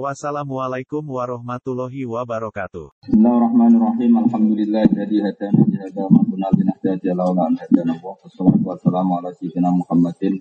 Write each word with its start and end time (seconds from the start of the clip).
Wassalamualaikum 0.00 1.04
warahmatullahi 1.04 2.08
wabarakatuh. 2.08 2.96
Bismillahirrahmanirrahim. 3.04 4.24
Alhamdulillah 4.24 4.88
jadi 4.88 5.16
hadana 5.20 5.68
li 5.68 5.76
hada 5.76 6.08
ma 6.08 6.24
kunna 6.24 6.48
linahtadiya 6.48 7.12
laula 7.12 7.52
an 7.52 7.60
hadana 7.60 8.00
Allah. 8.00 8.16
Wassalatu 8.24 8.64
wassalamu 8.64 9.20
ala 9.20 9.28
sayyidina 9.36 9.68
Muhammadin 9.68 10.40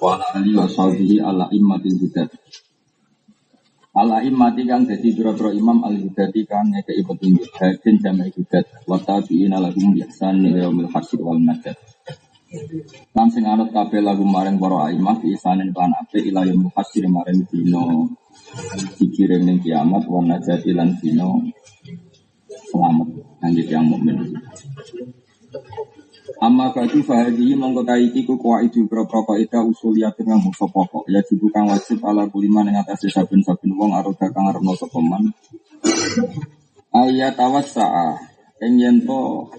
wa 0.00 0.16
ala 0.16 0.24
alihi 0.32 0.56
wa 0.56 0.64
sahbihi 0.64 1.20
ala 1.20 1.52
immatil 1.52 1.96
hudat. 2.00 2.32
Ala 3.92 4.24
immati 4.24 4.64
kang 4.64 4.88
dadi 4.88 5.12
pira-pira 5.12 5.52
imam 5.52 5.84
al 5.84 6.00
hudati 6.00 6.40
kang 6.48 6.72
ngekeki 6.72 7.04
petunjuk 7.04 7.52
hadin 7.60 8.00
jama'i 8.00 8.32
hudat 8.32 8.64
wa 8.88 8.96
tabi'ina 8.96 9.60
lahum 9.60 9.92
bi 9.92 10.08
ihsan 10.08 10.40
ila 10.40 10.56
yaumil 10.56 10.88
hasyr 10.88 11.20
wal 11.20 11.36
najat. 11.36 11.76
Lan 13.12 13.28
sing 13.28 13.44
anut 13.44 13.76
kabeh 13.76 14.00
lagu 14.00 14.24
maring 14.24 14.56
para 14.56 14.88
imam 14.88 15.20
bi 15.20 15.36
ihsanin 15.36 15.68
kan 15.76 15.92
apik 16.00 16.24
ila 16.32 16.48
yaumil 16.48 16.72
hasyr 16.72 17.04
maring 17.12 17.44
dina 17.44 18.08
dikirim 18.98 19.46
ning 19.46 19.58
kiamat 19.62 20.04
wa 20.10 20.20
najati 20.26 20.74
lan 20.74 20.98
dina 20.98 21.26
selamat 22.70 23.08
kangge 23.42 23.62
yang 23.66 23.86
mukmin. 23.86 24.18
Amma 26.40 26.72
bagi 26.72 27.04
fahadi 27.04 27.52
mongko 27.52 27.84
taiki 27.84 28.24
ku 28.24 28.40
kuaidu 28.40 28.88
pro-pro 28.88 29.28
kaidah 29.28 29.60
usuliyatun 29.60 30.24
kang 30.24 30.40
bangsa 30.40 30.64
pokok 30.72 31.04
ya 31.12 31.20
jibu 31.20 31.52
kang 31.52 31.68
wajib 31.68 32.00
ala 32.00 32.24
kuliman 32.32 32.64
ing 32.70 32.80
atase 32.80 33.12
saben-saben 33.12 33.76
wong 33.76 33.92
aroda 33.92 34.32
kang 34.32 34.48
arepno 34.48 34.72
sapa 34.72 35.00
man. 35.04 35.28
Ayat 36.96 37.36
tawassa'a 37.36 38.16
ing 38.64 38.80
yen 38.80 38.96
to 39.04 39.52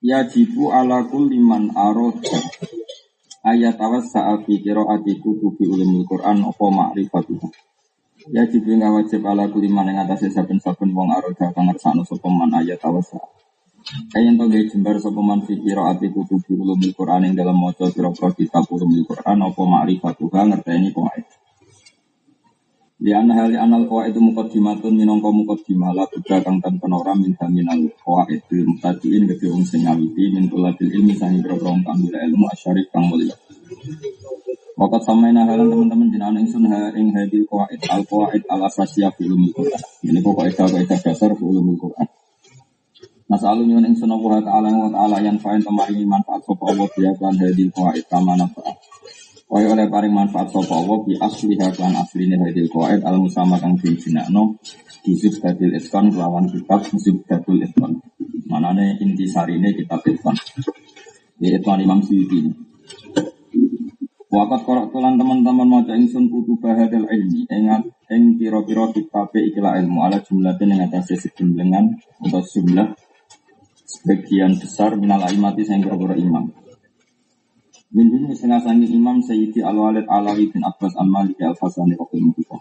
ya 0.00 0.24
jibu 0.24 0.72
ala 0.72 1.04
kuliman 1.12 1.68
aroda 1.76 2.40
ayat 3.44 3.76
tawassa'a 3.76 4.48
fi 4.48 4.64
qiraati 4.64 5.20
kutubi 5.20 5.68
ulumul 5.68 6.08
Quran 6.08 6.40
apa 6.40 6.66
ma'rifatuh. 6.72 7.71
Ya 8.30 8.46
kang 8.46 8.94
wajib 8.94 9.26
ala 9.26 9.50
kuliman 9.50 9.90
ing 9.90 9.98
atase 9.98 10.30
saben-saben 10.30 10.94
wong 10.94 11.10
aroda 11.10 11.50
kang 11.50 11.66
ngersakno 11.66 12.06
sapa 12.06 12.30
man 12.30 12.54
ayat 12.54 12.78
tawassa'a. 12.78 13.26
Kayak 14.14 14.38
to 14.38 14.44
gaya 14.46 14.62
jembar 14.70 14.96
sapa 15.02 15.18
man 15.18 15.42
fi 15.42 15.58
qiraati 15.58 16.06
kutubi 16.14 16.54
ulumul 16.54 16.94
Quran 16.94 17.26
ing 17.26 17.34
dalam 17.34 17.58
maca 17.58 17.90
pira-pira 17.90 18.30
kitab 18.30 18.70
ulumul 18.70 19.02
Quran 19.10 19.42
apa 19.42 19.62
ma'rifatuha 19.66 20.40
ngerteni 20.54 20.94
qawaid. 20.94 21.26
Di 23.02 23.10
anna 23.10 23.34
hal 23.42 23.58
anal 23.58 23.90
qawaid 23.90 24.14
muqaddimatun 24.14 24.94
minangka 24.94 25.26
muqaddimah 25.26 25.90
la 25.90 26.06
buddha 26.06 26.38
kang 26.46 26.62
tanpa 26.62 26.86
ora 26.94 27.18
min 27.18 27.34
minal 27.50 27.90
qawaid 28.06 28.38
bil 28.46 28.70
mutadiin 28.70 29.26
gede 29.26 29.50
wong 29.50 29.66
sing 29.66 29.82
ngawiti 29.82 30.30
min 30.30 30.46
tulabil 30.46 30.94
ilmi 30.94 31.18
sangi 31.18 31.42
pira-pira 31.42 31.74
kang 31.82 31.98
ilmu 32.06 32.46
asyarif 32.54 32.86
kang 32.94 33.10
mulia. 33.10 33.34
Wakat 34.72 35.04
samaina 35.04 35.44
halan 35.44 35.68
teman-teman 35.68 36.08
jenengan 36.08 36.40
ingsun 36.40 36.64
ha 36.64 36.88
ing 36.96 37.12
hadil 37.12 37.44
qawaid 37.44 37.76
al 37.92 38.02
qawaid 38.08 38.40
al 38.48 38.64
asasiyah 38.64 39.12
fi 39.12 39.28
ulumul 39.28 39.52
Quran. 39.52 39.82
Ini 40.00 40.24
pokok 40.24 40.48
kaidah 40.48 40.96
dasar 40.96 41.30
fi 41.36 41.44
ulumul 41.44 41.76
Quran. 41.76 42.08
Nasalu 43.28 43.68
nyuwun 43.68 43.84
ing 43.84 43.96
sunah 43.96 44.16
wa 44.16 44.40
ta'ala 44.40 45.20
yang 45.20 45.36
fa'in 45.36 45.60
kemaringi 45.60 46.08
manfaat 46.08 46.40
sapa 46.44 46.64
Allah 46.72 46.88
biya 46.88 47.12
kan 47.20 47.36
hadil 47.36 47.68
qawaid 47.68 48.04
kama 48.08 48.32
nafa'a. 48.40 48.72
Oleh 49.52 49.88
paring 49.92 50.12
manfaat 50.16 50.48
sapa 50.48 50.72
Allah 50.72 50.98
bi 51.04 51.20
asli 51.20 51.52
kan 51.60 51.92
asline 51.92 52.40
hadil 52.40 52.68
qawaid 52.72 53.04
al 53.04 53.20
musama 53.20 53.60
kang 53.60 53.76
dinjenakno 53.76 54.56
disip 55.04 55.36
hadil 55.44 55.76
iskan 55.76 56.08
lawan 56.16 56.48
kitab 56.48 56.80
disip 56.88 57.20
hadil 57.28 57.60
iskan. 57.60 58.00
Manane 58.48 58.96
inti 59.04 59.28
sarine 59.28 59.68
kitab 59.76 60.00
iskan. 60.08 60.32
Di 61.36 61.50
Iskan 61.52 61.82
Imam 61.84 62.00
Suyuti. 62.00 62.71
Wakat 64.32 64.64
korok 64.64 64.96
tulan 64.96 65.20
teman-teman 65.20 65.68
maca 65.68 65.92
ingsun 65.92 66.32
kutu 66.32 66.56
bahadal 66.56 67.04
ilmi 67.04 67.44
ingat 67.52 67.84
ing 68.08 68.40
pira-pira 68.40 68.88
kitab 68.88 69.28
ikilah 69.28 69.76
ilmu 69.76 70.08
ala 70.08 70.24
jumlatin 70.24 70.72
ing 70.72 70.80
atase 70.88 71.20
sejumlengan 71.20 72.00
atau 72.24 72.40
jumlah 72.40 72.96
sebagian 73.84 74.56
besar 74.56 74.96
minal 74.96 75.20
imati 75.28 75.68
yang 75.68 75.84
berburu 75.84 76.16
imam. 76.16 76.48
Min 77.92 78.08
dini 78.08 78.32
setengah 78.32 78.64
sangi 78.64 78.88
imam 78.88 79.20
Sayyidi 79.20 79.60
Al-Walid 79.60 80.08
Alawi 80.08 80.48
bin 80.48 80.64
Abbas 80.64 80.96
Al-Maliki 80.96 81.44
Al-Hasani 81.44 81.92
Rahim 81.92 82.32
kita. 82.32 82.56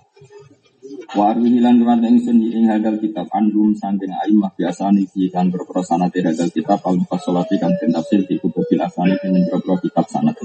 Wa 1.16 1.32
arwi 1.32 1.56
hilan 1.56 1.80
kemat 1.80 2.03
ingsun 2.03 2.52
ing 2.52 2.68
hadal 2.68 3.00
kitab 3.00 3.32
andum 3.32 3.72
sangking 3.80 4.12
aimah 4.12 4.52
biasa 4.59 4.92
niki 4.92 5.32
kan 5.32 5.48
berprosana 5.48 6.12
tidak 6.12 6.36
hadal 6.36 6.52
kitab 6.52 6.84
al 6.84 7.00
mukasolati 7.00 7.56
kan 7.64 7.72
tafsir 7.80 8.28
di 8.28 8.36
kutubil 8.44 8.84
asani 8.84 9.16
dengan 9.24 9.48
beberapa 9.48 9.80
kitab 9.88 10.12
sanat. 10.12 10.36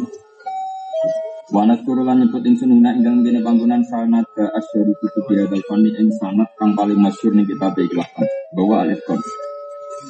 Wanat 1.47 1.87
kurulan 1.87 2.27
nyebut 2.27 2.43
ingsun 2.43 2.75
hina 2.75 2.91
ingkang 2.91 3.23
dene 3.23 3.39
panggonan 3.39 3.79
sanat 3.87 4.27
ke 4.35 4.43
asyari 4.43 4.91
kutub 4.99 5.31
hadal 5.31 5.63
fani 5.71 5.95
ing 5.95 6.11
sanat 6.19 6.51
kang 6.59 6.75
paling 6.75 6.99
masyhur 6.99 7.39
ning 7.39 7.47
kitab 7.47 7.79
ikhlas 7.79 8.11
bahwa 8.51 8.83
alif 8.83 8.99
qad 9.07 9.23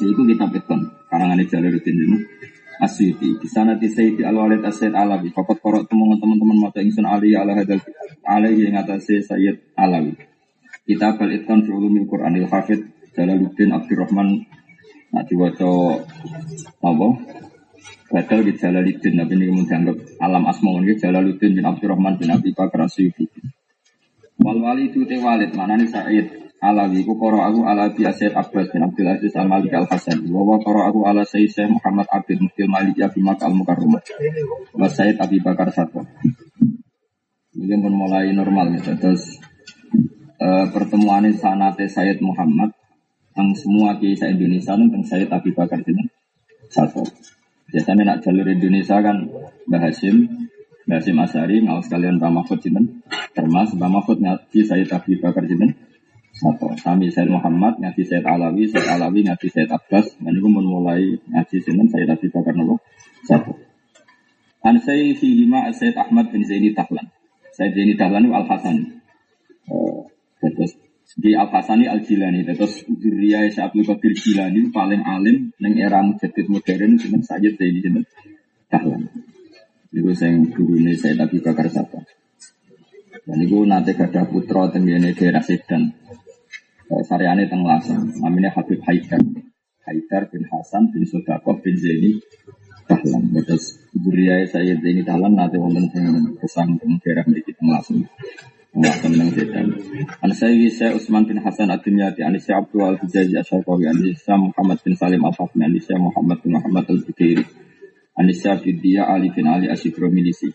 itu 0.00 0.22
kitab 0.28 0.52
itu 0.52 0.76
karangan 1.08 1.40
Jalaluddin 1.44 1.96
ini 1.96 2.18
Asyiti 2.76 3.40
di 3.40 3.48
sana 3.48 3.72
di 3.80 3.88
Sayyidi 3.88 4.20
Al 4.20 4.36
Walid 4.36 4.60
Asyid 4.60 4.92
Alawi 4.92 5.32
Fakat 5.32 5.64
korok 5.64 5.88
teman-teman 5.88 6.60
mata 6.60 6.84
ingsun 6.84 7.08
Ali 7.08 7.32
ala 7.32 7.56
hadal 7.56 7.80
Ali 8.28 8.68
yang 8.68 8.76
atasnya 8.76 9.24
Sayyid 9.24 9.72
Alawi. 9.80 10.12
Kitab 10.84 11.16
Al 11.24 11.32
Itqan 11.40 11.64
fi 11.64 11.70
Ulumil 11.72 12.04
Quranil 12.04 12.44
Hafid 12.52 12.84
Jalaluddin 13.16 13.72
Abdurrahman. 13.72 14.44
Nah 15.08 15.24
diwaca 15.24 16.04
apa 16.84 17.08
Badal 18.06 18.40
di 18.46 18.52
Jalaluddin 18.54 19.14
Tapi 19.18 19.32
ini 19.34 19.44
kemudian 19.50 19.82
dianggap 19.86 19.96
alam 20.22 20.44
asma 20.46 20.70
ini 20.78 20.94
Jalaluddin 20.94 21.52
bin 21.58 21.64
Abdurrahman 21.66 22.14
bin 22.18 22.30
Abi 22.30 22.50
Bakar 22.54 22.86
Asyiti 22.86 23.26
Wal 24.42 24.58
wali 24.60 24.92
itu 24.92 25.02
te 25.08 25.16
walid 25.18 25.56
mana 25.56 25.80
nih 25.80 25.88
Sayyid 25.88 26.26
Alawi 26.60 27.04
ku 27.04 27.16
koro 27.20 27.44
aku 27.44 27.68
ala 27.68 27.92
bi 27.92 28.04
Asyid 28.04 28.32
Abbas 28.32 28.72
bin 28.72 28.84
Abdul 28.84 29.08
Aziz 29.08 29.32
Al 29.36 29.48
Malik 29.48 29.72
Al 29.76 29.88
Hasan 29.88 30.24
wa 30.28 30.44
wa 30.44 30.56
koro 30.60 30.84
aku 30.88 31.04
ala 31.04 31.24
Sayyid 31.24 31.68
Muhammad 31.68 32.08
Abid 32.08 32.40
Muftil 32.40 32.68
Malik 32.68 32.96
Abi 33.00 33.20
Mak 33.20 33.44
Al 33.44 33.52
Mukarramah 33.52 34.00
wa 34.76 34.88
Sayyid 34.88 35.20
Abi 35.20 35.40
Bakar 35.40 35.72
Sato 35.72 36.04
ini 37.56 37.72
pun 37.80 37.94
mulai 37.96 38.30
normal 38.36 38.76
ya. 38.76 38.92
Terus 39.00 39.40
uh, 40.40 40.68
pertemuan 40.70 41.24
ini 41.24 41.40
sanate 41.40 41.88
Sayyid 41.88 42.20
Muhammad 42.20 42.68
yang 43.36 43.48
semua 43.56 43.96
kisah 43.96 44.32
Indonesia 44.32 44.76
tentang 44.76 45.04
Sayyid 45.04 45.32
Abi 45.32 45.50
Bakar 45.56 45.80
ini 45.80 46.04
satu 46.68 47.04
biasanya 47.70 48.02
nak 48.14 48.18
jalur 48.22 48.46
Indonesia 48.46 48.98
kan 49.02 49.26
Mbah 49.66 49.80
Hashim 49.82 50.16
Mbah 50.86 50.96
Hashim 51.02 51.16
Asari 51.18 51.56
ngau 51.62 51.82
sekalian 51.82 52.18
Mbah 52.22 52.30
Mahfud 52.30 52.62
termasuk 53.34 53.76
Mbah 53.78 53.90
Mahfud 53.90 54.18
ngaji 54.22 54.60
Sayyid 54.62 54.90
Abi 54.90 55.18
Bakar 55.18 55.44
Jinten 55.44 55.74
satu, 56.36 56.68
kami 56.84 57.08
Said 57.08 57.32
Muhammad, 57.32 57.80
ngaji 57.80 58.04
Said 58.04 58.20
Alawi, 58.20 58.68
Said 58.68 58.84
Alawi, 58.84 59.24
ngaji 59.24 59.48
Said 59.48 59.72
Abbas, 59.72 60.20
dan 60.20 60.36
itu 60.36 60.44
mulai 60.52 61.16
ngaji 61.32 61.56
sini 61.64 61.88
Said 61.88 62.12
Abi 62.12 62.28
Bakar 62.28 62.52
Nabi. 62.52 62.76
Satu. 63.24 63.56
An 64.60 64.76
saya 64.84 65.16
fi 65.16 65.28
lima 65.32 65.72
Said 65.72 65.96
Ahmad 65.96 66.28
bin 66.28 66.44
Zaini 66.44 66.76
Tahlan. 66.76 67.08
Said 67.56 67.72
Zaini 67.72 67.96
Tahlan 67.96 68.28
itu 68.28 68.36
Al 68.36 68.44
Hasan. 68.52 68.76
terus 70.36 70.78
di 71.16 71.32
Al 71.32 71.48
Hasani 71.48 71.88
Al 71.88 72.04
Jilani. 72.04 72.44
Terus 72.44 72.84
Zuriyah 72.84 73.48
Syabul 73.48 73.88
Qadir 73.88 74.12
Jilani 74.12 74.68
paling 74.68 75.00
alim 75.00 75.48
neng 75.56 75.74
era 75.80 76.04
mujadid 76.04 76.46
modern 76.52 77.00
dengan 77.00 77.24
Sayyid 77.24 77.56
Zaini 77.56 78.04
Tahlan. 78.68 79.08
Itu 79.96 80.12
saya 80.12 80.36
guru 80.52 80.76
ini 80.76 80.92
Said 80.92 81.16
Abi 81.16 81.40
Bakar 81.40 81.72
Satu. 81.72 82.04
Dan 83.26 83.42
itu 83.42 83.64
nanti 83.64 83.96
gada 83.96 84.28
putra 84.28 84.68
tenggine 84.68 85.16
daerah 85.16 85.40
Sedan. 85.40 85.88
Saryane 86.86 87.50
teng 87.50 87.66
Lasem, 87.66 87.98
namanya 88.22 88.54
Habib 88.54 88.78
Haidar. 88.86 89.18
Haidar 89.88 90.22
bin 90.30 90.46
Hasan 90.46 90.94
bin 90.94 91.02
Sodakoh 91.08 91.58
bin 91.64 91.74
Zaini 91.80 92.20
Dahlan. 92.86 93.34
Terus 93.34 93.82
Zuriyah 93.96 94.46
saya 94.46 94.76
Zaini 94.78 95.02
Dahlan 95.02 95.32
nanti 95.34 95.56
wonten 95.56 95.88
sing 95.90 96.68
teng 96.78 96.92
daerah 97.02 97.24
mriki 97.24 97.56
teng. 97.56 97.72
Lasem 98.76 99.16
nang 99.16 99.32
Sedan. 99.32 99.72
An 100.20 100.30
saya 100.36 100.52
saya 100.68 100.92
Utsman 100.92 101.24
bin 101.24 101.40
Hasan 101.40 101.72
Ad-Dimyati, 101.72 102.20
an 102.20 102.36
Abdul 102.36 102.84
Al-Hijazi 102.84 103.40
an 103.40 103.44
saya 104.12 104.36
Muhammad 104.36 104.78
bin 104.84 104.92
Salim 104.92 105.24
Al-Fatmi, 105.24 105.64
an 105.64 105.72
Muhammad 105.96 106.44
bin 106.44 106.52
Muhammad 106.52 106.84
Al-Bukiri. 106.84 107.40
An 108.20 108.28
saya 108.36 108.60
Bidia 108.60 109.08
Ali 109.08 109.32
bin 109.32 109.48
Ali 109.48 109.72
Asyikro 109.72 110.12
Milisi. 110.12 110.52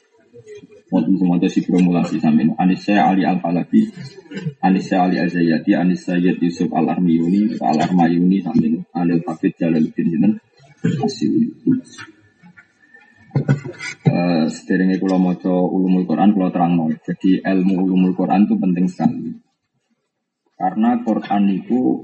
Wonten 0.92 1.18
semonto 1.18 1.48
simulasi 1.50 2.20
sampeyan. 2.20 2.54
Anissa 2.60 3.10
Ali 3.10 3.26
Al 3.26 3.40
Falabi, 3.40 3.90
Anissa 4.62 5.02
Ali 5.02 5.18
Azayati, 5.18 5.74
Anissa 5.74 6.14
Sayyid 6.14 6.38
Yusuf 6.44 6.70
Al 6.78 6.94
Armiyuni, 6.94 7.58
Al 7.58 7.80
Armayuni 7.80 8.44
sampeyan. 8.44 8.86
Anil 8.94 9.24
Hafid 9.26 9.56
Jalaluddin 9.58 10.08
Jinan 10.12 10.34
Asyuri. 10.84 11.58
Uh, 13.32 14.46
sederenge 14.52 15.00
kula 15.00 15.16
maca 15.16 15.48
ulumul 15.48 16.04
Quran 16.04 16.36
kula 16.36 16.52
terangno. 16.52 16.92
Jadi 17.00 17.40
ilmu 17.40 17.88
ulumul 17.88 18.12
Quran 18.12 18.44
itu 18.44 18.56
penting 18.60 18.86
sekali. 18.92 19.32
Karena 20.60 21.00
Quran 21.00 21.44
itu 21.50 22.04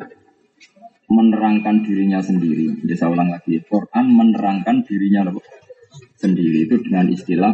menerangkan 1.07 1.83
dirinya 1.83 2.19
sendiri. 2.24 2.83
Jadi 2.83 2.95
ulang 3.07 3.31
lagi, 3.31 3.59
Quran 3.63 4.06
menerangkan 4.12 4.83
dirinya 4.88 5.27
sendiri 6.15 6.68
itu 6.68 6.75
dengan 6.83 7.07
istilah 7.12 7.53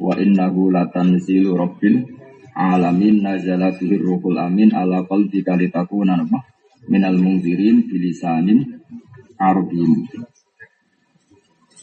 wa 0.00 0.14
innahu 0.16 0.72
latanzilu 0.72 1.56
rabbil 1.56 2.06
alamin 2.56 3.20
nazala 3.20 3.74
fihi 3.74 4.00
ruhul 4.00 4.40
amin 4.40 4.72
ala 4.72 5.04
qalbika 5.04 5.54
litakuna 5.54 6.18
minal 6.88 7.16
munzirin 7.18 7.84
bilisanin 7.86 8.80
arabin. 9.36 10.08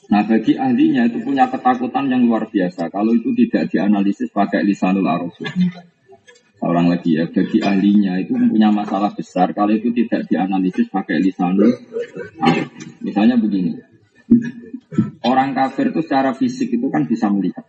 Nah 0.05 0.21
bagi 0.21 0.53
ahlinya 0.53 1.09
itu 1.09 1.17
punya 1.25 1.49
ketakutan 1.49 2.05
yang 2.09 2.29
luar 2.29 2.45
biasa 2.45 2.93
kalau 2.93 3.13
itu 3.17 3.33
tidak 3.33 3.73
dianalisis 3.73 4.29
pakai 4.29 4.61
lisanul 4.61 5.05
arasul. 5.05 5.49
Orang 6.65 6.89
lagi 6.89 7.19
ya, 7.19 7.29
bagi 7.29 7.61
ahlinya 7.61 8.17
itu 8.17 8.33
punya 8.33 8.71
masalah 8.71 9.11
besar 9.13 9.51
kalau 9.51 9.75
itu 9.75 9.91
tidak 9.91 10.25
dianalisis 10.25 10.87
pakai 10.89 11.21
lisanul. 11.21 11.69
Misalnya 13.05 13.37
begini, 13.37 13.75
orang 15.21 15.53
kafir 15.53 15.93
itu 15.93 16.01
secara 16.01 16.31
fisik 16.33 16.73
itu 16.73 16.87
kan 16.89 17.05
bisa 17.05 17.27
melihat. 17.29 17.67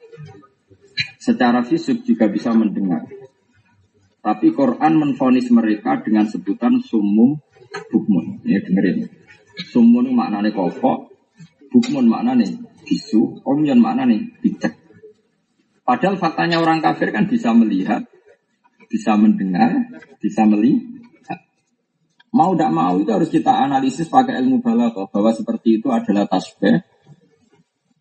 Secara 1.19 1.67
fisik 1.67 2.07
juga 2.07 2.31
bisa 2.31 2.55
mendengar. 2.55 3.05
Tapi 4.23 4.55
Quran 4.55 4.93
menfonis 4.97 5.51
mereka 5.51 6.01
dengan 6.01 6.25
sebutan 6.31 6.81
sumum 6.81 7.37
bukmun. 7.91 8.41
Ya 8.47 8.63
dengerin. 8.63 9.11
Sumun 9.75 10.15
maknanya 10.15 10.55
kopok, 10.55 11.06
Bukmun 11.73 12.07
nih 12.11 12.53
bisu, 12.87 13.43
omyon 13.43 13.83
nih 13.83 14.21
bijak. 14.41 14.75
Padahal 15.87 16.19
faktanya 16.19 16.59
orang 16.59 16.83
kafir 16.83 17.15
kan 17.15 17.31
bisa 17.31 17.55
melihat, 17.55 18.03
bisa 18.91 19.15
mendengar, 19.15 19.87
bisa 20.19 20.43
melihat. 20.43 21.39
Mau 22.35 22.59
tidak 22.59 22.75
mau 22.75 22.99
itu 22.99 23.11
harus 23.11 23.31
kita 23.31 23.55
analisis 23.55 24.11
pakai 24.11 24.43
ilmu 24.43 24.59
balaghah 24.61 25.07
bahwa 25.09 25.31
seperti 25.31 25.79
itu 25.79 25.89
adalah 25.95 26.27
tasbih. 26.27 26.83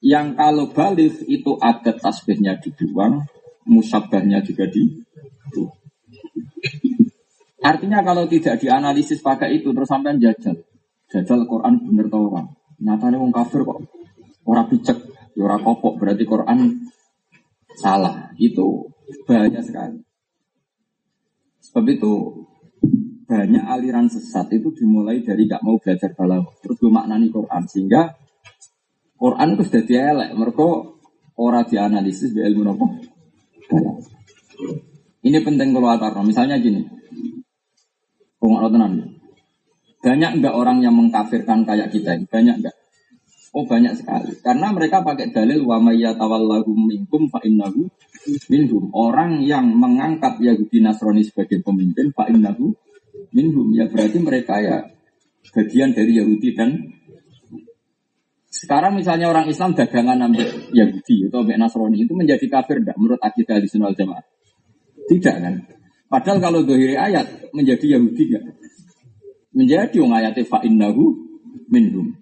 Yang 0.02 0.28
kalau 0.38 0.66
balik 0.74 1.14
itu 1.30 1.52
ada 1.62 1.94
tasbihnya 1.94 2.58
dibuang, 2.62 3.26
musabahnya 3.66 4.42
juga 4.46 4.70
di 4.70 5.02
Artinya 7.66 8.06
kalau 8.06 8.30
tidak 8.30 8.62
dianalisis 8.62 9.26
pakai 9.26 9.58
itu 9.58 9.74
terus 9.74 9.90
sampai 9.90 10.22
jajal. 10.22 10.54
Jajal 11.10 11.50
Quran 11.50 11.82
bener 11.82 12.06
tau 12.14 12.30
orang. 12.30 12.54
Nyatanya 12.86 13.18
wong 13.18 13.34
kafir 13.34 13.66
kok 13.66 13.82
ora 14.46 14.70
picek, 14.70 14.98
ya 15.34 15.42
ora 15.42 15.58
kopok 15.58 15.98
berarti 15.98 16.24
Quran 16.24 16.86
salah. 17.82 18.30
Itu 18.38 18.94
banyak 19.26 19.64
sekali. 19.66 19.98
Sebab 21.66 21.86
itu 21.90 22.14
banyak 23.26 23.66
aliran 23.66 24.06
sesat 24.06 24.54
itu 24.54 24.70
dimulai 24.78 25.26
dari 25.26 25.50
gak 25.50 25.66
mau 25.66 25.82
belajar 25.82 26.14
balaghah 26.14 26.54
terus 26.62 26.78
gue 26.78 26.94
maknani 26.94 27.34
Quran 27.34 27.66
sehingga 27.66 28.14
Quran 29.18 29.58
itu 29.58 29.64
sudah 29.66 29.84
dielek. 29.84 30.30
Mereka 30.38 30.68
ora 31.42 31.66
dianalisis 31.66 32.38
di 32.38 32.46
ilmu 32.46 32.70
apa 32.70 32.88
ini 35.26 35.42
penting 35.42 35.74
kalau 35.74 35.90
atar 35.90 36.14
misalnya 36.22 36.62
gini. 36.62 36.86
Tenan 38.46 39.15
banyak 40.06 40.32
enggak 40.38 40.54
orang 40.54 40.86
yang 40.86 40.94
mengkafirkan 40.94 41.66
kayak 41.66 41.90
kita 41.90 42.14
ini? 42.14 42.30
Banyak 42.30 42.56
enggak? 42.62 42.78
Oh 43.58 43.66
banyak 43.66 43.98
sekali. 43.98 44.38
Karena 44.46 44.70
mereka 44.70 45.02
pakai 45.02 45.34
dalil 45.34 45.66
wa 45.66 45.82
minkum 45.82 47.26
fa 47.34 47.42
innahu 47.42 47.90
minhum. 48.52 48.94
Orang 48.94 49.42
yang 49.42 49.66
mengangkat 49.74 50.38
Yahudi 50.44 50.84
Nasrani 50.86 51.26
sebagai 51.26 51.66
pemimpin 51.66 52.14
fa 52.14 52.30
innahu 52.30 52.76
minhum. 53.34 53.74
Ya 53.74 53.90
berarti 53.90 54.22
mereka 54.22 54.62
ya 54.62 54.86
bagian 55.56 55.96
dari 55.96 56.22
Yahudi 56.22 56.54
dan 56.54 56.70
sekarang 58.52 59.00
misalnya 59.00 59.32
orang 59.32 59.50
Islam 59.50 59.74
dagangan 59.74 60.20
ambil 60.30 60.48
Yahudi 60.70 61.32
atau 61.32 61.42
ambil 61.42 61.58
Nasrani 61.58 61.98
itu 61.98 62.14
menjadi 62.14 62.46
kafir 62.46 62.84
enggak 62.84 63.00
menurut 63.00 63.22
akidah 63.26 63.58
di 63.58 63.68
jamaah? 63.74 64.26
Tidak 65.10 65.36
kan? 65.42 65.56
Padahal 66.06 66.38
kalau 66.44 66.60
dohiri 66.62 66.94
ayat 66.94 67.50
menjadi 67.56 67.98
Yahudi 67.98 68.24
enggak? 68.30 68.65
Menjadi 69.56 69.96
wong 70.04 70.14
ayate 70.14 70.44
fa 70.44 70.60
innahu 70.62 71.16
minhum. 71.72 72.14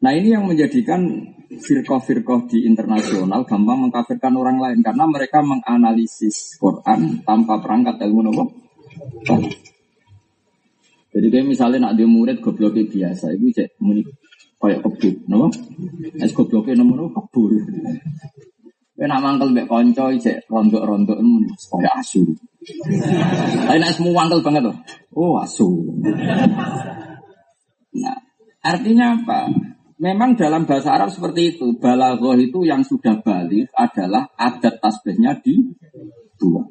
Nah 0.00 0.16
ini 0.16 0.32
yang 0.32 0.48
menjadikan 0.48 1.04
firqah-firqah 1.50 2.48
di 2.48 2.64
internasional 2.64 3.44
gampang 3.44 3.90
mengkafirkan 3.90 4.32
orang 4.38 4.62
lain 4.62 4.80
karena 4.80 5.04
mereka 5.04 5.42
menganalisis 5.44 6.56
Quran 6.56 7.20
tanpa 7.26 7.60
perangkat 7.60 8.00
ilmu 8.06 8.30
nopo. 8.30 8.44
Jadi 11.10 11.26
kayak 11.26 11.46
misalnya 11.50 11.90
nak 11.90 11.98
dia 11.98 12.06
murid 12.06 12.38
gobloknya 12.38 12.86
biasa, 12.86 13.34
itu 13.34 13.50
cek 13.50 13.82
muni 13.82 14.06
kayak 14.62 14.78
kebur, 14.78 15.14
nopo? 15.26 15.46
Es 16.22 16.30
gobloknya 16.30 16.80
nopo 16.80 16.92
nopo 16.96 17.10
kebur. 17.18 17.50
Kena 19.00 19.16
mangkel 19.16 19.56
mbek 19.56 19.64
konco 19.64 20.12
cek 20.12 20.44
rondok-rondok 20.52 21.24
muni 21.24 21.48
kayak 21.48 22.04
asu. 22.04 22.20
Tapi 23.64 23.80
nak 23.80 23.96
semua 23.96 24.12
wangkel 24.12 24.44
banget 24.44 24.68
tuh. 24.68 24.76
Oh 25.16 25.40
asu. 25.40 25.88
Nah, 27.96 28.18
artinya 28.60 29.16
apa? 29.16 29.48
Memang 29.96 30.36
dalam 30.36 30.68
bahasa 30.68 30.92
Arab 30.92 31.08
seperti 31.08 31.56
itu. 31.56 31.80
Balaghah 31.80 32.36
itu 32.36 32.60
yang 32.68 32.84
sudah 32.84 33.24
balik 33.24 33.72
adalah 33.72 34.28
adat 34.36 34.84
tasbihnya 34.84 35.40
di 35.40 35.56
dua. 36.36 36.68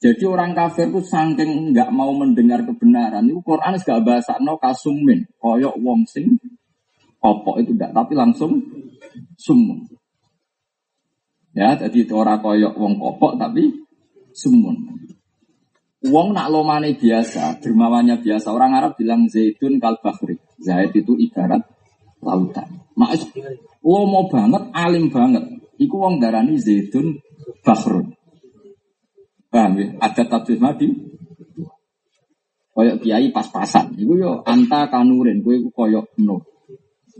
Jadi 0.00 0.24
orang 0.24 0.56
kafir 0.56 0.88
itu 0.88 1.04
saking 1.04 1.76
nggak 1.76 1.92
mau 1.92 2.16
mendengar 2.16 2.64
kebenaran. 2.64 3.28
Itu 3.28 3.44
Quran 3.44 3.76
gak 3.76 4.00
bahasa 4.08 4.40
no 4.40 4.56
kasumin. 4.56 5.28
Koyok 5.36 5.76
wong 5.84 6.08
sing 6.08 6.40
opok 7.20 7.60
itu 7.60 7.76
tidak, 7.76 7.92
tapi 7.92 8.16
langsung 8.16 8.56
sumun. 9.36 9.99
Ya, 11.50 11.74
jadi 11.74 12.06
itu 12.06 12.14
orang 12.14 12.38
koyok 12.38 12.78
wong 12.78 12.94
opok 13.02 13.34
tapi 13.34 13.74
sumun. 14.30 14.76
Wong 16.00 16.32
nak 16.32 16.48
lomane 16.48 16.96
biasa, 16.96 17.60
dermawannya 17.60 18.22
biasa. 18.24 18.48
Orang 18.54 18.72
Arab 18.72 18.96
bilang 18.96 19.28
zaitun 19.28 19.76
kal 19.76 20.00
bahri. 20.00 20.40
Zait 20.62 20.94
itu 20.96 21.12
ibarat 21.18 21.60
lautan. 22.24 22.88
Mak 22.96 23.34
lomo 23.84 24.30
banget, 24.32 24.62
alim 24.72 25.12
banget. 25.12 25.44
Iku 25.76 25.96
wong 26.00 26.16
darani 26.22 26.56
zaitun 26.56 27.20
bahrun. 27.60 28.16
Paham 29.50 29.72
ya? 29.76 29.86
Ada 29.98 30.22
tafsir 30.30 30.62
madi. 30.62 30.86
Koyok 32.70 33.02
kiai 33.02 33.28
pas-pasan. 33.34 33.98
Iku 33.98 34.14
yo 34.14 34.32
anta 34.46 34.86
kanurin. 34.86 35.42
Gue 35.42 35.58
koyok 35.74 36.16
nur. 36.22 36.49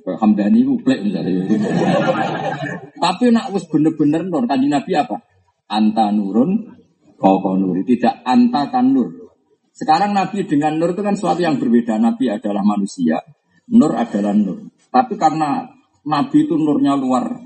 Koyok 0.00 0.18
hamdani 0.20 0.64
iku 0.64 0.74
plek 0.80 1.00
misalnya. 1.04 1.44
Tapi 3.04 3.24
nak 3.32 3.52
wis 3.52 3.64
bener-bener 3.68 4.24
nur. 4.24 4.44
Kanji 4.48 4.68
Nabi 4.68 4.92
apa? 4.96 5.16
Anta 5.70 6.10
nurun 6.10 6.80
Kau 7.20 7.36
nuri, 7.52 7.84
tidak 7.84 8.24
antakan 8.24 8.96
nur. 8.96 9.08
Sekarang 9.76 10.16
Nabi 10.16 10.48
dengan 10.48 10.80
nur 10.80 10.96
itu 10.96 11.04
kan 11.04 11.20
sesuatu 11.20 11.44
yang 11.44 11.60
berbeda. 11.60 12.00
Nabi 12.00 12.32
adalah 12.32 12.64
manusia, 12.64 13.20
nur 13.68 13.92
adalah 13.92 14.32
nur. 14.32 14.72
Tapi 14.88 15.20
karena 15.20 15.68
Nabi 16.08 16.48
itu 16.48 16.56
nurnya 16.56 16.96
luar 16.96 17.44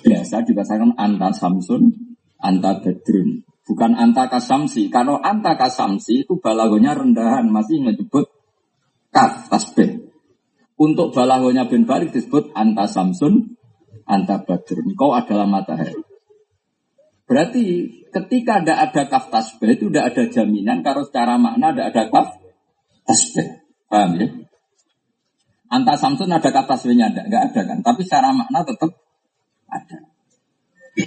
biasa, 0.00 0.40
dibahasakan 0.48 0.96
anta 0.96 1.36
samsun, 1.36 2.16
anta 2.40 2.80
bedrun. 2.80 3.44
Bukan 3.68 3.92
anta 3.92 4.26
kasamsi. 4.32 4.88
Kalau 4.88 5.20
anta 5.20 5.54
kasamsi 5.54 6.24
itu 6.24 6.40
balagonya 6.40 6.96
rendahan, 6.96 7.44
masih 7.52 7.84
menyebut 7.84 8.24
kaf 9.12 9.52
tasbih. 9.52 10.09
Untuk 10.80 11.12
balagonya 11.12 11.68
bin 11.68 11.84
Barik 11.84 12.16
disebut 12.16 12.56
anta 12.56 12.88
samsun, 12.88 13.52
anta 14.08 14.40
badrun. 14.40 14.96
Kau 14.96 15.12
adalah 15.12 15.44
matahari. 15.44 15.92
Berarti 17.28 17.86
ketika 18.10 18.58
tidak 18.58 18.78
ada 18.90 19.02
kaf 19.06 19.30
tasbih 19.30 19.76
itu 19.76 19.86
tidak 19.92 20.10
ada 20.10 20.24
jaminan 20.26 20.82
kalau 20.82 21.06
secara 21.06 21.36
makna 21.36 21.70
tidak 21.70 21.86
ada 21.92 22.02
kaf 22.08 22.28
tasbih. 23.06 23.60
Paham 23.86 24.10
ya? 24.18 24.26
Anta 25.70 25.94
Samsun 25.94 26.32
ada 26.32 26.50
kaf 26.50 26.66
tasbihnya 26.66 27.14
ada, 27.14 27.28
nggak 27.28 27.42
ada 27.52 27.60
kan? 27.70 27.78
Tapi 27.86 28.00
secara 28.02 28.34
makna 28.34 28.66
tetap 28.66 28.90
ada. 29.70 29.98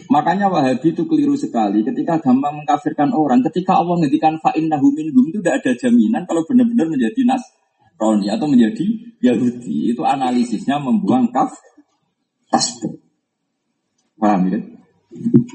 Makanya 0.08 0.48
Wahabi 0.48 0.96
itu 0.96 1.04
keliru 1.04 1.36
sekali 1.36 1.84
ketika 1.84 2.22
gampang 2.22 2.64
mengkafirkan 2.64 3.12
orang. 3.12 3.44
Ketika 3.52 3.84
Allah 3.84 4.00
ngedikan 4.00 4.40
fa'in 4.40 4.72
nahumin 4.72 5.12
hum 5.12 5.28
itu 5.28 5.44
tidak 5.44 5.60
ada 5.60 5.72
jaminan 5.76 6.24
kalau 6.24 6.48
benar-benar 6.48 6.88
menjadi 6.88 7.28
nas 7.28 7.44
Roni 7.98 8.28
atau 8.28 8.48
menjadi 8.50 8.86
Yahudi. 9.24 9.94
Itu 9.96 10.04
analisisnya 10.04 10.82
membuang 10.82 11.32
kaf 11.32 11.54
tasbih. 12.52 13.00
Paham 14.20 14.50
ya? 14.50 14.60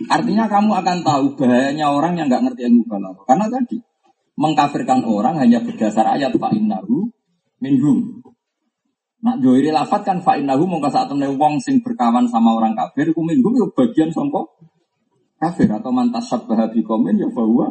Artinya 0.08 0.46
kamu 0.46 0.70
akan 0.70 0.98
tahu 1.02 1.24
bahayanya 1.34 1.90
orang 1.90 2.14
yang 2.14 2.30
nggak 2.30 2.42
ngerti 2.46 2.70
ilmu 2.70 2.82
balaghah. 2.86 3.24
Karena 3.26 3.46
tadi 3.50 3.76
mengkafirkan 4.38 5.02
orang 5.02 5.42
hanya 5.42 5.58
berdasar 5.58 6.06
ayat 6.14 6.30
fa'innahu 6.30 7.10
minhum. 7.58 8.22
Nak 9.18 9.42
joiri 9.42 9.74
lafat 9.74 10.06
kan 10.06 10.22
fa'innahu 10.22 10.62
mongko 10.62 10.94
saat 10.94 11.10
temen 11.10 11.34
wong 11.34 11.58
sing 11.58 11.82
berkawan 11.82 12.30
sama 12.30 12.54
orang 12.54 12.78
kafir 12.78 13.10
ku 13.10 13.26
minhum 13.26 13.50
bagian 13.74 14.14
songko 14.14 14.46
kafir 15.38 15.70
atau 15.70 15.94
mantas 15.94 16.26
sabbaha 16.26 16.66
komen 16.82 17.14
ya 17.14 17.30
bahwa 17.30 17.70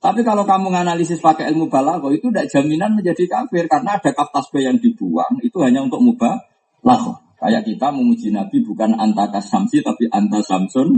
Tapi 0.00 0.24
kalau 0.24 0.48
kamu 0.48 0.72
menganalisis 0.72 1.20
pakai 1.20 1.52
ilmu 1.52 1.68
balaghah 1.68 2.08
itu 2.08 2.32
tidak 2.32 2.48
jaminan 2.48 2.96
menjadi 2.96 3.28
kafir 3.28 3.68
karena 3.68 4.00
ada 4.00 4.10
kaftas 4.16 4.48
yang 4.56 4.80
dibuang 4.80 5.44
itu 5.44 5.60
hanya 5.60 5.84
untuk 5.84 6.00
mubah 6.00 6.40
lakoh. 6.80 7.20
Kayak 7.36 7.68
kita 7.68 7.92
memuji 7.92 8.32
Nabi 8.32 8.64
bukan 8.64 8.96
anta 8.96 9.28
kasamsi 9.28 9.84
tapi 9.84 10.08
anta 10.08 10.40
samsun, 10.40 10.92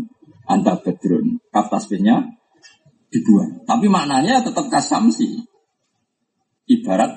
anta 0.46 0.78
bedrun. 0.78 1.38
Kaf 1.50 1.70
tasbihnya 1.70 2.34
dibuang. 3.10 3.66
Tapi 3.66 3.86
maknanya 3.86 4.42
tetap 4.42 4.66
kasamsi. 4.66 5.42
Ibarat 6.66 7.10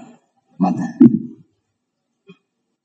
mata. 0.57 0.97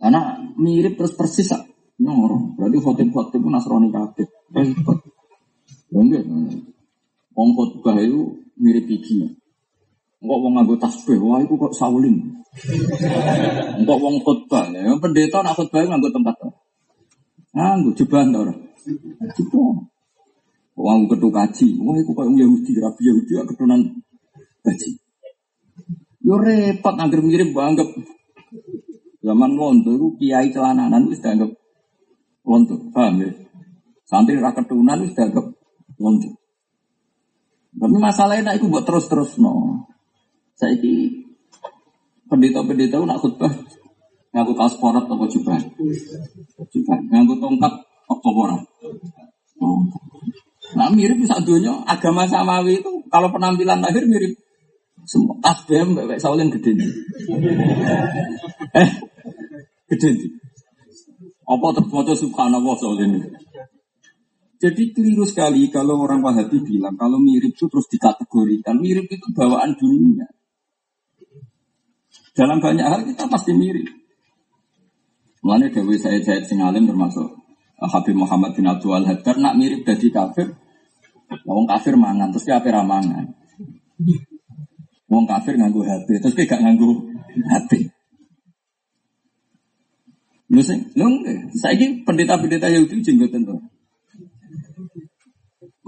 Karena 0.01 0.41
mirip 0.57 0.97
terus 0.97 1.13
persis. 1.13 1.53
Nyoro. 2.01 2.57
Berarti 2.57 2.77
khotib-khotib 2.81 3.41
pun 3.45 3.53
nasrani 3.53 3.93
kabeh. 3.93 4.29
Enggak. 5.91 6.25
Wong 7.35 7.49
khotbah 7.55 7.97
itu 7.99 8.47
mirip 8.59 8.87
iki. 8.87 9.27
Enggak 10.21 10.39
wong 10.39 10.53
nganggo 10.55 10.77
tasbih, 10.79 11.19
wah 11.19 11.43
itu 11.43 11.55
kok 11.59 11.75
saulin. 11.75 12.17
Enggak 13.79 13.99
wong 13.99 14.23
khutbah, 14.23 14.71
ya 14.71 14.95
pendeta 15.03 15.43
nak 15.43 15.59
khutbah 15.59 15.83
nganggo 15.87 16.11
tempat. 16.15 16.35
Nganggo 17.55 17.91
jeban 17.99 18.31
to 18.31 18.39
ora. 18.47 18.55
Jeban. 19.35 19.91
Wong 20.81 21.11
ketu 21.13 21.29
kaji, 21.29 21.69
wah 21.83 21.93
iku 21.99 22.17
koyo 22.17 22.33
Yahudi, 22.41 22.73
rabi 22.81 23.03
Yahudi 23.05 23.33
keturunan 23.53 23.81
kaji. 24.65 24.97
Yo 26.25 26.41
repot 26.41 26.95
angger 26.97 27.21
mirip 27.21 27.53
banget. 27.53 27.89
Zaman 29.21 29.53
lonto 29.53 29.93
itu 29.93 30.17
kiai 30.17 30.49
celananan 30.49 31.13
wis 31.13 31.21
dianggap 31.21 31.53
lonto, 32.49 32.81
paham 32.97 33.21
ya? 33.21 33.29
Santri 34.09 34.41
ra 34.41 34.57
keturunan 34.57 35.05
wis 35.05 35.13
dianggap 35.13 35.50
lonto. 36.01 36.31
Tapi 37.71 37.97
masalahnya 38.01 38.57
itu 38.57 38.67
buat 38.67 38.83
terus-terus 38.83 39.39
no. 39.39 39.87
Saya 40.59 40.75
Pendeta-pendeta 42.31 43.03
nak 43.03 43.19
khutbah 43.19 43.51
ngaku 44.31 44.53
kaos 44.55 44.79
porat 44.79 45.03
atau 45.03 45.27
jubah? 45.27 45.59
Jubah. 46.71 46.99
Ngaku 47.11 47.35
tongkat 47.43 47.75
apa 48.07 48.29
ora? 48.31 48.57
Nah 50.79 50.89
mirip 50.95 51.19
bisa 51.19 51.43
dunia 51.43 51.83
agama 51.83 52.31
samawi 52.31 52.79
itu 52.79 53.03
kalau 53.11 53.35
penampilan 53.35 53.83
lahir 53.83 54.07
mirip 54.07 54.39
semua 55.03 55.35
tasbih 55.43 55.83
mbak 55.91 56.23
Saulin 56.23 56.55
gede 56.55 56.71
nih. 56.79 56.91
eh 58.79 58.91
gede 59.91 60.09
nih. 60.15 60.31
Apa 61.51 61.67
terfoto 61.75 62.15
subhanallah 62.15 62.75
Saulin 62.79 63.19
jadi 64.61 64.93
keliru 64.93 65.25
sekali 65.25 65.73
kalau 65.73 66.05
orang 66.05 66.21
Wahabi 66.21 66.61
bilang 66.61 66.93
kalau 67.01 67.17
mirip 67.17 67.57
itu 67.57 67.65
terus 67.65 67.89
dikategorikan. 67.89 68.77
Mirip 68.77 69.09
itu 69.09 69.33
bawaan 69.33 69.73
dunia. 69.73 70.29
Dalam 72.37 72.61
banyak 72.61 72.85
hal 72.85 73.09
kita 73.09 73.25
pasti 73.25 73.57
mirip. 73.57 73.89
Mulanya 75.41 75.73
Dewi 75.73 75.97
saya 75.97 76.21
Said 76.21 76.45
Singalim 76.45 76.85
termasuk 76.85 77.25
uh, 77.81 77.89
Habib 77.89 78.13
Muhammad 78.13 78.53
bin 78.53 78.69
Abdul 78.69 78.93
Al 78.93 79.09
Haddar 79.09 79.41
nak 79.41 79.57
mirip 79.57 79.81
dari 79.89 80.13
kafir. 80.13 80.53
Wong 81.49 81.65
kafir 81.65 81.97
mangan 81.97 82.29
terus 82.29 82.45
apa 82.53 82.69
ramangan. 82.69 83.33
Wong 85.09 85.25
kafir 85.25 85.57
nganggu 85.57 85.81
HP 85.89 86.21
terus 86.21 86.37
dia 86.37 86.45
gak 86.45 86.61
nganggu 86.61 87.09
HP. 87.49 87.89
Lu 90.53 90.61
sing, 90.61 90.85
saya 91.57 91.79
ini 91.79 92.03
pendeta-pendeta 92.05 92.69
Yahudi 92.69 93.01
jenggot 93.01 93.33
tentu. 93.33 93.57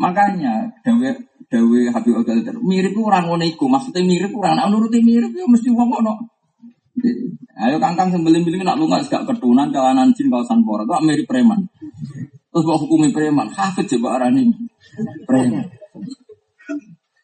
Makanya 0.02 0.82
Dewi 0.82 1.14
Dewi 1.47 1.87
Habib 1.94 2.18
Abdul 2.18 2.42
Haddar 2.42 2.59
mirip 2.59 2.99
orang 2.99 3.30
ngono 3.30 3.47
maksudnya 3.47 4.02
mirip 4.02 4.35
orang, 4.35 4.59
nak 4.59 4.68
nuruti 4.75 4.99
mirip 4.99 5.30
ya 5.30 5.47
mesti 5.47 5.71
wong 5.71 5.88
ngono. 5.94 6.12
Ayo 7.62 7.78
kangkang 7.78 8.11
sembelih 8.11 8.42
beli 8.42 8.59
nak 8.66 8.80
lunga 8.80 8.99
gak 9.06 9.23
ketunan 9.30 9.71
jalanan 9.71 10.11
jin 10.11 10.26
kawasan 10.26 10.66
pora 10.66 10.82
itu 10.82 10.94
mirip 11.06 11.26
preman. 11.30 11.71
Terus 12.50 12.64
bawa 12.66 12.78
hukumi 12.82 13.14
preman, 13.14 13.49
hafid 13.54 13.87
coba 13.97 14.18
arani 14.18 14.50
preman. 15.28 15.71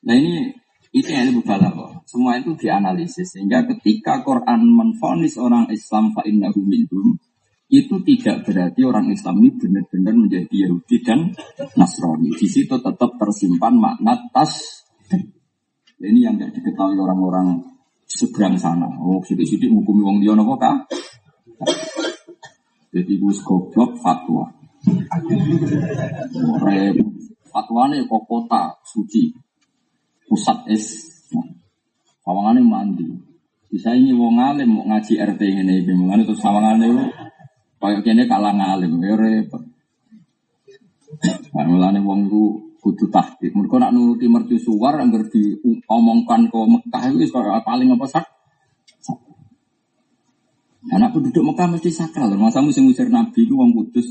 Nah 0.06 0.14
ini 0.14 0.54
itu 0.94 1.08
yang 1.10 1.34
lebih 1.34 1.44
kok. 1.44 1.90
Semua 2.08 2.38
itu 2.40 2.56
dianalisis 2.56 3.36
sehingga 3.36 3.66
ketika 3.68 4.24
Quran 4.24 4.72
menfonis 4.72 5.36
orang 5.36 5.68
Islam 5.68 6.14
fa 6.16 6.24
innahu 6.24 6.64
minhum 6.64 7.18
itu 7.68 8.00
tidak 8.00 8.48
berarti 8.48 8.80
orang 8.80 9.12
Islam 9.12 9.44
ini 9.44 9.52
benar-benar 9.60 10.14
menjadi 10.16 10.56
Yahudi 10.64 10.96
dan 11.04 11.36
Nasrani. 11.76 12.32
Di 12.32 12.48
situ 12.48 12.72
tetap 12.80 13.10
tersimpan 13.20 13.76
makna 13.76 14.16
tas. 14.32 14.84
Ini 16.00 16.30
yang 16.30 16.40
tidak 16.40 16.56
diketahui 16.56 16.96
orang-orang 16.96 17.60
seberang 18.08 18.56
sana. 18.56 18.88
Oh, 19.04 19.20
sidik-sidik 19.20 19.68
hukumi 19.68 20.00
wong 20.00 20.16
liya 20.24 20.32
napa 20.32 20.54
kah? 20.56 20.76
Jadi 22.88 23.12
gue 23.20 23.34
goblok 23.44 24.00
fatwa. 24.00 24.48
Fatwa 27.52 27.82
nih 27.92 28.08
kok 28.08 28.24
kota 28.24 28.80
suci. 28.80 29.28
Pusat 30.24 30.58
es. 30.72 30.84
Sawangane 32.24 32.64
mandi. 32.64 33.04
Bisa 33.68 33.92
ini 33.92 34.16
wong 34.16 34.40
alim 34.40 34.80
mau 34.80 34.88
ngaji 34.88 35.20
RT 35.20 35.42
ini, 35.44 35.84
bimbangan 35.84 36.24
itu 36.24 36.32
sawangane 36.32 36.88
kayak 37.78 38.02
kene 38.02 38.26
kalah 38.26 38.54
ngalim, 38.54 38.98
ya 39.02 39.14
repot. 39.14 39.62
Mulane 41.54 41.98
wong 42.04 42.30
itu 42.30 42.42
kudu 42.78 43.10
tahdik. 43.10 43.50
Mereka 43.50 43.76
nak 43.80 43.92
nuruti 43.96 44.30
mercusuar 44.30 45.02
agar 45.02 45.26
diomongkan 45.32 46.46
ke 46.46 46.58
Mekah 46.58 47.02
itu 47.10 47.26
paling 47.64 47.88
apa 47.96 48.06
sak? 48.06 48.24
Anak 50.88 51.12
penduduk 51.12 51.42
Mekah 51.42 51.68
mesti 51.74 51.90
sakral. 51.90 52.32
Masamu 52.38 52.72
sing 52.72 52.86
ngusir 52.86 53.10
Nabi 53.10 53.44
itu 53.44 53.58
wong 53.58 53.74
kudus. 53.74 54.08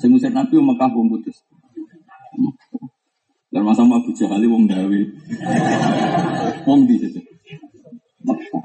Sing 0.00 0.08
ngusir 0.14 0.32
Nabi 0.32 0.56
wong 0.56 0.72
Mekah 0.72 0.88
wong 0.94 1.08
kudus. 1.10 1.36
Dan 3.52 3.62
masa 3.62 3.86
Abu 3.86 4.10
Jahal 4.16 4.42
wong 4.46 4.64
gawe. 4.66 5.00
Wong 6.64 6.80
di 6.88 6.96
situ. 6.98 7.33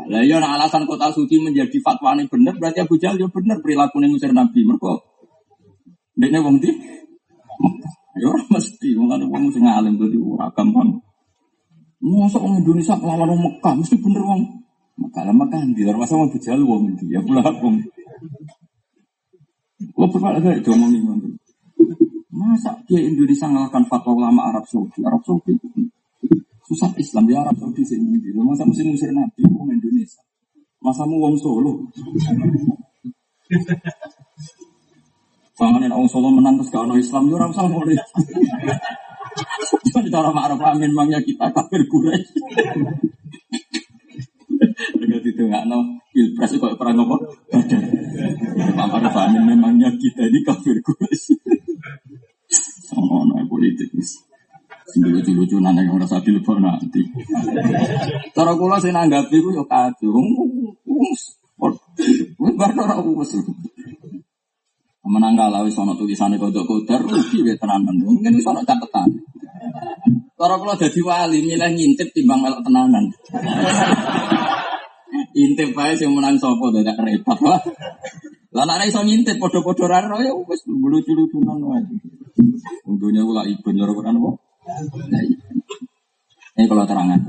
Lah 0.10 0.24
iya 0.24 0.40
alasan 0.40 0.88
kota 0.88 1.12
suci 1.12 1.36
menjadi 1.44 1.78
fatwa 1.84 2.16
ini 2.16 2.26
benar 2.32 2.56
berarti 2.56 2.80
Abu 2.82 2.96
Jahal 2.96 3.20
ya 3.20 3.28
benar 3.28 3.60
perilaku 3.60 4.00
ngusir 4.00 4.32
Nabi. 4.32 4.64
Mereka 4.64 4.94
Dene 6.20 6.40
wong 6.44 6.60
di 6.60 6.68
Ya 8.20 8.28
mesti, 8.52 9.00
wong 9.00 9.08
ana 9.08 9.24
wong 9.24 9.48
sing 9.56 9.64
alim 9.64 9.96
dadi 9.96 10.20
ora 10.20 10.52
gampang. 10.52 10.92
Masa 12.04 12.36
wong 12.36 12.60
Indonesia 12.60 13.00
lawan 13.00 13.32
wong 13.32 13.42
Mekah 13.48 13.74
mesti 13.80 13.96
bener 13.96 14.24
wong. 14.28 14.42
Mekah 15.00 15.24
lah 15.24 15.36
Mekah 15.36 15.60
ndi 15.64 15.88
ora 15.88 16.04
masa 16.04 16.20
wong 16.20 16.28
bujal 16.28 16.60
wong 16.60 16.92
ndi 16.92 17.16
ya 17.16 17.24
pula 17.24 17.48
wong. 17.48 17.80
Lo 19.96 20.06
pernah 20.12 20.36
ada 20.36 20.52
itu 20.52 20.68
ngomongin. 20.76 21.40
Masa 22.36 22.76
dia 22.84 23.00
Indonesia 23.08 23.48
ngalahkan 23.48 23.88
fatwa 23.88 24.12
ulama 24.20 24.52
Arab 24.52 24.68
Saudi? 24.68 25.00
Arab 25.08 25.24
Saudi 25.24 25.56
susah 26.70 26.94
Islam 27.02 27.26
di 27.26 27.34
Arab 27.34 27.58
Saudi 27.58 27.82
sih 27.82 27.98
ini. 27.98 28.22
Masa 28.46 28.62
mesti 28.62 28.86
musir 28.86 29.10
Nabi 29.10 29.42
wong 29.50 29.74
Indonesia. 29.74 30.22
Masa 30.86 31.10
mu 31.10 31.18
wong 31.18 31.34
Solo. 31.42 31.82
Jangan 35.58 35.82
yang 35.82 35.98
orang 35.98 36.06
Solo 36.06 36.30
menang 36.30 36.62
terus 36.62 36.70
Islam, 37.10 37.34
ya 37.34 37.42
orang 37.42 37.74
boleh. 37.74 37.98
Cuma 39.90 40.06
cara 40.06 40.30
ma'ruf 40.30 40.62
amin 40.62 40.94
mangnya 40.94 41.20
kita 41.26 41.50
kafir 41.50 41.82
kuret. 41.90 42.22
Itu 45.20 45.44
nggak 45.46 45.66
no 45.68 46.00
pilpres 46.14 46.54
itu 46.56 46.68
perang 46.78 47.02
apa? 47.02 47.16
Pak 48.78 48.88
Ma'ruf 48.88 49.16
amin 49.18 49.44
memangnya 49.46 49.90
kita 49.98 50.26
ini 50.30 50.40
kafir 50.46 50.78
kuret. 50.86 51.18
Sama 52.90 53.26
no 53.26 53.42
politik 53.50 53.90
nih. 54.98 55.12
lucu-lucu 55.14 55.58
nana 55.62 55.86
yang 55.86 56.00
merasa 56.00 56.18
dilebok 56.24 56.58
nanti. 56.58 57.02
Cara 58.34 58.52
kula 58.58 58.82
sing 58.82 58.96
nanggapi 58.96 59.38
yo 59.38 59.64
kacau. 59.70 60.18
Wes, 60.90 61.22
wes 62.40 62.54
bar 62.58 62.72
ora 62.74 62.98
wes 63.04 63.32
menang 65.10 65.34
kalah 65.34 65.66
wis 65.66 65.80
ana 65.80 65.98
kodok 66.38 66.66
kodar 66.70 67.02
rugi 67.02 67.42
wae 67.42 67.58
tenanan. 67.58 67.98
Mungkin 67.98 68.38
wis 68.38 68.46
ana 68.46 68.62
catetan. 68.62 69.10
Cara 70.38 70.56
kula 70.62 70.78
dadi 70.78 71.02
wali 71.02 71.42
milih 71.42 71.72
ngintip 71.74 72.14
timbang 72.14 72.46
melok 72.46 72.62
tenanan. 72.62 73.10
Intip 75.34 75.74
wae 75.74 75.98
sing 75.98 76.14
menang 76.14 76.38
sapa 76.38 76.66
dadak 76.70 77.02
repot. 77.02 77.40
Lah 78.54 78.64
nek 78.66 78.90
iso 78.90 79.02
ngintip 79.02 79.42
padha-padha 79.42 80.06
ra 80.06 80.18
ya 80.22 80.32
wis 80.38 80.62
lucu-lucunan 80.70 81.58
wae. 81.66 81.82
Untunya 82.86 83.26
ulah 83.26 83.46
ibun 83.50 83.76
loro 83.76 83.98
Quran 83.98 84.22
apa? 84.22 84.49
Ini 86.60 86.66
kalau 86.68 86.86
terangan. 86.86 87.22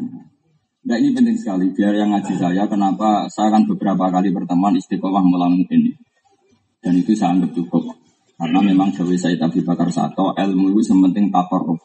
Nah 0.80 0.96
ini 0.98 1.14
penting 1.14 1.36
sekali. 1.38 1.70
Biar 1.70 1.94
yang 1.94 2.10
ngaji 2.12 2.34
saya 2.34 2.66
kenapa 2.66 3.30
saya 3.30 3.54
akan 3.54 3.68
beberapa 3.70 4.10
kali 4.10 4.34
berteman 4.34 4.76
istiqomah 4.76 5.22
melamu 5.22 5.64
ini. 5.70 5.94
Dan 6.80 6.96
itu 6.96 7.12
saya 7.12 7.36
anggap 7.36 7.52
cukup. 7.54 7.94
Karena 8.40 8.60
memang 8.64 8.88
Jawa 8.96 9.12
saya 9.20 9.36
Abi 9.36 9.60
Bakar 9.60 9.92
Sato 9.92 10.32
ilmu 10.32 10.72
itu 10.72 10.80
sementing 10.90 11.28
tataruf 11.28 11.76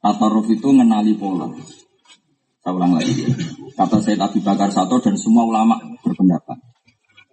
tataruf 0.00 0.46
itu 0.46 0.70
mengenali 0.70 1.18
pola. 1.18 1.50
Saya 2.62 2.72
ulang 2.76 2.94
lagi. 2.94 3.26
Kata 3.74 3.98
saya 3.98 4.16
Abi 4.22 4.38
Bakar 4.38 4.70
Sato 4.70 5.02
dan 5.02 5.18
semua 5.18 5.44
ulama 5.44 5.76
berpendapat. 6.00 6.56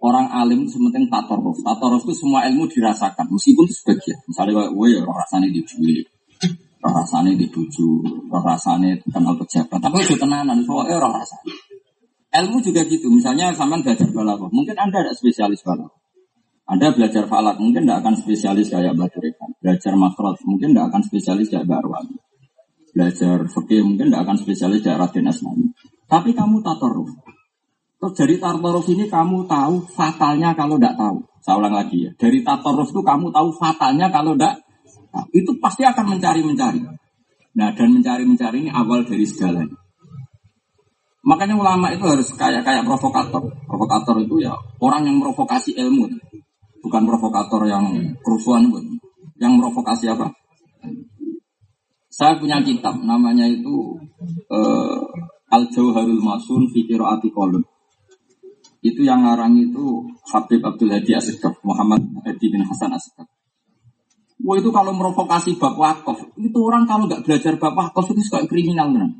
Orang 0.02 0.30
alim 0.34 0.66
sementing 0.66 1.06
tataruf 1.06 1.62
tataruf 1.62 2.02
itu 2.02 2.14
semua 2.18 2.50
ilmu 2.50 2.66
dirasakan 2.66 3.30
meskipun 3.30 3.64
itu 3.66 3.74
sebagian. 3.78 4.18
Misalnya 4.26 4.74
gue 4.74 4.86
ya 4.90 5.00
rasanya 5.06 5.48
roh 5.54 6.17
rasane 6.78 7.34
di 7.34 7.46
roh 7.50 8.42
rasane 8.42 9.02
kenal 9.10 9.34
pejabat. 9.34 9.78
Tapi 9.82 9.96
itu 10.02 10.14
tenanan, 10.14 10.62
soalnya 10.62 11.02
roh 11.02 11.10
rasane. 11.10 11.52
Ilmu 12.28 12.60
juga 12.60 12.84
gitu. 12.84 13.08
Misalnya 13.08 13.50
sampean 13.56 13.80
belajar 13.82 14.08
balaghah, 14.12 14.50
mungkin 14.52 14.76
Anda 14.76 15.02
ada 15.02 15.12
spesialis 15.16 15.64
balaghah. 15.64 15.98
Anda 16.68 16.92
belajar 16.92 17.24
falak, 17.24 17.56
mungkin 17.56 17.88
tidak 17.88 18.04
akan 18.04 18.14
spesialis 18.20 18.68
kayak 18.68 18.92
Mbak 18.92 19.16
Belajar 19.64 19.96
makhraj, 19.96 20.36
mungkin 20.44 20.76
tidak 20.76 20.92
akan 20.92 21.00
spesialis 21.00 21.48
kayak 21.48 21.64
Mbak 21.64 21.80
Arwani. 21.80 22.16
Belajar 22.92 23.38
fikih, 23.48 23.80
mungkin 23.88 24.12
tidak 24.12 24.28
akan 24.28 24.36
spesialis 24.36 24.84
kayak 24.84 25.00
Raden 25.00 25.32
Asmani. 25.32 25.72
Tapi 26.04 26.36
kamu 26.36 26.60
tatoruf. 26.60 27.08
Terus 27.98 28.12
dari 28.14 28.36
tatoruf 28.36 28.84
ini 28.92 29.08
kamu 29.08 29.48
tahu 29.48 29.74
fatalnya 29.96 30.52
kalau 30.52 30.76
tidak 30.76 31.00
tahu. 31.00 31.18
Saya 31.40 31.56
ulang 31.56 31.72
lagi 31.72 32.04
ya. 32.04 32.10
Dari 32.20 32.44
tatoruf 32.44 32.92
itu 32.92 33.00
kamu 33.00 33.32
tahu 33.32 33.48
fatalnya 33.56 34.12
kalau 34.12 34.36
tidak 34.36 34.67
itu 35.34 35.50
pasti 35.58 35.82
akan 35.82 36.18
mencari-mencari. 36.18 36.80
Nah, 37.58 37.74
dan 37.74 37.88
mencari-mencari 37.90 38.66
ini 38.66 38.70
awal 38.70 39.02
dari 39.02 39.26
segalanya. 39.26 39.74
Makanya 41.26 41.58
ulama 41.58 41.92
itu 41.92 42.06
harus 42.06 42.30
kayak 42.32 42.62
kayak 42.62 42.86
provokator. 42.86 43.42
Provokator 43.66 44.16
itu 44.22 44.46
ya 44.46 44.54
orang 44.80 45.04
yang 45.04 45.16
provokasi 45.18 45.76
ilmu, 45.76 46.08
bukan 46.80 47.02
provokator 47.04 47.68
yang 47.68 47.84
kerusuhan, 48.24 48.70
yang 49.36 49.58
provokasi 49.58 50.08
apa? 50.08 50.30
Saya 52.08 52.34
punya 52.34 52.58
kitab, 52.64 52.98
namanya 53.04 53.46
itu 53.46 53.94
uh, 54.50 54.98
Al 55.54 55.70
Jauharul 55.70 56.18
Masun 56.18 56.66
Fikir 56.74 56.98
Ati 56.98 57.30
Kolun. 57.30 57.62
Itu 58.82 59.06
yang 59.06 59.22
ngarang 59.22 59.54
itu 59.54 60.02
Habib 60.32 60.62
Abdul 60.62 60.90
Hadi 60.90 61.14
Asgaf, 61.14 61.54
Muhammad 61.62 62.02
Hadi 62.26 62.46
bin 62.50 62.62
Hasan 62.66 62.90
Asgaf. 62.90 63.37
Wah 64.38 64.54
itu 64.54 64.70
kalau 64.70 64.94
merovokasi 64.94 65.58
bab 65.58 65.74
wakaf, 65.74 66.30
itu 66.38 66.58
orang 66.62 66.86
kalau 66.86 67.10
nggak 67.10 67.26
belajar 67.26 67.58
bab 67.58 67.74
wakaf 67.74 68.06
itu 68.14 68.22
suka 68.22 68.46
kriminal 68.46 68.94
benar. 68.94 69.10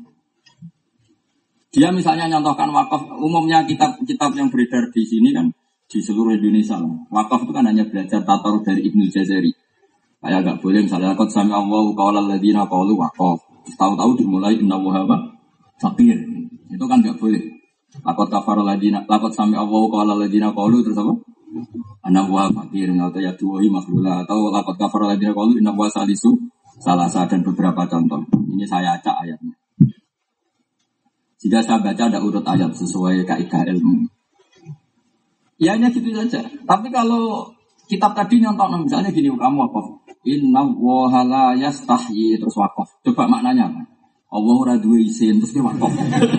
Dia 1.75 1.91
misalnya 1.91 2.31
nyontohkan 2.31 2.71
wakaf, 2.71 3.19
umumnya 3.19 3.67
kitab-kitab 3.67 4.31
yang 4.39 4.47
beredar 4.47 4.87
di 4.89 5.03
sini 5.03 5.35
kan 5.35 5.51
di 5.89 5.99
seluruh 5.99 6.39
Indonesia. 6.39 6.79
Wakaf 7.11 7.43
itu 7.43 7.51
kan 7.51 7.67
hanya 7.67 7.83
belajar 7.83 8.23
tatar 8.23 8.55
dari 8.63 8.87
Ibnu 8.87 9.11
Jazari. 9.11 9.51
Kayak 10.19 10.39
nggak 10.45 10.57
boleh 10.63 10.83
misalnya 10.83 11.15
kot 11.15 11.31
sami 11.31 11.51
Allah 11.51 11.83
kaulah 11.95 12.23
ladina 12.23 12.63
kaulu 12.67 12.95
wakaf. 12.95 13.43
Tahu-tahu 13.75 14.19
dimulai 14.19 14.55
inna 14.55 14.79
wahaba 14.79 15.19
fakir. 15.83 16.15
Itu 16.71 16.85
kan 16.87 17.03
nggak 17.03 17.19
boleh. 17.19 17.43
Lakot 18.05 18.27
kafar 18.31 18.61
ladina, 18.61 19.03
lakot 19.03 19.33
sami 19.35 19.59
Allah 19.59 19.83
kaulah 19.89 20.15
ladina 20.15 20.53
kaulu 20.55 20.79
terus 20.79 20.95
apa? 20.95 21.11
Anak 22.05 22.25
wa 22.29 22.49
fakir 22.49 22.89
atau 22.93 23.19
ya 23.19 23.33
tuhi 23.35 23.67
makhlula 23.69 24.23
atau 24.23 24.49
lapat 24.49 24.75
kafar 24.79 25.09
lagi 25.15 25.29
kalau 25.29 25.53
inna 25.53 25.73
wa 25.73 25.89
salisu 25.89 26.37
salah 26.79 27.11
satu 27.11 27.35
dan 27.35 27.41
beberapa 27.43 27.85
contoh. 27.85 28.23
Ini 28.49 28.65
saya 28.65 28.95
acak 28.97 29.15
ayatnya. 29.25 29.53
Jika 31.39 31.63
saya 31.63 31.79
baca 31.79 32.03
ada 32.11 32.19
urut 32.19 32.43
ayat 32.43 32.75
sesuai 32.75 33.23
kaidah 33.23 33.63
ilmu. 33.71 34.07
Ya 35.59 35.75
hanya 35.75 35.91
gitu 35.91 36.11
saja. 36.15 36.43
Tapi 36.43 36.87
kalau 36.91 37.51
kitab 37.87 38.15
tadi 38.15 38.39
nyontok 38.43 38.87
misalnya 38.87 39.11
gini 39.11 39.31
kamu 39.31 39.59
apa? 39.71 39.79
Inna 40.27 40.67
wa 40.67 41.07
la 41.23 41.55
yastahyi 41.55 42.39
terus 42.39 42.55
wakaf. 42.59 42.87
Coba 43.03 43.27
maknanya 43.27 43.71
apa? 43.71 43.81
Allah 44.29 44.55
ora 44.55 44.75
duwe 44.75 45.07
isin 45.07 45.39
terus 45.39 45.55
dia 45.55 45.63
wakaf. 45.63 45.91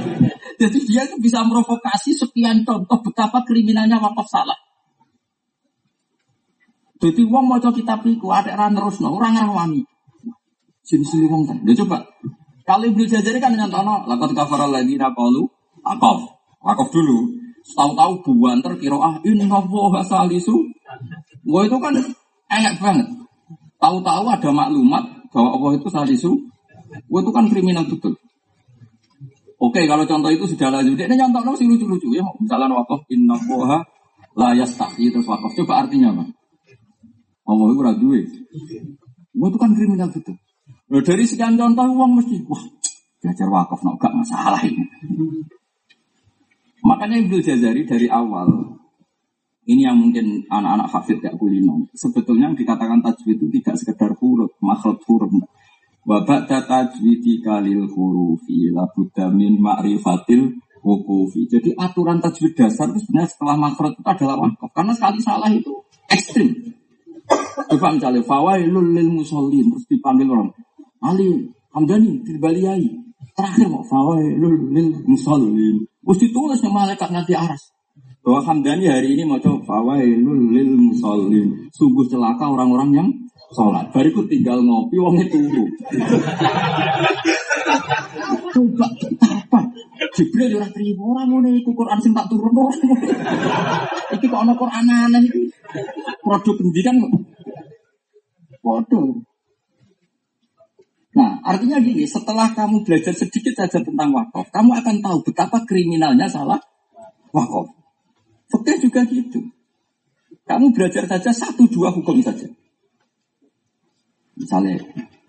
Jadi 0.60 0.78
dia 0.84 1.08
itu 1.08 1.16
bisa 1.16 1.40
merovokasi 1.48 2.12
sekian 2.12 2.60
contoh 2.68 3.00
betapa 3.00 3.40
kriminalnya 3.48 3.96
wakaf 3.96 4.28
salah. 4.28 4.56
Jadi 7.00 7.24
wong 7.24 7.48
maca 7.48 7.72
kitab 7.72 8.04
iku 8.04 8.28
ada 8.28 8.52
ra 8.52 8.68
nerusno, 8.68 9.08
ora 9.16 9.32
ngrawani. 9.32 9.80
Sini-sini 10.84 11.32
wong 11.32 11.48
kan. 11.48 11.56
Dia 11.64 11.80
coba. 11.80 12.04
Kalau 12.68 12.84
Ibnu 12.84 13.08
Jazari 13.08 13.40
kan 13.40 13.56
nyantono, 13.56 14.04
lakot 14.04 14.36
kafara 14.36 14.68
lagi 14.68 15.00
qalu 15.00 15.48
akaf. 15.80 16.20
Akaf 16.60 16.92
dulu. 16.92 17.40
Tahu-tahu 17.64 18.20
buanter 18.20 18.76
ah 19.00 19.16
inna 19.24 19.48
wa 19.48 20.02
salisu. 20.04 20.54
Wah 21.48 21.64
itu 21.64 21.76
kan 21.80 21.96
enak 22.52 22.74
banget. 22.76 23.08
Tahu-tahu 23.80 24.24
ada 24.28 24.50
maklumat 24.52 25.04
bahwa 25.32 25.56
Allah 25.56 25.72
itu 25.80 25.88
salisu. 25.88 26.32
Wah 27.08 27.20
itu 27.24 27.30
kan 27.32 27.48
kriminal 27.48 27.88
betul. 27.88 28.12
Oke, 29.60 29.84
kalau 29.84 30.04
contoh 30.08 30.32
itu 30.32 30.44
sudah 30.48 30.72
lanjut. 30.72 30.96
Dia 31.00 31.08
nyontok 31.08 31.56
sih 31.56 31.68
lucu-lucu 31.68 32.12
ya. 32.16 32.24
Misalnya 32.40 32.76
wakaf 32.76 33.04
inna 33.12 33.36
wa 33.48 33.80
la 34.36 34.56
yastahi 34.56 35.12
terus 35.12 35.28
wakaf. 35.28 35.52
Coba 35.56 35.84
artinya 35.84 36.12
apa? 36.12 36.39
Allah 37.50 37.66
itu 37.74 37.82
duwe. 37.98 38.20
Wah 39.34 39.48
itu 39.50 39.58
kan 39.58 39.70
kriminal 39.74 40.08
betul. 40.14 40.38
Loh, 40.90 41.02
dari 41.02 41.22
sekian 41.26 41.58
contoh 41.58 41.86
uang 41.86 42.18
mesti 42.18 42.42
wah 42.46 42.62
belajar 43.20 43.48
wakaf 43.52 43.80
no, 43.84 43.94
gak 43.98 44.14
masalah 44.16 44.62
ini. 44.64 44.86
Makanya 46.80 47.20
Ibnu 47.20 47.36
Jazari 47.44 47.84
dari 47.84 48.08
awal 48.08 48.48
ini 49.68 49.86
yang 49.86 50.00
mungkin 50.00 50.48
anak-anak 50.50 50.88
hafid 50.90 51.22
gak 51.22 51.36
kulino. 51.36 51.86
Sebetulnya 51.94 52.50
yang 52.50 52.56
dikatakan 52.58 53.04
tajwid 53.04 53.38
itu 53.38 53.46
tidak 53.60 53.76
sekedar 53.78 54.10
huruf, 54.18 54.50
makhluk 54.58 54.98
huruf. 55.06 55.30
Wabak 56.08 56.48
tajwidi 56.48 57.44
kalil 57.44 57.86
hurufi 57.86 58.72
labudda 58.72 59.30
min 59.30 59.60
ma'rifatil 59.60 60.58
wukufi. 60.80 61.44
Jadi 61.46 61.76
aturan 61.76 62.18
tajwid 62.24 62.56
dasar 62.56 62.88
itu 62.90 63.04
sebenarnya 63.04 63.30
setelah 63.30 63.56
makhluk 63.60 63.94
itu 64.00 64.02
adalah 64.08 64.36
wakaf. 64.40 64.70
Karena 64.72 64.92
sekali 64.96 65.18
salah 65.20 65.50
itu 65.52 65.70
ekstrim. 66.08 66.79
Coba 67.70 67.94
misalnya 67.94 68.22
fawailul 68.26 68.90
lil 68.94 69.10
musallin 69.14 69.70
terus 69.70 69.86
dipanggil 69.86 70.26
orang 70.26 70.50
Ali 71.00 71.46
Hamdani 71.70 72.26
dirbaliai 72.26 72.82
terakhir 73.38 73.70
mau 73.70 73.86
fawailul 73.86 74.74
lil 74.74 74.90
musallin 75.06 75.86
terus 75.86 76.18
ditulis 76.18 76.58
sama 76.58 76.84
malaikat 76.86 77.10
nanti 77.14 77.32
aras. 77.38 77.70
Bahwa 78.20 78.42
Hamdani 78.42 78.90
hari 78.90 79.14
ini 79.14 79.22
mau 79.22 79.38
coba 79.38 79.62
fawailul 79.62 80.50
lil 80.50 80.70
musallin 80.74 81.70
sungguh 81.70 82.10
celaka 82.10 82.50
orang-orang 82.50 82.90
yang 82.90 83.08
sholat. 83.54 83.86
Bariku 83.94 84.26
tinggal 84.26 84.58
ngopi 84.62 84.96
wong 84.98 85.22
itu 85.22 85.38
coba 88.50 88.86
apa 89.22 89.60
Jibril 90.00 90.56
ora 90.56 90.68
terima 90.72 91.02
orang 91.12 91.28
ngono 91.28 91.48
iku 91.52 91.76
Quran 91.76 92.00
sing 92.00 92.16
tak 92.16 92.32
turun 92.32 92.56
orang 92.56 92.80
iki 94.16 94.26
kok 94.26 94.40
ana 94.40 94.56
Quran 94.56 94.84
aneh 94.88 95.20
iki 95.28 95.52
produk 96.24 96.54
pendidikan 96.56 96.96
Waduh. 98.60 99.24
Nah, 101.10 101.42
artinya 101.42 101.82
gini, 101.82 102.06
setelah 102.06 102.54
kamu 102.54 102.86
belajar 102.86 103.16
sedikit 103.16 103.56
saja 103.56 103.82
tentang 103.82 104.14
wakaf, 104.14 104.46
kamu 104.52 104.78
akan 104.78 104.96
tahu 105.02 105.18
betapa 105.26 105.64
kriminalnya 105.66 106.30
salah 106.30 106.60
wakaf. 107.34 107.66
Fakir 108.52 108.78
juga 108.78 109.02
gitu. 109.08 109.42
Kamu 110.46 110.70
belajar 110.70 111.08
saja 111.08 111.30
satu 111.34 111.66
dua 111.66 111.90
hukum 111.90 112.22
saja. 112.22 112.46
Misalnya, 114.38 114.78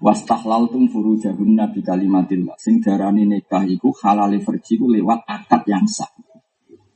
tum 0.01 0.83
furu 0.89 1.13
jahun 1.21 1.53
nabi 1.53 1.85
kalimatillah. 1.85 2.57
Sing 2.57 2.81
darani 2.81 3.29
nikah 3.29 3.61
iku 3.69 3.93
halal 4.01 4.33
verji 4.41 4.81
lewat 4.81 5.29
akad 5.29 5.61
yang 5.69 5.85
sah. 5.85 6.09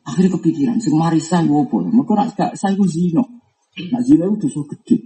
Akhirnya 0.06 0.38
kepikiran, 0.38 0.78
sing 0.78 0.94
marisa 0.98 1.42
yo 1.42 1.66
apa? 1.66 1.82
Mergo 1.82 2.14
nek 2.14 2.38
gak 2.38 2.52
saya 2.58 2.78
iku 2.78 2.86
zina. 2.86 3.26
Nak 3.90 4.02
zina 4.06 4.30
itu 4.30 4.46
dosa 4.46 4.62
gede. 4.74 4.98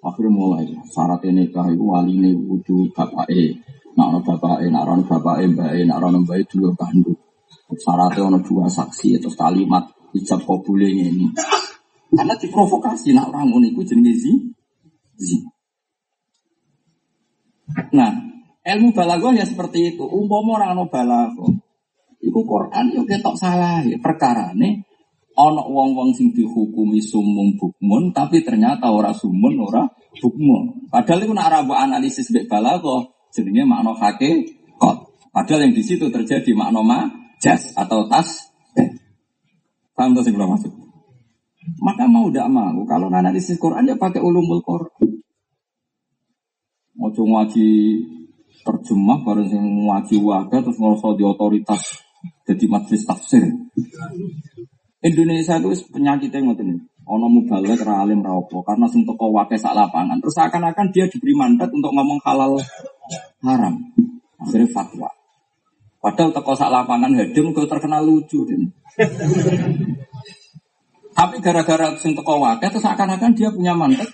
Akhirnya 0.00 0.32
mulai 0.32 0.72
syarat 0.88 1.24
nikah 1.24 1.68
itu 1.68 1.84
wali 1.84 2.16
ini 2.16 2.30
kudu 2.32 2.92
bapak 2.92 3.28
e. 3.28 3.60
Nak 3.96 4.06
ono 4.08 4.18
bapak 4.24 4.64
e, 4.64 4.66
nak 4.72 4.88
ono 4.88 5.02
bapak 5.04 5.36
e, 5.42 5.44
mbak 5.52 5.70
e, 5.76 5.84
kandu. 6.76 7.12
Syaratnya 7.76 8.24
ono 8.24 8.38
dua 8.40 8.72
saksi 8.72 9.20
itu 9.20 9.28
kalimat 9.36 9.84
ijab 10.16 10.40
kabul 10.44 10.80
ini. 10.80 11.28
Karena 12.08 12.32
diprovokasi 12.40 13.12
nak 13.12 13.28
orang 13.28 13.52
ngono 13.52 13.68
iku 13.68 13.84
jenenge. 13.84 14.54
Nah, 17.94 18.10
ilmu 18.66 18.90
balaghah 18.92 19.32
ya 19.38 19.46
seperti 19.46 19.94
itu. 19.94 20.04
Umpama 20.04 20.62
orang 20.62 20.78
ono 20.78 20.84
balaghah, 20.90 21.50
iku 22.22 22.40
Quran 22.42 22.94
yo 22.94 23.02
ketok 23.06 23.38
salah 23.38 23.82
ya 23.86 23.98
perkara 24.02 24.52
nih 24.54 24.82
Ono 25.38 25.70
wong-wong 25.70 26.10
sing 26.18 26.34
dihukumi 26.34 26.98
sumung 26.98 27.54
bukmun, 27.54 28.10
tapi 28.10 28.42
ternyata 28.42 28.90
ora 28.90 29.14
sumun, 29.14 29.54
ora 29.62 29.86
bukmun. 30.18 30.90
Padahal 30.90 31.22
itu 31.22 31.30
nak 31.30 31.62
analisis 31.78 32.34
bek 32.34 32.50
balago, 32.50 33.14
jenenge 33.30 33.62
makna 33.62 33.94
kot. 33.94 35.14
Padahal 35.30 35.70
yang 35.70 35.78
di 35.78 35.86
situ 35.86 36.10
terjadi 36.10 36.50
makna 36.58 36.82
majas 36.82 37.70
atau 37.78 38.10
tas. 38.10 38.50
Paham 39.94 40.18
tuh 40.18 40.26
sing 40.26 40.34
maksud? 40.34 40.74
Maka 41.86 42.10
mau 42.10 42.26
tidak 42.34 42.50
mau, 42.50 42.82
kalau 42.82 43.06
analisis 43.06 43.62
Quran 43.62 43.86
ya 43.86 43.94
pakai 43.94 44.18
ulumul 44.18 44.58
Quran. 44.66 45.17
Ojo 46.98 47.22
ngaji 47.22 47.66
terjemah 48.66 49.22
bareng 49.22 49.46
sing 49.46 49.62
ngaji 49.62 50.16
waga 50.18 50.58
terus 50.58 50.76
ngerasa 50.76 51.14
di 51.14 51.22
otoritas 51.22 51.82
jadi 52.42 52.64
majelis 52.66 53.06
tafsir. 53.06 53.46
Indonesia 54.98 55.62
itu 55.62 55.70
penyakitnya 55.94 56.42
ngoten 56.42 56.90
Ono 57.08 57.24
mubalek 57.24 57.80
ra 57.88 58.04
alim 58.04 58.20
ra 58.20 58.36
karena 58.44 58.84
sing 58.84 59.08
teko 59.08 59.32
wake 59.32 59.56
sak 59.56 59.72
lapangan. 59.72 60.20
Terus 60.20 60.36
seakan-akan 60.36 60.92
dia 60.92 61.08
diberi 61.08 61.32
mandat 61.32 61.72
untuk 61.72 61.88
ngomong 61.96 62.20
halal 62.20 62.60
haram. 63.40 63.80
Akhirnya 64.36 64.68
fatwa. 64.68 65.08
Padahal 66.04 66.36
teko 66.36 66.52
sak 66.52 66.68
lapangan 66.68 67.16
hadim 67.16 67.56
kok 67.56 67.64
terkenal 67.64 68.04
lucu 68.04 68.44
den. 68.44 68.68
Tapi 71.16 71.40
gara-gara 71.40 71.96
sing 71.96 72.12
teko 72.12 72.44
wake 72.44 72.68
terus 72.68 72.84
seakan-akan 72.84 73.32
dia 73.32 73.48
punya 73.48 73.72
mandat. 73.72 74.12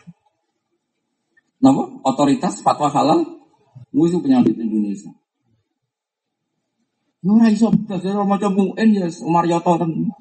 Napa? 1.64 1.88
Otoritas 2.04 2.60
fatwa 2.60 2.92
halal 2.92 3.24
musuh 3.88 4.20
penyakit 4.20 4.52
Indonesia. 4.60 5.08
Ora 7.24 7.48
iso 7.48 7.72
dadi 7.88 8.12
macam 8.12 8.52
UN 8.52 8.88
ya 8.92 9.08
Umar 9.24 9.48
Yoto 9.48 9.80
ten. 9.80 10.12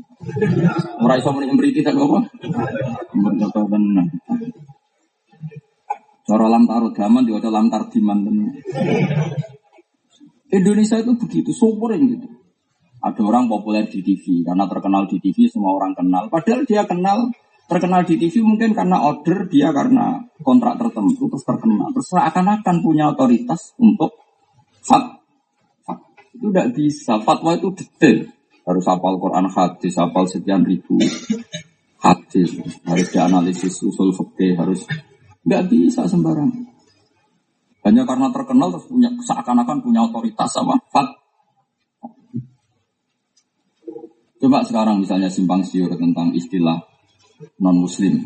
Ora 1.04 1.20
iso 1.20 1.36
muni 1.36 1.52
mriki 1.52 1.84
tak 1.84 2.00
apa? 2.00 2.32
Umar 3.12 3.34
Yoto 3.36 3.68
tenan. 3.68 4.08
Cara 6.24 6.48
lam 6.48 6.64
taruh 6.64 6.96
daman 6.96 7.28
diwaca 7.28 7.52
lam 7.52 7.68
tardiman 7.68 8.24
tenan. 8.24 8.48
Indonesia 10.54 11.02
itu 11.02 11.12
begitu, 11.20 11.52
yang 11.52 12.08
gitu. 12.08 12.28
Ada 13.04 13.20
orang 13.20 13.52
populer 13.52 13.84
di 13.90 14.00
TV, 14.00 14.48
karena 14.48 14.64
terkenal 14.70 15.10
di 15.12 15.20
TV 15.20 15.52
semua 15.52 15.76
orang 15.76 15.92
kenal. 15.92 16.32
Padahal 16.32 16.64
dia 16.64 16.88
kenal, 16.88 17.28
terkenal 17.74 18.06
di 18.06 18.16
TV 18.22 18.46
mungkin 18.46 18.78
karena 18.78 19.02
order 19.02 19.50
dia 19.50 19.74
karena 19.74 20.22
kontrak 20.46 20.78
tertentu 20.78 21.26
terus 21.26 21.42
terkenal. 21.42 21.90
Terus 21.90 22.08
seakan-akan 22.14 22.76
punya 22.86 23.10
otoritas 23.10 23.74
untuk 23.82 24.14
fat 24.86 25.24
itu 26.38 26.52
tidak 26.52 26.70
bisa. 26.76 27.14
Fatwa 27.24 27.56
itu 27.58 27.72
detail. 27.74 28.28
Harus 28.64 28.84
hafal 28.88 29.16
Quran 29.20 29.48
hadis, 29.52 29.94
hafal 29.96 30.26
sekian 30.28 30.64
ribu 30.68 31.00
hadis. 32.04 32.52
Harus 32.84 33.08
dianalisis 33.12 33.80
usul 33.84 34.12
fikih, 34.12 34.60
harus 34.60 34.84
nggak 35.48 35.64
bisa 35.72 36.04
sembarang. 36.06 36.52
Hanya 37.84 38.08
karena 38.08 38.32
terkenal 38.32 38.72
terus 38.72 38.88
punya 38.88 39.12
seakan-akan 39.24 39.84
punya 39.84 40.04
otoritas 40.08 40.52
sama 40.52 40.80
fat. 40.92 41.08
Coba 44.44 44.60
sekarang 44.68 45.00
misalnya 45.00 45.32
simpang 45.32 45.64
siur 45.64 45.92
tentang 45.96 46.36
istilah 46.36 46.93
non 47.60 47.78
muslim. 47.78 48.20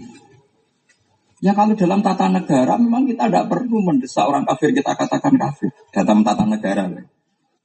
Ya 1.38 1.54
kalau 1.54 1.78
dalam 1.78 2.02
tata 2.02 2.34
negara 2.34 2.82
memang 2.82 3.06
kita 3.06 3.30
tidak 3.30 3.46
perlu 3.46 3.78
mendesak 3.86 4.26
orang 4.26 4.42
kafir 4.42 4.74
kita 4.74 4.98
katakan 4.98 5.38
kafir 5.38 5.70
dalam 5.94 6.26
tata 6.26 6.44
negara. 6.50 6.90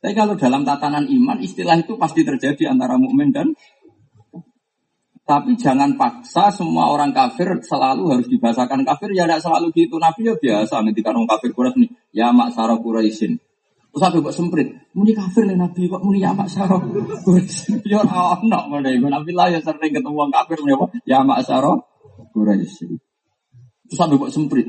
Tapi 0.03 0.12
kalau 0.12 0.35
dalam 0.37 0.67
tatanan 0.67 1.09
iman 1.09 1.38
istilah 1.41 1.81
itu 1.81 1.97
pasti 1.97 2.27
terjadi 2.27 2.69
antara 2.75 3.01
mukmin 3.01 3.33
dan 3.33 3.57
tapi 5.23 5.55
jangan 5.55 5.95
paksa 5.95 6.51
semua 6.51 6.91
orang 6.91 7.15
kafir 7.15 7.62
selalu 7.62 8.11
harus 8.12 8.27
dibahasakan 8.29 8.85
kafir. 8.85 9.15
Ya 9.17 9.25
tidak 9.25 9.41
selalu 9.41 9.73
gitu. 9.73 9.97
Nabi 9.97 10.29
ya 10.29 10.35
biasa 10.37 10.83
ketika 10.93 11.15
orang 11.15 11.31
kafir 11.31 11.55
Quraisy 11.55 11.79
nih. 11.79 11.91
Ya 12.12 12.29
mak 12.35 12.53
sarah 12.53 12.77
Quraisyin 12.77 13.38
terus 13.92 14.02
aku 14.09 14.24
buat 14.24 14.33
semprit. 14.33 14.72
Muni 14.96 15.12
kafir 15.12 15.44
nih 15.44 15.61
Nabi 15.61 15.85
kok 15.85 16.00
muni 16.00 16.24
ya 16.24 16.33
mak 16.33 16.48
sarah 16.48 16.81
Quraisyin 17.24 17.85
ya 17.85 18.00
orang 18.00 18.72
mana 18.72 18.88
ibu 18.88 19.12
Nabi 19.12 19.37
lah 19.37 19.52
ya 19.52 19.61
sering 19.61 19.92
ketemu 19.92 20.16
orang 20.16 20.33
kafir 20.33 20.57
muni 20.64 20.72
apa? 20.72 20.87
Ya 21.05 21.20
mak 21.20 21.44
sarah 21.44 21.76
Quraisyin 22.33 22.96
terus 23.92 24.00
aku 24.00 24.16
buat 24.16 24.33
semprit. 24.33 24.64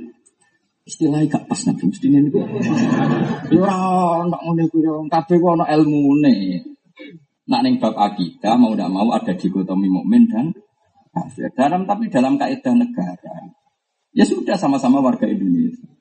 Istilahnya 0.83 1.31
gak 1.31 1.47
pas 1.47 1.63
nabi. 1.63 1.87
Mesti 1.87 2.11
ini 2.11 2.27
ya 2.27 3.63
ora 3.63 3.75
ono 4.19 4.35
ngono 4.35 4.61
iku 4.67 4.77
yo 4.83 4.93
kabeh 5.07 5.39
ku 5.39 5.55
ono 5.55 5.63
ilmune 5.63 6.59
nak 7.47 7.63
ning 7.63 7.79
bab 7.79 7.95
akidah 7.95 8.59
mau 8.59 8.75
tidak 8.75 8.91
mau 8.91 9.07
ada 9.15 9.31
dikotomi 9.31 9.87
mukmin 9.87 10.27
dan 10.27 10.51
kafir. 11.15 11.47
Dalam 11.55 11.87
tapi 11.87 12.11
dalam 12.11 12.35
kaidah 12.35 12.75
negara. 12.75 13.47
Ya 14.11 14.27
sudah 14.27 14.59
sama-sama 14.59 14.99
warga 14.99 15.23
Indonesia 15.23 15.92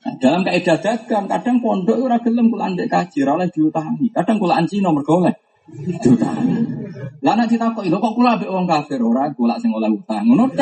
Nah, 0.00 0.16
dalam 0.16 0.40
kaidah 0.40 0.80
dagang, 0.80 1.28
kadang 1.28 1.60
pondok 1.60 2.00
ora 2.00 2.16
gelem 2.24 2.48
kula 2.48 2.72
andek 2.72 2.88
kaji, 2.88 3.20
ora 3.20 3.44
oleh 3.44 3.52
diutangi. 3.52 4.08
Kadang 4.16 4.40
kula 4.40 4.56
anci 4.56 4.80
nomor 4.80 5.04
golek 5.04 5.36
diutangi. 5.76 6.56
Lah 7.20 7.36
nek 7.36 7.52
ditakoki, 7.52 7.92
lho 7.92 8.00
kok 8.00 8.16
kula 8.16 8.40
ambek 8.40 8.48
wong 8.48 8.64
kafir 8.64 8.96
ora 9.04 9.28
kula 9.36 9.60
sing 9.60 9.68
oleh 9.76 9.92
utang. 9.92 10.24
Ngono 10.24 10.48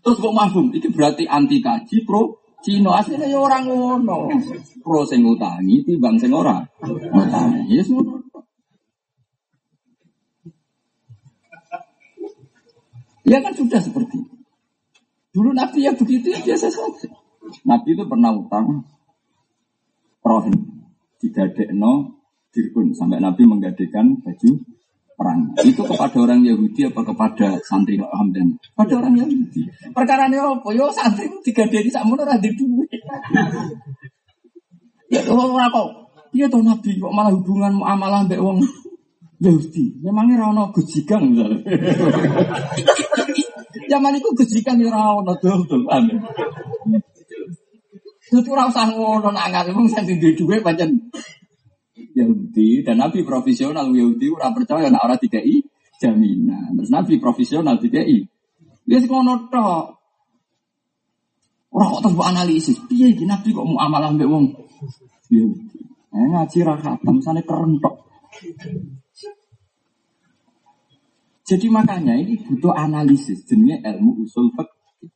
Terus 0.00 0.16
kok 0.16 0.34
mabum? 0.34 0.72
Itu 0.74 0.90
berarti 0.90 1.28
anti 1.28 1.62
kaji 1.62 2.02
pro 2.02 2.40
Cino 2.60 2.92
aslinya 2.92 3.24
ya 3.24 3.40
orang 3.40 3.64
ngono. 3.72 4.28
Pro 4.84 5.00
sing 5.08 5.24
utangi 5.24 5.80
timbang 5.80 6.20
sing 6.20 6.28
ora 6.34 6.60
utangi. 7.14 7.72
Yes 7.72 7.88
ngono. 7.88 8.20
Ya 13.24 13.38
kan 13.40 13.54
sudah 13.54 13.80
seperti 13.80 14.18
itu. 14.18 14.39
Dulu 15.40 15.56
Nabi 15.56 15.88
ya 15.88 15.96
begitu 15.96 16.36
biasa 16.36 16.68
saja. 16.68 17.08
Nabi 17.64 17.96
itu 17.96 18.04
pernah 18.04 18.36
utang 18.36 18.84
rohin. 20.20 20.52
Digadekno 21.16 22.20
dirkun. 22.52 22.92
Sampai 22.92 23.24
Nabi 23.24 23.48
menggadekan 23.48 24.20
baju 24.20 24.50
perang. 25.16 25.48
Itu 25.64 25.80
kepada 25.88 26.20
orang 26.20 26.44
Yahudi 26.44 26.92
apa 26.92 27.00
kepada 27.08 27.56
santri 27.64 27.96
Hamdan? 27.96 28.60
Pada 28.76 29.00
orang 29.00 29.16
Yahudi. 29.16 29.64
Perkara 29.96 30.28
ini 30.28 30.36
apa? 30.36 30.68
Yo 30.76 30.92
santri 30.92 31.32
tiga 31.40 31.64
dari 31.64 31.88
sama 31.88 32.20
orang 32.20 32.36
di 32.36 32.52
duit. 32.52 33.00
Ya 35.08 35.24
orang 35.24 35.72
kok. 35.72 35.88
Iya 36.36 36.52
tuh 36.52 36.60
Nabi 36.60 37.00
kok 37.00 37.16
malah 37.16 37.32
hubungan 37.32 37.80
muamalah 37.80 38.28
mbak 38.28 38.44
wong 38.44 38.60
Yahudi. 39.40 40.04
Memangnya 40.04 40.44
rano 40.44 40.68
gujikan 40.68 41.32
misalnya. 41.32 41.64
Zaman 43.90 44.14
itu 44.14 44.30
gujikan 44.30 44.78
ya 44.78 44.94
rano 44.94 45.34
tuh 45.42 45.66
tuh. 45.66 45.82
Itu 48.30 48.46
orang 48.54 48.70
usah 48.70 48.86
ngono 48.94 49.34
nangan, 49.34 49.74
emang 49.74 49.90
santri 49.90 50.14
di 50.22 50.38
duit 50.38 50.62
pancen 50.62 51.10
Yahudi 52.14 52.86
dan 52.86 53.02
Nabi 53.02 53.26
profesional 53.26 53.90
Yahudi 53.90 54.30
ora 54.30 54.54
percaya 54.54 54.86
nak 54.86 55.02
ora 55.02 55.18
dikai 55.18 55.58
jaminan. 55.98 56.78
Terus 56.78 56.90
Nabi 56.94 57.18
profesional. 57.18 57.82
Dia 57.82 58.98
sih 58.98 59.10
ngono 59.10 59.50
tok. 59.50 59.84
Ora 61.70 61.84
kok 61.90 62.00
terus 62.06 62.22
analisis. 62.22 62.78
Piye 62.86 63.10
iki 63.14 63.26
Nabi 63.26 63.50
kok 63.50 63.66
muamalah 63.66 64.14
mbek 64.14 64.30
wong 64.30 64.54
Yahudi. 65.30 65.78
Eh 66.10 66.26
ngaji 66.30 66.58
ra 66.66 66.74
khatam 66.78 67.18
sane. 67.22 67.42
Jadi 71.50 71.66
makanya 71.66 72.14
ini 72.14 72.38
butuh 72.46 72.70
analisis 72.70 73.42
jenenge 73.42 73.82
ilmu 73.82 74.22
usul 74.22 74.54
fikih. 74.54 75.10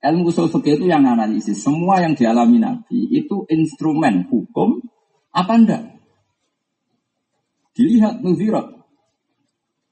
Ilmu 0.00 0.32
usul 0.32 0.48
fikih 0.48 0.80
itu 0.80 0.88
yang 0.88 1.04
analisis. 1.04 1.60
Semua 1.60 2.00
yang 2.00 2.16
dialami 2.16 2.56
Nabi 2.56 3.12
itu 3.12 3.44
instrumen 3.52 4.24
hukum 4.32 4.80
apa 5.36 5.52
enggak? 5.60 5.82
Dilihat 7.76 8.24
nuzirat. 8.24 8.72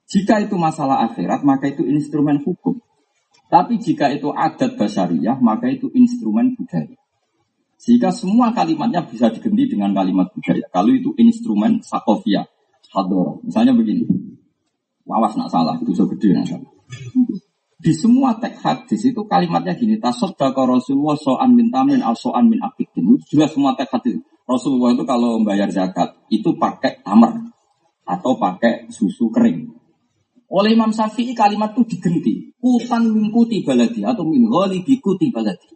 Jika 0.09 0.41
itu 0.41 0.57
masalah 0.57 1.05
akhirat, 1.05 1.45
maka 1.45 1.69
itu 1.69 1.85
instrumen 1.85 2.41
hukum. 2.41 2.81
Tapi 3.45 3.77
jika 3.77 4.09
itu 4.09 4.33
adat 4.33 4.73
basyariah, 4.73 5.37
maka 5.37 5.69
itu 5.69 5.93
instrumen 5.93 6.57
budaya. 6.57 6.97
Jika 7.77 8.09
semua 8.09 8.57
kalimatnya 8.57 9.05
bisa 9.05 9.29
diganti 9.29 9.69
dengan 9.77 9.93
kalimat 9.93 10.33
budaya. 10.33 10.65
Kalau 10.73 10.89
itu 10.97 11.13
instrumen 11.21 11.85
sakofia, 11.85 12.49
hador. 12.89 13.45
Misalnya 13.45 13.77
begini. 13.77 14.28
Wawas 15.09 15.33
nak 15.33 15.49
salah, 15.49 15.73
itu 15.81 15.89
so 15.97 16.05
gede 16.05 16.37
nak 16.37 16.45
salah. 16.45 16.69
Di 17.79 17.95
semua 17.97 18.37
teks 18.37 18.61
hadis 18.61 19.01
itu 19.09 19.25
kalimatnya 19.25 19.73
gini, 19.73 19.97
tasoddaka 19.97 20.69
Rasulullah 20.69 21.17
so'an 21.17 21.57
min 21.57 21.73
tamin 21.73 22.05
al 22.05 22.13
so'an 22.13 22.45
min 22.45 22.61
akidin. 22.61 23.17
Itu 23.17 23.33
jelas 23.33 23.57
semua 23.57 23.73
teks 23.73 23.89
hadis. 23.89 24.21
Rasulullah 24.45 24.93
itu 24.93 25.01
kalau 25.09 25.41
membayar 25.41 25.65
zakat, 25.73 26.13
itu 26.29 26.53
pakai 26.59 27.01
tamar 27.01 27.41
atau 28.05 28.37
pakai 28.37 28.85
susu 28.93 29.33
kering. 29.33 29.65
Oleh 30.49 30.77
Imam 30.77 30.93
Syafi'i 30.93 31.33
kalimat 31.33 31.73
itu 31.73 31.97
digenti. 31.97 32.53
Kutan 32.57 33.09
mingkuti 33.09 33.65
baladi 33.65 34.01
atau 34.05 34.25
min 34.25 34.45
bikuti 34.85 35.29
baladi. 35.33 35.69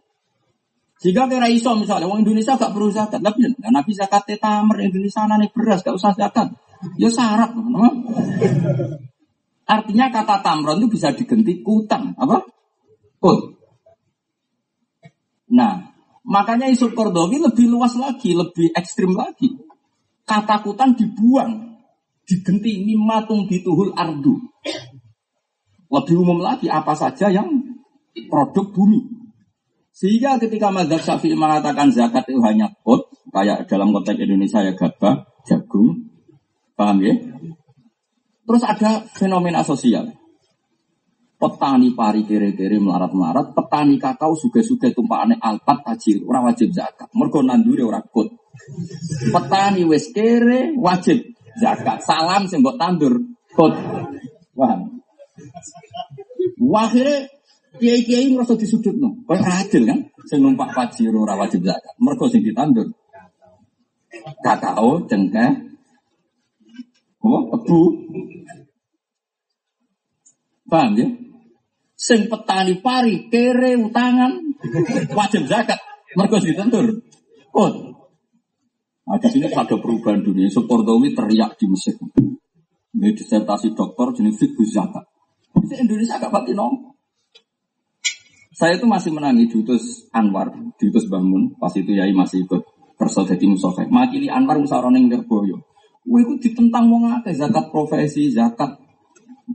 Jika 1.02 1.26
kira 1.26 1.50
iso 1.50 1.74
misalnya, 1.74 2.06
orang 2.06 2.22
Indonesia 2.22 2.54
gak 2.54 2.70
perlu 2.70 2.90
zakat, 2.90 3.18
tapi 3.18 3.42
nggak 3.44 3.72
Nabi 3.72 3.92
zakat 3.92 4.22
tamer 4.38 4.78
Indonesia 4.82 5.26
nih 5.26 5.50
beras, 5.50 5.82
gak 5.82 5.98
usah 5.98 6.14
zakat. 6.14 6.54
Ya 7.00 7.10
syarat. 7.10 7.50
Artinya 9.64 10.12
kata 10.12 10.44
tamron 10.44 10.80
itu 10.80 10.88
bisa 10.92 11.16
diganti 11.16 11.64
kutan. 11.64 12.12
Apa? 12.20 12.44
Kut. 13.16 13.56
Nah, 15.54 15.94
makanya 16.24 16.68
isu 16.68 16.92
Kordowi 16.92 17.40
lebih 17.40 17.72
luas 17.72 17.96
lagi, 17.96 18.36
lebih 18.36 18.76
ekstrim 18.76 19.16
lagi. 19.16 19.56
Kata 20.24 20.60
kutan 20.60 20.96
dibuang. 20.96 21.76
Diganti 22.24 22.80
mimatung 22.80 23.44
dituhul 23.44 23.92
ardu. 23.92 24.40
Lebih 25.92 26.16
umum 26.16 26.40
lagi 26.40 26.72
apa 26.72 26.96
saja 26.96 27.28
yang 27.28 27.48
produk 28.28 28.72
bumi. 28.72 29.00
Sehingga 29.94 30.42
ketika 30.42 30.74
Madzhab 30.74 30.98
Syafi'i 30.98 31.38
mengatakan 31.38 31.92
zakat 31.94 32.26
itu 32.26 32.42
hanya 32.42 32.66
kot, 32.82 33.14
kayak 33.30 33.70
dalam 33.70 33.94
konteks 33.94 34.18
Indonesia 34.18 34.58
ya 34.64 34.74
gabah, 34.74 35.22
jagung, 35.46 36.10
paham 36.74 36.98
ya? 36.98 37.14
Terus 38.44 38.62
ada 38.64 39.08
fenomena 39.16 39.64
sosial. 39.64 40.12
Petani 41.34 41.92
pari 41.92 42.24
kere-kere 42.24 42.78
melarat-melarat, 42.80 43.52
petani 43.52 44.00
kakao 44.00 44.32
suge-suge 44.36 44.94
tumpakane 44.96 45.36
alpat 45.40 45.82
tajir, 45.84 46.24
ora 46.24 46.40
wajib 46.44 46.72
zakat. 46.72 47.10
Mergo 47.12 47.44
nandure 47.44 47.84
ora 47.84 48.00
kut. 48.00 48.32
Petani 49.32 49.84
wis 49.84 50.12
kere 50.14 50.72
wajib 50.76 51.20
zakat. 51.58 52.04
Salam 52.04 52.48
mbok 52.48 52.76
tandur 52.80 53.14
kut. 53.52 53.74
Paham? 54.54 55.02
Akhirnya 56.74 57.26
kiai-kiai 57.80 58.30
merasa 58.30 58.54
disudut 58.54 58.94
no. 58.96 59.24
Kau 59.26 59.34
adil 59.34 59.82
kan? 59.88 59.98
Sing 60.24 60.38
numpak 60.40 60.72
pajero 60.72 61.26
ora 61.26 61.34
wajib 61.34 61.66
zakat. 61.66 61.92
Mergo 61.98 62.30
sing 62.30 62.40
ditandur 62.40 62.92
kakao, 64.44 65.04
cengkeh, 65.10 65.74
Oh, 67.24 67.40
tebu. 67.48 67.80
Paham 70.64 70.92
ya? 70.96 71.08
Sing 71.94 72.26
petani 72.26 72.80
pari 72.82 73.30
kere 73.30 73.78
utangan 73.78 74.32
wajib 75.14 75.46
zakat. 75.46 75.78
Mergo 76.16 76.40
ditentur. 76.40 77.04
Oh. 77.54 77.70
Nah, 79.04 79.20
di 79.20 79.28
sini 79.28 79.52
ada 79.52 79.76
perubahan 79.76 80.24
dunia. 80.24 80.48
Sopordowi 80.48 81.12
teriak 81.12 81.60
di 81.60 81.66
Mesir. 81.68 81.94
Ini 82.94 83.12
disertasi 83.12 83.76
dokter 83.76 84.16
jenis 84.16 84.40
fikih 84.40 84.68
zakat. 84.68 85.04
Di 85.54 85.76
Indonesia 85.76 86.16
agak 86.16 86.32
pati 86.32 86.56
nong. 86.56 86.96
Saya 88.54 88.78
itu 88.78 88.86
masih 88.86 89.10
menangi 89.10 89.50
diutus 89.50 90.06
Anwar, 90.14 90.54
diutus 90.78 91.10
Bangun. 91.10 91.58
Pas 91.58 91.74
itu 91.74 91.90
Yai 91.90 92.14
masih 92.14 92.46
ikut 92.46 92.62
kerja 92.94 93.20
jadi 93.34 93.44
musafir. 93.50 93.90
Makili 93.90 94.30
Anwar 94.30 94.56
musaroning 94.62 95.10
Gerboyo. 95.10 95.62
Wah 96.06 96.20
itu 96.22 96.36
ditentang 96.38 96.86
mau 96.86 97.02
ngake 97.02 97.34
zakat 97.34 97.72
profesi, 97.72 98.30
zakat 98.30 98.83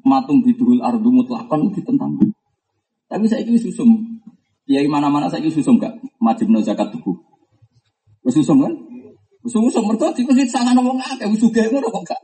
matung 0.06 0.42
bidul 0.46 0.80
ardu 0.82 1.10
mutlakon 1.10 1.74
ditentang. 1.74 2.18
Tapi 3.10 3.26
saya 3.26 3.42
ini 3.46 3.58
susum. 3.58 4.22
Ya 4.70 4.86
mana-mana 4.86 5.26
saya 5.26 5.42
ini 5.42 5.50
susum 5.50 5.82
gak? 5.82 5.98
Majib 6.22 6.50
no 6.50 6.62
zakat 6.62 6.94
tubuh. 6.94 7.18
Susum 8.30 8.62
kan? 8.62 8.74
Susum 9.42 9.66
mereka 9.66 10.14
di 10.14 10.22
masjid 10.28 10.46
sangat 10.46 10.78
ngomong 10.78 11.02
ngake. 11.02 11.26
Suga 11.40 11.66
itu 11.66 11.82
kok 11.82 12.04
gak? 12.06 12.22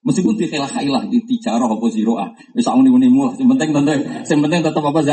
Meskipun 0.00 0.32
di 0.36 0.48
khilah 0.48 0.68
khilah 0.68 1.04
di 1.12 1.20
tijarah 1.28 1.68
apa 1.68 1.86
ziroah, 1.92 2.32
bisa 2.56 2.72
uni 2.72 2.88
uni 2.88 3.12
mulah. 3.12 3.36
Penting 3.36 4.64
tetap 4.64 4.80
apa 4.80 5.00
sih? 5.04 5.12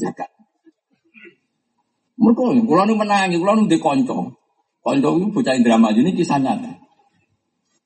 Zakat. 0.00 0.28
Mereka, 2.18 2.42
kalau 2.66 2.82
nu 2.82 2.98
menangi, 2.98 3.38
kalau 3.38 3.62
nu 3.62 3.70
dikonco, 3.70 4.34
konco 4.82 5.08
itu 5.14 5.26
bocah 5.30 5.54
drama 5.62 5.94
ini 5.94 6.10
kisah 6.16 6.42
nyata. 6.42 6.87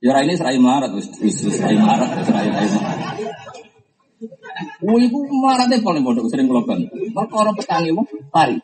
Ya 0.03 0.19
ini 0.19 0.35
serai 0.35 0.59
melarat, 0.59 0.91
wis 0.99 1.15
serai 1.15 1.79
melarat, 1.79 2.11
serai 2.27 2.51
melarat. 2.51 2.83
Wih, 4.83 5.07
itu 5.07 5.19
melaratnya 5.31 5.79
paling 5.79 6.03
bodoh, 6.03 6.27
sering 6.27 6.51
keloban. 6.51 6.91
Mereka 6.91 7.35
orang 7.39 7.55
petani 7.55 7.95
mau 7.95 8.03
pari. 8.35 8.59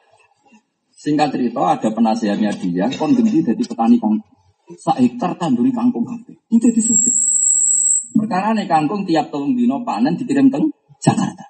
Singkat 0.98 1.31
cerita, 1.31 1.79
ada 1.79 1.88
penasihatnya 1.94 2.51
dia, 2.59 2.90
kon 2.98 3.14
gendi 3.14 3.46
jadi 3.46 3.62
petani 3.62 4.03
kangkung. 4.03 4.27
Sak 4.83 4.98
hektar 4.98 5.38
tanduri 5.38 5.70
kangkung 5.70 6.03
kafe. 6.03 6.35
Itu 6.51 6.59
jadi 6.74 6.83
suke. 6.83 7.14
Perkara 8.18 8.51
nih 8.59 8.66
kangkung 8.66 9.07
tiap 9.07 9.31
tahun 9.31 9.55
dino 9.55 9.87
panen 9.87 10.18
dikirim 10.18 10.51
teng 10.51 10.74
Jakarta. 10.98 11.46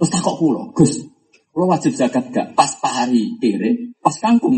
Terus 0.00 0.08
takok 0.08 0.40
pulau, 0.40 0.72
Gus, 0.72 1.04
pulau 1.52 1.68
wajib 1.68 1.92
zakat 1.92 2.32
gak? 2.32 2.56
Pas 2.56 2.72
pari 2.80 3.36
kere, 3.36 3.92
pas 4.00 4.16
kangkung. 4.16 4.56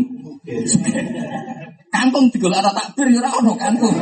Kangkung 1.97 2.29
digolek 2.29 2.61
ana 2.61 2.69
takbir 2.77 3.09
ya 3.09 3.25
ono 3.25 3.57
kangkung. 3.57 3.97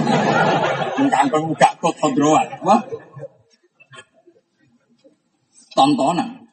Kangkung 1.07 1.55
gak 1.55 1.79
kok 1.79 1.95
kodroan. 1.95 2.43
Wah. 2.67 2.83
Tontonan. 5.71 6.43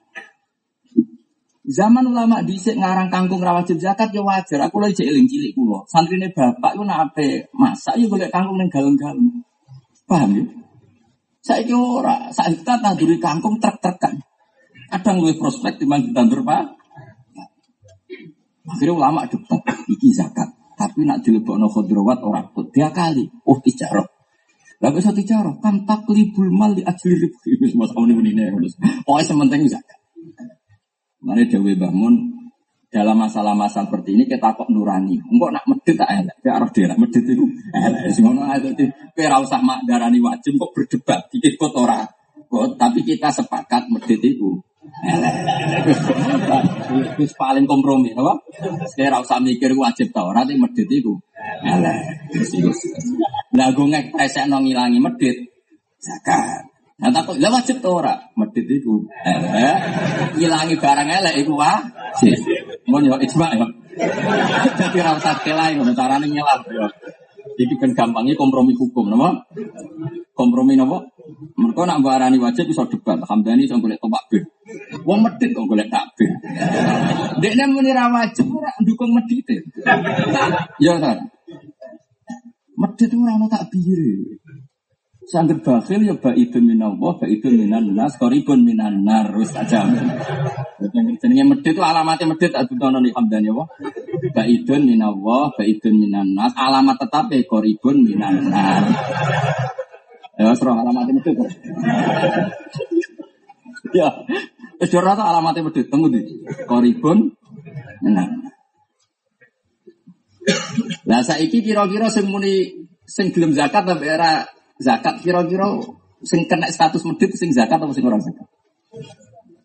Zaman 1.67 2.07
ulama 2.07 2.43
dhisik 2.47 2.79
ngarang 2.79 3.11
kangkung 3.11 3.43
ra 3.43 3.59
wajib 3.59 3.83
zakat 3.83 4.15
ya 4.15 4.23
wajar. 4.23 4.71
Aku 4.71 4.79
lagi 4.79 5.03
eling 5.03 5.27
cilik 5.27 5.51
kula. 5.59 5.83
Santrine 5.91 6.31
bapak 6.31 6.79
ku 6.79 6.87
nak 6.87 7.11
ape 7.11 7.51
masak 7.59 7.99
ya 7.99 8.07
golek 8.07 8.31
kangkung 8.31 8.63
ning 8.63 8.71
galung-galung. 8.71 9.43
Paham 10.07 10.31
ya? 10.39 10.45
Saiki 11.43 11.75
ora, 11.75 12.31
saiki 12.31 12.63
tanduri 12.63 13.19
kangkung 13.19 13.59
trek-trekan. 13.59 14.15
Kadang 14.95 15.19
luwih 15.19 15.35
prospek 15.35 15.83
timbang 15.83 16.07
ditandur 16.07 16.47
Pak. 16.47 16.79
Akhirnya 18.63 18.95
ulama 18.95 19.27
debat, 19.27 19.59
iki 19.91 20.15
zakat. 20.15 20.62
Tapi 20.83 21.07
nak 21.07 21.23
dilebokno 21.23 21.71
khudrawat 21.71 22.27
orang 22.27 22.51
pun 22.51 22.67
dia 22.75 22.91
kali. 22.91 23.31
Oh 23.47 23.63
tijarah. 23.63 24.03
Lah 24.83 24.91
bisa 24.91 25.15
tijarah 25.15 25.63
kan 25.63 25.87
taklibul 25.87 26.51
mal 26.51 26.75
di 26.75 26.83
ribu. 26.83 27.39
Wis 27.63 27.79
masa 27.79 27.95
muni 27.95 28.19
ini 28.19 28.51
terus. 28.51 28.75
Oh 29.07 29.15
sementing 29.23 29.71
zakat. 29.71 30.03
Mane 31.23 31.47
Dewi 31.47 31.79
bangun 31.79 32.35
dalam 32.91 33.15
masalah-masalah 33.15 33.87
seperti 33.87 34.19
ini 34.19 34.27
kita 34.27 34.59
kok 34.59 34.67
nurani. 34.75 35.23
Enggak 35.23 35.55
nak 35.55 35.65
medit 35.71 35.95
tak 35.95 36.11
elek. 36.19 36.35
Ya 36.43 36.59
arah 36.59 36.71
dia 36.75 36.99
medit 36.99 37.23
itu 37.23 37.47
elek. 37.71 38.11
Ngono 38.19 38.43
ae 38.43 38.59
dadi 38.59 38.91
kowe 39.15 39.39
usah 39.47 39.63
mak 39.63 39.87
darani 39.87 40.19
wajib 40.19 40.59
kok 40.59 40.75
berdebat 40.75 41.31
dikit 41.31 41.63
kok 41.63 41.79
ora. 41.79 42.03
Kok 42.51 42.75
tapi 42.75 43.07
kita 43.07 43.31
sepakat 43.31 43.87
medit 43.87 44.19
itu 44.19 44.59
Wis 47.19 47.33
paling 47.37 47.65
kompromi, 47.65 48.13
apa? 48.13 48.39
Saya 48.93 49.19
usah 49.21 49.41
mikir 49.41 49.73
wajib 49.77 50.13
tau, 50.13 50.33
nanti 50.33 50.57
medit 50.59 50.89
itu. 50.89 51.17
Lah 53.53 53.69
gue 53.73 53.87
ngek 53.89 54.17
nong 54.49 54.65
ngilangi 54.69 54.99
medit, 55.01 55.37
zakat. 56.01 56.69
Nah 57.03 57.11
takut, 57.11 57.35
lah 57.43 57.51
wajib 57.51 57.83
tau 57.83 57.99
ora? 57.99 58.15
Medit 58.39 58.67
itu. 58.69 59.05
Ngilangi 60.39 60.75
barang 60.79 61.09
elek 61.09 61.35
itu 61.43 61.53
wah. 61.57 61.83
Mau 62.87 63.01
yo 63.03 63.17
ijma 63.19 63.47
ya. 63.57 63.67
Jadi 64.79 64.99
rasa 65.05 65.37
kelai, 65.43 65.77
caranya 65.77 66.27
nyelam. 66.27 66.61
Jadi 67.53 67.75
kan 67.77 67.91
gampangnya 67.93 68.35
kompromi 68.37 68.73
hukum, 68.73 69.13
nama? 69.13 69.37
Kompromi 70.33 70.75
nama? 70.75 71.05
Mereka 71.55 71.83
nak 71.85 72.01
barani 72.01 72.41
wajib 72.41 72.73
bisa 72.73 72.89
debat. 72.89 73.21
Hamdani 73.23 73.69
bisa 73.69 73.77
boleh 73.77 74.01
topak 74.01 74.25
bir. 74.33 74.43
Wong 75.05 75.21
medit 75.23 75.53
kok 75.53 75.69
boleh 75.69 75.87
takbir. 75.93 76.31
Dia 77.45 77.67
muni 77.69 77.93
ra 77.93 78.09
wajib 78.09 78.49
dukung 78.83 79.13
medit. 79.13 79.45
Ya 80.81 80.97
kan. 80.99 81.29
Medit 82.73 83.11
ora 83.13 83.33
ono 83.37 83.47
takbir. 83.47 84.41
Sangger 85.33 85.65
bakhil 85.65 86.05
ya 86.05 86.13
baidun 86.13 86.69
minallah, 86.69 87.17
baidun 87.17 87.57
minan 87.57 87.97
nas, 87.97 88.21
koribun 88.21 88.69
minan 88.69 89.01
nar, 89.01 89.33
wis 89.33 89.49
aja. 89.57 89.89
Jenenge 91.25 91.45
medit 91.49 91.73
itu 91.73 91.81
alamatnya 91.81 92.29
medit 92.29 92.53
adu 92.53 92.77
tono 92.77 93.01
ni 93.01 93.09
hamdan 93.17 93.41
ya 93.41 93.65
Baidun 94.37 94.85
minallah, 94.85 95.57
baidun 95.57 96.05
minan 96.05 96.37
nas, 96.37 96.53
alamat 96.53 97.01
tetap 97.01 97.33
ya 97.33 97.41
koribun 97.49 98.05
minan 98.05 98.53
nar. 98.53 98.85
Ya, 100.37 100.53
serah 100.53 100.85
alamatnya 100.85 101.17
medit. 101.17 101.37
ya, 103.97 104.13
wis 104.85 104.93
ora 104.93 105.17
alamatnya 105.17 105.65
medit, 105.65 105.89
temu 105.89 106.13
di 106.13 106.45
koribun 106.69 107.33
minan. 108.05 108.53
Lah 111.09 111.25
saiki 111.25 111.65
kira-kira 111.65 112.13
sing 112.13 112.29
muni 112.29 112.85
sing 113.09 113.33
gelem 113.33 113.57
zakat 113.57 113.89
tapi 113.89 114.13
era 114.13 114.45
zakat 114.79 115.21
kira-kira 115.21 115.67
sing 116.23 116.47
kena 116.47 116.71
status 116.71 117.03
medit 117.05 117.35
sing 117.35 117.51
zakat 117.51 117.83
atau 117.83 117.93
sing 117.93 118.07
ora 118.07 118.21
zakat? 118.23 118.49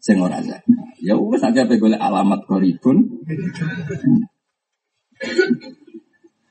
Sing 0.02 0.18
ora 0.20 0.40
zakat. 0.42 0.66
Ya 1.04 1.14
wis 1.16 1.44
pe 1.44 1.76
golek 1.78 2.02
alamat 2.02 2.44
koribun. 2.50 3.22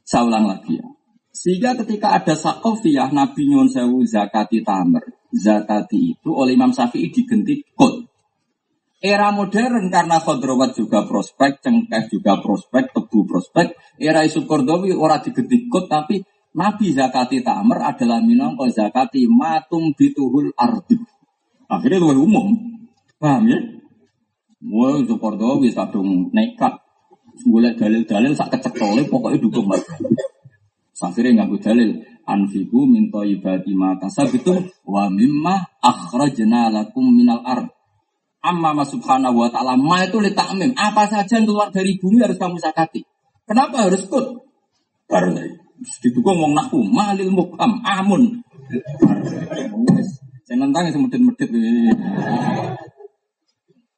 Saya 0.06 0.38
lagi 0.38 0.78
ya. 0.78 0.86
Sehingga 1.36 1.76
ketika 1.84 2.16
ada 2.16 2.32
sakofiyah 2.32 3.12
Nabi 3.12 3.50
Nyun 3.50 3.68
Sewu 3.68 4.06
zakati 4.06 4.64
tamer. 4.64 5.04
Zakati 5.34 6.16
itu 6.16 6.30
oleh 6.32 6.56
Imam 6.56 6.72
Syafi'i 6.72 7.12
diganti 7.12 7.60
kod. 7.76 8.08
Era 8.96 9.28
modern 9.28 9.92
karena 9.92 10.16
khodrowat 10.16 10.72
juga 10.72 11.04
prospek, 11.04 11.60
cengkeh 11.60 12.08
juga 12.08 12.40
prospek, 12.40 12.96
tebu 12.96 13.28
prospek. 13.28 13.76
Era 14.00 14.24
isu 14.24 14.48
kordowi 14.48 14.96
orang 14.96 15.20
diganti 15.20 15.68
kod 15.68 15.92
tapi 15.92 16.24
Nabi 16.56 16.88
zakati 16.96 17.44
tamer 17.44 17.84
adalah 17.84 18.24
minangka 18.24 18.64
zakati 18.72 19.28
matum 19.28 19.92
bituhul 19.92 20.56
ardi. 20.56 20.96
Akhirnya 21.68 22.00
luwih 22.00 22.24
umum. 22.24 22.56
Paham 23.20 23.44
ya? 23.44 23.60
Wah, 24.64 24.96
Soporto 25.04 25.60
wis 25.60 25.76
kadung 25.76 26.32
nekat. 26.32 26.80
Golek 27.44 27.76
dalil-dalil 27.76 28.32
sak 28.32 28.56
kecekole 28.56 29.04
pokoknya 29.12 29.36
dukung 29.36 29.68
mas. 29.68 29.84
Akhirnya 30.96 31.44
nganggo 31.44 31.60
dalil 31.60 32.00
anfiku 32.24 32.88
minta 32.88 33.20
ibadi 33.20 33.76
mata 33.76 34.08
sabitu 34.08 34.56
wa 34.88 35.12
mimma 35.12 35.60
akhrajna 35.84 36.72
lakum 36.72 37.12
minal 37.12 37.44
ard. 37.44 37.68
Amma 38.40 38.72
ma 38.72 38.88
subhanahu 38.88 39.44
wa 39.44 39.48
ta'ala 39.52 39.76
ma 39.76 40.08
itu 40.08 40.16
litakmim. 40.24 40.72
Apa 40.72 41.04
saja 41.04 41.36
yang 41.36 41.44
keluar 41.44 41.68
dari 41.68 42.00
bumi 42.00 42.24
harus 42.24 42.40
kamu 42.40 42.56
sakati. 42.56 43.04
Kenapa 43.44 43.84
harus 43.84 44.08
kut? 44.08 44.40
Karena 45.04 45.65
didukung 46.02 46.38
wong 46.38 46.52
naku 46.52 46.82
malil 46.82 47.30
mukam 47.32 47.82
amun. 47.82 48.42
Saya 50.46 50.62
nentang 50.62 50.86
yang 50.86 51.06
medit-medit. 51.06 51.50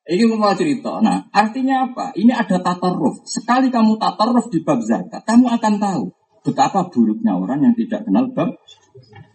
Ini 0.09 0.25
mau 0.33 0.57
cerita. 0.57 1.05
Nah, 1.05 1.29
artinya 1.29 1.85
apa? 1.85 2.17
Ini 2.17 2.33
ada 2.33 2.57
tatarruf. 2.65 3.21
Sekali 3.29 3.69
kamu 3.69 4.01
tatarruf 4.01 4.49
di 4.49 4.65
bab 4.65 4.81
zakat, 4.81 5.21
kamu 5.29 5.53
akan 5.61 5.75
tahu 5.77 6.05
betapa 6.41 6.89
buruknya 6.89 7.37
orang 7.37 7.61
yang 7.61 7.75
tidak 7.77 8.09
kenal 8.09 8.25
bab 8.33 8.57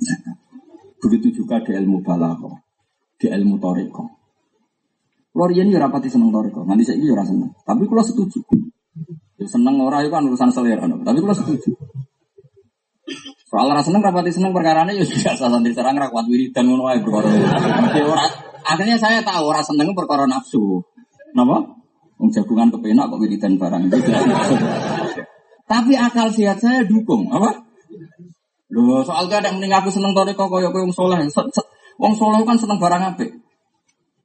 zakat. 0.01 0.35
Begitu 0.97 1.45
juga 1.45 1.61
di 1.61 1.77
ilmu 1.77 2.01
balaghah, 2.01 2.57
di 3.21 3.29
ilmu 3.29 3.61
toriko. 3.61 4.03
Kalau 5.33 5.49
ini 5.49 5.73
ya 5.73 5.81
rapati 5.81 6.09
seneng 6.09 6.33
toriko, 6.33 6.65
nanti 6.65 6.85
saya 6.85 6.97
ini 6.97 7.09
ya 7.09 7.21
seneng. 7.21 7.53
Tapi 7.61 7.85
kalau 7.85 8.01
setuju, 8.01 8.41
ya 9.37 9.45
seneng 9.45 9.77
orang 9.77 10.05
itu 10.05 10.13
kan 10.13 10.25
urusan 10.25 10.49
selera. 10.49 10.89
Tapi 10.89 11.17
kalau 11.21 11.37
setuju, 11.37 11.69
soal 13.53 13.69
rasa 13.69 13.93
seneng 13.93 14.01
rapati 14.01 14.33
seneng 14.33 14.49
perkara 14.49 14.81
ini 14.89 14.97
ya 14.97 15.05
biasa 15.05 15.45
santri 15.53 15.77
serang 15.77 15.93
rakwat 15.93 16.25
wiridan 16.25 16.73
ngono 16.73 16.89
ae 16.89 16.97
perkara. 17.05 17.29
Akhirnya 18.65 18.97
saya 18.97 19.21
tahu 19.21 19.45
orang 19.45 19.61
seneng 19.61 19.93
perkara 19.93 20.25
nafsu. 20.25 20.81
Napa? 21.37 21.61
Wong 22.17 22.33
jagungan 22.33 22.73
kepenak 22.73 23.13
kok 23.13 23.21
wiridan 23.21 23.61
barang 23.61 23.93
itu. 23.93 23.97
Tapi 25.69 25.93
akal 25.93 26.33
sehat 26.33 26.57
saya 26.65 26.81
dukung, 26.81 27.29
apa? 27.29 27.61
Loh, 28.73 29.05
soal 29.05 29.29
ada 29.29 29.45
yang 29.45 29.61
mending 29.61 29.69
aku 29.69 29.93
seneng 29.93 30.17
tori 30.17 30.33
kok 30.33 30.49
koyo 30.49 30.73
wong 30.73 30.89
soleh. 30.89 31.21
Wong 32.01 32.13
soleh 32.17 32.41
kan 32.41 32.57
seneng 32.57 32.81
barang 32.81 33.13
apik. 33.13 33.37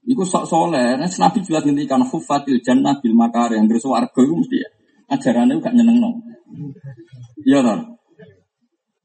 Iku 0.08 0.24
sok 0.24 0.48
soleh, 0.48 0.96
nah, 0.96 1.04
Nabi 1.04 1.38
jelas 1.44 1.68
ngendikan 1.68 2.00
hufatil 2.00 2.64
jannah 2.64 2.96
bil 2.96 3.12
makar 3.12 3.52
yang 3.52 3.68
bersuarga 3.68 4.08
itu 4.24 4.32
mesti 4.40 4.56
ya. 4.56 4.68
Ajarannya 5.12 5.60
gak 5.60 5.76
nyeneng 5.76 6.00
no. 6.00 6.16
Iya 7.44 7.60
toh. 7.60 7.97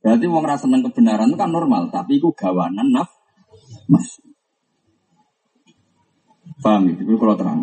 Berarti 0.03 0.25
wong 0.27 0.43
rasa 0.43 0.67
seneng 0.67 0.83
kebenaran 0.83 1.31
itu 1.31 1.39
kan 1.39 1.47
normal, 1.47 1.87
tapi 1.87 2.19
itu 2.19 2.27
gawanan 2.35 2.91
naf 2.91 3.07
mas. 3.87 4.19
Paham 6.59 6.91
itu 6.91 7.15
kalau 7.15 7.39
terang. 7.39 7.59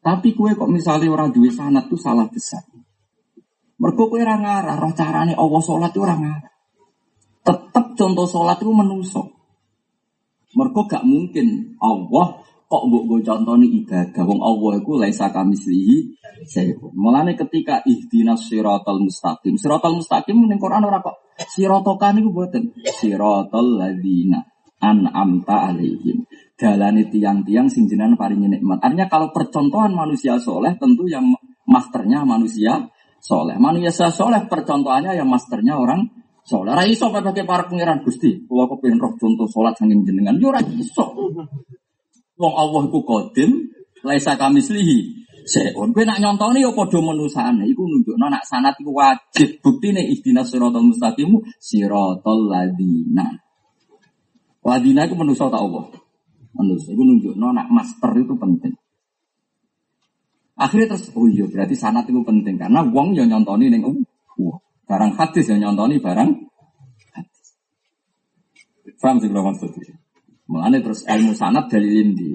Tapi 0.00 0.32
kue 0.32 0.54
kok 0.54 0.70
misalnya 0.70 1.10
orang 1.12 1.34
duwe 1.34 1.50
sanat 1.50 1.90
tuh 1.90 1.98
salah 1.98 2.30
besar. 2.30 2.62
Mergo 3.76 4.06
kue 4.06 4.22
orang 4.22 4.46
ngarah, 4.46 4.76
roh 4.78 4.94
carane 4.94 5.34
Allah 5.34 5.60
sholat 5.60 5.90
itu 5.92 6.00
orang 6.00 6.20
ngarah. 6.24 6.52
Tetap 7.42 7.86
contoh 7.98 8.26
sholat 8.30 8.56
itu 8.62 8.70
menusuk. 8.70 9.28
Mergo 10.54 10.86
gak 10.86 11.06
mungkin 11.06 11.78
Allah 11.78 12.39
kok 12.70 12.86
mbok 12.86 13.02
go 13.10 13.16
contoni 13.18 13.66
ibadah. 13.82 14.22
Wong 14.22 14.38
Allah 14.38 14.72
iku 14.78 15.02
laisa 15.02 15.34
kamislihi 15.34 16.14
sayun. 16.46 16.94
Mulane 16.94 17.34
ketika 17.34 17.82
ihdinas 17.82 18.46
siratal 18.46 19.02
mustaqim. 19.02 19.58
Siratal 19.58 19.98
mustaqim 19.98 20.38
ning 20.38 20.62
Quran 20.62 20.86
ora 20.86 21.02
kok 21.02 21.34
siratokan 21.50 22.22
niku 22.22 22.30
mboten. 22.30 22.70
Siratal 22.94 23.74
ladzina 23.74 24.46
an'amta 24.78 25.74
alaihim 25.74 26.24
dalani 26.54 27.10
tiang-tiang 27.10 27.66
sing 27.66 27.90
jenengan 27.90 28.14
paringi 28.14 28.46
nikmat. 28.46 28.78
Artinya 28.78 29.10
kalau 29.10 29.34
percontohan 29.34 29.90
manusia 29.90 30.38
soleh 30.38 30.78
tentu 30.78 31.10
yang 31.10 31.26
masternya 31.66 32.22
manusia 32.22 32.86
soleh. 33.18 33.58
Manusia 33.58 34.14
soleh 34.14 34.46
percontohannya 34.46 35.18
yang 35.18 35.26
masternya 35.26 35.74
orang 35.74 36.06
soleh. 36.46 36.70
Rai 36.70 36.94
iso 36.94 37.10
pakai 37.10 37.42
para 37.42 37.66
pangeran 37.66 38.06
gusti. 38.06 38.46
Kalau 38.46 38.70
roh 38.78 39.12
contoh 39.18 39.46
sholat 39.50 39.74
sanging 39.74 40.06
jenengan, 40.06 40.38
yo 40.38 40.54
iso. 40.78 41.34
Wong 42.40 42.54
Allah 42.56 42.88
iku 42.88 43.04
kodim, 43.04 43.68
laisa 44.00 44.40
kami 44.40 44.64
selihi. 44.64 45.20
Seon, 45.44 45.92
kowe 45.92 46.04
nak 46.04 46.20
nyontoni 46.20 46.64
ya 46.64 46.70
padha 46.72 47.00
menusane 47.00 47.64
iku 47.68 47.82
nunjukno 47.84 48.28
nak 48.28 48.44
sanat 48.44 48.76
iku 48.80 48.92
wajib 48.92 49.60
buktine 49.64 50.04
ihdinas 50.04 50.52
siratal 50.52 50.84
mustaqim 50.84 51.36
siratal 51.60 52.48
ladina. 52.48 53.28
Ladina 54.64 55.08
iku 55.08 55.16
manusa 55.16 55.48
tak 55.52 55.60
Allah. 55.60 55.84
Manusia 56.56 56.92
itu 56.92 57.02
nunjuk 57.02 57.34
nak 57.36 57.68
master 57.72 58.12
itu 58.20 58.34
penting. 58.36 58.74
Akhirnya 60.60 60.92
terus, 60.92 61.08
oh 61.16 61.24
iya 61.24 61.48
berarti 61.48 61.72
sanat 61.72 62.04
itu 62.04 62.20
penting 62.20 62.60
karena 62.60 62.84
uang 62.84 63.16
yang 63.16 63.32
nyontoni 63.32 63.72
neng 63.72 63.80
uh, 63.80 64.56
barang 64.84 65.12
hadis 65.16 65.48
yang 65.48 65.64
nyontoni 65.64 65.96
barang 65.96 66.30
hadis. 67.16 67.56
Faham 69.00 69.16
sih 69.24 69.32
kalau 69.32 69.48
maksudnya? 69.48 69.99
Mengenai 70.50 70.82
terus 70.82 71.06
ilmu 71.06 71.30
sanat 71.30 71.70
dalilin 71.70 72.10
di. 72.18 72.28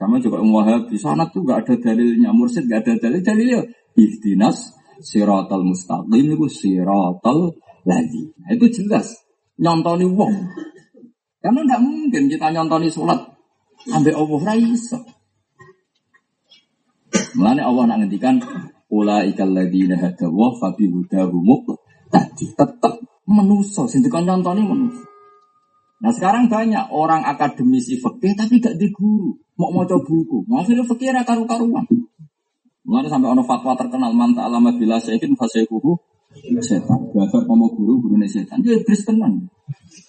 Sama 0.00 0.16
juga 0.22 0.40
umum 0.40 0.62
wahabi 0.62 0.96
sanat 0.96 1.34
tuh 1.34 1.44
gak 1.44 1.68
ada 1.68 1.74
dalilnya, 1.90 2.32
mursid 2.32 2.64
gak 2.64 2.86
ada 2.86 2.96
dalil 2.96 3.20
dalilnya. 3.20 3.60
Ihdinas 3.98 4.72
siratal 5.04 5.66
mustaqim 5.66 6.32
itu 6.32 6.46
siratal 6.48 7.52
lagi. 7.84 8.22
Nah, 8.40 8.50
itu 8.56 8.66
jelas 8.72 9.12
nyontoni 9.60 10.06
uang. 10.08 10.34
Karena 11.44 11.60
tidak 11.66 11.80
mungkin 11.82 12.22
kita 12.30 12.46
nyontoni 12.50 12.88
sholat 12.88 13.20
Ambek 13.88 14.12
Allah 14.12 14.40
ra 14.44 14.54
iso. 14.58 14.98
Mulane 17.40 17.62
Allah 17.64 17.84
nak 17.88 17.98
ngendikan 18.04 18.36
ulaikal 18.92 19.48
ladzina 19.48 19.96
hadawa 19.96 20.52
fa 20.60 20.76
bi 20.76 20.84
hudahum 20.90 21.48
tadi 22.12 22.52
tetap 22.52 23.00
menuso 23.24 23.88
sing 23.88 24.04
dikon 24.04 24.28
nyontoni 24.28 24.60
menuso. 24.60 25.07
Nah 25.98 26.14
sekarang 26.14 26.46
banyak 26.46 26.94
orang 26.94 27.26
akademisi 27.26 27.98
fikih 27.98 28.38
tapi 28.38 28.62
gak 28.62 28.78
di 28.78 28.86
guru, 28.94 29.34
mau 29.58 29.74
mau 29.74 29.82
coba 29.82 30.06
buku. 30.06 30.46
Maksudnya 30.46 30.86
fikih 30.86 31.10
ra 31.10 31.26
karu-karuan. 31.26 31.84
Mulane 32.86 33.08
sampai 33.10 33.28
ono 33.34 33.42
fatwa 33.42 33.74
terkenal 33.74 34.14
manta 34.14 34.46
alama 34.46 34.70
bila 34.72 34.96
sayyikin 35.02 35.34
fasaykuhu 35.34 35.98
setan. 36.62 37.10
Belajar 37.10 37.42
sama 37.42 37.66
guru, 37.74 37.98
guru 37.98 38.14
setan. 38.30 38.62
Dia 38.62 38.78
iblis 38.78 39.02
tenan. 39.02 39.50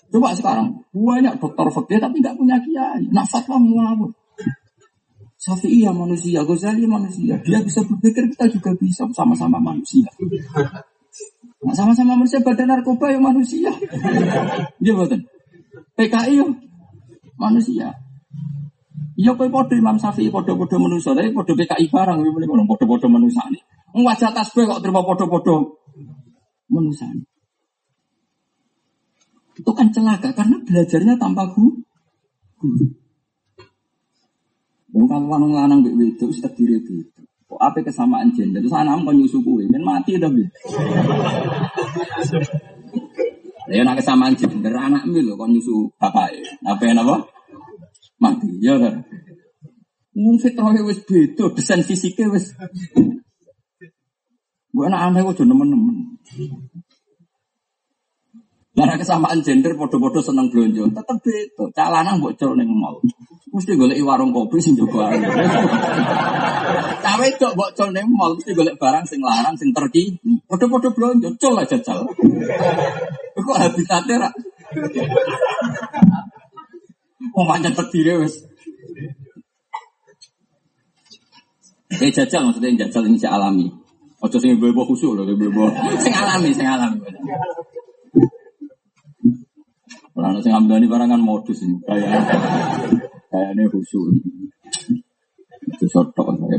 Coba 0.10 0.34
sekarang, 0.34 0.82
banyak 0.94 1.38
dokter 1.38 1.68
fakir 1.70 2.00
tapi 2.02 2.22
nggak 2.22 2.38
punya 2.38 2.58
kiai. 2.62 3.10
Nah 3.10 3.26
fatwa 3.26 3.58
ngawur. 3.58 4.14
Syafi'i 5.40 5.88
ya 5.88 5.96
manusia, 5.96 6.44
Ghazali 6.44 6.84
manusia. 6.84 7.40
Dia 7.48 7.64
bisa 7.64 7.80
berpikir, 7.88 8.28
kita 8.36 8.52
juga 8.52 8.76
bisa 8.76 9.08
sama-sama 9.16 9.56
manusia. 9.56 10.04
Nah, 11.64 11.72
sama-sama 11.72 12.20
manusia, 12.20 12.44
badan 12.44 12.68
narkoba 12.68 13.08
ya 13.08 13.24
manusia. 13.24 13.72
Dia 14.84 14.94
badan. 15.00 15.24
PKI 16.00 16.40
ya 16.40 16.48
manusia. 17.36 17.92
Iya 19.20 19.36
kau 19.36 19.52
podo 19.52 19.76
Imam 19.76 20.00
Syafi'i 20.00 20.32
podo-podo 20.32 20.80
manusia, 20.80 21.12
tapi 21.12 21.36
podo 21.36 21.52
PKI 21.52 21.92
barang, 21.92 22.24
podo-podo 22.64 23.12
manusia 23.12 23.44
ini. 23.52 23.60
Wajah 24.00 24.32
tasbih 24.32 24.64
kok 24.64 24.80
terima 24.80 25.04
podo-podo 25.04 25.76
manusia. 26.72 27.12
Itu 29.60 29.76
kan 29.76 29.92
celaka 29.92 30.32
karena 30.32 30.56
belajarnya 30.64 31.20
tanpa 31.20 31.52
guru. 31.52 31.84
Wong 34.96 35.06
kalau 35.06 35.28
lanang 35.36 35.52
lanang 35.52 35.80
mbek 35.84 36.00
wedok 36.00 36.32
wis 36.32 36.40
terdiri 36.40 36.80
itu. 36.80 37.04
Kok 37.52 37.60
apa 37.60 37.84
kesamaan 37.84 38.32
gender? 38.32 38.64
Terus 38.64 38.72
anak 38.72 39.04
nyusu 39.04 39.44
kuwi, 39.44 39.68
men 39.68 39.84
mati 39.84 40.16
tapi. 40.16 40.48
Ya 43.70 43.86
nak 43.86 44.02
kesamaan 44.02 44.34
gender 44.34 44.74
anak 44.74 45.06
mi 45.06 45.22
lho 45.22 45.38
kok 45.38 45.50
nyusu 45.50 45.94
bapake. 46.02 46.42
Apa 46.66 46.84
apa? 46.90 47.16
Mati. 48.18 48.50
Ya 48.66 48.76
kan. 48.82 49.06
Wong 50.18 50.36
fitrahe 50.42 50.82
wis 50.84 51.00
beda, 51.06 51.54
desain 51.54 51.86
fisiknya 51.86 52.34
wis. 52.34 52.52
Bu 54.74 54.90
anak 54.90 55.14
aneh 55.14 55.22
kok 55.22 55.46
nemen-nemen. 55.46 56.18
Karena 58.80 58.96
kesamaan 58.96 59.44
gender 59.44 59.76
podo-podo 59.76 60.24
seneng 60.24 60.48
belanja, 60.48 60.88
tetep 60.88 61.18
beda. 61.20 61.68
Cak 61.76 61.90
lanang 61.92 62.24
mbok 62.24 62.40
col 62.40 62.56
ning 62.56 62.72
mall. 62.72 62.96
Mesti 63.52 63.76
golek 63.76 64.00
warung 64.08 64.32
kopi 64.32 64.56
sing 64.64 64.80
jago 64.80 65.04
ae. 65.04 65.20
Cak 67.04 67.16
wedok 67.20 67.60
mbok 67.60 67.76
col 67.76 67.92
ning 67.92 68.08
mall 68.08 68.40
mesti 68.40 68.56
golek 68.56 68.80
barang 68.80 69.04
sing 69.04 69.20
larang 69.20 69.60
sing 69.60 69.76
terki. 69.76 70.16
Podo-podo 70.48 70.96
belanja, 70.96 71.28
col 71.36 71.60
aja 71.60 71.76
jajal. 71.76 72.08
Kok 73.36 73.58
habitate 73.60 74.16
ra? 74.16 74.32
Oh 77.36 77.44
manjat 77.44 77.76
terdiri 77.76 78.16
wis. 78.24 78.48
Eh 82.00 82.12
jajal 82.16 82.48
maksudnya 82.48 82.88
jajal 82.88 83.04
ini 83.12 83.20
saya 83.20 83.36
alami. 83.36 83.68
Ojo 84.24 84.40
sing 84.40 84.56
ibu-ibu 84.56 84.88
khusyuk 84.88 85.20
loh, 85.20 85.28
ibu-ibu. 85.28 85.68
Sing 86.00 86.16
alami, 86.16 86.56
sing 86.56 86.64
alami. 86.64 87.00
Kalau 90.20 90.40
sing 90.44 90.52
hamdani 90.52 90.86
barangan 90.92 91.24
modus 91.24 91.64
ini 91.64 91.80
kayak 91.88 92.28
kayaknya 93.32 93.64
khusus. 93.72 94.20
Itu 95.64 95.86
sotok 95.88 96.36
saya. 96.36 96.58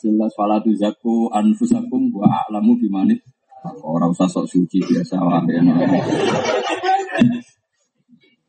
Jelas 0.00 0.32
falatu 0.32 0.72
zaku 0.78 1.28
anfusakum 1.34 2.14
wa 2.14 2.30
a'lamu 2.46 2.78
bimanit. 2.78 3.20
Orang 3.84 4.16
usah 4.16 4.30
sok 4.30 4.48
suci 4.48 4.80
biasa 4.80 5.20
lah 5.20 5.44
ya. 5.44 5.60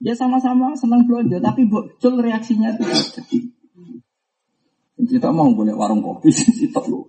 Ya 0.01 0.13
sama-sama 0.17 0.73
senang 0.73 1.05
belanja, 1.05 1.37
tapi 1.43 1.67
bocil 1.67 2.17
reaksinya 2.23 2.73
tuh. 2.79 2.87
Kita 5.01 5.29
mau 5.29 5.51
boleh 5.51 5.75
warung 5.75 5.99
kopi, 5.99 6.31
kita 6.31 6.79
lu. 6.87 7.03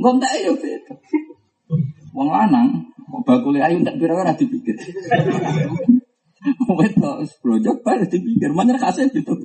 Nggak 0.00 0.32
ya. 0.34 0.52
Wong 2.14 2.28
lanang, 2.30 2.93
bakule 3.22 3.62
ayu 3.62 3.84
tak 3.86 4.02
kira-kira 4.02 4.34
dipikir. 4.34 4.74
Wetok 6.66 7.24
blojok 7.40 7.76
baru 7.86 8.04
dipikir, 8.10 8.50
mana 8.50 8.74
kasih 8.74 9.06
gitu. 9.14 9.38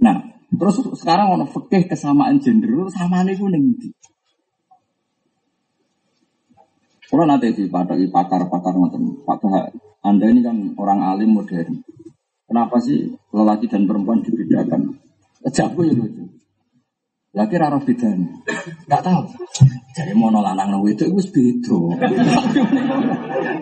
Nah, 0.00 0.16
terus 0.50 0.80
sekarang 0.98 1.38
ono 1.38 1.46
fikih 1.46 1.86
kesamaan 1.86 2.42
gender, 2.42 2.72
sama 2.90 3.22
nih 3.22 3.38
kuning. 3.38 3.94
Kalau 7.10 7.26
nanti 7.26 7.50
di 7.50 7.66
pada 7.66 7.98
pakar-pakar 7.98 8.74
macam 8.78 9.02
Pak 9.26 9.42
Anda 10.06 10.30
ini 10.30 10.40
kan 10.46 10.56
orang 10.78 11.02
alim 11.02 11.34
modern. 11.36 11.82
Kenapa 12.46 12.78
sih 12.82 13.10
lelaki 13.34 13.66
dan 13.66 13.86
perempuan 13.86 14.22
dibedakan? 14.22 14.94
Jago 15.50 15.82
ya 15.82 15.94
lucu. 15.94 16.19
Laki 17.30 17.56
rara 17.62 17.78
bedanya. 17.78 18.26
Gak 18.90 19.06
tahu. 19.06 19.22
Jadi 19.94 20.10
mau 20.18 20.34
lanang 20.34 20.66
nang 20.66 20.82
itu 20.82 21.06
itu 21.06 21.30
beda. 21.30 21.78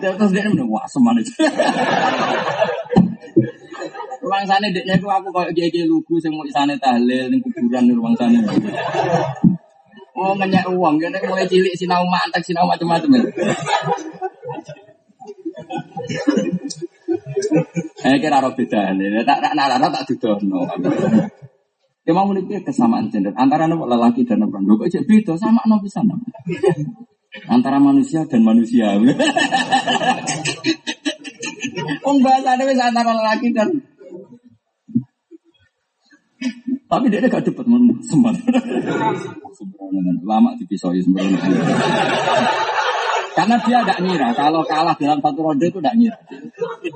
Terus 0.01 0.31
dia 0.33 0.49
menang 0.49 0.69
wah 0.73 0.85
seman 0.89 1.21
itu. 1.21 1.33
Ruang 4.25 4.45
sana 4.49 4.69
deknya 4.73 4.97
aku 4.97 5.09
aku 5.09 5.29
kayak 5.33 5.53
gege 5.57 5.85
lugu 5.85 6.17
sing 6.21 6.33
mau 6.33 6.45
tahlil 6.49 7.29
ning 7.29 7.41
kuburan 7.45 7.85
ning 7.85 7.97
ruang 7.97 8.13
sana. 8.17 8.41
Oh 10.17 10.33
ngenyak 10.35 10.67
uang, 10.69 10.99
kita 10.99 11.23
mulai 11.29 11.47
cilik 11.47 11.73
sinau 11.77 12.03
mantek 12.09 12.43
sinau 12.43 12.67
macam-macam. 12.67 13.15
Eh 18.03 18.15
kira 18.19 18.43
roh 18.43 18.51
beda 18.51 18.91
nih, 18.97 19.23
tak 19.23 19.39
tak 19.39 19.53
nak 19.55 19.79
tak 19.79 20.03
dudono. 20.09 20.67
Ya 22.09 22.17
mau 22.17 22.25
memiliki 22.25 22.57
kesamaan 22.65 23.13
gender 23.13 23.37
antara 23.37 23.69
lelaki 23.69 24.25
dan 24.25 24.41
perempuan. 24.49 24.65
Lo 24.65 24.81
kok 24.81 24.89
beda 25.05 25.37
sama 25.37 25.61
no 25.69 25.77
bisa 25.77 26.01
Antara 27.45 27.77
manusia 27.77 28.25
dan 28.25 28.41
manusia. 28.41 28.97
Om 32.09 32.17
bahasa 32.25 32.57
wis 32.65 32.81
antara 32.81 33.13
lelaki 33.13 33.53
dan 33.53 33.69
tapi 36.89 37.13
dia 37.13 37.21
gak 37.29 37.45
dapat 37.45 37.69
sempat. 38.01 38.33
Lama 40.25 40.57
dipisoi 40.57 41.05
sembrono. 41.05 41.37
Karena 43.37 43.55
dia 43.61 43.85
tidak 43.85 43.99
ngira. 44.01 44.33
Kalau 44.33 44.65
kalah 44.65 44.97
dalam 44.97 45.21
satu 45.21 45.45
ronde 45.45 45.69
itu 45.69 45.77
tidak 45.77 45.93
ngira. 46.01 46.17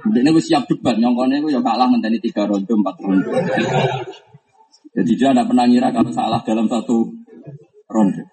Dia 0.09 0.33
gue 0.33 0.41
siap 0.41 0.65
debat. 0.65 0.97
Nyongkonnya 0.97 1.45
gue 1.45 1.53
ya 1.53 1.61
kalah 1.61 1.85
menteri 1.85 2.17
tiga 2.17 2.49
ronde, 2.49 2.73
empat 2.73 2.95
ronde. 3.05 3.29
Jadi 4.93 5.11
dia 5.17 5.33
tidak 5.33 5.49
pernah 5.49 5.65
ngira 5.65 5.89
kalau 5.89 6.11
salah 6.13 6.41
dalam 6.45 6.69
satu 6.69 7.09
ronde. 7.89 8.23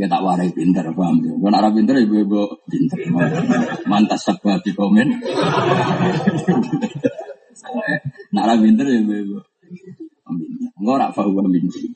Ya 0.00 0.08
tak 0.08 0.24
warai 0.24 0.48
pinter, 0.48 0.86
paham 0.96 1.20
ya. 1.20 1.36
Kalau 1.36 1.56
arah 1.60 1.68
pinter, 1.76 1.92
ibu-ibu 2.00 2.48
pinter. 2.64 3.04
Mantas 3.84 4.24
sebuah 4.24 4.64
di 4.64 4.72
komen. 4.72 5.12
Nak 8.32 8.44
ra 8.46 8.54
pinter 8.56 8.86
bebo. 9.04 9.44
Enggak 10.80 10.94
ora 10.96 11.06
fahuwa 11.12 11.44
binti. 11.52 11.92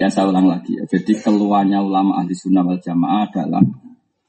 Ya 0.00 0.08
saya 0.08 0.32
ulang 0.32 0.48
lagi 0.48 0.74
ya. 0.74 0.82
Jadi 0.88 1.12
keluarnya 1.20 1.84
ulama 1.84 2.18
ahli 2.18 2.34
sunnah 2.34 2.64
wal 2.64 2.80
jamaah 2.80 3.28
adalah 3.30 3.62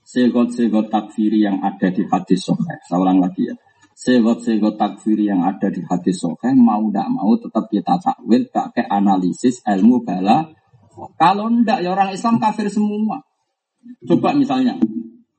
segot-segot 0.05 0.91
takfiri 0.91 1.41
yang 1.47 1.57
ada 1.64 1.89
di 1.89 2.03
hadis 2.05 2.45
soheh. 2.45 2.78
Saya 2.86 2.99
ulang 3.01 3.24
lagi 3.24 3.49
ya. 3.49 3.55
Segot-segot 4.01 4.81
takfiri 4.81 5.29
yang 5.29 5.45
ada 5.45 5.69
di 5.69 5.85
hadis 5.85 6.25
soheh 6.25 6.57
mau 6.57 6.81
tidak 6.89 7.05
mau 7.13 7.37
tetap 7.37 7.69
kita 7.69 8.01
takwil 8.01 8.49
pakai 8.49 8.89
analisis 8.89 9.61
ilmu 9.61 10.01
bala. 10.01 10.49
Kalau 11.21 11.45
ndak 11.53 11.85
ya 11.85 11.93
orang 11.93 12.09
Islam 12.09 12.41
kafir 12.41 12.65
semua. 12.65 13.21
Coba 14.01 14.33
misalnya, 14.33 14.73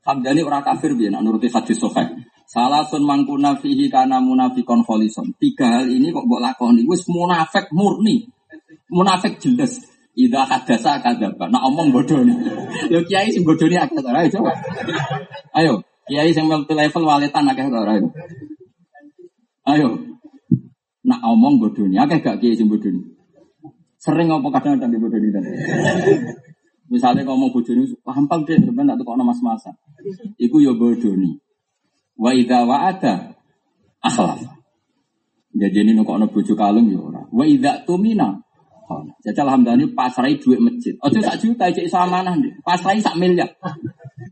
Hamdani 0.06 0.46
orang 0.46 0.62
kafir 0.62 0.94
biar 0.94 1.18
nuruti 1.18 1.50
hadis 1.50 1.78
soheh. 1.78 2.06
Salah 2.46 2.86
sun 2.86 3.02
mangkuna 3.02 3.58
fihi 3.58 3.90
karena 3.90 4.22
munafikon 4.22 4.86
folison. 4.86 5.30
Tiga 5.38 5.82
hal 5.82 5.90
ini 5.90 6.14
kok 6.14 6.26
buat 6.26 6.42
lakoni. 6.42 6.86
Wis 6.86 7.06
munafik 7.10 7.70
murni. 7.74 8.26
Munafik 8.90 9.42
jelas. 9.42 9.78
Ida 10.14 10.44
kadasa 10.44 11.02
kadaba. 11.02 11.48
Nak 11.48 11.62
omong 11.66 11.90
bodoh 11.94 12.20
nih. 12.28 12.36
Yo 12.94 13.02
kiai 13.06 13.32
sing 13.32 13.42
bodoh 13.42 13.66
nih 13.66 13.80
akeh 13.80 14.02
Ayo 14.06 14.28
coba. 14.38 14.52
Ayo. 15.56 15.74
Kiai 16.08 16.34
sing 16.34 16.50
multi 16.50 16.74
level 16.74 17.02
waletan 17.06 17.46
akeh 17.46 17.66
ora 17.70 17.94
ayo. 17.94 18.08
Ayo. 19.70 19.88
Nak 21.06 21.20
omong 21.22 21.62
bodoh 21.62 21.86
nih. 21.86 22.02
Akeh 22.02 22.18
gak 22.18 22.42
kiai 22.42 22.58
sing 22.58 22.66
bodoh 22.66 22.90
nih. 22.90 23.06
Sering 24.02 24.26
ngomong 24.30 24.50
kadang-kadang 24.50 24.90
di 24.90 24.98
bodoh 24.98 25.18
nih. 25.18 25.30
Misalnya 26.90 27.22
ngomong 27.24 27.54
bodoh 27.54 27.72
nih, 27.72 27.86
gampang 28.02 28.42
deh, 28.44 28.58
sebenarnya 28.58 28.98
tak 28.98 29.06
tuh 29.06 29.24
mas-masa. 29.24 29.70
Iku 30.36 30.58
yo 30.58 30.74
bodoh 30.74 31.14
nih. 31.14 31.38
Wa 32.18 32.30
idza 32.34 32.66
wa'ada 32.66 33.34
akhlaf. 34.02 34.42
Jadi 35.52 35.84
ini 35.84 35.92
nukok 35.94 36.32
bojo 36.32 36.52
kalung 36.58 36.90
ya 36.90 36.98
ora. 36.98 37.22
Wa 37.30 37.44
idza 37.46 37.86
tumina. 37.86 38.42
Jajal 39.24 39.48
hamdani 39.48 39.88
pasrai 39.96 40.36
duit 40.36 40.60
masjid. 40.60 40.92
Ojo 41.00 41.18
sak 41.24 41.40
juta 41.40 41.72
cek 41.72 41.88
samanah 41.88 42.36
nih. 42.36 42.52
Pasrai 42.60 43.00
sak 43.00 43.16
miliar. 43.16 43.48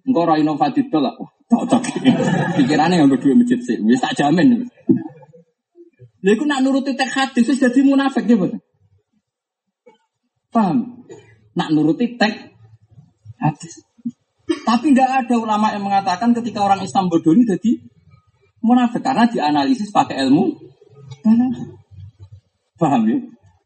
Engko 0.04 0.28
ora 0.28 0.36
inovatif 0.36 0.90
lah. 0.92 1.16
Cocok. 1.50 1.82
Pikirannya 2.56 3.02
yang 3.02 3.10
duit 3.10 3.34
masjid 3.34 3.58
sih. 3.58 3.82
Wis 3.82 3.98
tak 3.98 4.14
jamin. 4.14 4.70
Lha 6.20 6.30
iku 6.36 6.44
nak 6.46 6.62
nuruti 6.62 6.94
tek 6.94 7.10
hadis 7.10 7.48
wis 7.48 7.58
dadi 7.58 7.82
munafik 7.82 8.28
ya, 8.28 8.38
Bos. 8.38 8.54
Paham? 10.54 11.02
Nak 11.58 11.68
nuruti 11.74 12.14
tek 12.14 12.54
hadis. 13.42 13.82
Tapi 14.46 14.94
nggak 14.94 15.26
ada 15.26 15.34
ulama 15.38 15.74
yang 15.74 15.82
mengatakan 15.82 16.30
ketika 16.36 16.62
orang 16.62 16.82
Islam 16.86 17.10
bodoh 17.10 17.34
ini 17.34 17.46
jadi 17.46 17.72
munafik 18.62 19.02
karena 19.02 19.26
dianalisis 19.26 19.90
pakai 19.90 20.22
ilmu. 20.28 20.54
Paham 22.78 23.02
ya? 23.10 23.18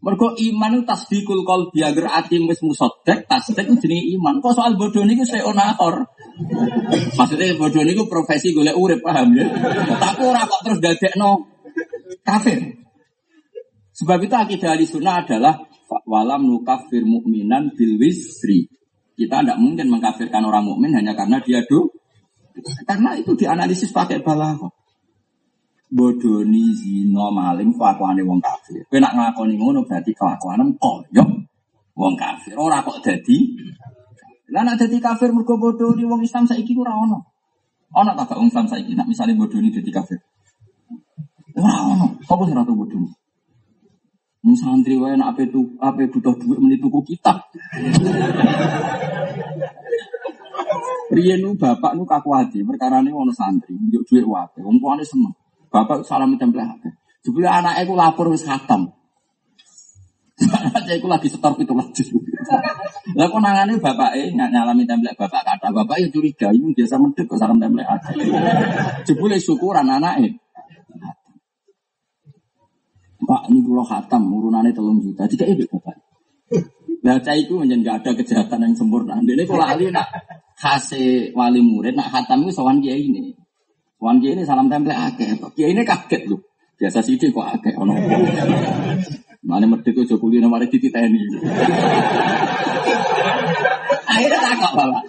Mergo 0.04 0.36
iman 0.36 0.72
itu 0.76 0.84
tasdikul 0.84 1.48
kol 1.48 1.72
biagar 1.72 2.20
atim 2.20 2.44
wis 2.44 2.60
musodek, 2.60 3.24
tasdek 3.24 3.64
itu 3.64 3.88
jenis 3.88 4.20
iman. 4.20 4.40
Kok 4.44 4.52
soal 4.52 4.76
bodoh 4.76 5.00
ini 5.00 5.16
saya 5.24 5.48
onahor. 5.48 6.04
Maksudnya 7.14 7.54
bodoh 7.54 7.82
ini 7.86 7.94
profesi 8.10 8.50
gue 8.50 8.66
urip, 8.74 9.00
paham 9.00 9.38
ya? 9.38 9.46
Tapi 9.94 10.22
orang 10.26 10.46
kok 10.50 10.62
terus 10.66 10.78
dadek 10.82 11.14
no 11.14 11.46
kafir. 12.26 12.58
Sebab 13.94 14.18
itu 14.26 14.34
akidah 14.34 14.74
ahli 14.74 14.86
sunnah 14.90 15.22
adalah 15.22 15.54
walam 16.10 16.50
nukafir 16.50 17.06
mu'minan 17.06 17.70
bil 17.78 17.94
wisri. 18.02 18.66
Kita 19.14 19.46
tidak 19.46 19.62
mungkin 19.62 19.86
mengkafirkan 19.94 20.42
orang 20.42 20.66
mukmin 20.66 20.90
hanya 20.90 21.14
karena 21.14 21.38
dia 21.38 21.62
do. 21.70 21.86
Karena 22.82 23.14
itu 23.14 23.38
dianalisis 23.38 23.94
pakai 23.94 24.18
balaghah. 24.18 24.70
Bodoni 25.94 26.74
zino 26.74 27.30
maling 27.30 27.78
kelakuane 27.78 28.26
wong 28.26 28.42
kafir. 28.42 28.82
Kowe 28.90 28.98
nak 28.98 29.14
nglakoni 29.14 29.54
ngono 29.54 29.86
berarti 29.86 30.10
kelakuanem 30.10 30.74
koyo 30.82 31.24
wong 31.94 32.14
kafir. 32.18 32.58
Ora 32.58 32.82
kok 32.82 32.98
dadi 33.06 33.54
Lah 34.54 34.62
nak 34.62 34.78
dadi 34.78 35.02
kafir 35.02 35.34
mergo 35.34 35.58
bodoni 35.58 36.06
wong 36.06 36.22
Islam 36.22 36.46
saiki 36.46 36.78
ora 36.78 36.94
ono. 36.94 37.18
Ono 37.90 38.10
tak 38.14 38.38
wong 38.38 38.54
Islam 38.54 38.70
saiki 38.70 38.94
nak 38.94 39.10
misale 39.10 39.34
bodoni 39.34 39.74
dadi 39.74 39.90
kafir. 39.90 40.22
Ora 41.58 41.74
ono. 41.90 42.06
Apa 42.22 42.42
sing 42.46 42.54
ora 42.54 42.70
bodoni? 42.70 43.10
Mung 44.46 44.54
santri 44.54 44.94
wae 44.94 45.18
nak 45.18 45.34
ape 45.34 45.50
tu 45.50 45.74
ape 45.82 46.06
butuh 46.06 46.38
duit 46.38 46.62
meni 46.62 46.78
tuku 46.78 47.02
kitab. 47.02 47.50
Riyen 51.10 51.42
nu 51.42 51.58
bapak 51.58 51.98
nu 51.98 52.06
kaku 52.06 52.30
hati 52.38 52.62
perkara 52.62 53.02
ini 53.02 53.10
ono 53.10 53.34
santri, 53.34 53.74
njuk 53.74 54.06
duit 54.06 54.22
wae. 54.22 54.62
Wong 54.62 54.78
tuane 54.78 55.02
seneng. 55.02 55.34
Bapak 55.66 56.06
salam 56.06 56.38
tempel 56.38 56.62
hati. 56.62 56.94
Jebule 57.26 57.50
anake 57.50 57.90
ku 57.90 57.98
lapor 57.98 58.30
wis 58.30 58.46
khatam. 58.46 58.94
Saya 60.86 60.98
lagi 61.02 61.26
setor 61.30 61.58
itu 61.58 61.74
lagi. 61.74 62.02
Lah 63.14 63.26
kok 63.28 63.40
nangane 63.40 63.76
bapake 63.80 64.32
nyalami 64.34 64.84
templek 64.84 65.14
bapak 65.16 65.42
kata 65.44 65.68
bapak 65.72 65.96
ya 66.02 66.08
curiga 66.08 66.48
ini 66.52 66.72
biasa 66.76 66.96
medhek 67.00 67.24
kok 67.28 67.38
salam 67.40 67.58
templek 67.60 67.86
hati. 67.88 68.20
Jebule 69.06 69.36
syukuran 69.40 69.88
anake. 69.88 70.40
Pak 73.24 73.48
ini 73.48 73.64
kalau 73.64 73.84
khatam 73.88 74.28
urunannya 74.28 74.76
telung 74.76 75.00
juta, 75.00 75.24
jika 75.24 75.48
ini 75.48 75.64
bapak. 75.64 75.96
Nah, 77.04 77.20
cah 77.20 77.36
itu 77.36 77.60
menjadi 77.60 77.84
gak 77.84 77.96
ada 78.00 78.10
kejahatan 78.16 78.64
yang 78.64 78.72
sempurna. 78.72 79.20
Ini 79.20 79.44
kalau 79.44 79.64
ahli 79.64 79.92
nak 79.92 80.08
kasih 80.56 81.36
wali 81.36 81.60
murid, 81.60 81.92
nak 81.96 82.08
hatam 82.08 82.48
itu 82.48 82.52
sowan 82.56 82.80
kiai 82.80 83.12
ini. 83.12 83.36
Sowan 84.00 84.24
kiai 84.24 84.32
ini 84.36 84.44
salam 84.44 84.72
tempel 84.72 84.96
akeh. 84.96 85.36
Kiai 85.52 85.76
ini 85.76 85.84
kaget 85.84 86.24
loh. 86.32 86.40
Biasa 86.80 87.04
sih 87.04 87.20
kok 87.20 87.44
akeh 87.44 87.76
ono. 87.76 87.92
Mana 89.44 89.68
merdeka 89.68 90.00
Jokowi 90.08 90.40
nomor 90.40 90.64
titi 90.64 90.88
tni. 90.88 91.20
Akhirnya 94.08 94.38
takut 94.40 94.72
bapak. 94.72 95.04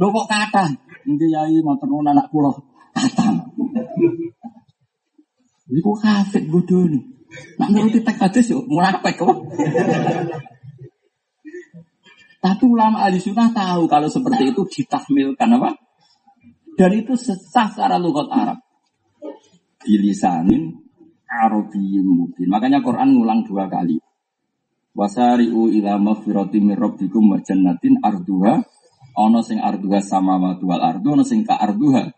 Lo 0.00 0.08
kok 0.08 0.26
kata? 0.26 0.64
Ini 1.04 1.26
yai 1.28 1.60
mau 1.60 1.76
tenun 1.76 2.08
anak 2.08 2.32
pulau 2.32 2.56
kata. 2.96 3.28
Ini 5.68 5.78
kok 5.84 5.98
kafir 6.00 6.48
bodoh 6.48 6.88
nih. 6.88 7.04
Nak 7.60 7.68
nuruti 7.76 8.00
teks 8.00 8.20
hadis 8.24 8.48
yuk, 8.48 8.64
apa 8.80 9.12
kok. 9.12 9.36
Tapi 12.38 12.64
ulama 12.64 13.04
ahli 13.04 13.20
sunnah 13.20 13.52
tahu 13.52 13.84
kalau 13.84 14.08
seperti 14.08 14.54
itu 14.54 14.64
ditahmilkan 14.64 15.60
apa? 15.60 15.76
Dan 16.78 16.90
itu 16.94 17.18
sesah 17.18 17.68
secara 17.68 18.00
lugat 18.00 18.30
Arab. 18.32 18.56
Bilisanin 19.82 20.87
Arabiyyin 21.28 22.08
mubin. 22.08 22.48
Makanya 22.48 22.80
Quran 22.80 23.12
ngulang 23.12 23.44
dua 23.44 23.68
kali. 23.68 24.00
Wasari'u 24.96 25.70
ila 25.78 26.00
maghfirati 26.00 26.58
min 26.58 26.74
rabbikum 26.74 27.30
wa 27.30 27.38
jannatin 27.38 28.00
arduha 28.02 28.64
ana 29.14 29.40
sing 29.44 29.62
arduha 29.62 30.00
sama 30.02 30.40
wal 30.40 30.82
ardu 30.82 31.14
ana 31.14 31.22
sing 31.22 31.44
ka 31.44 31.54
arduha 31.54 32.10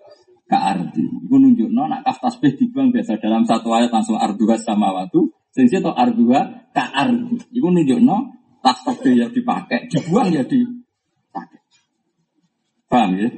ka 0.48 0.58
ardi. 0.58 1.04
Iku 1.26 1.36
nunjukno 1.36 1.90
nak 1.90 2.06
kaf 2.06 2.18
tasbih 2.22 2.56
dibuang 2.56 2.94
biasa 2.94 3.20
dalam 3.20 3.44
satu 3.44 3.74
ayat 3.74 3.92
langsung 3.92 4.16
arduha 4.16 4.56
sama 4.56 4.94
watu 4.96 5.28
sing 5.52 5.68
situ 5.68 5.90
arduha 5.90 6.70
ka 6.72 6.84
ardi. 6.94 7.36
Iku 7.52 7.68
nunjukno 7.68 8.16
tas 8.60 8.80
tasbih 8.84 9.16
yang 9.16 9.32
dipakai, 9.32 9.88
dibuang 9.88 10.28
ya 10.32 10.44
dipakai. 10.44 11.60
Paham 12.90 13.10
ya? 13.16 13.28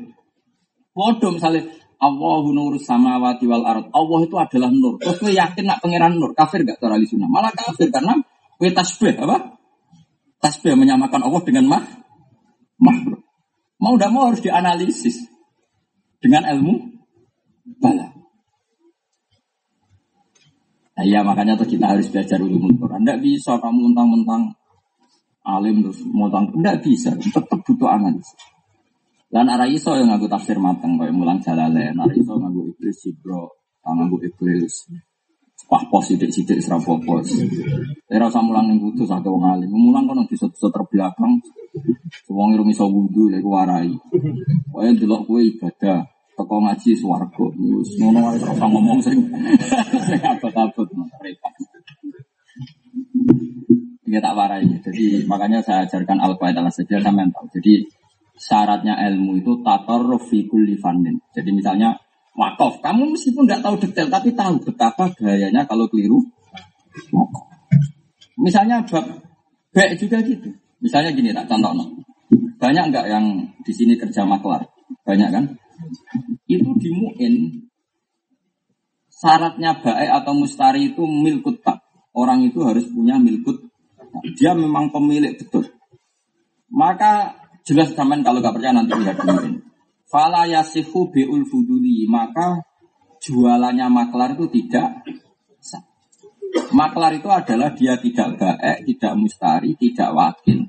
Bodoh 0.93 1.37
misalnya 1.37 1.65
Allahu 2.03 2.51
nur 2.51 2.75
samawati 2.83 3.47
wal 3.47 3.63
ard. 3.63 3.87
Allah 3.95 4.19
itu 4.27 4.35
adalah 4.35 4.71
nur. 4.75 4.99
Terus 4.99 5.23
gue 5.23 5.33
yakin 5.39 5.65
nak 5.71 5.79
pangeran 5.79 6.19
nur, 6.19 6.35
kafir 6.35 6.67
gak 6.67 6.83
cara 6.83 6.99
sunnah? 7.07 7.31
Malah 7.31 7.55
kafir 7.55 7.95
karena 7.95 8.19
gue 8.59 8.71
tasbih 8.75 9.15
apa? 9.23 9.55
Tasbih 10.43 10.75
menyamakan 10.75 11.23
Allah 11.23 11.43
dengan 11.47 11.71
mah 11.71 11.85
makhluk. 12.83 13.23
Mau 13.79 13.95
tidak 13.95 14.11
mau 14.11 14.27
harus 14.27 14.43
dianalisis 14.43 15.31
dengan 16.19 16.43
ilmu 16.51 16.75
bala. 17.79 18.11
Nah, 20.93 21.05
iya 21.07 21.23
makanya 21.23 21.55
tuh 21.55 21.71
kita 21.71 21.87
harus 21.87 22.11
belajar 22.11 22.43
ulumul 22.43 22.75
Quran. 22.83 23.07
Tidak 23.07 23.19
bisa 23.23 23.63
kamu 23.63 23.95
mentang-mentang 23.95 24.51
alim 25.43 25.83
terus 25.83 26.03
mau 26.07 26.31
tidak 26.31 26.83
bisa 26.87 27.15
tetap 27.19 27.59
butuh 27.67 27.91
analisis 27.91 28.52
dan 29.33 29.49
arah 29.49 29.65
iso 29.65 29.97
yang 29.97 30.13
ngaku 30.13 30.29
tafsir 30.29 30.61
mateng 30.61 31.01
kayak 31.01 31.17
mulang 31.17 31.41
jalale. 31.41 31.89
Arah 31.97 32.13
iso 32.13 32.37
ngaku 32.37 32.77
iblis 32.77 32.97
sibro 33.01 33.49
ngaku 33.81 34.29
iblis. 34.29 34.93
Wah 35.73 35.81
pos 35.89 36.13
sidik 36.13 36.29
sidik 36.29 36.61
serapo 36.61 37.01
pos 37.01 37.33
era 38.13 38.29
usah 38.29 38.45
mulang 38.45 38.69
ning 38.69 38.77
kudu 38.77 39.09
sak 39.09 39.25
wong 39.25 39.41
alim. 39.49 39.73
Mulang 39.73 40.05
kono 40.05 40.29
di 40.29 40.37
satu 40.37 40.69
terbelakang. 40.69 41.41
Wong 42.29 42.49
irung 42.53 42.69
iso 42.69 42.85
wudu 42.85 43.33
lek 43.33 43.41
warai. 43.41 43.89
Wae 44.69 44.93
delok 45.01 45.25
kowe 45.25 45.41
ibadah 45.41 46.05
teko 46.37 46.57
ngaji 46.69 46.93
swarga 46.93 47.45
wis 47.57 47.97
ngono 48.05 48.19
wae 48.21 48.37
ora 48.37 48.69
ngomong 48.69 49.01
sing 49.01 49.17
sing 50.13 50.21
abot-abot 50.21 50.89
repot. 51.25 51.55
Ini 54.05 54.21
tak 54.21 54.37
warai. 54.37 54.69
Jadi 54.85 55.25
makanya 55.25 55.65
saya 55.65 55.89
ajarkan 55.89 56.21
al-qaeda 56.21 56.69
saja 56.69 57.01
mental. 57.09 57.49
Jadi 57.49 58.02
syaratnya 58.43 58.99
ilmu 59.07 59.39
itu 59.39 59.63
tator 59.63 60.19
fikul 60.27 60.67
lifanin. 60.67 61.23
Jadi 61.31 61.51
misalnya 61.55 61.95
wakaf, 62.35 62.83
kamu 62.83 63.15
meskipun 63.15 63.47
nggak 63.47 63.63
tahu 63.63 63.79
detail 63.79 64.11
tapi 64.11 64.35
tahu 64.35 64.59
betapa 64.67 65.15
gayanya 65.15 65.63
kalau 65.63 65.87
keliru 65.87 66.19
Misalnya 68.43 68.83
bab 68.83 69.07
baik 69.71 70.03
juga 70.03 70.19
gitu. 70.27 70.51
Misalnya 70.83 71.15
gini 71.15 71.31
tak 71.31 71.47
contoh 71.47 71.71
no. 71.73 71.85
Banyak 72.59 72.91
nggak 72.91 73.07
yang 73.07 73.47
di 73.63 73.73
sini 73.73 73.95
kerja 73.95 74.27
maklar? 74.27 74.67
Banyak 75.07 75.31
kan? 75.31 75.45
Itu 76.51 76.75
dimuin 76.75 77.63
syaratnya 79.09 79.79
baik 79.79 80.11
atau 80.11 80.33
mustari 80.35 80.91
itu 80.91 81.07
milkut 81.07 81.63
tak. 81.63 81.79
Orang 82.13 82.45
itu 82.45 82.61
harus 82.67 82.85
punya 82.91 83.17
milkut 83.17 83.73
dia 84.37 84.53
memang 84.53 84.93
pemilik 84.93 85.33
betul. 85.41 85.67
Maka 86.69 87.42
jelas 87.63 87.95
zaman 87.95 88.27
kalau 88.27 88.43
gak 88.43 88.55
percaya 88.55 88.75
nanti 88.75 88.95
lihat 88.99 89.19
kemarin. 89.19 89.63
Fala 90.11 90.45
yasihu 90.45 91.09
bi'ul 91.09 91.47
fuduli. 91.49 92.05
Maka 92.05 92.61
jualannya 93.23 93.87
maklar 93.89 94.35
itu 94.35 94.51
tidak 94.51 95.07
sah. 95.63 95.83
Maklar 96.75 97.17
itu 97.17 97.31
adalah 97.33 97.73
dia 97.73 97.97
tidak 97.97 98.37
baik, 98.37 98.85
tidak 98.85 99.13
mustari, 99.17 99.73
tidak 99.79 100.11
wakil. 100.13 100.69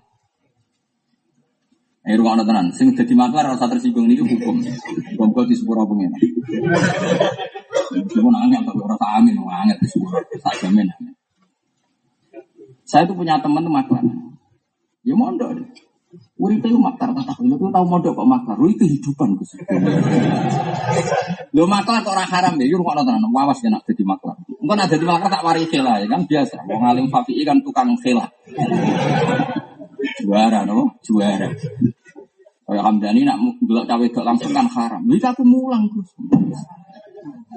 Eh 2.03 2.19
ruang 2.19 2.35
tenan, 2.43 2.67
sing 2.75 2.91
jadi 2.91 3.15
maklar 3.15 3.55
rasa 3.55 3.67
tersinggung 3.71 4.11
ini 4.11 4.19
hukum. 4.19 4.59
Hukum 5.15 5.43
di 5.47 5.55
sepura 5.55 5.87
pengen. 5.87 6.11
Cuma 8.11 8.43
angin 8.43 8.63
tapi 8.63 8.79
rasa 8.83 9.07
angin, 9.23 9.39
angin 9.39 9.77
di 9.79 9.87
sepura, 9.87 10.19
tak 10.39 10.55
jamin. 10.59 10.87
Saya 12.83 13.07
itu 13.07 13.15
punya 13.15 13.39
teman 13.39 13.63
tuh 13.63 13.71
maklar. 13.71 14.03
Ya 15.03 15.15
mondok 15.15 15.59
deh. 15.59 15.67
Urip 16.43 16.59
itu 16.59 16.75
maklar 16.75 17.15
tak 17.15 17.39
lu 17.39 17.55
tuh 17.55 17.71
tahu 17.71 17.85
mondok 17.87 18.19
kok 18.19 18.27
maklar. 18.27 18.59
Lu 18.59 18.67
itu 18.67 18.83
kehidupan 18.83 19.39
Gus. 19.39 19.55
Lu 21.55 21.63
maklar 21.63 22.03
kok 22.03 22.11
orang 22.11 22.27
haram 22.27 22.53
ya, 22.59 22.67
yur 22.67 22.83
kok 22.83 22.99
tenan 22.99 23.23
wawas 23.31 23.63
ya 23.63 23.71
nak 23.71 23.87
jadi 23.87 24.03
maklar. 24.03 24.35
Engko 24.59 24.73
nak 24.75 24.91
jadi 24.91 25.05
maklar 25.07 25.31
tak 25.31 25.43
waris 25.47 25.71
lah 25.79 26.03
ya 26.03 26.07
kan 26.11 26.21
biasa. 26.27 26.67
Wong 26.67 26.83
alim 26.83 27.07
fakih 27.07 27.47
kan 27.47 27.63
tukang 27.63 27.95
khela. 27.95 28.27
Juara 30.19 30.67
no, 30.67 30.99
juara. 30.99 31.47
Kayak 32.67 32.83
Hamdani 32.91 33.21
nak 33.23 33.39
gelak 33.63 33.85
cawe 33.87 34.07
langsung 34.27 34.51
kan 34.51 34.67
haram. 34.67 35.01
Ini 35.07 35.23
aku 35.23 35.47
mulang 35.47 35.87
Gus. 35.95 36.11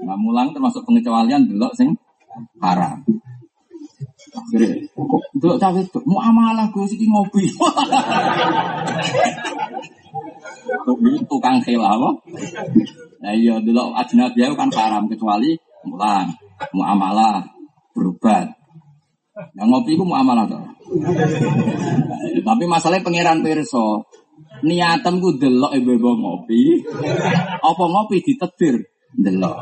Nah 0.07 0.15
mulang 0.15 0.55
termasuk 0.55 0.87
pengecualian 0.87 1.51
delok 1.51 1.75
sing 1.75 1.91
haram. 2.63 3.03
Kok 4.37 5.23
delok 5.41 5.59
cawe 5.61 5.81
itu 5.81 6.01
mau 6.05 6.21
amalah 6.21 6.69
gue 6.69 6.85
sih 6.89 7.09
ngopi. 7.09 7.49
tukang 11.27 11.59
khila 11.65 11.97
apa? 11.97 12.11
Nah 13.23 13.33
iya 13.33 13.59
dulu 13.59 13.97
ajnabi 13.97 14.45
kan 14.55 14.71
haram 14.73 15.09
kecuali 15.09 15.57
mulang, 15.89 16.37
mau 16.77 16.85
amalah 16.85 17.43
berobat. 17.97 18.53
Yang 19.57 19.69
ngopi 19.69 19.91
itu 19.97 20.05
mau 20.05 20.21
amalah 20.21 20.45
tuh. 20.49 20.65
Tapi 22.41 22.65
masalahnya 22.65 23.05
pangeran 23.05 23.41
perso. 23.45 24.09
Niatan 24.65 25.21
gue 25.21 25.37
delok 25.37 25.73
ibu-ibu 25.77 26.17
ngopi. 26.17 26.81
Apa 27.61 27.85
ngopi 27.85 28.25
ditetir 28.25 28.81
delok. 29.13 29.57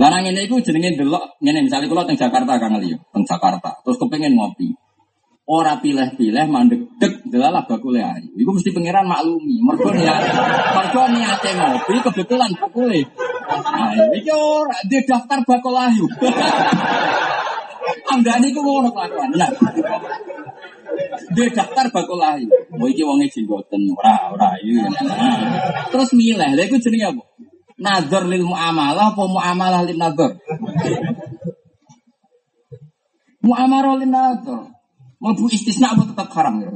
Larang 0.00 0.24
ini 0.24 0.48
itu 0.48 0.56
jenenge 0.64 0.96
delok 0.96 1.36
ngene 1.44 1.68
misalnya 1.68 1.92
kalau 1.92 2.08
teng 2.08 2.16
Jakarta 2.16 2.56
Kang 2.56 2.72
Ali, 2.72 2.96
teng 3.12 3.20
Jakarta, 3.28 3.84
terus 3.84 4.00
kepengen 4.00 4.32
ngopi. 4.32 4.72
Ora 5.44 5.76
pilih-pilih 5.76 6.46
mandek 6.48 6.80
dek 6.96 7.28
delalah 7.28 7.68
bakule 7.68 8.00
ayu. 8.00 8.32
Iku 8.32 8.48
mesti 8.56 8.72
pangeran 8.72 9.04
maklumi. 9.04 9.60
Mergo 9.60 9.92
niat 9.92 10.24
mergo 10.72 11.04
niate 11.10 11.50
ngopi 11.52 11.94
kebetulan 12.00 12.48
bakule. 12.56 13.02
Nah, 13.50 13.92
iki 14.14 14.30
ora 14.32 14.78
di 14.88 15.04
daftar 15.04 15.44
bakul 15.44 15.74
ayu. 15.76 16.06
Anggane 18.14 18.46
iku 18.48 18.62
ngono 18.62 18.88
kelakuan. 18.94 19.36
Nah. 19.36 19.52
Di 21.34 21.44
daftar 21.50 21.92
bakul 21.92 22.22
ayu. 22.24 22.48
Mau 22.72 22.88
iki 22.88 23.02
wonge 23.04 23.26
jenggoten 23.28 23.84
ora 24.00 24.32
ora 24.32 24.48
ayu. 24.56 24.80
Terus 25.92 26.14
milih. 26.16 26.56
Lha 26.56 26.62
iku 26.62 26.78
jenenge 26.78 27.10
apa? 27.10 27.22
Nazar 27.80 28.28
lil 28.28 28.44
muamalah 28.44 29.16
apa 29.16 29.24
muamalah 29.24 29.82
lil 29.88 29.96
nazar? 29.96 30.36
Muamalah 33.40 33.96
lil 33.96 34.12
nazar. 34.12 34.62
bu 35.20 35.44
istisna 35.52 35.96
apa 35.96 36.04
tetap 36.12 36.28
haram 36.36 36.60
ya? 36.60 36.68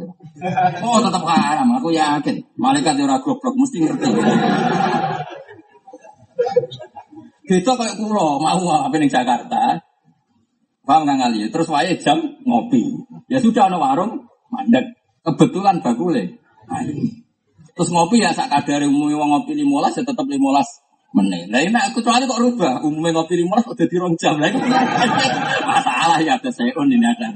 Oh 0.84 0.98
tetap 1.00 1.24
haram, 1.24 1.68
aku 1.76 1.92
yakin. 1.92 2.44
Malaikat 2.56 2.96
ora 3.00 3.20
goblok 3.20 3.54
mesti 3.56 3.84
ngerti. 3.84 4.08
Beda 7.44 7.72
kayak 7.76 7.96
kulo 8.00 8.40
mau 8.40 8.64
apa 8.88 8.96
ning 8.96 9.12
Jakarta. 9.12 9.80
Paham 10.84 11.08
nggak 11.08 11.16
ngali? 11.16 11.48
Terus 11.48 11.68
wae 11.72 11.96
jam 11.96 12.20
ngopi. 12.44 12.80
Ya 13.32 13.40
sudah 13.40 13.72
ada 13.72 13.80
warung 13.80 14.28
mandek. 14.52 14.96
Kebetulan 15.24 15.80
bakule. 15.80 16.40
Terus 17.72 17.88
ngopi 17.88 18.20
ya 18.20 18.36
sak 18.36 18.52
kadare 18.52 18.84
umumnya 18.84 19.24
ngopi 19.24 19.56
limolas 19.56 19.96
ya 19.96 20.04
tetap 20.04 20.28
limolas 20.28 20.83
meneh. 21.14 21.46
Lah 21.46 21.62
enak 21.62 21.94
kecuali 21.94 22.26
kok 22.26 22.42
rubah, 22.42 22.82
umumnya 22.82 23.22
ngopi 23.22 23.38
lima 23.38 23.62
kok 23.62 23.78
dadi 23.78 23.96
rong 24.02 24.18
jam. 24.18 24.34
Lah 24.42 24.50
masalah 25.62 26.18
ya 26.18 26.34
ada 26.34 26.50
on 26.74 26.90
ini 26.90 27.06
ada. 27.06 27.30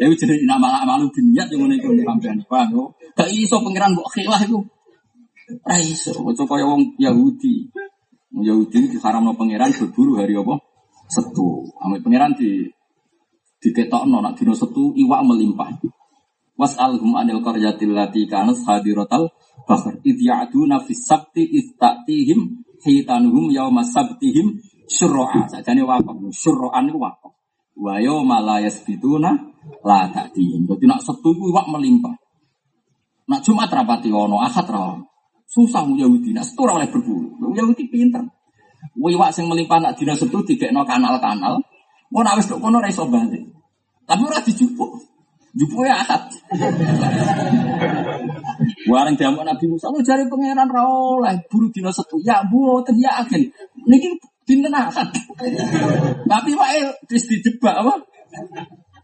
Dewi 0.00 0.14
jadi 0.16 0.48
nama 0.48 0.82
malu 0.88 1.12
binyat 1.12 1.52
yang 1.52 1.68
menikah 1.68 1.92
di 1.92 2.02
sampean 2.02 2.40
paham 2.48 2.68
yo. 2.72 2.82
Gak 3.12 3.28
iso 3.28 3.60
pangeran 3.60 3.92
mbok 3.92 4.08
khilah 4.16 4.40
iku. 4.46 4.64
Ra 5.64 5.76
iso, 5.80 6.12
kaya 6.16 6.44
kaya 6.48 6.64
wong 6.64 6.96
Yahudi. 6.96 7.68
Yahudi 8.32 8.96
diharamno 8.96 9.36
pangeran 9.36 9.74
berburu 9.74 10.16
hari 10.16 10.38
apa? 10.38 10.56
Setu. 11.08 11.68
Ame 11.84 12.00
pangeran 12.00 12.32
di 12.38 12.68
diketokno 13.58 14.22
nak 14.22 14.38
dina 14.38 14.54
setu 14.54 14.94
iwak 14.96 15.20
melimpah. 15.26 15.68
Was'alhum 16.58 17.14
anil 17.14 17.42
qaryatil 17.42 17.94
lati 17.94 18.26
kanat 18.26 18.58
hadiratal 18.66 19.30
bahr 19.66 19.98
id 20.04 20.18
ya'duna 20.20 20.84
fis 20.84 21.08
sabti 21.08 21.42
id 21.42 21.74
ta'tihim 21.80 22.62
hitanuhum 22.84 23.50
yauma 23.50 23.82
sabtihim 23.82 24.60
syurra'a 24.86 25.50
sakjane 25.50 25.82
wakaf 25.82 26.14
syurra'an 26.30 26.86
niku 26.86 27.02
wakaf 27.02 27.38
wa 27.78 28.02
yauma 28.02 28.42
la 28.42 28.58
yasbituna 28.62 29.30
la 29.84 30.08
ta'tihim. 30.10 30.66
Dadi 30.66 30.86
nak 30.86 31.02
sabtu 31.04 31.34
iku 31.34 31.50
iwak 31.54 31.66
melimpah. 31.70 32.14
Nak 33.28 33.44
Jumat 33.44 33.70
rapati 33.70 34.08
ono 34.08 34.40
Ahad 34.40 34.66
ra 34.66 34.96
susah 35.48 35.84
Yahudi 35.84 36.32
nak 36.32 36.48
setu 36.48 36.64
oleh 36.64 36.88
berburu. 36.90 37.54
Yahudi 37.54 37.86
pinter. 37.88 38.24
Iwak 38.98 39.30
sing 39.36 39.46
melimpah 39.46 39.78
nak 39.78 39.94
dina 39.94 40.18
setu 40.18 40.42
dikekno 40.42 40.82
kanal-kanal 40.84 41.60
mau 42.08 42.24
nak 42.24 42.40
wis 42.40 42.48
kono 42.48 42.80
ra 42.80 42.88
balik. 42.88 43.44
Tapi 44.08 44.22
ora 44.24 44.40
dijupuk. 44.40 45.04
Jupu 45.58 45.84
ya 45.84 46.00
akad. 46.00 46.22
Warang 48.88 49.20
jamu 49.20 49.44
Nabi 49.44 49.68
Musa, 49.68 49.92
lu 49.92 50.00
cari 50.00 50.24
pangeran 50.24 50.64
ra 50.64 50.82
oleh 50.88 51.36
buru 51.52 51.68
dina 51.68 51.92
setu. 51.92 52.16
Ya 52.24 52.40
mboten 52.40 52.96
ya 52.96 53.20
agen. 53.20 53.52
Niki 53.84 54.16
dinten 54.48 54.72
akad. 54.72 55.12
Tapi 56.32 56.50
wae 56.56 56.80
wis 57.12 57.28
dijebak 57.28 57.84
apa? 57.84 58.00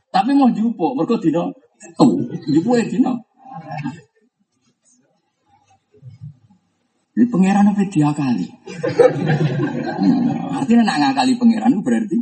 Tapi 0.09 0.31
mau 0.33 0.49
jupo, 0.57 0.97
mergo 0.97 1.21
dina 1.21 1.53
setu. 1.77 2.17
Jupu 2.49 2.81
ya 2.81 2.85
dina. 2.89 3.13
Ini 7.15 7.31
pangeran 7.31 7.71
apa 7.71 7.85
dia 7.87 8.11
kali? 8.11 8.49
Hmm, 10.03 10.51
artinya 10.51 10.83
nak 10.83 10.99
ngakali 10.99 11.39
pangeran 11.39 11.71
itu 11.77 11.83
berarti 11.85 12.19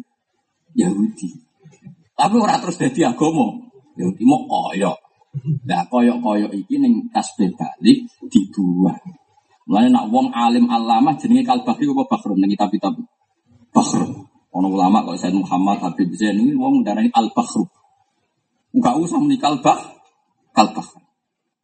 Yahudi. 0.77 1.29
Tapi 2.13 2.35
orang 2.37 2.61
terus 2.61 2.77
jadi 2.77 3.15
agama. 3.15 3.57
Yahudi 3.97 4.23
mau 4.29 4.45
koyok. 4.45 5.02
Nah 5.65 5.89
koyok-koyok 5.89 6.53
iki 6.53 6.77
ning 6.77 7.09
tasbih 7.09 7.57
balik 7.57 8.05
dibuang. 8.29 9.01
Mulane 9.65 9.89
nak 9.89 10.13
wong 10.13 10.29
alim 10.37 10.69
alamah 10.69 11.17
jenenge 11.17 11.49
kalbakri 11.49 11.89
apa 11.89 12.05
bakrum 12.05 12.37
ning 12.37 12.53
kitab-kitab. 12.53 12.93
Bakrum. 13.73 14.29
Ono 14.53 14.69
ulama 14.69 15.01
kok 15.09 15.17
Said 15.17 15.33
Muhammad 15.33 15.81
Habib 15.81 16.13
Zain 16.13 16.37
ini 16.37 16.53
wong 16.53 16.85
darani 16.85 17.09
al 17.17 17.33
bakru. 17.33 17.65
Enggak 18.77 18.95
usah 19.01 19.17
muni 19.17 19.41
kalbah, 19.41 19.81
kalbah. 20.53 20.85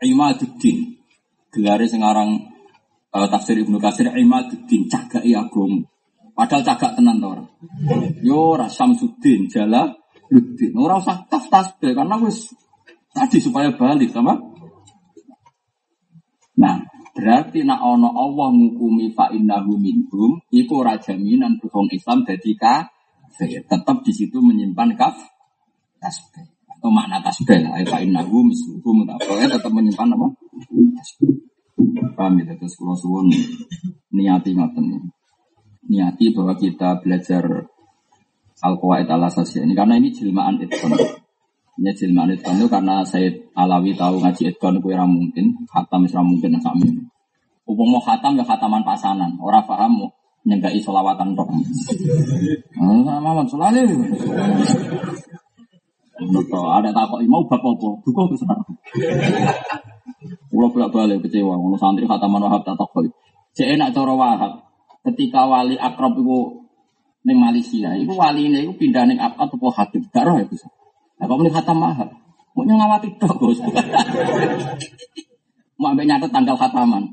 Imaduddin. 0.01 0.97
Gelare 1.53 1.85
sing 1.85 2.01
aran 2.01 2.49
uh, 3.13 3.27
tafsir 3.29 3.61
Ibnu 3.61 3.77
Katsir 3.77 4.09
Imaduddin 4.09 4.89
cagak 4.89 5.25
agama. 5.25 5.85
Padahal 6.33 6.65
cagak 6.65 6.97
tenan 6.97 7.21
to 7.21 7.29
ora. 7.29 7.45
Yo 8.25 8.57
ora 8.57 8.73
Samsuddin 8.73 9.53
jala 9.53 9.93
Ludin. 10.29 10.77
Ora 10.77 11.01
usah 11.01 11.25
taf 11.29 11.49
tasbih 11.49 11.97
karena 11.97 12.21
wis 12.21 12.53
tadi 13.13 13.39
supaya 13.41 13.73
balik 13.75 14.13
sama. 14.13 14.37
Nah, 16.59 16.83
berarti 17.15 17.63
nak 17.63 17.83
ono 17.83 18.11
Allah 18.15 18.49
ngukumi 18.51 19.15
fa 19.15 19.31
innahu 19.31 19.79
minhum 19.79 20.43
iku 20.51 20.83
ora 20.83 20.99
jaminan 20.99 21.59
wong 21.63 21.87
Islam 21.95 22.27
dadi 22.27 22.59
kafir. 22.59 23.63
Tetap 23.67 24.03
di 24.03 24.13
situ 24.15 24.43
menyimpan 24.43 24.99
kaf 24.99 25.15
tasbih 25.99 26.47
atau 26.67 26.91
makna 26.95 27.19
tasbih 27.23 27.63
lah 27.63 27.79
fa 27.87 27.99
innahu 28.03 28.47
misluhum 28.47 29.07
ya 29.07 29.47
tetap 29.51 29.71
menyimpan 29.71 30.15
apa? 30.15 30.27
Tasbih. 30.99 31.35
Paham 32.19 32.43
ya 32.43 32.55
terus 32.59 32.75
kalau 32.75 32.99
suwun 32.99 33.31
niati 34.11 34.51
ngoten 34.51 35.15
niati 35.87 36.35
bahwa 36.35 36.59
kita 36.59 36.99
belajar 36.99 37.71
al 38.59 38.75
qawaid 38.83 39.07
al 39.07 39.31
asasiyah 39.31 39.63
ini 39.63 39.79
karena 39.79 39.95
ini 39.95 40.11
jilmaan 40.11 40.59
itqan. 40.59 40.99
Ini 41.79 41.95
itqan 41.95 42.59
itu 42.59 42.67
karena 42.67 43.07
saya 43.07 43.31
Alawi 43.55 43.95
tahu 43.95 44.19
ngaji 44.19 44.51
itqan 44.51 44.83
itu 44.83 44.91
yang 44.91 45.07
mungkin, 45.07 45.55
khatam 45.71 46.03
itu 46.11 46.19
mungkin 46.19 46.59
sami. 46.59 46.91
Upung 47.71 47.95
mau 47.95 48.03
khatam 48.03 48.35
ya 48.35 48.43
khataman 48.43 48.83
pasanan, 48.83 49.39
orang 49.39 49.63
paham 49.63 49.93
mau 49.95 50.11
nyegai 50.43 50.83
solawatan. 50.83 51.39
Enggak 52.75 53.19
mau 53.23 53.47
solale. 53.47 53.87
Betul, 56.19 56.67
ada 56.67 56.91
takut 56.91 57.23
mau 57.31 57.47
bab 57.47 57.63
apa? 57.63 57.89
Duka 58.03 58.23
besar. 58.27 58.59
Pulau 60.51 60.75
bolak 60.75 60.91
balik 60.91 61.23
kecewa, 61.23 61.55
kalau 61.55 61.79
santri 61.79 62.11
khataman 62.11 62.43
wahab 62.43 62.67
tak 62.67 62.75
takut. 62.75 63.07
Cek 63.55 63.79
enak 63.79 63.95
cara 63.95 64.19
wahab. 64.19 64.53
Ketika 65.07 65.47
wali 65.47 65.79
akrab 65.79 66.19
itu 66.19 66.67
neng 67.23 67.39
Malaysia, 67.39 67.95
itu 67.95 68.11
wali 68.19 68.51
ini 68.51 68.67
itu 68.67 68.75
pindah 68.75 69.07
neng 69.07 69.23
apa 69.23 69.47
tuh 69.47 69.71
hakim, 69.71 70.03
gak 70.11 70.27
roh 70.27 70.43
ya 70.43 70.47
bisa. 70.51 70.67
Nah 71.19 71.27
kamu 71.27 71.51
nih 71.51 71.55
khatam 71.55 71.77
mahal, 71.83 72.09
mau 72.55 72.63
ngawati 72.63 73.09
dok 73.19 73.35
bos. 73.39 73.59
Mau 75.79 75.95
ambil 75.95 76.11
nyatet 76.11 76.35
tanggal 76.35 76.59
khataman. 76.59 77.07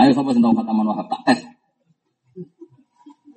Ayo 0.00 0.10
sobat 0.16 0.32
tentang 0.32 0.56
khataman 0.56 0.88
wahab 0.88 1.06
tak 1.12 1.20
tes. 1.28 1.40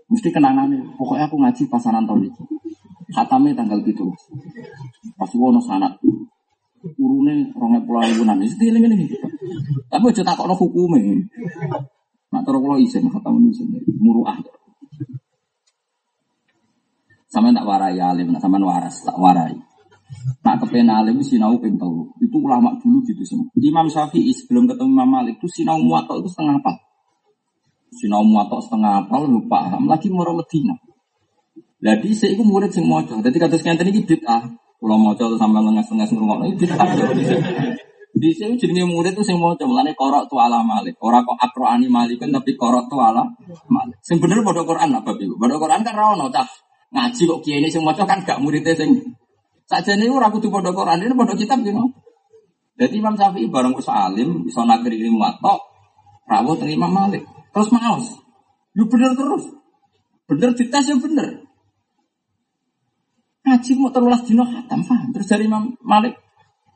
Mesti 0.08 0.32
kenangan 0.32 0.72
nih. 0.72 0.80
Pokoknya 0.96 1.28
aku 1.28 1.36
ngaji 1.44 1.64
pasaran 1.68 2.08
tahun 2.08 2.32
itu. 2.32 2.44
Khatamnya 3.12 3.52
tanggal 3.52 3.84
itu. 3.84 4.08
Pasti 5.20 5.36
wono 5.36 5.60
sanat. 5.60 6.00
Urune 6.96 7.52
rongnya 7.52 7.84
pulau 7.84 8.08
ibunan. 8.08 8.40
Ini 8.40 8.80
ini. 8.80 9.08
Tapi 9.92 10.08
tak 10.16 10.40
kok 10.40 10.48
hukumnya. 10.56 11.20
Nak 12.32 12.42
terus 12.48 12.60
kalau 12.64 12.80
isin, 12.82 13.12
kata 13.12 13.30
isin, 13.30 13.68
muruah. 14.00 14.40
Sama 17.34 17.50
tak 17.50 17.66
warai 17.66 17.98
alim, 17.98 18.30
nak 18.30 18.46
sama 18.46 18.62
waras, 18.62 19.02
tak 19.02 19.18
warai. 19.18 19.58
Nak 20.46 20.56
kepen 20.62 20.86
alim 20.86 21.18
sinau 21.26 21.58
ping 21.58 21.82
Itu 22.22 22.38
ulama 22.38 22.78
dulu 22.78 23.02
gitu 23.10 23.26
semua. 23.26 23.50
Imam 23.58 23.90
Syafi'i 23.90 24.30
sebelum 24.30 24.70
ketemu 24.70 24.94
Imam 24.94 25.10
Malik 25.10 25.42
itu 25.42 25.50
sinau 25.50 25.82
muatok 25.82 26.22
itu 26.22 26.30
setengah 26.30 26.62
apa? 26.62 26.78
Sinau 27.98 28.22
muatok 28.22 28.62
setengah 28.62 29.02
apa 29.02 29.18
lu 29.26 29.50
paham 29.50 29.90
lagi 29.90 30.14
mau 30.14 30.30
Medina. 30.30 30.78
Jadi 31.82 32.14
saya 32.14 32.38
itu 32.38 32.46
murid 32.46 32.70
sing 32.70 32.86
mojo. 32.86 33.18
Jadi 33.18 33.38
kata 33.42 33.58
sekian 33.58 33.82
tadi 33.82 33.90
bid'ah. 33.92 34.44
Kalau 34.54 34.98
mojo 35.02 35.34
sampai 35.36 35.60
lengas-lengas 35.66 36.14
ngurungok 36.14 36.54
itu 36.54 36.70
bid'ah. 36.70 36.88
Di 38.14 38.30
sini 38.30 38.62
jenenge 38.62 38.86
murid 38.86 39.18
itu 39.18 39.26
sing 39.26 39.42
maca 39.42 39.66
mulane 39.66 39.98
korok 39.98 40.30
tu 40.30 40.38
ala 40.38 40.62
malik. 40.62 41.02
Ora 41.02 41.26
kok 41.26 41.34
akroani 41.34 41.90
malikun 41.90 42.30
tapi 42.30 42.54
korok 42.54 42.86
tu 42.86 43.02
ala 43.02 43.26
malik. 43.74 43.98
Sing 44.06 44.22
bener 44.22 44.46
padha 44.46 44.62
Quran 44.62 44.94
apa 44.94 45.02
Bapak 45.02 45.18
Ibu? 45.18 45.34
Padha 45.42 45.58
Quran 45.58 45.82
kan 45.82 45.94
ra 45.98 46.14
ono. 46.14 46.30
Ngaji 46.94 47.22
kok 47.26 47.42
kiai 47.42 47.58
ini 47.58 47.70
maca 47.82 48.06
kan 48.06 48.22
gak 48.22 48.38
muridnya 48.38 48.78
sing 48.78 49.02
Sajane 49.64 50.06
ora 50.12 50.28
kudu 50.28 50.52
padha 50.52 50.76
Quran, 50.76 51.08
ini 51.08 51.16
padha 51.16 51.34
kitab 51.40 51.64
gitu. 51.64 51.80
Jadi 52.78 53.00
Imam 53.00 53.16
Syafi'i 53.16 53.48
bareng 53.48 53.74
wis 53.78 53.88
alim, 53.88 54.44
bisa 54.44 54.66
nakri 54.66 55.00
ilmu 55.00 55.22
watok, 55.22 55.60
rawuh 56.28 56.58
teng 56.60 56.70
Imam 56.70 56.92
Malik. 56.92 57.24
Terus 57.54 57.70
maos. 57.72 58.12
Lu 58.76 58.90
bener 58.90 59.14
terus. 59.14 59.46
Bener 60.26 60.52
dites 60.58 60.86
yang 60.90 61.00
bener. 61.00 61.46
Ngaji 63.44 63.72
mau 63.78 63.92
terulas 63.94 64.24
dino 64.26 64.44
hatam, 64.48 64.82
paham? 64.84 65.10
Terus 65.16 65.28
dari 65.32 65.46
Imam 65.48 65.76
Malik, 65.84 66.18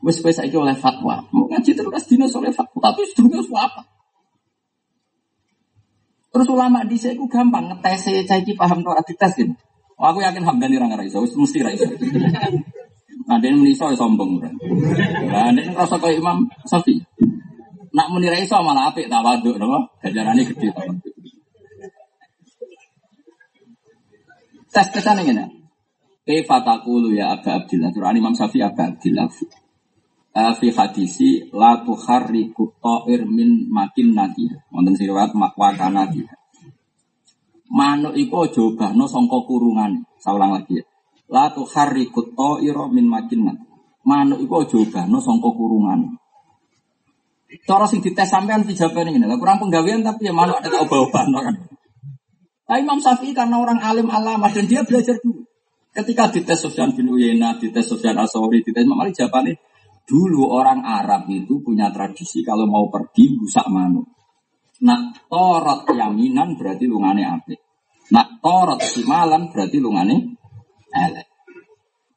Wes 0.05 0.21
kowe 0.21 0.29
saiki 0.29 0.53
oleh 0.53 0.77
fatwa. 0.77 1.25
Mau 1.33 1.49
ngaji 1.49 1.73
terus 1.73 2.05
dino 2.05 2.29
oleh 2.29 2.53
fatwa, 2.53 2.79
tapi 2.81 3.01
sedurunge 3.11 3.41
apa? 3.57 3.81
Terus 6.29 6.47
ulama 6.53 6.85
di 6.85 6.97
saya 7.01 7.17
gampang 7.17 7.73
ngetes 7.73 8.29
saya 8.29 8.37
iki 8.37 8.53
paham 8.53 8.85
ora 8.85 9.01
dites 9.01 9.33
gitu. 9.33 9.57
Aku 9.97 10.21
yakin 10.21 10.45
Hamdani 10.45 10.77
ra 10.77 11.01
iso, 11.01 11.25
wis 11.25 11.33
mesti 11.33 11.65
ra 11.65 11.73
iso. 11.73 11.89
Nah, 13.27 13.41
dia 13.41 13.51
meniso 13.51 13.91
sombong. 13.97 14.39
Nah, 14.39 15.51
dia 15.51 15.67
ngerasa 15.67 15.99
kayak 15.99 16.21
Imam 16.21 16.47
Safi. 16.63 17.01
Nak 17.91 18.07
muni 18.13 18.29
ra 18.29 18.37
iso 18.37 18.55
malah 18.61 18.93
apik 18.93 19.09
tawaduk, 19.09 19.57
napa? 19.57 19.89
Gajarane 20.05 20.47
gede. 20.47 20.69
Tes 24.69 24.87
tesan 24.93 25.25
ngene. 25.25 25.49
Taqulu 26.27 27.17
ya 27.17 27.33
Aba 27.33 27.65
Abdillah? 27.65 27.89
Surah 27.89 28.13
Imam 28.13 28.37
Safi 28.37 28.61
Aba 28.61 28.93
Abdillah 28.93 29.25
fi 30.61 30.67
hadisi 30.69 31.49
la 31.49 31.81
tuharriku 31.81 32.77
ta'ir 32.77 33.25
min 33.25 33.65
makin 33.73 34.13
nadi. 34.13 34.45
Wonten 34.69 34.93
riwayat 34.93 35.33
makwa 35.33 35.73
kanadi. 35.73 36.21
Manuk 37.67 38.15
iku 38.15 38.47
aja 38.47 38.61
obahno 38.63 39.05
sangka 39.07 39.43
kurungan. 39.43 40.03
Saulang 40.19 40.55
lagi 40.55 40.79
ya. 40.79 40.85
La 41.27 41.51
tuharriku 41.51 42.31
ta'ir 42.31 42.77
min 42.91 43.05
makin 43.07 43.39
nadi. 43.43 43.65
Manuk 44.07 44.39
iku 44.39 44.63
aja 44.63 44.75
obahno 44.79 45.19
sangka 45.19 45.49
kurungan. 45.51 46.15
Cara 47.63 47.87
sing 47.87 48.03
dites 48.03 48.27
sampean 48.27 48.67
dijawab 48.67 49.07
ini, 49.07 49.23
lah 49.23 49.39
kurang 49.39 49.63
penggawean 49.63 50.03
tapi 50.03 50.27
ya 50.27 50.35
malu 50.35 50.51
ada 50.51 50.67
obat-obatan 50.83 51.31
kan. 51.31 51.55
Nah, 52.67 52.75
Imam 52.75 52.99
Syafi'i 52.99 53.31
karena 53.31 53.55
orang 53.55 53.79
alim 53.79 54.11
alama 54.11 54.51
dan 54.51 54.67
dia 54.67 54.83
belajar 54.83 55.15
dulu. 55.23 55.47
Ketika 55.95 56.27
dites 56.27 56.59
Sofyan 56.59 56.91
bin 56.91 57.07
Uyena, 57.07 57.55
dites 57.55 57.87
Sofyan 57.87 58.19
Asori, 58.19 58.59
dites 58.67 58.83
Imam 58.83 58.99
Ali 58.99 59.15
jawabannya 59.15 59.55
dulu 60.07 60.47
orang 60.47 60.83
Arab 60.83 61.27
itu 61.27 61.59
punya 61.59 61.91
tradisi 61.91 62.39
kalau 62.43 62.67
mau 62.67 62.87
pergi 62.87 63.35
busak 63.35 63.67
manuk. 63.71 64.07
Nah, 64.77 65.09
torot 65.25 65.89
yaminan 65.89 66.53
berarti 66.53 66.85
lungane 66.85 67.25
apik. 67.25 67.57
Nak 68.13 68.37
torot 68.45 68.77
simalan 68.85 69.49
berarti 69.49 69.81
lungane 69.81 70.37
elek. 70.93 71.27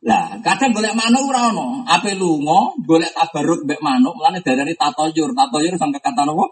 Lah, 0.01 0.41
kadang 0.41 0.73
golek 0.73 0.97
manuk 0.97 1.29
ora 1.29 1.53
ono. 1.53 1.85
Ape 1.85 2.17
lunga 2.17 2.73
golek 2.85 3.13
tabaruk 3.13 3.65
mbek 3.69 3.81
manuk, 3.85 4.17
mulane 4.17 4.41
darani 4.45 4.73
tatoyur. 4.77 5.33
Tatoyur 5.33 5.77
sang 5.77 5.93
kata 5.93 6.25
napa? 6.25 6.45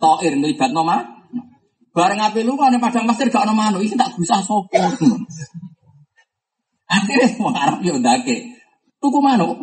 Toir 0.00 0.32
nglibatno 0.36 0.80
mah. 0.84 1.00
Bareng 1.92 2.20
ape 2.20 2.40
lunga 2.44 2.68
ning 2.72 2.80
padang 2.80 3.04
pasir 3.08 3.28
gak 3.28 3.44
ono 3.44 3.52
manuk, 3.56 3.84
iki 3.84 3.96
tak 3.96 4.16
gusah 4.16 4.40
sapa. 4.44 4.80
Akhirnya 6.90 7.38
wong 7.38 7.54
Arab 7.54 7.80
yo 7.84 7.96
ndake. 8.00 8.52
Tuku 9.00 9.18
manuk. 9.20 9.56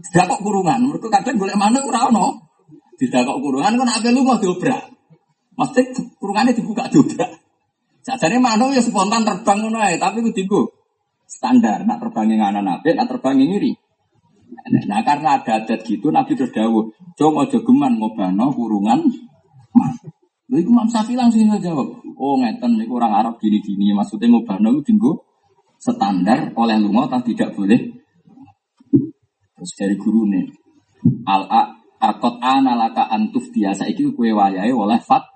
Tidak 0.00 0.26
kok 0.26 0.40
kurungan. 0.42 0.80
Mereka 0.90 1.10
kadang 1.10 1.36
golek 1.38 1.58
manuk 1.58 1.86
ora 1.90 2.10
ono. 2.10 2.54
Tidak 2.98 3.22
kok 3.22 3.38
kurungan 3.38 3.78
kan 3.78 3.88
ape 3.98 4.10
lunga 4.10 4.38
diobrak. 4.38 4.99
Mesti 5.60 5.80
kurungannya 6.16 6.56
dibuka 6.56 6.88
diobrak. 6.88 7.28
Sajane 8.00 8.40
manuk 8.40 8.72
ya 8.72 8.80
spontan 8.80 9.28
terbang 9.28 9.60
ngono 9.60 9.84
tapi 10.00 10.24
ku 10.24 10.32
dienggo 10.32 10.72
standar. 11.28 11.84
Nak 11.84 12.00
terbangin 12.00 12.40
nganan 12.40 12.64
nabi, 12.64 12.96
nak 12.96 13.12
terbangin 13.12 13.52
ngiri. 13.52 13.72
Nah 14.90 15.04
karena 15.06 15.38
ada 15.38 15.62
adat 15.62 15.86
gitu, 15.86 16.10
Nabi 16.10 16.34
terus 16.34 16.50
dawuh, 16.50 16.90
"Coba 17.14 17.46
aja 17.46 17.62
geman 17.62 18.02
ngobano 18.02 18.50
kurungan." 18.50 18.98
Lha 20.50 20.56
iku 20.58 20.74
Imam 20.74 20.90
Syafi'i 20.90 21.14
langsung 21.14 21.46
jawab, 21.62 22.02
"Oh 22.18 22.34
ngeten 22.42 22.74
niku 22.74 22.98
orang 22.98 23.14
Arab 23.14 23.38
gini-gini, 23.38 23.94
maksudnya 23.94 24.26
ngobano 24.26 24.74
iku 24.74 24.82
dienggo 24.82 25.12
standar 25.78 26.50
oleh 26.58 26.82
lunga 26.82 27.06
tak 27.06 27.30
tidak 27.30 27.54
boleh." 27.54 27.78
Terus 29.54 29.72
dari 29.78 29.94
guru 29.94 30.26
nih, 30.26 30.50
al 31.30 31.46
akot 32.02 32.42
analaka 32.42 33.06
antuf 33.06 33.54
biasa 33.54 33.86
iki 33.86 34.10
kue 34.10 34.34
wayai 34.34 34.74
oleh 34.74 34.98
fat 34.98 35.29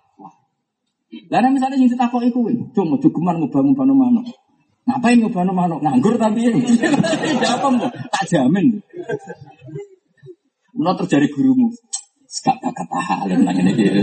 lah 1.31 1.51
misalnya 1.51 1.77
sing 1.79 1.91
ditakoki 1.91 2.31
kowe, 2.31 2.53
"Cung, 2.73 2.95
ojo 2.95 3.09
geman 3.11 3.43
ngubah-ngubah 3.43 3.85
manuk." 3.91 4.27
Ngapain 4.85 5.17
ngubah 5.17 5.43
manuk? 5.49 5.81
Nganggur 5.81 6.15
tapi 6.21 6.45
apa 7.55 7.67
kok? 7.73 7.93
Tak 8.13 8.25
jamin. 8.29 8.79
Menurut 10.75 10.97
terjadi 11.07 11.27
gurumu, 11.31 11.71
gak 12.43 12.59
kata 12.59 12.99
hal 12.99 13.27
yang 13.31 13.47
nanya 13.47 13.71
gitu. 13.73 14.03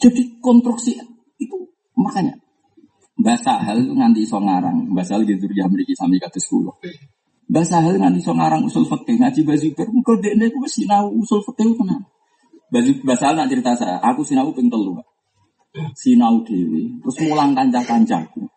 Jadi 0.00 0.20
konstruksi 0.40 0.96
itu 1.38 1.56
makanya 1.94 2.34
bahasa 3.20 3.62
hal 3.62 3.78
nganti 3.78 4.26
iso 4.26 4.40
ngarang, 4.40 4.90
hal 4.90 5.20
gitu 5.22 5.44
ya 5.54 5.68
memiliki 5.68 5.94
sami 5.94 6.18
kata 6.18 6.40
sekolah. 6.40 6.74
Bahasa 7.46 7.84
hal 7.84 8.00
nganti 8.00 8.18
iso 8.24 8.32
ngarang 8.34 8.64
usul 8.66 8.88
fakih 8.88 9.20
ngaji 9.20 9.40
bazi 9.44 9.68
ber, 9.76 9.86
mengko 9.92 10.18
dekne 10.18 10.50
ku 10.50 10.64
sinau 10.66 11.12
usul 11.12 11.44
fakih 11.44 11.76
kenapa? 11.76 12.13
Basal 12.74 13.38
nak 13.38 13.46
cerita 13.46 13.78
saya, 13.78 14.02
aku 14.02 14.26
sinau 14.26 14.50
ping 14.50 14.66
telu. 14.66 14.98
Sinau 15.94 16.42
dewi, 16.42 16.98
terus 16.98 17.16
mulang 17.22 17.54
kanca-kancaku. 17.54 18.50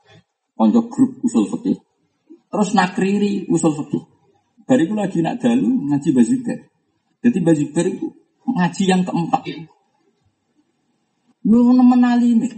Konco 0.57 0.89
grup 0.89 1.21
usul 1.21 1.45
fikih. 1.53 1.77
Terus 2.49 2.73
nakriri 2.73 3.45
usul 3.45 3.77
fikih. 3.77 4.03
Bariku 4.65 4.97
lagi 4.97 5.21
nak 5.21 5.37
dalu 5.37 5.69
ngaji 5.85 6.09
bazuber. 6.17 6.57
Jadi 7.21 7.37
bazuber 7.45 7.85
itu 7.85 8.09
ngaji 8.49 8.83
yang 8.89 9.05
keempat. 9.05 9.41
Lu 11.45 11.61
menali 11.77 12.41
nih. 12.41 12.53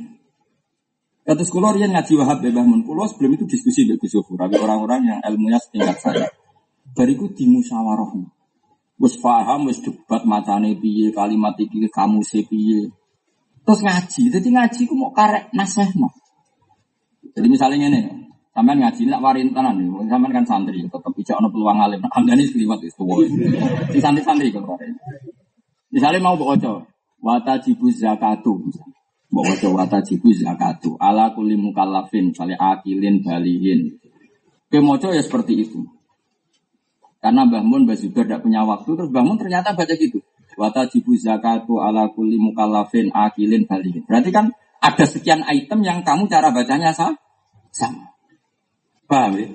Kata 1.27 1.43
sekolah 1.43 1.75
yang 1.75 1.91
ngaji 1.91 2.13
wahab 2.17 2.39
bebah 2.39 2.63
mun. 2.63 2.87
Kulo 2.87 3.03
sebelum 3.05 3.35
itu 3.35 3.45
diskusi 3.45 3.83
dengan 3.83 3.99
Gus 3.99 4.15
orang-orang 4.63 5.01
yang 5.05 5.19
ilmunya 5.27 5.59
setingkat 5.59 5.97
saya. 5.99 6.27
Bariku 6.95 7.29
dimusyawarah. 7.35 8.38
Wes 8.99 9.15
paham, 9.23 9.71
wes 9.71 9.79
debat 9.79 10.27
macane 10.27 10.75
piye, 10.75 11.15
kalimat 11.15 11.55
iki 11.55 11.87
kamu 11.87 12.19
piye. 12.51 12.91
Terus 13.63 13.79
ngaji, 13.79 14.21
jadi 14.27 14.47
ngaji 14.51 14.81
ku 14.89 14.93
mau 14.97 15.15
karek 15.15 15.55
nasehno. 15.55 16.11
Jadi 17.31 17.47
misalnya 17.47 17.87
ini, 17.87 18.01
sampean 18.51 18.83
ngaji 18.83 19.07
nak 19.07 19.23
warin 19.23 19.55
tenan 19.55 19.79
nih, 19.79 19.87
sampean 20.11 20.31
kan 20.35 20.43
santri, 20.43 20.83
tetap 20.83 21.13
bisa 21.15 21.39
ono 21.39 21.47
peluang 21.47 21.79
alim. 21.79 22.03
Hamdani 22.11 22.43
sekeliwat 22.43 22.83
itu 22.83 22.99
tuh. 22.99 23.23
Di 23.93 23.99
santri-santri 24.03 24.51
kan 24.51 24.65
Misalnya 25.89 26.19
mau 26.21 26.35
baca 26.35 26.83
watajibu 27.23 27.87
zakatu, 27.93 28.67
baca 29.31 29.67
watajibu 29.69 30.29
zakatu 30.33 30.99
ala 30.99 31.31
kulli 31.31 31.55
mukallafin, 31.55 32.35
misalnya 32.35 32.59
akilin 32.59 33.23
balihin. 33.23 33.95
Kemoco 34.69 35.09
ya 35.15 35.23
seperti 35.23 35.65
itu. 35.65 35.81
Karena 37.19 37.43
Mbah 37.43 37.63
Mun, 37.67 37.83
Mbah 37.83 37.97
Zubair 37.99 38.25
tidak 38.27 38.41
punya 38.47 38.63
waktu, 38.63 38.89
terus 38.95 39.09
Mbah 39.11 39.23
Mun 39.27 39.35
ternyata 39.35 39.75
baca 39.75 39.93
gitu. 39.95 40.23
Wata 40.55 40.87
jibu 40.91 41.15
zakatu 41.15 41.79
ala 41.79 42.11
kulli 42.11 42.35
mukallafin 42.35 43.11
akilin 43.15 43.63
balikin. 43.63 44.03
Berarti 44.07 44.31
kan 44.31 44.51
ada 44.79 45.05
sekian 45.07 45.43
item 45.47 45.83
yang 45.83 46.03
kamu 46.03 46.27
cara 46.31 46.51
bacanya 46.51 46.95
sama. 46.95 47.15
sama. 47.71 48.15
Paham 49.07 49.35
ya? 49.39 49.47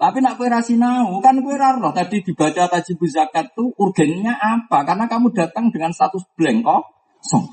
Tapi 0.00 0.24
nak 0.24 0.40
kue 0.40 0.48
rasinau, 0.48 1.20
kan 1.20 1.36
kue 1.44 1.56
raro. 1.60 1.92
Tadi 1.92 2.24
dibaca 2.24 2.72
tajibu 2.72 3.04
zakat 3.04 3.52
tuh 3.52 3.68
urgennya 3.76 4.32
apa? 4.32 4.84
Karena 4.84 5.04
kamu 5.04 5.28
datang 5.36 5.68
dengan 5.68 5.92
status 5.92 6.24
blank 6.36 6.64
kok. 6.64 6.82
Song. 7.20 7.52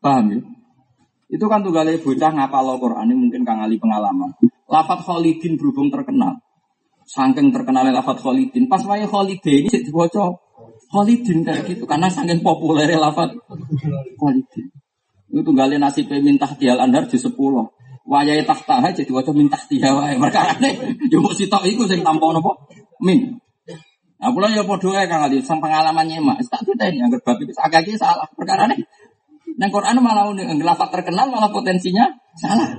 Paham 0.00 0.24
ya? 0.32 0.40
Itu 1.32 1.48
kan 1.48 1.64
tuh 1.64 1.72
bocah 1.72 2.30
ngapal 2.32 2.76
Quran 2.80 3.08
ini 3.08 3.14
mungkin 3.16 3.40
kang 3.44 3.60
Ali 3.60 3.80
pengalaman. 3.80 4.36
Lafat 4.68 5.04
Khalidin 5.04 5.56
berhubung 5.60 5.88
terkenal. 5.88 6.43
Saking 7.04 7.52
terkenal 7.52 7.84
lafat 7.92 8.20
Khalidin. 8.20 8.64
Pas 8.68 8.80
waya 8.88 9.04
Khalidin 9.04 9.68
ini 9.68 9.78
dibaca 9.84 10.34
Khalidin 10.92 11.44
kayak 11.44 11.68
gitu. 11.68 11.84
Karena 11.84 12.08
saking 12.08 12.40
populer 12.40 12.88
lafat 12.96 13.32
Khalidin. 14.16 14.66
Itu 15.34 15.40
tunggalin 15.42 15.82
nasib 15.82 16.08
minta 16.22 16.48
tial 16.56 16.80
andar 16.80 17.04
di 17.10 17.18
sepuluh. 17.20 17.66
Wayai 18.04 18.44
tahta 18.44 18.92
jadi 18.92 19.10
waca 19.10 19.32
minta 19.32 19.56
tiya 19.56 19.96
wae. 19.96 20.16
Mereka 20.16 20.40
aneh. 20.56 20.74
Ya 21.08 21.18
mau 21.20 21.32
sitok 21.32 21.64
iku 21.64 21.88
sing 21.88 22.04
tampon 22.04 22.36
apa? 22.36 22.52
Min. 23.00 23.40
Nah, 24.24 24.48
ya 24.48 24.64
padha 24.64 25.04
ae 25.04 25.04
Kang 25.04 25.28
Ali, 25.28 25.44
sang 25.44 25.60
pengalaman 25.60 26.08
nyemak. 26.08 26.40
Tak 26.48 26.64
diteni 26.64 27.04
yang 27.04 27.12
bab 27.12 27.36
itu 27.36 27.52
agak 27.60 27.84
salah. 28.00 28.24
Perkara 28.32 28.64
ini 28.72 28.80
Nang 29.54 29.70
Quran 29.70 30.02
malah 30.02 30.34
lafat 30.34 30.88
terkenal 30.90 31.30
malah 31.30 31.52
potensinya 31.52 32.10
salah. 32.34 32.74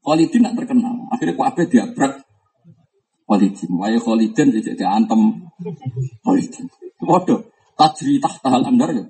Khalidin 0.00 0.46
nak 0.46 0.54
terkenal. 0.54 0.94
Akhirnya 1.10 1.34
kok 1.34 1.48
ape 1.50 1.62
diabrak 1.66 2.12
Khalidin. 3.26 3.70
Waya 3.74 3.98
Khalidin 3.98 4.48
jadi 4.54 4.84
antem 4.86 5.50
Khalidin. 6.22 6.66
Waduh, 7.02 7.42
tajri 7.74 8.22
tahta 8.22 8.48
andar 8.62 8.90
ya. 8.94 9.04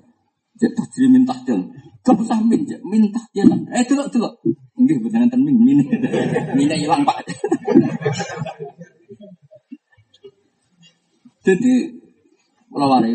Jadi 0.57 0.73
tajri 0.73 1.05
min 1.13 1.23
tahtil. 1.23 1.69
Kamu 2.01 2.23
usah 2.23 2.39
min, 2.41 2.65
min 2.87 3.03
tahtil. 3.13 3.47
Eh, 3.69 3.83
dulu, 3.85 4.03
dulu. 4.09 4.29
Enggak, 4.79 4.97
betul 5.03 5.19
nanti 5.21 5.37
min, 5.37 5.57
min. 5.59 5.79
Minnya 6.57 6.75
hilang, 6.79 7.03
Pak. 7.03 7.19
Jadi, 11.45 11.73
kalau 12.71 12.87
wari, 12.91 13.11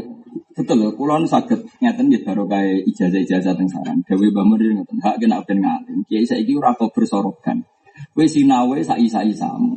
betul 0.53 0.77
loh, 0.77 0.93
kulon 0.93 1.25
sakit 1.25 1.81
ngeten 1.81 2.13
gitu 2.13 2.25
baru 2.29 2.45
kayak 2.49 2.85
ijazah-ijazah 2.93 3.53
teng 3.57 3.69
saran. 3.69 3.99
Dewi 4.05 4.29
Bamur 4.29 4.61
ngeten, 4.61 4.97
hak 5.01 5.17
kena 5.19 5.41
ben 5.45 5.59
ngalim. 5.65 6.05
Kiai 6.05 6.29
saiki 6.29 6.53
ora 6.57 6.77
kok 6.77 6.93
bersorokan. 6.93 7.65
Kowe 8.13 8.25
sinawe 8.29 8.77
sai-sai 8.85 9.33
samu. 9.33 9.77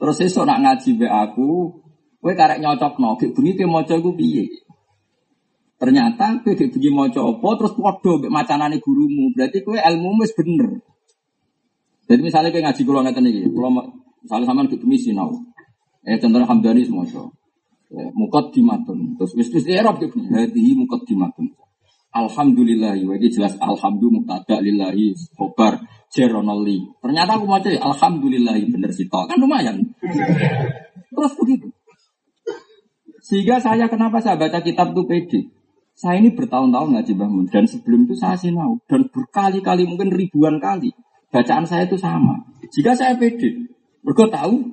Terus 0.00 0.16
esok 0.24 0.48
nak 0.48 0.64
ngaji 0.64 0.96
be 0.96 1.06
aku, 1.12 1.76
kowe 2.24 2.32
karek 2.32 2.64
nyocok 2.64 2.96
no, 2.96 3.20
bengi 3.20 3.52
ke 3.52 3.68
moco 3.68 3.92
iku 3.92 4.16
piye? 4.16 4.48
Ternyata 5.76 6.40
kowe 6.40 6.56
gek 6.56 6.72
bengi 6.72 6.88
moco 6.88 7.20
apa, 7.36 7.48
terus 7.60 7.76
padha 7.76 8.12
mbek 8.16 8.32
macanane 8.32 8.80
gurumu. 8.80 9.28
Berarti 9.36 9.60
kowe 9.60 9.76
ilmu 9.76 10.24
wis 10.24 10.32
bener. 10.32 10.80
Jadi 12.08 12.20
misalnya 12.24 12.48
kowe 12.48 12.64
ngaji 12.64 12.80
kula 12.80 13.00
ngeten 13.04 13.28
iki, 13.28 13.52
kula 13.52 13.68
misalnya 14.24 14.44
sampean 14.48 14.72
gek 14.72 14.80
bengi 14.80 14.98
sinau. 15.04 15.36
Eh 16.08 16.16
contohnya 16.16 16.48
Hamdani 16.48 16.80
semoco. 16.80 17.36
Ya, 17.92 18.08
mukot 18.16 18.56
dimatun. 18.56 19.20
Terus 19.20 19.36
wis 19.36 19.52
wis 19.52 19.68
Arab 19.76 20.00
gek 20.00 20.16
bengi, 20.16 20.32
hadihi 20.32 20.80
mukot 20.80 21.04
dimatun. 21.04 21.52
Alhamdulillah, 22.10 22.96
ini 22.96 23.28
jelas 23.30 23.54
alhamdulillah 23.60 24.24
muktada 24.24 24.58
lillahi 24.64 25.14
khobar 25.36 25.78
jeronoli. 26.10 26.82
Ternyata 26.98 27.38
aku 27.38 27.46
mau 27.46 27.62
alhamdulillah 27.62 28.58
bener 28.66 28.90
sih 28.90 29.06
kan 29.06 29.38
lumayan. 29.38 29.80
Terus 31.10 31.32
begitu. 31.38 31.70
Sehingga 33.22 33.62
saya 33.62 33.86
kenapa 33.86 34.18
saya 34.18 34.34
baca 34.34 34.58
kitab 34.58 34.90
itu 34.90 35.02
pede. 35.06 35.40
Saya 35.94 36.18
ini 36.18 36.32
bertahun-tahun 36.32 36.96
ngaji 36.96 37.12
bangun 37.12 37.46
dan 37.52 37.68
sebelum 37.68 38.08
itu 38.08 38.16
saya 38.16 38.32
sinau 38.34 38.80
dan 38.88 39.04
berkali-kali 39.12 39.84
mungkin 39.84 40.08
ribuan 40.08 40.56
kali 40.56 40.90
bacaan 41.30 41.68
saya 41.68 41.86
itu 41.86 42.00
sama. 42.00 42.40
Jika 42.72 42.96
saya 42.96 43.14
pede, 43.20 43.70
mereka 44.00 44.32
tahu 44.32 44.64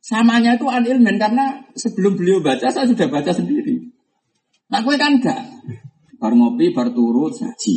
samanya 0.00 0.56
itu 0.56 0.66
anilmen 0.66 1.20
karena 1.20 1.60
sebelum 1.76 2.16
beliau 2.16 2.40
baca 2.40 2.72
saya 2.72 2.88
sudah 2.88 3.06
baca 3.06 3.30
sendiri. 3.30 3.92
Nah 4.70 4.80
gue 4.80 4.96
kan 4.96 5.20
enggak. 5.20 5.44
Bar 6.20 6.32
ngopi, 6.36 6.72
bar 6.72 6.92
turut, 6.92 7.32
ngaji. 7.36 7.76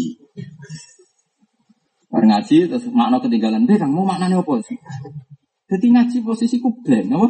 Bar 2.13 2.23
ngaji, 2.29 2.69
terus 2.69 2.85
makna 2.93 3.17
ketinggalan. 3.17 3.65
Be, 3.65 3.81
mau 3.89 4.05
maknanya 4.05 4.45
apa 4.45 4.61
sih? 4.61 4.77
Jadi 5.65 5.85
ngaji 5.89 6.17
posisiku 6.21 6.69
blank, 6.85 7.09
apa? 7.09 7.27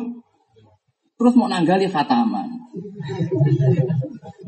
Terus 1.16 1.34
mau 1.40 1.48
nanggali 1.48 1.88
khataman. 1.88 2.52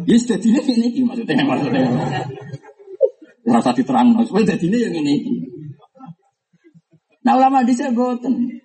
Sudah 0.03 0.37
dile 0.43 0.59
ini 0.59 0.91
iki 0.91 1.07
maksudnya 1.07 1.39
maksudnya. 1.47 1.87
Rasa 3.47 3.71
diterang, 3.71 4.11
supaya 4.27 4.57
jadi 4.57 4.91
yang 4.91 4.99
ini. 4.99 5.23
Nah 7.23 7.39
ulama 7.39 7.63
saya 7.71 7.95
boten. 7.95 8.59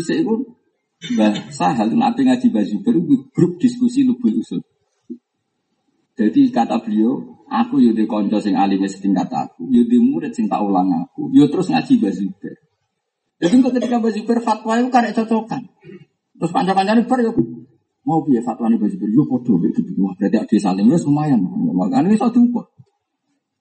Saya 0.00 0.22
itu 0.22 0.34
bahasa 1.18 1.76
hal 1.76 1.92
nabi 1.92 2.24
ngaji 2.24 2.46
baju 2.48 2.76
baru 2.86 3.00
grup 3.34 3.52
diskusi 3.60 4.06
lubul 4.06 4.40
usul. 4.40 4.62
Jadi 6.14 6.48
kata 6.52 6.80
beliau, 6.80 7.39
aku 7.50 7.82
yudi 7.82 8.06
konco 8.06 8.38
sing 8.38 8.54
alim 8.54 8.86
setingkat 8.86 9.26
aku, 9.26 9.66
yudi 9.66 9.98
murid 9.98 10.30
sing 10.30 10.46
tak 10.46 10.62
ulang 10.62 10.86
aku, 10.94 11.34
yo 11.34 11.50
terus 11.50 11.68
ngaji 11.68 11.98
baju 11.98 12.24
Jadi 13.40 13.54
ketika 13.56 13.96
baju 13.98 14.20
fatwa 14.38 14.72
itu 14.78 14.88
karek 14.92 15.12
cocokan. 15.16 15.62
Terus 16.40 16.52
panjang-panjangnya 16.56 17.04
ber 17.04 17.20
mau 18.00 18.24
biar 18.24 18.40
fatwa 18.40 18.68
ini 18.68 18.80
baju 18.80 18.96
ber, 18.96 19.08
yuk 19.12 19.26
podo 19.28 19.52
begitu. 19.60 19.92
Wah 20.00 20.12
berarti 20.16 20.36
ada 20.40 20.56
salim 20.56 20.88
ya 20.88 20.96
lumayan. 21.04 21.40
Ini 22.06 22.16
satu 22.16 22.40
kok. 22.52 22.66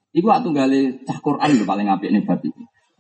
Iku 0.10 0.28
atau 0.32 0.50
gale 0.50 1.06
cah 1.06 1.20
Quran 1.22 1.50
itu 1.54 1.66
paling 1.68 1.88
apik 1.88 2.10
nih 2.12 2.24
babi. 2.26 2.50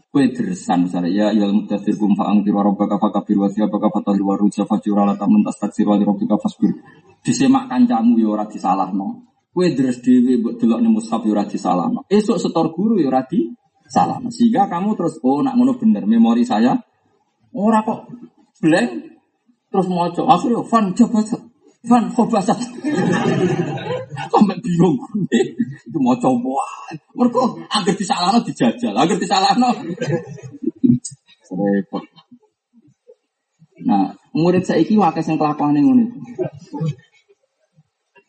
Kue 0.09 0.25
dersan 0.33 0.89
misalnya 0.89 1.09
ya 1.13 1.25
ya 1.29 1.45
mutasir 1.53 1.93
kum 1.93 2.17
faang 2.17 2.41
tiru 2.41 2.65
robbaka 2.65 2.97
fakabir 2.97 3.37
wa 3.37 3.45
siapa 3.45 3.77
ka 3.77 3.93
fatali 3.93 4.25
wa 4.25 4.33
ruja 4.33 4.65
fajura 4.65 5.05
la 5.05 5.13
tamun 5.13 5.45
tastaksir 5.45 5.85
wa 5.85 6.01
robbika 6.01 6.33
fasbir. 6.41 6.73
Disemak 7.21 7.69
kancamu 7.69 8.17
ya 8.17 8.27
ora 8.33 8.45
disalahno. 8.49 9.28
Kue 9.50 9.74
deres 9.74 9.97
dhewe 10.06 10.38
mbok 10.38 10.54
delok 10.62 10.80
ning 10.82 10.93
mushaf 10.93 11.26
ya 11.26 11.34
ora 11.34 11.45
disalahno. 11.50 12.06
Esuk 12.06 12.38
setor 12.38 12.70
guru 12.70 13.02
ya 13.02 13.10
ora 13.10 13.26
disalahno. 13.26 14.30
Sehingga 14.30 14.70
kamu 14.70 14.93
terus 14.93 15.18
oh 15.26 15.41
nak 15.41 15.58
ngono 15.58 15.74
bener 15.82 16.06
memori 16.06 16.45
saya 16.45 16.78
ora 17.54 17.82
kok 17.82 18.14
blank. 18.62 18.89
Terus 19.70 19.88
maca 19.89 20.22
akhirnya 20.26 20.62
fan 20.66 20.86
coba 20.97 21.22
fan 21.86 22.04
khobasat 22.14 22.58
sampai 24.34 24.58
bingung. 24.62 24.97
Itu 25.89 25.97
mau 25.97 26.18
coba. 26.18 26.62
Mereka 27.18 27.41
agar 27.70 27.93
disalahno 27.97 28.39
dijajal. 28.45 28.93
Agar 28.93 29.18
disalahno. 29.18 29.70
Repot. 31.50 32.06
Nah 33.86 34.14
murid 34.34 34.62
saya 34.62 34.86
iki 34.86 34.93
wakas 34.93 35.26
yang 35.26 35.41
kelakuan 35.41 35.74
yang 35.74 35.89
ngono 35.89 36.06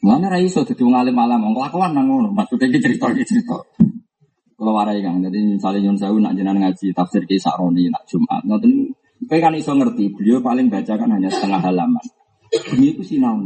Mana 0.01 0.33
rai 0.33 0.49
so 0.49 0.65
jadi 0.65 0.81
ngalim 0.81 1.13
malam, 1.13 1.53
kelakuan 1.53 1.93
nang 1.93 2.09
ngono. 2.09 2.33
Maksudnya 2.33 2.73
iki 2.73 2.81
cerita 2.81 3.13
iki 3.13 3.25
cerita. 3.25 3.61
Kalau 4.57 4.77
warai 4.77 5.01
kang, 5.01 5.25
jadi 5.25 5.57
misalnya 5.57 5.89
Yun 5.89 5.97
Sewu 5.97 6.21
nak 6.21 6.37
jenengan 6.37 6.69
ngaji 6.69 6.93
tafsir 6.93 7.25
kisah 7.25 7.57
Roni 7.57 7.89
nak 7.89 8.05
Jumat, 8.05 8.45
ngoten 8.45 8.93
Kowe 9.21 9.37
kan 9.37 9.53
iso 9.53 9.77
ngerti, 9.77 10.17
beliau 10.17 10.41
paling 10.41 10.73
baca 10.73 10.97
kan 10.97 11.09
hanya 11.13 11.29
setengah 11.29 11.61
halaman. 11.61 12.05
Ini 12.73 12.97
itu 12.97 13.05
sinau 13.05 13.37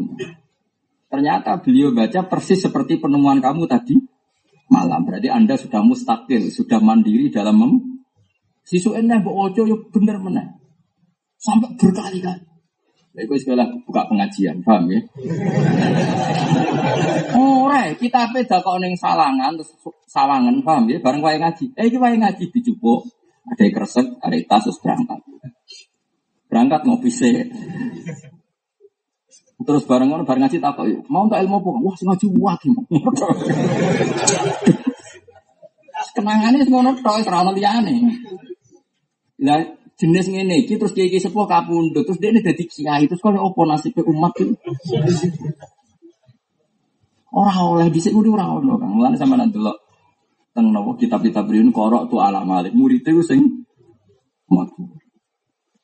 Ternyata 1.10 1.58
beliau 1.58 1.90
baca 1.90 2.26
persis 2.30 2.62
seperti 2.62 3.02
penemuan 3.02 3.42
kamu 3.42 3.66
tadi 3.66 3.98
malam. 4.70 5.02
Berarti 5.02 5.30
Anda 5.30 5.58
sudah 5.58 5.82
mustakil, 5.82 6.50
sudah 6.50 6.78
mandiri 6.78 7.30
dalam 7.30 7.58
mem 7.58 7.72
Sisu 8.64 8.96
mbok 8.96 9.34
ojo 9.50 9.62
yo 9.68 9.76
bener 9.92 10.16
mana? 10.16 10.56
Sampai 11.36 11.76
berkali-kali. 11.76 12.53
Lha 13.14 13.22
iku 13.22 13.38
sekolah 13.38 13.70
buka 13.86 14.10
pengajian, 14.10 14.58
paham 14.66 14.90
ya? 14.90 14.98
Ora, 17.38 17.94
kita 17.94 18.26
peda 18.34 18.58
kok 18.58 18.82
ning 18.82 18.98
salangan 18.98 19.54
terus 19.54 19.70
sawangan, 20.10 20.58
paham 20.66 20.90
ya? 20.90 20.98
Bareng 20.98 21.22
wae 21.22 21.38
ngaji. 21.38 21.78
Eh 21.78 21.86
iki 21.86 21.94
wae 21.94 22.18
ngaji 22.18 22.50
dicupuk, 22.50 23.06
ada 23.46 23.70
kresek, 23.70 24.18
ada 24.18 24.34
tas 24.50 24.66
terus 24.66 24.82
berangkat. 24.82 25.22
Berangkat 26.50 26.80
ngopi 26.82 27.10
sih. 27.14 27.38
Terus 29.62 29.86
bareng 29.86 30.10
ngono 30.10 30.26
bareng 30.26 30.50
ngaji 30.50 30.58
takok. 30.58 31.06
Mau 31.06 31.30
tak 31.30 31.46
ilmu 31.46 31.62
apa? 31.62 31.70
Wah, 31.70 31.94
sing 31.94 32.10
ngaji 32.10 32.26
waki. 32.34 32.74
Kenangane 36.18 36.66
ngono 36.66 36.98
tok 36.98 37.22
ora 37.22 37.46
ono 37.46 37.54
liyane. 37.54 37.94
Lah 39.46 39.62
jenis 40.04 40.28
ngene 40.28 40.68
iki 40.68 40.76
terus 40.76 40.92
kiai 40.92 41.16
sepuh 41.16 41.48
kapundhut 41.48 42.04
terus 42.04 42.20
dia 42.20 42.36
dadi 42.36 42.68
kiai 42.68 43.08
terus 43.08 43.24
kok 43.24 43.32
opo 43.32 43.64
nasibe 43.64 44.04
umat 44.04 44.36
iki. 44.36 44.52
Ora 47.32 47.56
oleh 47.64 47.88
dhisik 47.88 48.12
kuwi 48.12 48.28
ora 48.28 48.52
ono 48.52 48.76
Kang. 48.76 49.00
Mulane 49.00 49.16
sampean 49.16 49.48
delok 49.48 49.80
teng 50.52 50.68
napa 50.70 50.92
kitab-kitab 51.00 51.48
riyen 51.48 51.72
korok 51.72 52.12
tu 52.12 52.20
ala 52.20 52.44
malik 52.44 52.76
murid 52.76 53.00
itu 53.00 53.24
sing 53.24 53.64
matu. 54.52 54.92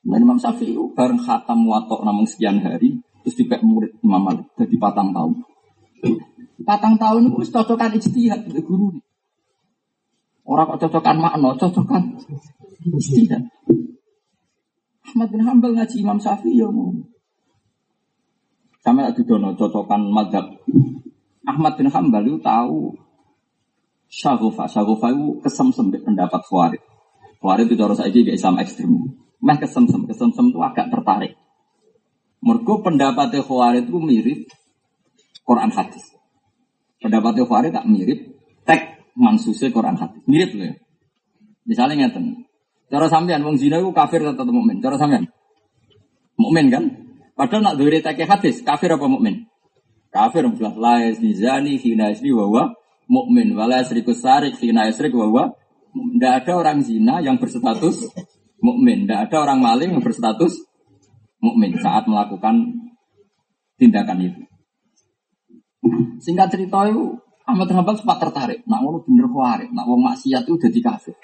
Dan 0.05 0.21
Imam 0.21 0.37
Syafi'i 0.37 0.77
bareng 0.93 1.19
khatam 1.19 1.65
watok 1.65 2.05
namung 2.05 2.25
sekian 2.25 2.57
hari 2.61 3.01
Terus 3.21 3.37
dipek 3.37 3.61
murid 3.61 3.93
Imam 4.01 4.21
Malik 4.21 4.45
jadi 4.57 4.75
patang 4.81 5.13
tahun. 5.13 5.45
Patang 6.65 6.97
tahun 6.97 7.29
itu 7.29 7.53
cocokan 7.53 7.93
ijtihad 7.93 8.49
guru. 8.65 8.97
Orang 10.41 10.73
kok 10.73 10.89
cocokan 10.89 11.17
makna, 11.21 11.53
cocokan 11.53 12.17
ijtihad. 12.81 13.45
Ahmad 15.11 15.27
bin 15.27 15.43
Hambal 15.43 15.75
ngaji 15.75 15.95
Imam 15.99 16.15
Syafi'i 16.15 16.63
ya 16.63 16.71
mau. 16.71 16.95
Sama 18.79 19.11
ada 19.11 19.21
dono 19.21 19.51
cocokan 19.59 20.07
madhab. 20.07 20.55
Ahmad 21.43 21.75
bin 21.75 21.91
Hambal 21.91 22.23
itu 22.23 22.39
tahu 22.39 22.95
Syagofa, 24.07 24.71
Syagofa 24.71 25.11
itu 25.11 25.43
kesemsem 25.43 25.91
pendapat 25.91 26.39
Khawarij. 26.47 26.79
Khawarij 27.43 27.67
itu 27.67 27.75
cara 27.75 27.91
saya 27.91 28.07
gak 28.07 28.35
Islam 28.39 28.55
ekstrim. 28.63 28.91
Meh 29.43 29.57
kesemsem, 29.59 30.07
kesemsem 30.07 30.55
itu 30.55 30.59
agak 30.63 30.87
tertarik. 30.87 31.35
Mergo 32.39 32.79
pendapatnya 32.79 33.43
Khawarij 33.43 33.91
itu 33.91 33.99
mirip 33.99 34.39
Quran 35.43 35.75
hadis. 35.75 36.07
Pendapatnya 37.03 37.43
Khawarij 37.43 37.71
tak 37.75 37.85
mirip 37.87 38.19
tek 38.63 39.11
mansusnya 39.19 39.75
Quran 39.75 39.99
hadis. 39.99 40.23
Mirip 40.23 40.55
loh 40.55 40.71
ya. 40.71 40.75
Misalnya 41.67 42.07
ngeten. 42.07 42.50
Cara 42.91 43.07
sampean 43.07 43.39
wong 43.47 43.55
zina 43.55 43.79
itu 43.79 43.95
kafir 43.95 44.19
atau 44.19 44.43
mukmin? 44.51 44.83
Cara 44.83 44.99
sampean? 44.99 45.31
Mukmin 46.35 46.67
kan? 46.67 46.83
Padahal 47.39 47.63
nak 47.63 47.75
diri 47.79 48.03
tek 48.03 48.19
hadis, 48.27 48.59
kafir 48.59 48.91
apa 48.91 49.07
mukmin? 49.07 49.47
Kafir 50.11 50.43
jelas 50.59 50.75
la 50.75 50.99
zani 51.15 51.79
hina 51.79 52.11
yasni 52.11 52.35
wa 52.35 52.75
mukmin 53.07 53.55
wala 53.55 53.79
yasriku 53.79 54.11
sarik 54.11 54.59
hina 54.59 54.91
yasrik 54.91 55.15
wa 55.15 55.55
Tidak 55.91 56.33
ada 56.43 56.51
orang 56.55 56.83
zina 56.83 57.23
yang 57.23 57.39
berstatus 57.39 58.11
mukmin, 58.59 59.07
tidak 59.07 59.27
ada 59.27 59.43
orang 59.43 59.59
maling 59.59 59.91
yang 59.95 60.03
berstatus 60.03 60.67
mukmin 61.43 61.75
saat 61.79 62.07
melakukan 62.07 62.75
tindakan 63.75 64.19
itu. 64.19 64.41
Singkat 66.21 66.47
cerita 66.53 66.85
itu 66.87 67.17
Ahmad 67.43 67.67
Hambal 67.73 67.97
sempat 67.97 68.21
tertarik. 68.21 68.61
Nak 68.69 68.79
ngono 68.85 69.01
bener 69.03 69.27
kuarik, 69.27 69.69
nak 69.73 69.89
wong 69.89 69.99
maksiat 70.05 70.45
itu 70.45 70.55
jadi 70.55 70.79
kafir. 70.79 71.15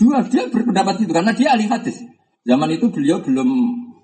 Dua 0.00 0.24
dia 0.24 0.48
berpendapat 0.48 1.04
itu 1.04 1.12
karena 1.12 1.36
dia 1.36 1.52
ahli 1.52 1.68
hadis. 1.68 2.00
Zaman 2.48 2.72
itu 2.72 2.88
beliau 2.88 3.20
belum 3.20 3.48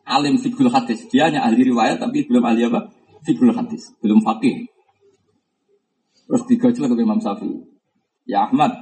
alim 0.05 0.37
fikul 0.37 0.69
hadis. 0.69 1.09
Dia 1.09 1.33
hanya 1.33 1.49
ahli 1.49 1.73
riwayat 1.73 1.97
tapi 1.97 2.29
belum 2.29 2.45
ahli 2.45 2.69
apa? 2.69 2.93
Fikul 3.25 3.57
hadis, 3.57 3.97
belum 4.05 4.21
fakih. 4.21 4.69
Terus 6.29 6.43
digojol 6.45 6.93
ke 6.93 7.01
Imam 7.01 7.17
Syafi'i. 7.17 7.57
Ya 8.29 8.45
Ahmad, 8.45 8.77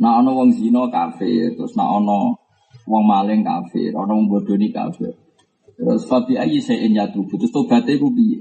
nak 0.00 0.24
ono 0.24 0.30
wong 0.32 0.50
zino 0.56 0.88
kafir, 0.88 1.52
terus 1.52 1.76
nak 1.76 1.90
ono 2.00 2.40
wong 2.88 3.04
maling 3.04 3.44
kafir, 3.44 3.92
ono 3.92 4.16
wong 4.16 4.26
bodoni 4.30 4.72
kafir. 4.72 5.12
Terus 5.74 6.06
fabi 6.06 6.38
ayi 6.38 6.62
saya 6.62 6.86
nyatu, 6.86 7.26
terus 7.28 7.50
tobatnya 7.50 7.98
gue 7.98 8.10
biye. 8.14 8.40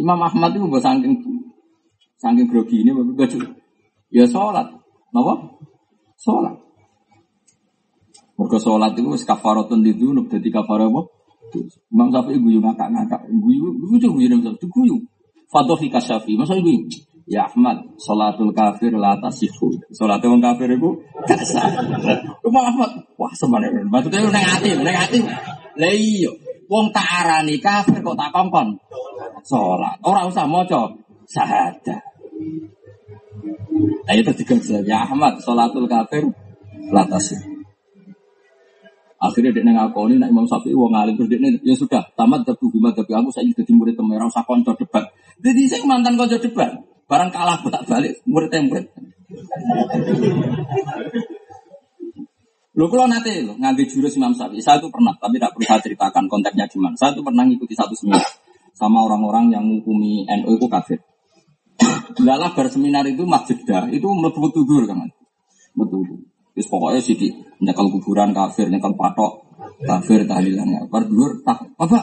Imam 0.00 0.18
Ahmad 0.24 0.56
itu 0.56 0.64
gue 0.64 0.80
saking 0.80 1.14
saking 2.16 2.48
grogi 2.48 2.80
ini 2.82 2.90
gue 2.90 3.26
Ya 4.10 4.26
sholat, 4.26 4.66
napa? 5.14 5.34
Sholat. 6.18 6.69
Mereka 8.40 8.56
sholat 8.56 8.96
itu 8.96 9.12
kafaratun 9.28 9.84
di 9.84 9.92
dunub, 9.92 10.32
jadi 10.32 10.48
kafarah 10.48 10.88
apa? 10.88 11.02
Imam 11.92 12.08
Syafi'i 12.08 12.40
guyu 12.40 12.64
ngakak-ngakak, 12.64 13.28
guyu, 13.28 13.68
guyu 13.76 14.08
guyu 14.08 14.26
Imam 14.32 14.40
Syafi'i, 14.40 14.72
guyu. 14.72 14.96
Fadohi 15.52 15.92
kasyafi, 15.92 16.40
masa 16.40 16.56
guyu? 16.56 16.88
Ya 17.28 17.44
Ahmad, 17.44 17.84
sholatul 18.00 18.56
kafir 18.56 18.96
la 18.96 19.20
tasihu. 19.20 19.76
Sholatnya 19.92 20.32
orang 20.32 20.42
kafir 20.50 20.72
itu 20.72 20.88
gak 21.28 21.44
sah. 21.44 21.68
Ahmad, 22.48 22.90
wah 23.20 23.32
sebenarnya, 23.36 23.84
maksudnya 23.86 24.24
neng 24.24 24.40
hati, 24.40 24.72
neng 24.72 24.96
hati. 24.96 25.20
Lah 25.76 25.92
iya, 25.92 26.32
wong 26.66 26.90
tak 26.96 27.06
arani 27.06 27.60
kafir 27.60 28.00
kok 28.00 28.16
tak 28.16 28.32
kongkon. 28.32 28.80
Salat. 29.44 30.00
Ora 30.00 30.24
usah 30.24 30.48
maca 30.48 30.90
syahadat. 31.28 32.02
Lah 34.08 34.14
itu 34.16 34.32
tiga 34.42 34.56
ya 34.82 35.04
Ahmad 35.04 35.38
salatul 35.44 35.86
kafir 35.86 36.24
latas. 36.90 37.49
Akhirnya 39.20 39.52
dia 39.52 39.60
ngakoni 39.68 40.16
nak 40.16 40.32
Imam 40.32 40.48
Syafi'i 40.48 40.72
wong 40.72 40.96
alim 40.96 41.12
terus 41.12 41.28
dia 41.28 41.36
ya 41.60 41.76
sudah 41.76 42.08
tamat 42.16 42.40
tapi 42.48 42.72
bima 42.72 42.88
tapi 42.96 43.12
aku 43.12 43.28
saya 43.28 43.44
jadi 43.52 43.68
murid 43.76 43.92
temen 43.92 44.16
ora 44.16 44.32
usah 44.32 44.48
konco 44.48 44.72
debat. 44.72 45.12
Jadi 45.36 45.68
saya 45.68 45.84
mantan 45.84 46.16
konco 46.16 46.40
debat. 46.40 46.72
Barang 47.04 47.28
kalah 47.28 47.60
bolak 47.60 47.84
balik 47.84 48.16
murid 48.24 48.48
murid. 48.48 48.86
Lo 52.80 52.88
kalau 52.88 53.04
nanti 53.12 53.44
lo 53.44 53.60
ngambil 53.60 53.84
jurus 53.92 54.16
Imam 54.16 54.32
Syafi'i, 54.32 54.64
saya 54.64 54.80
itu 54.80 54.88
pernah, 54.88 55.12
tapi 55.20 55.36
tidak 55.36 55.52
perlu 55.52 55.68
saya 55.68 55.80
ceritakan 55.84 56.24
konteksnya 56.24 56.64
gimana. 56.64 56.96
Saya 56.96 57.12
itu 57.12 57.20
pernah 57.20 57.44
ngikuti 57.44 57.76
satu 57.76 57.92
seminar 57.92 58.24
sama 58.72 59.04
orang-orang 59.04 59.52
yang 59.52 59.68
menghukumi 59.68 60.24
NU 60.24 60.56
itu 60.56 60.64
kafir. 60.64 61.04
Lalah 62.24 62.56
berseminar 62.56 63.04
itu 63.04 63.28
masjid 63.28 63.60
dah, 63.68 63.84
itu 63.92 64.08
melebu 64.08 64.48
tudur 64.48 64.88
kan, 64.88 65.12
betul. 65.76 66.29
Terus 66.54 66.66
pokoknya 66.66 67.00
sih 67.00 67.14
di 67.14 67.28
nyekal 67.62 67.86
kuburan 67.88 68.34
kafir, 68.34 68.66
nyekal 68.68 68.94
patok 68.98 69.46
kafir 69.86 70.26
tahlilannya. 70.26 70.90
Berdua 70.90 71.40
tak 71.46 71.58
apa? 71.78 71.98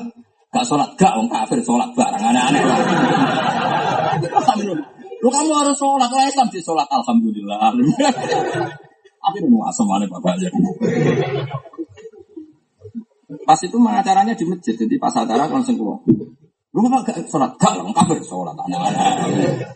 Gak 0.48 0.64
sholat, 0.64 0.96
gak 0.96 1.12
orang 1.20 1.28
kafir 1.28 1.60
sholat 1.60 1.92
barang 1.92 2.24
aneh-aneh. 2.24 2.64
Lu 5.20 5.30
kamu 5.34 5.52
harus 5.52 5.76
sholat, 5.76 6.08
kalau 6.08 6.24
Islam 6.24 6.48
sih 6.50 6.64
sholat 6.64 6.88
alhamdulillah. 6.88 7.58
Akhirnya 9.28 9.50
nu 9.52 9.60
asam 9.68 9.92
aneh 9.92 10.08
bapak 10.08 10.40
aja. 10.40 10.48
Pas 13.44 13.60
itu 13.60 13.76
acaranya 13.76 14.32
di 14.32 14.46
masjid, 14.48 14.76
jadi 14.80 14.96
pas 14.96 15.12
acara 15.12 15.52
langsung 15.52 15.76
keluar. 15.76 16.00
Lu 16.72 16.80
gak 16.88 17.28
sholat, 17.28 17.52
gak 17.60 17.84
orang 17.84 17.92
kafir 17.92 18.24
sholat 18.24 18.56
aneh-aneh. 18.56 19.68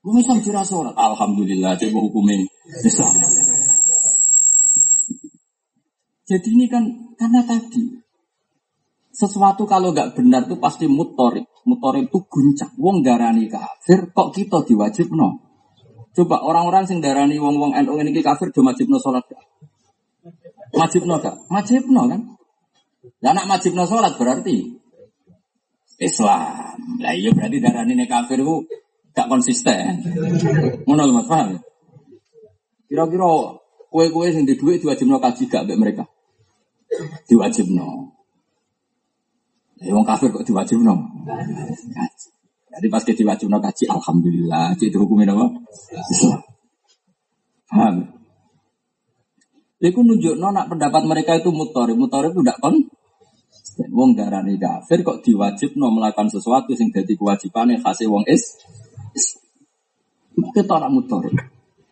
Lu 0.00 0.16
Islam 0.16 0.40
kira 0.40 0.64
sholat, 0.64 0.96
alhamdulillah, 0.96 1.76
coba 1.76 1.98
hukumin 2.08 2.40
Islam. 2.80 3.20
Jadi 6.30 6.48
ini 6.54 6.70
kan 6.70 6.86
karena 7.18 7.42
tadi 7.42 7.90
sesuatu 9.10 9.66
kalau 9.66 9.90
nggak 9.90 10.14
benar 10.14 10.46
itu 10.46 10.54
pasti 10.62 10.86
mutorik. 10.86 11.42
Mutorik 11.66 12.06
itu 12.06 12.22
guncang. 12.22 12.70
Wong 12.78 13.02
darani 13.02 13.50
kafir, 13.50 14.14
kok 14.14 14.30
kita 14.30 14.62
diwajib 14.62 15.10
no? 15.10 15.50
Coba 16.14 16.38
orang-orang 16.42 16.86
sing 16.86 17.02
darani 17.02 17.34
wong 17.38 17.58
wong 17.58 17.72
NU 17.82 17.98
ini 17.98 18.22
kafir 18.22 18.54
do 18.54 18.62
wajib 18.62 18.86
no 18.86 19.02
sholat 19.02 19.26
gak? 19.26 19.42
Wajib 20.74 21.02
no 21.06 21.18
gak? 21.18 21.34
Wajib 21.50 21.90
no 21.90 22.06
kan? 22.06 22.20
Ya 23.18 23.34
nak 23.34 23.50
wajib 23.50 23.74
no 23.74 23.86
sholat 23.90 24.14
berarti 24.14 24.74
Islam. 25.98 26.78
Lah 27.02 27.14
iya 27.14 27.34
berarti 27.34 27.58
darani 27.58 27.98
ini 27.98 28.06
kafir 28.06 28.38
itu 28.38 28.70
gak 29.14 29.26
konsisten. 29.26 30.02
Mana 30.86 31.10
mas 31.10 31.26
paham? 31.26 31.58
Kira-kira 32.90 33.58
kue-kue 33.90 34.30
sing 34.30 34.46
di 34.46 34.54
duit 34.54 34.82
diwajib 34.82 35.10
no 35.10 35.18
kaji 35.18 35.46
gak 35.50 35.66
mereka? 35.74 36.06
Diwajibno. 37.26 37.88
Ya 39.80 39.96
wong 39.96 40.04
kafir 40.04 40.28
kok 40.28 40.44
diwajibno? 40.44 40.94
Kaji. 41.94 42.28
Jadi 42.70 42.86
pas 42.86 43.02
ke 43.02 43.12
diwajibno 43.16 43.58
kaji, 43.58 43.84
alhamdulillah, 43.90 44.78
itu 44.78 44.94
hukumnya 44.94 45.34
apa? 45.34 45.46
Islam. 46.06 46.40
Paham? 47.66 47.96
Iku 49.80 50.04
nunjukno 50.04 50.52
nak 50.52 50.68
pendapat 50.68 51.02
mereka 51.08 51.40
itu 51.40 51.48
mutori, 51.50 51.96
mutori 51.96 52.28
itu 52.30 52.44
tidak 52.44 52.58
kon. 52.60 52.76
Wong 53.90 54.12
darani 54.12 54.60
kafir 54.60 55.00
kok 55.00 55.24
diwajibno 55.24 55.88
melakukan 55.88 56.28
sesuatu 56.28 56.76
sing 56.76 56.92
jadi 56.92 57.16
kewajibannya 57.16 57.80
khasih 57.80 58.12
wong 58.12 58.28
is. 58.28 58.60
Kita 60.36 60.76
nak 60.76 60.92
mutori. 60.92 61.32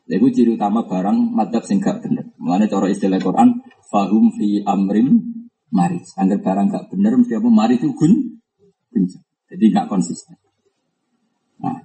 Iku 0.08 0.28
ciri 0.32 0.56
utama 0.56 0.84
barang 0.84 1.32
madhab 1.32 1.64
sing 1.64 1.80
gak 1.80 2.00
bener. 2.04 2.28
Cara 2.68 2.86
istilah 2.88 3.20
Quran 3.20 3.60
fahum 3.88 4.30
fi 4.36 4.62
amrim 4.62 5.20
maris. 5.72 6.14
Angger 6.20 6.40
barang 6.44 6.68
gak 6.70 6.86
bener 6.92 7.16
mesti 7.16 7.40
apa 7.40 7.48
maris 7.48 7.80
itu 7.80 7.92
gun 7.96 8.12
Jadi 9.48 9.64
gak 9.72 9.88
konsisten. 9.88 10.36
Nah, 11.64 11.80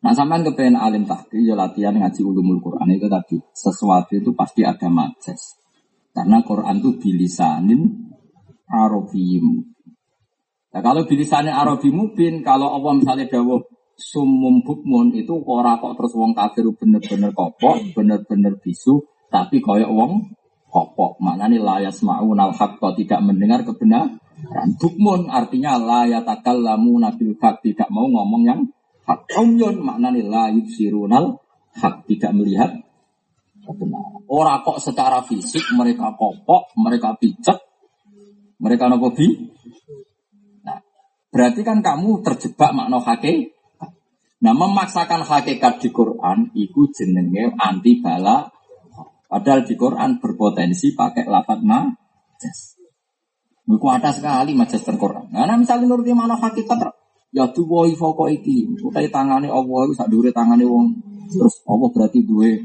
nah 0.00 0.12
sampean 0.14 0.46
kepengen 0.46 0.78
alim 0.78 1.04
tahdi 1.04 1.44
ya 1.44 1.58
latihan 1.58 1.98
ngaji 1.98 2.20
ulumul 2.22 2.62
Quran 2.62 2.94
itu 2.94 3.10
tadi 3.10 3.36
sesuatu 3.52 4.14
itu 4.14 4.30
pasti 4.32 4.62
ada 4.62 4.86
majas. 4.86 5.58
Karena 6.14 6.42
Quran 6.46 6.78
itu 6.78 6.90
bilisanin 6.98 7.82
arabiyim. 8.70 9.46
Nah 10.68 10.80
kalau 10.84 11.08
bilisanin 11.08 11.54
arabi 11.54 11.88
mubin, 11.88 12.44
kalau 12.44 12.76
Allah 12.76 13.00
misalnya 13.00 13.26
dawuh 13.26 13.64
sumum 13.98 14.62
bukmun 14.62 15.10
itu 15.16 15.34
ora 15.42 15.80
kok 15.82 15.98
terus 15.98 16.14
wong 16.14 16.36
kafir 16.36 16.68
bener-bener 16.76 17.34
kopok, 17.34 17.82
bener-bener 17.96 18.54
bisu, 18.62 19.02
tapi 19.32 19.58
koyok 19.58 19.90
wong 19.90 20.37
kopok. 20.68 21.18
Mana 21.18 21.48
nih 21.48 21.60
layas 21.60 22.00
ma'unal 22.04 22.52
haqqa 22.54 22.94
tidak 22.94 23.20
mendengar 23.24 23.64
kebenaran. 23.64 24.20
Bukmun 24.78 25.26
artinya 25.26 25.74
layatakal 25.80 26.62
lamu 26.62 27.02
nabil 27.02 27.34
hak 27.40 27.64
tidak 27.64 27.90
mau 27.90 28.06
ngomong 28.06 28.42
yang 28.46 28.60
hak. 29.02 29.26
Umyun 29.34 29.82
makna 29.82 30.14
nih 30.14 30.28
layut 30.28 30.68
sirunal 30.70 31.42
hak 31.74 32.06
tidak 32.06 32.30
melihat 32.36 32.70
kebenaran. 33.66 34.22
Orang 34.28 34.62
kok 34.62 34.78
secara 34.78 35.24
fisik 35.24 35.64
mereka 35.74 36.14
kopok, 36.14 36.70
mereka 36.78 37.16
pijak, 37.16 37.58
mereka 38.60 38.86
nopo 38.92 39.10
bi. 39.16 39.26
Nah, 40.62 40.78
berarti 41.32 41.60
kan 41.64 41.80
kamu 41.80 42.22
terjebak 42.22 42.70
makna 42.76 43.00
hakikat. 43.00 43.50
Nah, 44.38 44.54
memaksakan 44.54 45.26
hakikat 45.26 45.82
di 45.82 45.90
Quran 45.90 46.54
itu 46.54 46.86
jenenge 46.94 47.58
anti 47.58 47.98
bala 47.98 48.46
Padahal 49.28 49.60
di 49.68 49.76
Quran 49.76 50.16
berpotensi 50.16 50.96
pakai 50.96 51.28
lapat 51.28 51.60
majas. 51.60 52.80
Itu 53.68 53.84
ada 53.84 54.08
sekali 54.08 54.56
majas 54.56 54.80
terquran. 54.80 55.28
Nah, 55.28 55.52
misalnya 55.60 55.84
nuruti 55.84 56.16
mana 56.16 56.40
hakikat, 56.40 56.80
ya 57.36 57.44
woi 57.52 57.92
foko 57.92 58.24
iki. 58.32 58.64
Utai 58.80 59.12
tangane 59.12 59.52
Allah 59.52 59.78
itu 59.84 59.92
sak 59.92 60.08
dure 60.08 60.32
tangane 60.32 60.64
wong. 60.64 60.96
Terus 61.28 61.60
Allah 61.68 61.88
berarti 61.92 62.24
dua 62.24 62.56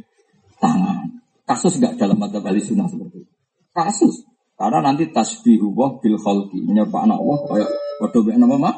tangan. 0.64 1.20
Kasus 1.44 1.76
gak 1.84 2.00
dalam 2.00 2.16
mata 2.16 2.40
bali 2.40 2.64
sunnah 2.64 2.88
seperti 2.88 3.20
itu. 3.20 3.34
Kasus. 3.76 4.24
Karena 4.56 4.80
nanti 4.80 5.12
tasbihu 5.12 5.76
wah 5.76 6.00
bil 6.00 6.16
khalqi. 6.16 6.64
Menyerupa 6.64 7.04
anak 7.04 7.20
Allah 7.20 7.38
kayak 7.52 7.70
waduh 8.00 8.24
nama 8.40 8.56
mah. 8.56 8.76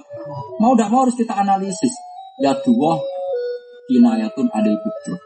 Mau 0.57 0.73
tidak 0.73 0.89
mau 0.89 1.05
harus 1.05 1.13
kita 1.13 1.37
analisis. 1.37 1.93
Ya 2.41 2.57
dua 2.65 2.97
kinayatun 3.85 4.49
adil 4.49 4.73
putra 4.81 5.24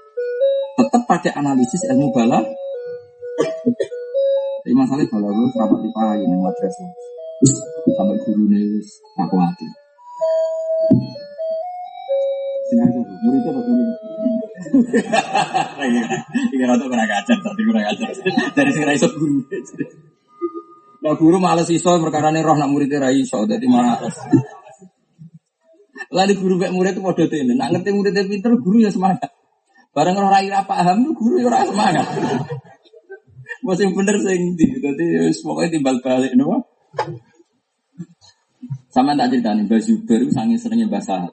tetap 0.79 1.03
pakai 1.03 1.35
analisis 1.35 1.83
ilmu 1.91 2.15
bala. 2.15 2.39
Tapi 4.63 4.71
masalah 4.71 5.03
bala 5.11 5.27
gue 5.27 5.47
serapat 5.51 5.79
dipakai 5.83 6.23
nih 6.23 6.39
madrasah. 6.39 6.89
Sampai 7.95 8.17
guru 8.23 8.43
nih 8.47 8.79
aku 9.19 9.35
hati. 9.35 9.67
Sinar 12.69 12.87
tuh, 12.93 13.01
muridnya 13.01 13.49
apa 13.49 13.61
guru? 13.65 13.83
Ini 16.53 16.63
rata 16.69 16.85
kurang 16.85 17.09
ajar, 17.09 17.37
tapi 17.41 17.61
kurang 17.65 17.85
ajar. 17.87 18.11
Dari 18.53 18.71
segera 18.75 18.93
iso 18.93 19.07
guru. 19.15 19.41
Nah 20.99 21.15
guru 21.15 21.39
malas 21.39 21.71
iso 21.71 21.95
perkara 21.97 22.29
nih 22.29 22.43
roh 22.43 22.59
nak 22.59 22.69
muridnya 22.69 22.99
rai 22.99 23.23
iso, 23.23 23.47
jadi 23.47 23.65
malas. 23.65 24.13
Lalu 26.13 26.33
guru 26.37 26.53
baik 26.59 26.75
murid 26.75 26.93
itu 26.97 27.01
podo 27.01 27.23
ini, 27.25 27.53
nak 27.55 27.71
ngerti 27.73 27.89
muridnya 27.95 28.27
pinter, 28.27 28.53
guru 28.59 28.83
ya 28.83 28.91
semangat. 28.91 29.31
Rai 30.05 30.47
apa 30.51 30.63
paham 30.67 30.97
tuh 31.05 31.13
guru 31.17 31.35
ya 31.43 31.47
ora 31.51 31.67
semangat. 31.67 32.07
Masih 33.65 33.91
bener 33.91 34.15
sing 34.23 34.55
ndi. 34.55 34.67
Dadi 34.79 35.05
timbal 35.71 35.99
balik 35.99 36.33
napa. 36.39 36.63
Sama 38.89 39.13
tak 39.13 39.29
ceritani 39.29 39.69
Mbak 39.69 39.81
Zubair 39.85 40.21
sange 40.33 40.57
senenge 40.57 40.89
Mbak 40.89 41.03
Sahal. 41.05 41.31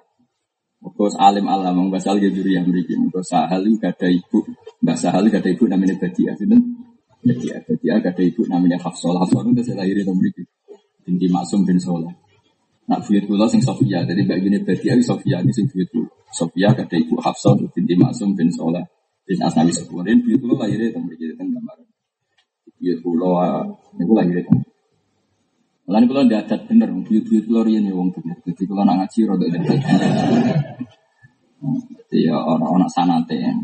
Bos 0.92 1.16
alim 1.16 1.48
alam 1.48 1.88
Mbak 1.88 2.00
Sahal 2.04 2.20
ge 2.20 2.28
yang 2.28 2.68
mriki. 2.68 2.94
Mbak 2.94 3.24
Sahal 3.24 3.64
itu 3.64 3.80
gak 3.80 3.96
ada 3.96 4.08
ibu. 4.12 4.38
Mbak 4.84 4.96
Sahal 5.00 5.24
gak 5.32 5.40
ada 5.40 5.50
ibu 5.56 5.64
namanya 5.64 5.96
Badia. 5.96 6.36
Sinten? 6.36 6.60
Badia. 7.24 7.56
Badia 7.64 7.92
gak 8.04 8.12
ada 8.12 8.22
ibu 8.22 8.44
namanya 8.46 8.76
Hafsah. 8.76 9.16
Hafsah 9.16 9.40
itu 9.48 9.62
saya 9.64 9.82
lahir 9.82 9.96
di 9.96 10.04
mriki. 10.04 10.44
Binti 11.08 11.26
Maksum 11.32 11.64
bin 11.64 11.80
Soleh. 11.80 12.12
Nak 12.86 13.02
buyut 13.02 13.24
kula 13.26 13.46
sing 13.50 13.58
Sofia. 13.62 14.06
Jadi 14.06 14.22
Mbak 14.22 14.38
Yuni 14.42 14.58
Badia 14.62 14.94
Sofia 15.02 15.42
ini 15.42 15.50
sing 15.50 15.66
buyut 15.66 15.88
kula. 15.90 16.08
Sofia 16.30 16.70
kata 16.70 16.94
ibu 16.94 17.18
Hafsah 17.18 17.58
binti 17.74 17.94
Maksum 17.98 18.38
bin 18.38 18.50
Soleh 18.54 18.86
bin 19.26 19.42
Asnawi 19.42 19.74
Sepurin 19.74 20.22
buyut 20.22 20.38
kula 20.38 20.64
lahirnya 20.66 20.94
teng 20.94 21.02
mriki 21.06 21.34
teng 21.34 21.50
gambaran. 21.50 21.86
Buyut 22.78 22.98
kula 23.02 23.66
niku 23.98 24.12
lahirnya 24.14 24.42
teng. 24.46 24.58
Lan 25.86 26.02
kula 26.10 26.26
ndak 26.26 26.50
adat 26.50 26.60
bener 26.66 26.90
buyut-buyut 26.90 27.46
kula 27.46 27.62
riyen 27.62 27.86
ya 27.86 27.94
wong 27.94 28.10
bener. 28.10 28.38
Dadi 28.42 28.62
kula 28.66 28.82
nak 28.82 29.06
ngaji 29.06 29.18
rada 29.22 29.46
adat. 29.46 29.80
Jadi 32.06 32.26
ya 32.26 32.36
orang-orang 32.38 32.90
sanate 32.90 33.38
ya. 33.38 33.54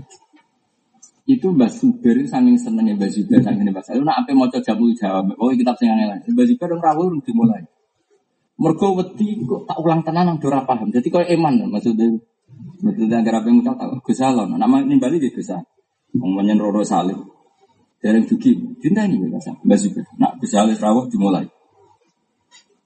Itu 1.27 1.55
Mbak 1.55 1.71
Zubair 1.71 2.19
saking 2.27 2.59
senengnya 2.59 2.99
Mbak 2.99 3.11
Zubair 3.15 3.43
saking 3.43 3.71
Mbak 3.71 3.87
Zubair. 3.87 4.03
Nak 4.03 4.19
apa 4.23 4.31
mau 4.35 4.47
jamu 4.51 4.91
jawab. 4.95 5.35
Oh 5.39 5.51
kitab 5.55 5.79
sing 5.79 5.91
aneh. 5.91 6.19
Mbak 6.27 6.47
Zubair 6.51 6.69
dong 6.75 6.83
rawuh 6.83 7.11
dimulai. 7.23 7.63
Mergo 8.63 8.95
wedi 8.95 9.43
kok 9.43 9.67
tak 9.67 9.79
ulang 9.83 10.07
tenan 10.07 10.31
nang 10.31 10.39
ora 10.39 10.63
paham. 10.63 10.95
Jadi 10.95 11.11
koyo 11.11 11.27
eman 11.27 11.67
maksudnya. 11.67 12.07
Maksudnya 12.83 13.19
agar 13.19 13.43
apa 13.43 13.47
yang 13.51 13.67
tahu. 13.67 13.99
Gusalon. 14.07 14.55
Nama 14.55 14.77
ini 14.87 15.03
Bali 15.03 15.19
gitu 15.19 15.43
Gusa. 15.43 15.59
Ngomongin 16.15 16.63
Roro 16.63 16.87
Salim. 16.87 17.19
Dereng 18.03 18.27
dugi, 18.27 18.59
cinta 18.83 19.07
ini 19.07 19.31
biasa. 19.31 19.63
Mbak 19.63 19.79
Zubair, 19.79 20.07
nak 20.19 20.35
alis 20.43 20.79
rawuh 20.83 21.07
dimulai. 21.07 21.47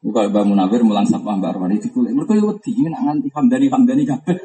Itu 0.05 0.13
kalau 0.13 0.29
Mbak 0.29 0.45
Munawir 0.45 0.81
mulang 0.85 1.09
sapa 1.09 1.41
Mbak 1.41 1.57
Arwani 1.57 1.81
itu 1.81 1.89
kulit. 1.89 2.13
Mereka 2.13 2.37
ya 2.37 2.45
wedi 2.45 2.71
nak 2.85 3.01
nganti 3.01 3.29
hamdani 3.33 3.67
hamdani 3.73 4.03
kabeh. 4.05 4.37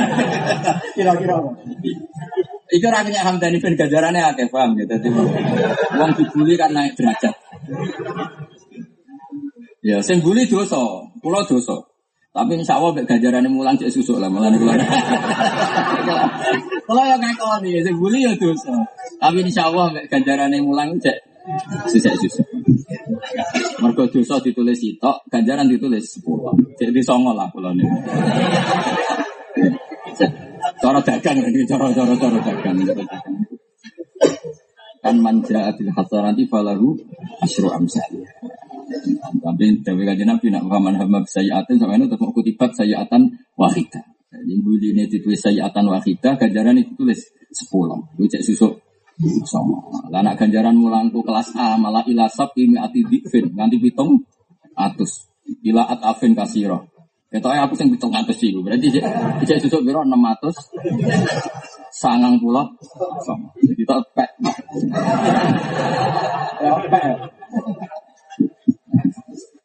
Kira-kira 0.96 1.34
apa? 1.36 1.50
Iku 2.72 2.84
ora 2.88 3.04
kenya 3.04 3.22
hamdani 3.28 3.60
ben 3.60 3.76
gajarane 3.76 4.20
akeh 4.24 4.48
paham 4.48 4.72
gitu. 4.80 4.88
Dadi 4.88 5.08
wong 5.12 6.10
dibuli 6.16 6.54
kan 6.56 6.72
naik 6.72 6.96
derajat. 6.96 7.34
Ya, 9.80 9.96
sing 10.04 10.20
bully 10.20 10.44
dosa, 10.44 10.76
kula 11.24 11.40
dosa. 11.48 11.72
Tapi 12.30 12.62
insya 12.62 12.78
Allah 12.78 12.94
mek 12.94 13.08
ganjarane 13.10 13.48
mulang 13.50 13.74
cek 13.74 13.90
susuk 13.90 14.22
lah 14.22 14.30
malah 14.30 14.52
kula. 14.60 14.76
Kalau 16.86 17.02
yang 17.02 17.18
ngakoni, 17.18 17.80
sing 17.82 17.96
bully 17.96 18.22
ya 18.22 18.36
dosa. 18.36 18.70
Tapi 19.18 19.40
insya 19.42 19.72
Allah 19.72 19.90
mek 19.90 20.06
ganjarane 20.12 20.60
mulang 20.60 21.00
cek 21.00 21.16
susuk 21.88 22.12
susuk. 22.22 22.46
Mergo 23.80 24.04
dosa 24.12 24.36
ditulis 24.44 24.78
sitok, 24.78 25.26
ganjaran 25.32 25.66
ditulis 25.66 26.04
sepuluh. 26.06 26.52
Jadi 26.76 27.00
songo 27.00 27.32
lah 27.32 27.48
kula 27.48 27.72
niku. 27.72 27.96
Cara 30.80 31.00
dagang 31.00 31.40
ini, 31.40 31.64
cara 31.64 31.88
cara 31.90 32.14
cara 32.20 32.38
dagang. 32.40 32.76
Kan 35.00 35.16
manja 35.24 35.72
adil 35.72 35.88
hasanati 35.96 36.44
falahu 36.46 36.92
asyru 37.40 37.72
amsalih. 37.72 38.28
Tapi 39.40 39.64
dari 39.86 40.02
kajian 40.02 40.28
Nabi 40.34 40.46
nak 40.50 40.66
paman 40.66 40.98
hamba 40.98 41.22
sayyatan 41.22 41.78
sama 41.78 41.94
itu 41.94 42.10
tetap 42.10 42.30
kutibat 42.34 42.70
sayyatan 42.74 43.30
wahidah. 43.54 44.02
Jadi 44.30 44.54
buli 44.62 44.94
ini 44.94 45.06
ditulis 45.10 45.42
sayyatan 45.42 45.90
wahidah, 45.90 46.38
ganjaran 46.38 46.78
itu 46.78 46.94
tulis 46.98 47.18
sepuluh. 47.50 47.98
Itu 48.18 48.26
cek 48.30 48.42
susuk 48.46 48.72
sama. 49.46 49.78
Lah 50.10 50.22
nak 50.22 50.38
ganjaran 50.38 50.74
mulangku 50.74 51.22
kelas 51.22 51.54
A 51.58 51.76
malah 51.76 52.02
ilasab 52.06 52.54
ini 52.56 52.78
ati 52.78 53.04
dikfin 53.06 53.54
nganti 53.54 53.78
pitung 53.78 54.22
atus. 54.74 55.28
Ila 55.66 55.86
at 55.86 56.00
afin 56.06 56.34
kasiro. 56.34 56.86
Ketoknya 57.30 57.66
aku 57.66 57.74
sing 57.78 57.90
pitung 57.94 58.10
atus 58.10 58.38
sih. 58.38 58.50
Berarti 58.54 58.90
cek 58.90 59.04
cek 59.46 59.58
susuk 59.66 59.86
biro 59.86 60.02
enam 60.02 60.22
atus. 60.26 60.56
Sangang 61.90 62.38
pulau 62.38 62.66
sama. 63.26 63.50
Jadi 63.60 63.82
tak 63.82 63.98
pek. 64.14 64.30
Ya 66.62 66.72
pek. 66.86 67.18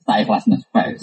Tak 0.05 0.17
ikhlas 0.21 0.45
nespek. 0.45 1.01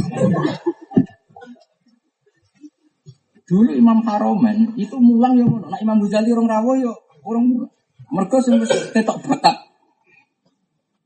Dulu 3.49 3.71
Imam 3.75 4.01
Haromen 4.07 4.73
itu 4.79 4.97
mulang 4.97 5.37
ya 5.37 5.45
ngono. 5.45 5.67
Nah 5.69 5.79
Imam 5.83 6.01
Ghazali 6.01 6.33
orang 6.33 6.49
rawo 6.49 6.73
yo 6.79 6.95
orang 7.27 7.45
mulang. 7.45 7.73
Mereka 8.13 8.37
sing 8.41 8.61
tetok 8.93 9.19
bakat. 9.27 9.57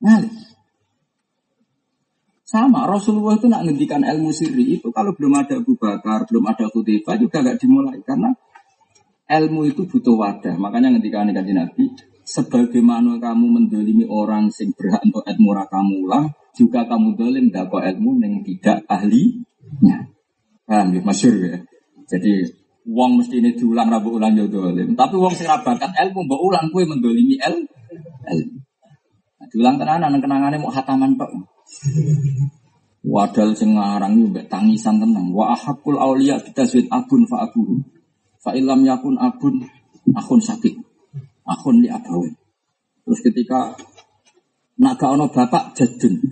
Ngalih. 0.03 0.47
Sama 2.47 2.87
Rasulullah 2.87 3.35
itu 3.35 3.51
nak 3.51 3.67
ngendikan 3.67 4.07
ilmu 4.07 4.31
sirri 4.31 4.79
itu 4.79 4.95
kalau 4.95 5.11
belum 5.19 5.35
ada 5.35 5.59
Abu 5.59 5.75
Bakar, 5.75 6.31
belum 6.31 6.47
ada 6.47 6.71
Khutifah 6.71 7.19
juga 7.19 7.43
gak 7.43 7.59
dimulai 7.59 7.99
karena 8.07 8.31
ilmu 9.27 9.67
itu 9.67 9.83
butuh 9.83 10.15
wadah. 10.15 10.55
Makanya 10.55 10.95
ngendikan 10.95 11.27
kanjeng 11.35 11.59
Nabi, 11.59 11.91
sebagaimana 12.23 13.19
kamu 13.19 13.47
mendolimi 13.51 14.07
orang 14.07 14.47
sing 14.55 14.71
berhak 14.79 15.03
untuk 15.03 15.27
ilmu 15.27 15.51
lah, 16.07 16.31
juga 16.57 16.89
kamu 16.89 17.13
dolim 17.21 17.53
kok 17.53 17.85
ilmu 17.85 18.11
yang 18.25 18.41
tidak 18.41 18.81
ahlinya. 18.89 20.09
Paham 20.67 20.97
ya, 20.97 21.01
masyur 21.05 21.37
ya. 21.37 21.57
Jadi 22.09 22.49
Wong 22.87 23.19
mesti 23.19 23.43
ini 23.43 23.51
diulang 23.59 23.91
rabu 23.91 24.15
ulang 24.15 24.39
yo 24.39 24.47
dolim. 24.47 24.95
Tapi 24.95 25.19
wong 25.19 25.35
sing 25.35 25.51
bakat 25.51 25.91
ilmu 25.91 26.23
mbok 26.23 26.39
ulang 26.39 26.71
kue 26.71 26.87
mendolimi 26.87 27.35
el 27.43 27.67
ilmu. 28.31 28.59
Nah, 29.43 29.47
diulang 29.51 29.75
tenanan 29.75 30.23
kenangannya 30.23 30.63
mau 30.63 30.71
hataman 30.71 31.19
tok. 31.19 31.35
Wadal 33.03 33.59
sing 33.59 33.75
ngarang 33.75 34.31
tangisan 34.47 35.03
tenang. 35.03 35.35
Wa 35.35 35.59
ahakul 35.59 35.99
aulia 35.99 36.39
kita 36.39 36.63
suit 36.63 36.87
abun 36.87 37.27
fa 37.27 37.51
abuhu. 37.51 37.83
Fa 38.39 38.55
ilam 38.55 38.87
yakun 38.87 39.19
abun 39.19 39.67
akun 40.15 40.39
sakit. 40.39 40.79
Akun 41.43 41.83
li 41.83 41.91
abawe. 41.91 42.31
Terus 43.03 43.19
ketika 43.19 43.75
naga 44.79 45.11
ono 45.11 45.27
bapak 45.27 45.75
jadun. 45.75 46.23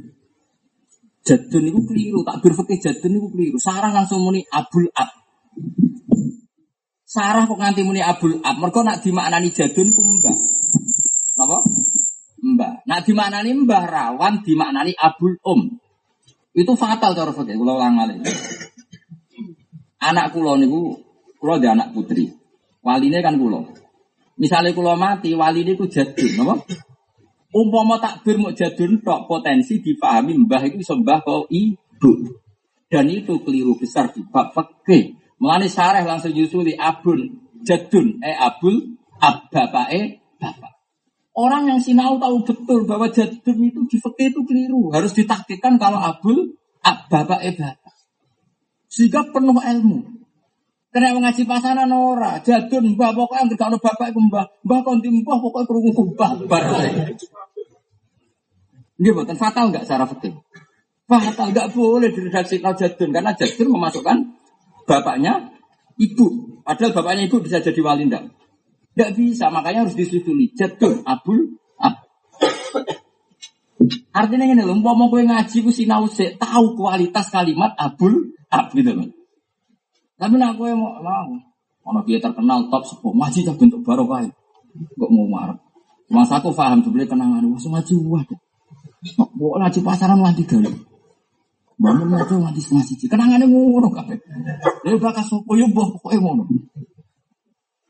Jadun 1.25 1.64
itu 1.72 1.81
keliru, 1.89 2.20
tak 2.20 2.45
berfikir 2.45 2.79
jadun 2.85 3.16
itu 3.16 3.29
keliru. 3.33 3.57
Sarang 3.57 3.97
langsung 3.97 4.20
muni 4.20 4.45
abul 4.53 4.93
ab. 4.93 5.09
Sarah 7.09 7.49
kok 7.49 7.57
nganti 7.57 7.81
muni 7.81 8.05
abul 8.05 8.45
ab. 8.45 8.61
Mereka 8.61 8.85
nak 8.85 9.01
dimaknani 9.01 9.49
jadun 9.49 9.89
ku 9.97 10.05
mbah. 10.05 10.37
Napa? 11.41 11.59
Mbah. 12.45 12.72
Nak 12.85 13.01
dimaknani 13.09 13.51
mbah 13.57 13.85
rawan 13.89 14.45
dimaknani 14.45 14.93
abul 15.01 15.41
um. 15.49 15.81
Itu 16.53 16.77
fatal 16.77 17.16
cara 17.16 17.33
fikih 17.33 17.57
kula 17.57 17.72
ulang 17.72 17.97
malih. 17.97 18.20
Anak 20.05 20.37
kula 20.37 20.61
niku 20.61 21.01
kula 21.41 21.57
ada 21.57 21.72
anak 21.72 21.89
putri. 21.97 22.29
Waline 22.85 23.25
kan 23.25 23.41
kula. 23.41 23.64
Misalnya 24.37 24.77
kula 24.77 24.99
mati, 24.99 25.33
wali 25.33 25.64
niku 25.64 25.89
jadun, 25.89 26.31
napa? 26.37 26.55
Umpama 27.55 28.03
takbir 28.03 28.35
mau 28.35 28.51
jadun 28.51 28.99
tok 28.99 29.31
potensi 29.31 29.79
dipahami 29.79 30.43
mbah 30.43 30.67
itu 30.67 30.83
sembah 30.83 31.23
kau 31.23 31.47
ibu. 31.47 32.13
Dan 32.91 33.07
itu 33.07 33.39
keliru 33.47 33.79
besar 33.79 34.11
di 34.11 34.27
bab 34.27 34.51
fikih. 34.51 35.15
Mulane 35.39 35.71
sareh 35.71 36.03
langsung 36.03 36.35
nyusuli 36.35 36.75
abun 36.75 37.31
jadun 37.63 38.19
eh 38.27 38.35
abul 38.35 38.99
ab 39.23 39.55
bapak 39.55 39.87
eh 39.95 40.19
bapak. 40.43 40.75
Orang 41.35 41.71
yang 41.71 41.79
sinau 41.79 42.19
tahu 42.19 42.43
betul 42.43 42.91
bahwa 42.91 43.07
jadun 43.11 43.59
itu 43.63 43.81
di 43.87 43.99
itu 44.03 44.41
keliru. 44.43 44.91
Harus 44.91 45.15
ditaktikkan 45.15 45.79
kalau 45.79 46.03
abul 46.03 46.59
ab 46.83 47.07
bapak 47.07 47.39
eh 47.47 47.55
bapak. 47.55 47.95
Sehingga 48.91 49.31
penuh 49.31 49.55
ilmu. 49.55 49.99
Kena 50.95 51.11
mengaji 51.11 51.43
pasaran 51.43 51.91
ora, 51.91 52.39
jadun 52.39 52.95
mbah 52.95 53.11
pokoknya 53.19 53.51
nggak 53.51 53.67
ada 53.67 53.79
bapak 53.83 54.15
itu 54.15 54.21
mbah, 54.31 54.47
mbah 54.63 54.81
konti 54.87 55.11
mbah 55.11 55.43
pokoknya 55.43 55.67
kerungu 55.67 56.03
mbah 56.15 56.31
bar. 56.47 56.63
Bukan 59.13 59.37
fatal 59.37 59.69
nggak 59.69 59.85
secara 59.85 60.09
fakir? 60.09 60.33
Fatal 61.05 61.53
nggak 61.53 61.77
boleh 61.77 62.09
diredaksi 62.09 62.63
jadun 62.63 63.11
karena 63.13 63.37
jadun 63.37 63.69
memasukkan 63.77 64.17
bapaknya 64.89 65.53
ibu. 66.01 66.57
Padahal 66.65 66.97
bapaknya 66.97 67.29
ibu 67.29 67.37
bisa 67.45 67.61
jadi 67.61 67.81
wali 67.85 68.09
enggak? 68.09 68.25
Enggak 68.95 69.11
bisa, 69.19 69.51
makanya 69.51 69.85
harus 69.85 69.99
disusuli. 69.99 70.55
Jadul, 70.55 71.03
abul, 71.03 71.59
ab. 71.83 72.07
Artinya 74.15 74.47
ini 74.47 74.63
loh, 74.63 74.79
mau 74.79 75.11
gue 75.11 75.27
ngaji 75.27 75.57
gue 75.67 75.75
sinau 75.75 76.07
sih, 76.07 76.39
tahu 76.39 76.79
kualitas 76.79 77.29
kalimat 77.29 77.75
abul, 77.75 78.33
ab 78.49 78.71
gitu 78.71 78.95
loh. 78.95 79.11
Tapi 80.15 80.35
nak 80.39 80.55
gue 80.55 80.71
mau, 80.79 81.03
mau, 81.03 81.27
mau 81.83 82.01
dia 82.07 82.23
terkenal 82.23 82.71
top 82.71 82.87
sepuh, 82.87 83.13
ngaji 83.13 83.43
tak 83.43 83.59
bentuk 83.59 83.83
barokah. 83.83 84.25
Kok 84.95 85.11
mau 85.11 85.27
marah? 85.27 85.59
Masa 86.07 86.39
aku 86.39 86.55
paham 86.55 86.81
beli 86.87 87.11
kenangan, 87.11 87.43
wah 87.43 87.59
ngaji 87.59 87.93
Mau 89.13 89.61
ngaji 89.61 89.81
pasaran 89.85 90.21
lagi 90.25 90.49
gak 90.49 90.65
Bangun 91.75 92.07
mereka 92.07 92.39
nganti 92.39 92.63
setengah 92.63 92.87
siji. 92.87 93.05
Kenangannya 93.11 93.51
ngono 93.51 93.91
kabeh. 93.91 94.14
Lha 94.87 94.95
bakal 94.95 95.26
sopo 95.26 95.59
yo 95.59 95.67
mbah 95.67 95.91
pokoke 95.91 96.22
ngono. 96.22 96.47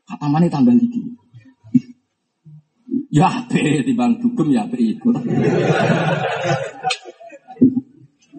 Kata 0.09 0.25
mana 0.25 0.49
tanggal 0.49 0.73
iki. 0.73 1.05
Ya 3.13 3.29
ape 3.29 3.85
bang 3.93 4.17
dugem 4.17 4.57
ya 4.57 4.65
ape 4.65 4.81
iku. 4.81 5.13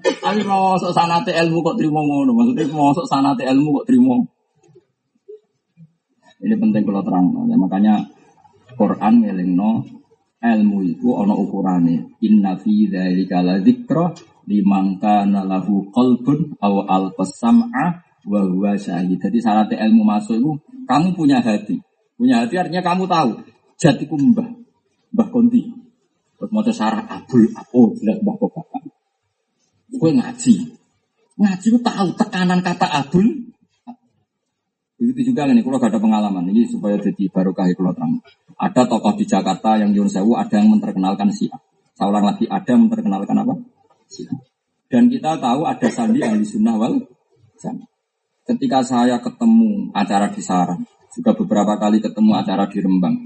Tapi 0.02 0.42
masuk 0.42 0.90
sanate 0.90 1.30
ilmu 1.30 1.62
kok 1.62 1.78
terima 1.78 2.02
ngono. 2.02 2.34
Maksudnya 2.34 2.66
masuk 2.66 3.06
sanate 3.06 3.46
ilmu 3.46 3.80
kok 3.80 3.86
terima. 3.86 4.18
Ini 6.42 6.54
penting 6.58 6.82
kalau 6.82 7.02
terang. 7.06 7.26
Ya, 7.46 7.54
makanya 7.54 7.94
Quran 8.74 9.22
ngelingno 9.22 9.95
ilmu 10.42 10.78
itu 10.84 11.08
ono 11.12 11.34
ukurane. 11.36 12.20
Inna 12.24 12.56
fi 12.60 12.88
dzalika 12.88 13.40
la 13.40 13.56
limangka 14.46 15.26
nalahu 15.26 15.90
kolbun 15.90 16.54
aw 16.62 16.86
al 16.86 17.12
pesam'a 17.18 18.06
wa 18.26 18.40
huwa 18.46 18.78
syahid. 18.78 19.18
Jadi 19.18 19.38
syarat 19.42 19.70
ilmu 19.74 20.06
masuk 20.06 20.38
itu 20.38 20.50
kamu 20.86 21.14
punya 21.18 21.42
hati. 21.42 21.82
Punya 22.16 22.46
hati 22.46 22.54
artinya 22.56 22.82
kamu 22.82 23.04
tahu 23.10 23.30
jatiku 23.76 24.14
mbah, 24.16 24.48
mbah 25.12 25.28
konti. 25.28 25.68
Terus 26.36 26.50
mau 26.52 26.64
sarah 26.68 27.04
abul 27.08 27.48
apo 27.52 27.96
tidak 27.96 28.20
mbah 28.22 28.36
bapak. 28.36 28.84
Gue 29.96 30.10
ngaji, 30.12 30.54
ngaji 31.40 31.66
itu 31.72 31.78
tahu 31.80 32.08
tekanan 32.18 32.60
kata 32.60 32.86
abul. 32.90 33.24
Begitu 34.96 35.32
juga 35.32 35.44
nih, 35.44 35.60
kalau 35.60 35.76
gak 35.76 35.92
ada 35.92 36.00
pengalaman 36.00 36.48
ini 36.48 36.64
supaya 36.64 36.96
jadi 36.96 37.28
barokah 37.28 37.68
kalau 37.76 37.92
terang. 37.92 38.16
Ada 38.56 38.88
tokoh 38.88 39.12
di 39.12 39.28
Jakarta 39.28 39.76
yang 39.76 39.92
Yun 39.92 40.08
Sewu, 40.08 40.32
ada 40.40 40.56
yang 40.56 40.72
memperkenalkan 40.72 41.28
Syiah. 41.28 41.60
Saya 41.92 42.16
lagi, 42.16 42.48
ada 42.48 42.64
yang 42.64 42.88
memperkenalkan 42.88 43.36
apa? 43.36 43.54
Dan 44.88 45.12
kita 45.12 45.36
tahu 45.36 45.68
ada 45.68 45.88
sandi 45.92 46.24
ahli 46.24 46.44
sunnah 46.44 46.76
wal. 46.80 46.96
Ketika 48.46 48.78
saya 48.86 49.18
ketemu 49.20 49.90
acara 49.92 50.30
di 50.30 50.40
Sarang, 50.40 50.86
juga 51.12 51.32
beberapa 51.34 51.76
kali 51.76 51.98
ketemu 51.98 52.32
acara 52.36 52.64
di 52.68 52.78
Rembang. 52.78 53.16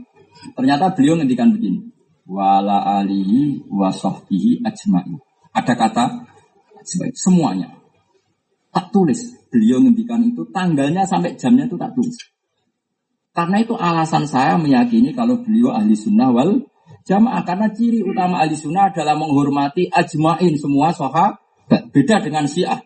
Ternyata 0.56 0.94
beliau 0.94 1.18
ngendikan 1.18 1.52
begini. 1.52 1.90
wala 2.30 3.02
alihi 3.02 3.66
wa 3.74 3.90
ajma'in. 3.90 5.18
Ada 5.50 5.74
kata 5.74 6.04
semuanya. 7.18 7.79
Tak 8.70 8.94
tulis. 8.94 9.18
Beliau 9.50 9.82
ngendikan 9.82 10.22
itu 10.22 10.46
tanggalnya 10.54 11.02
sampai 11.02 11.34
jamnya 11.34 11.66
itu 11.66 11.74
tak 11.74 11.90
tulis. 11.94 12.14
Karena 13.30 13.62
itu 13.62 13.74
alasan 13.78 14.26
saya 14.26 14.58
meyakini 14.58 15.14
kalau 15.14 15.42
beliau 15.42 15.74
ahli 15.74 15.94
sunnah 15.94 16.30
wal 16.30 16.66
jamaah. 17.06 17.42
Karena 17.42 17.70
ciri 17.70 18.02
utama 18.02 18.42
ahli 18.42 18.54
sunnah 18.54 18.94
adalah 18.94 19.18
menghormati 19.18 19.90
ajma'in 19.90 20.54
semua 20.58 20.94
sahabat. 20.94 21.38
Beda 21.90 22.22
dengan 22.22 22.46
syiah. 22.50 22.82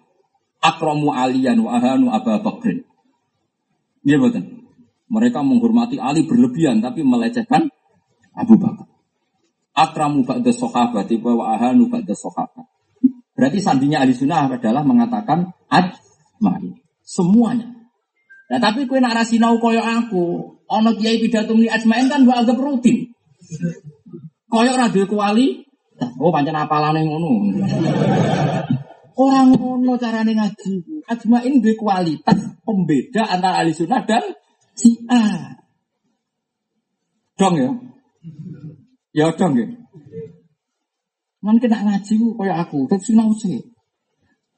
Akromu 0.64 1.12
aliyan 1.12 1.60
wa 1.60 1.76
ahanu 1.76 2.08
aba 2.08 2.40
bakrin. 2.40 2.84
Iya 4.04 4.20
betul. 4.20 4.64
Mereka 5.08 5.40
menghormati 5.44 6.00
Ali 6.00 6.24
berlebihan 6.24 6.80
tapi 6.80 7.04
melecehkan 7.04 7.68
Abu 8.32 8.56
Bakar. 8.56 8.88
Akramu 9.74 10.22
ba'da 10.24 10.52
sahabat 10.54 11.08
wa 11.20 11.44
ahanu 11.56 11.88
ba'da 11.92 12.14
sahabat. 12.16 12.73
Berarti 13.44 13.60
sandinya 13.60 14.00
ahli 14.00 14.16
sunnah 14.16 14.48
adalah 14.56 14.80
mengatakan 14.80 15.52
ajma'in. 15.68 16.80
Semuanya. 17.04 17.68
Nah 18.48 18.56
tapi 18.56 18.88
kue 18.88 19.04
nak 19.04 19.20
rasinau 19.20 19.60
koyo 19.60 19.84
aku, 19.84 20.56
ono 20.64 20.96
kiai 20.96 21.20
pidato 21.20 21.52
ni 21.52 21.68
ajma'in 21.68 22.08
kan 22.08 22.24
gua 22.24 22.40
anggap 22.40 22.56
rutin. 22.56 23.12
Koyo 24.48 24.72
radio 24.72 25.04
kuali, 25.04 25.60
oh 26.00 26.32
pancen 26.32 26.56
apalane 26.56 27.04
ngono. 27.04 27.52
Orang 29.12 29.52
ngono 29.52 29.92
carane 30.00 30.32
ngaji. 30.32 31.04
Ajma'in 31.04 31.60
duwe 31.60 31.76
kualitas 31.76 32.40
pembeda 32.64 33.28
antara 33.28 33.60
ahli 33.60 33.76
sunnah 33.76 34.08
dan 34.08 34.24
si 34.72 35.04
A. 35.12 35.52
Dong 37.36 37.60
ya. 37.60 37.68
Ya 39.12 39.28
dong 39.36 39.52
ya. 39.60 39.83
Man 41.44 41.60
kena 41.60 41.84
ngaji 41.84 42.12
ku 42.16 42.32
kaya 42.40 42.64
aku, 42.64 42.88
tapi 42.88 43.04
sinau 43.04 43.28
sih. 43.36 43.60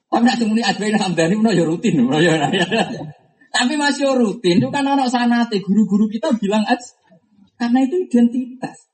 Tapi 0.07 0.23
nak 0.23 0.39
temuni 0.39 0.63
Ajmain 0.63 0.95
Hamdani 0.95 1.35
menawa 1.35 1.51
ya 1.51 1.67
rutin, 1.67 1.99
menawa 1.99 2.23
ya. 2.23 2.47
Tapi 3.51 3.73
masih 3.75 4.15
rutin 4.15 4.63
itu 4.63 4.71
kan 4.71 4.87
anak 4.87 5.11
sanate 5.11 5.59
guru-guru 5.59 6.07
kita 6.07 6.31
bilang 6.39 6.63
aja 6.63 6.95
karena 7.59 7.83
itu 7.83 8.07
identitas. 8.07 8.87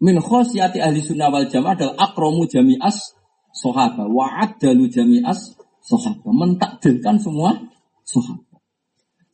Min 0.00 0.16
khosyati 0.20 0.80
ahli 0.80 1.00
sunnah 1.04 1.28
wal 1.28 1.48
jamaah 1.48 1.76
adalah 1.76 1.96
akromu 2.08 2.48
jami'as 2.48 3.16
sohaba 3.52 4.08
wa 4.08 4.28
adalu 4.44 4.88
jami'as 4.88 5.56
sohaba 5.84 6.28
mentakdirkan 6.32 7.20
semua 7.20 7.56
sohaba. 8.04 8.58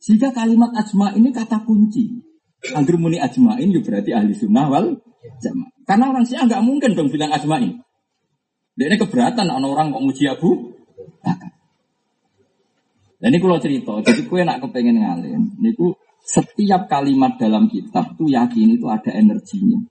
Jika 0.03 0.31
kalimat 0.31 0.71
ajma 0.75 1.15
ini 1.15 1.31
kata 1.31 1.63
kunci. 1.63 2.26
Agar 2.73 2.95
muni 2.97 3.21
ajmain 3.21 3.69
ya 3.69 3.79
berarti 3.79 4.11
ahli 4.11 4.33
sunnah 4.33 4.65
wal 4.67 4.97
jamaah. 5.41 5.71
Karena 5.87 6.05
orang 6.11 6.25
sih 6.25 6.35
nggak 6.35 6.63
mungkin 6.65 6.97
dong 6.97 7.09
bilang 7.13 7.31
ajmain. 7.31 7.79
Dia 8.77 8.93
ini 8.93 8.97
keberatan 8.97 9.49
orang 9.49 9.69
orang 9.69 9.87
kok 9.93 10.03
muji 10.05 10.25
Abu 10.29 10.77
Dan 13.17 13.33
ini 13.33 13.41
kalau 13.41 13.57
cerita, 13.57 13.97
jadi 14.05 14.29
kue 14.29 14.45
nak 14.45 14.61
kepengen 14.61 15.01
ngalen. 15.01 15.57
Niku 15.57 15.97
setiap 16.21 16.85
kalimat 16.85 17.33
dalam 17.41 17.65
kitab 17.65 18.13
tuh 18.13 18.29
yakin 18.29 18.77
itu 18.77 18.85
ada 18.85 19.09
energinya. 19.09 19.81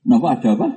Kenapa 0.00 0.40
ada 0.40 0.48
apa? 0.56 0.68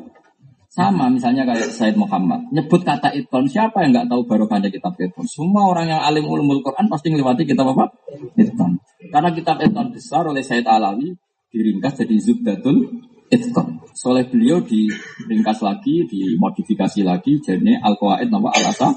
Sama 0.73 1.07
misalnya 1.07 1.45
kayak 1.45 1.69
Said 1.69 1.95
Muhammad 1.95 2.49
nyebut 2.49 2.81
kata 2.81 3.13
iton 3.13 3.45
siapa 3.45 3.85
yang 3.85 3.93
nggak 3.93 4.09
tahu 4.09 4.25
barokahnya 4.25 4.67
kitab 4.67 4.97
iton? 4.99 5.23
Semua 5.29 5.69
orang 5.69 5.95
yang 5.95 6.01
alim 6.03 6.27
ulumul 6.27 6.59
Quran 6.59 6.91
pasti 6.91 7.07
melewati 7.13 7.47
kitab 7.47 7.71
apa? 7.71 7.93
Iton. 8.35 8.83
Karena 9.07 9.29
kitab 9.31 9.63
iton 9.63 9.93
besar 9.95 10.27
oleh 10.27 10.43
Said 10.43 10.67
Alawi 10.67 11.13
diringkas 11.53 12.01
jadi 12.01 12.17
Zubdatul 12.17 13.05
Itqan. 13.29 13.85
Soleh 13.93 14.25
beliau 14.25 14.65
diringkas 14.65 15.61
lagi, 15.61 16.09
dimodifikasi 16.09 17.05
lagi, 17.05 17.37
jadi 17.39 17.77
Al-Qawaid 17.77 18.33
nama 18.33 18.49
Al-Asa. 18.49 18.89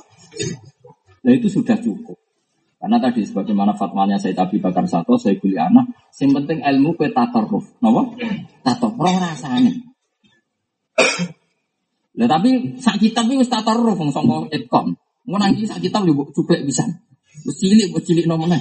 Nah 1.22 1.32
itu 1.36 1.52
sudah 1.52 1.76
cukup. 1.76 2.16
Karena 2.76 3.00
tadi 3.00 3.24
sebagaimana 3.24 3.72
fatwanya 3.76 4.16
saya 4.20 4.36
Abi 4.40 4.60
Bakar 4.60 4.84
Sato, 4.88 5.16
saya 5.16 5.36
kuliah 5.40 5.68
anak, 5.68 5.90
yang 6.20 6.32
penting 6.32 6.60
ilmu 6.64 6.96
ke 6.96 7.12
tatarruf. 7.12 7.64
Napa? 7.80 8.14
Tatarruf 8.64 9.16
rasanya. 9.20 9.72
Lah 12.16 12.28
tapi 12.28 12.80
sak 12.80 12.96
kitab 12.96 13.28
tatarruf 13.28 13.96
wong 14.00 14.12
sangka 14.12 14.48
itqan. 14.52 14.96
Ngono 15.26 15.44
iki 15.52 15.68
sak 15.68 15.84
kitab 15.84 16.08
yo 16.08 16.24
cuplek 16.32 16.64
bisa. 16.64 16.86
Cilik, 17.46 17.92
cilik 18.00 18.24
nomene. 18.24 18.58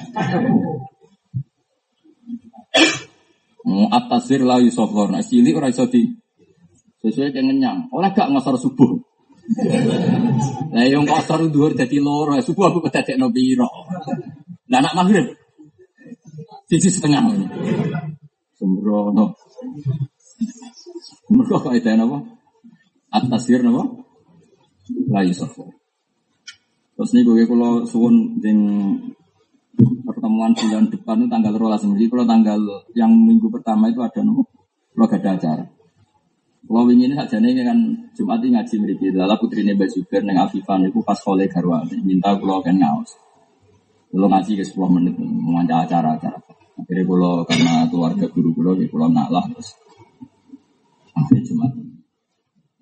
Hmm, 3.65 3.89
At-tasir 3.89 4.45
la 4.45 4.61
yusoflor. 4.61 5.09
Nah, 5.09 5.25
cilik 5.25 5.57
ora 5.57 5.73
iso 5.73 5.89
di 5.89 6.05
sesuai 7.01 7.33
dengan 7.33 7.57
ngenyang. 7.57 7.79
Oleh 7.89 8.13
gak 8.13 8.29
ngasar 8.29 8.61
subuh. 8.61 8.93
Lah 10.73 10.85
yang 10.85 11.05
kosor 11.05 11.49
dhuwur 11.49 11.77
dadi 11.77 12.01
loro, 12.01 12.33
subuh 12.41 12.69
aku 12.69 12.81
kedadekno 12.85 13.29
piro. 13.29 13.69
Lah 14.69 14.77
anak 14.81 14.93
maghrib. 14.93 15.25
Sisi 16.69 16.89
setengah. 16.93 17.25
Sembrono. 18.57 19.33
Mereka 21.29 21.57
kok 21.61 21.73
itu 21.73 21.89
apa? 21.89 22.17
At-tasir 23.13 23.65
apa? 23.65 23.83
La 25.09 25.25
yusoflor. 25.25 25.73
Terus 26.95 27.11
nih 27.11 27.23
gue 27.27 27.43
kalau 27.43 27.83
suwun 27.83 28.39
ding 28.39 28.61
pertemuan 30.05 30.51
bulan 30.55 30.87
depan 30.87 31.15
itu 31.23 31.27
tanggal 31.31 31.53
rolas. 31.59 31.83
Jadi 31.83 32.07
kalau 32.07 32.25
tanggal 32.25 32.59
yang 32.95 33.11
minggu 33.11 33.47
pertama 33.51 33.91
itu 33.91 33.99
ada 33.99 34.21
nopo 34.23 34.47
kalau 34.95 35.07
gak 35.11 35.19
ada 35.23 35.29
acara. 35.35 35.65
Kalau 36.65 36.89
ini 36.89 37.13
saja 37.13 37.37
nih 37.37 37.61
kan 37.61 37.77
Jumat 38.17 38.41
ini 38.41 38.57
ngaji 38.57 38.75
mereka 38.81 39.05
lala 39.13 39.35
putri 39.37 39.61
ini 39.61 39.77
Basuber 39.77 40.25
neng 40.25 40.41
Afifan 40.41 40.89
itu 40.89 40.97
pas 41.05 41.19
kolej 41.21 41.45
garwa 41.53 41.85
minta 42.01 42.33
kalau 42.41 42.57
kan 42.65 42.73
ngaus 42.73 43.13
kalau 44.09 44.25
ngaji 44.25 44.57
ke 44.57 44.65
10 44.65 44.95
menit 44.97 45.13
mengajar 45.21 45.85
acara-acara 45.85 46.41
akhirnya 46.81 47.03
kalau 47.05 47.45
karena 47.45 47.85
keluarga 47.85 48.25
guru 48.33 48.49
guru 48.57 48.81
ya 48.81 48.89
kalau 48.89 49.07
nak 49.13 49.29
lah 49.29 49.45
terus. 49.53 49.77
Akhirnya 51.15 51.45
Jumat. 51.47 51.71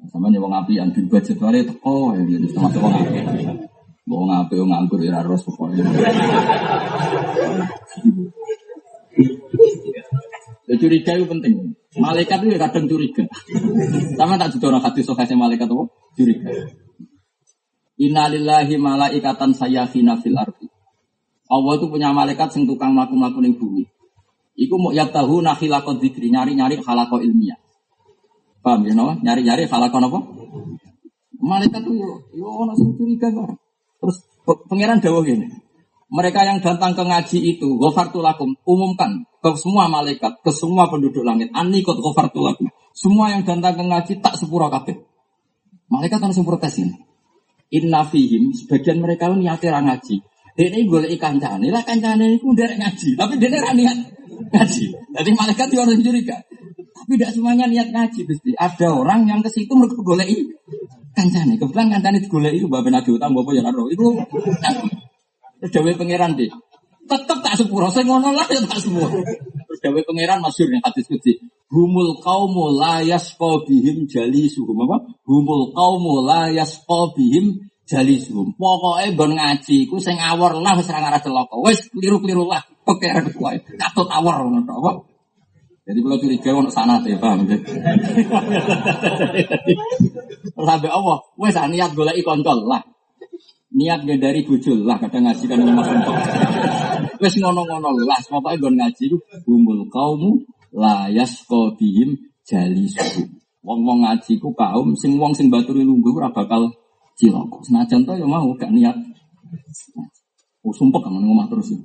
Sama 0.08 0.28
nih 0.32 0.40
wong 0.40 0.54
api 0.56 0.80
yang 0.80 0.90
budget 0.92 1.36
itu 1.36 1.74
oh 1.84 2.16
ya 2.16 2.24
sama 2.56 2.72
wong 2.80 2.94
api 3.04 3.73
Mau 4.04 4.28
ngape 4.28 4.60
nganggur 4.60 5.00
ya 5.00 5.24
harus 5.24 5.48
pokoknya. 5.48 5.88
Ya, 10.68 10.76
curiga 10.80 11.12
itu 11.16 11.26
penting. 11.28 11.76
Malaikat 11.96 12.44
itu 12.44 12.60
kadang 12.60 12.86
curiga. 12.92 13.24
Sama 14.20 14.36
tak 14.36 14.60
orang 14.60 14.84
hadis 14.84 15.08
sokasnya 15.08 15.40
malaikat 15.40 15.72
apa? 15.72 15.88
Curiga. 16.20 16.52
Innalillahi 17.96 18.76
malaikatan 18.76 19.56
sayyafina 19.56 20.20
fil 20.20 20.36
ardi. 20.36 20.68
Allah 21.48 21.74
itu 21.80 21.86
punya 21.88 22.12
malaikat 22.12 22.52
sing 22.52 22.68
tukang 22.68 22.92
mlaku-mlaku 22.98 23.40
ning 23.40 23.56
bumi. 23.56 23.88
Iku 24.60 24.76
mau 24.76 24.92
ya 24.92 25.08
tahu 25.08 25.40
nakhilakot 25.40 26.04
dikri 26.04 26.28
nyari-nyari 26.28 26.82
halako 26.84 27.24
ilmiah. 27.24 27.60
Paham 28.60 28.84
ya? 28.84 28.94
Nyari-nyari 28.98 29.64
halako 29.70 29.96
apa? 30.02 30.20
Malaikat 31.40 31.88
tuh 31.88 31.96
yo 32.36 32.48
ono 32.52 32.76
sing 32.76 33.00
curiga 33.00 33.32
kok. 33.32 33.63
Terus 34.04 34.18
pangeran 34.68 35.00
dawuh 35.00 35.24
gini. 35.24 35.48
Mereka 36.12 36.44
yang 36.44 36.60
datang 36.60 36.92
ke 36.94 37.02
ngaji 37.08 37.38
itu, 37.56 37.80
ghafartulakum, 37.80 38.60
umumkan 38.68 39.24
ke 39.40 39.50
semua 39.56 39.88
malaikat, 39.88 40.44
ke 40.44 40.52
semua 40.52 40.92
penduduk 40.92 41.24
langit. 41.24 41.50
Anikot 41.56 41.98
ghafartulakum. 42.04 42.68
Semua 42.92 43.32
yang 43.32 43.48
datang 43.48 43.80
ke 43.80 43.84
ngaji 43.88 44.14
tak 44.20 44.36
sepura 44.36 44.68
kabeh. 44.68 45.00
Malaikat 45.88 46.20
kan 46.20 46.36
sing 46.36 46.46
protes 46.46 46.78
ini. 46.84 46.94
Inna 47.74 48.06
fihim, 48.06 48.54
sebagian 48.54 49.02
mereka 49.02 49.32
lu 49.32 49.42
niatnya 49.42 49.82
ngaji. 49.82 50.22
Dia 50.54 50.70
ini 50.70 50.86
ikan 50.86 51.42
kancane, 51.42 51.74
lah 51.74 51.82
kancane 51.82 52.38
itu 52.38 52.46
derek 52.54 52.78
ngaji, 52.78 53.18
tapi 53.18 53.42
dia 53.42 53.50
ini 53.50 53.82
niat 53.82 53.98
ngaji. 54.54 54.86
Jadi 55.18 55.30
malaikat 55.34 55.66
juga 55.74 55.90
harus 55.90 55.98
curiga. 55.98 56.38
Tapi 56.94 57.18
tidak 57.18 57.34
semuanya 57.34 57.66
niat 57.66 57.90
ngaji, 57.90 58.22
pasti. 58.30 58.54
Ada 58.54 58.94
orang 58.94 59.26
yang 59.26 59.42
ke 59.42 59.50
situ 59.50 59.74
mereka 59.74 60.06
boleh 60.06 60.30
kancane. 61.14 61.54
Kebetulan 61.62 61.88
kancane 61.94 62.18
digoleki 62.20 62.58
itu 62.66 62.68
bapak 62.68 62.92
Nabi 62.92 63.10
Utang 63.14 63.32
bapak 63.38 63.54
ya 63.54 63.62
karo. 63.64 63.88
Iku 63.88 64.08
terus 65.62 65.72
dawuh 65.72 65.96
pangeran 65.96 66.36
deh. 66.36 66.52
Tetep 67.04 67.38
tak 67.44 67.60
sepuro, 67.60 67.92
saya 67.92 68.08
ngono 68.08 68.32
lah 68.32 68.48
ya 68.48 68.64
tak 68.64 68.80
semua. 68.80 69.08
Terus 69.08 69.80
dawuh 69.80 70.04
pangeran 70.04 70.40
masyhur 70.42 70.70
yang 70.74 70.84
hadis 70.84 71.06
kudsi. 71.08 71.40
Humul 71.74 72.22
kaumu 72.22 72.74
la 72.76 73.02
yasqa 73.02 73.66
bihim 73.66 74.06
jalisuhum 74.06 74.78
apa? 74.86 75.10
Humul 75.26 75.74
kaumu 75.74 76.22
la 76.26 76.50
yasqa 76.54 77.16
bihim 77.16 77.66
jalisuhum. 77.88 78.54
Pokoke 78.58 79.10
nggon 79.14 79.32
ngaji 79.38 79.90
iku 79.90 79.98
sing 79.98 80.18
awor 80.20 80.58
lah 80.60 80.78
wis 80.78 80.90
ora 80.90 81.02
ngarah 81.02 81.22
celaka. 81.22 81.56
Wis 81.64 81.90
kliru-kliru 81.90 82.46
lah. 82.46 82.62
Pangeran 82.84 83.32
kuwi. 83.32 83.58
Katut 83.80 84.08
awor 84.12 84.48
ngono 84.48 84.74
apa? 84.84 84.92
Jadi 85.84 86.00
kalau 86.00 86.16
curiga 86.16 86.50
ono 86.56 86.70
sana 86.72 86.96
ya 87.04 87.20
paham 87.20 87.44
ya. 87.44 87.60
Sampai 90.56 90.88
Allah, 90.88 91.20
wes 91.36 91.56
niat 91.60 91.92
golek 91.92 92.24
kontol 92.24 92.64
lah. 92.64 92.80
Niat 93.76 94.08
dari 94.08 94.48
bujul 94.48 94.88
lah 94.88 94.96
kadang 95.02 95.28
ngaji 95.28 95.44
kan 95.44 95.60
Mas 95.76 95.90
Untung. 95.92 96.16
Wes 97.20 97.36
ngono-ngono 97.36 98.00
lah, 98.08 98.16
pokoke 98.24 98.64
gon 98.64 98.80
ngaji 98.80 99.12
humul 99.44 99.84
kaumu 99.92 100.48
la 100.72 101.12
yasqa 101.12 101.76
bihim 101.76 102.16
jali 102.48 102.88
suku. 102.88 103.28
Wong-wong 103.64 104.08
ngaji 104.08 104.40
ku 104.40 104.56
kaum 104.56 104.96
sing 104.96 105.20
wong 105.20 105.36
sing 105.36 105.52
baturi 105.52 105.84
lungguh 105.84 106.16
ora 106.16 106.32
bakal 106.32 106.72
cilok. 107.20 107.60
Senajan 107.68 108.08
to 108.08 108.16
ya 108.16 108.24
mau 108.24 108.48
gak 108.56 108.72
niat. 108.72 108.96
Oh 110.64 110.72
sumpah 110.72 111.04
kan 111.04 111.12
ngomong 111.12 111.52
terus. 111.52 111.76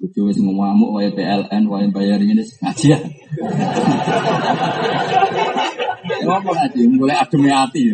Bojo 0.00 0.32
wis 0.32 0.40
ngomong 0.40 0.96
wae 0.96 1.12
PLN, 1.12 1.68
wae 1.68 1.84
bayar 1.92 2.24
ini 2.24 2.40
ngaji 2.40 2.86
ya. 2.88 2.98
Ngomong 6.24 6.56
ngaji, 6.56 6.80
mulai 6.88 7.20
adem 7.20 7.44
hati. 7.44 7.92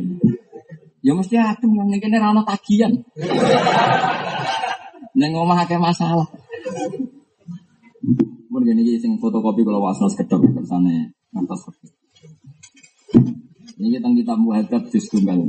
Ya 1.02 1.18
mesti 1.18 1.34
adem 1.34 1.74
nang 1.74 1.90
kene 1.98 2.22
ra 2.22 2.30
ono 2.30 2.46
tagihan. 2.46 2.94
Neng 5.18 5.34
omah 5.34 5.66
akeh 5.66 5.82
masalah. 5.82 6.30
Mun 8.54 8.62
gini 8.62 8.86
iki 8.86 9.02
sing 9.02 9.18
fotokopi 9.18 9.66
kalau 9.66 9.82
wasno 9.82 10.06
sekedap 10.06 10.38
kersane 10.38 11.10
ngantos. 11.34 11.74
Ini 13.82 13.98
kita 13.98 14.08
kita 14.14 14.34
muhadab 14.38 14.82
juz 14.94 15.10
tunggal. 15.10 15.42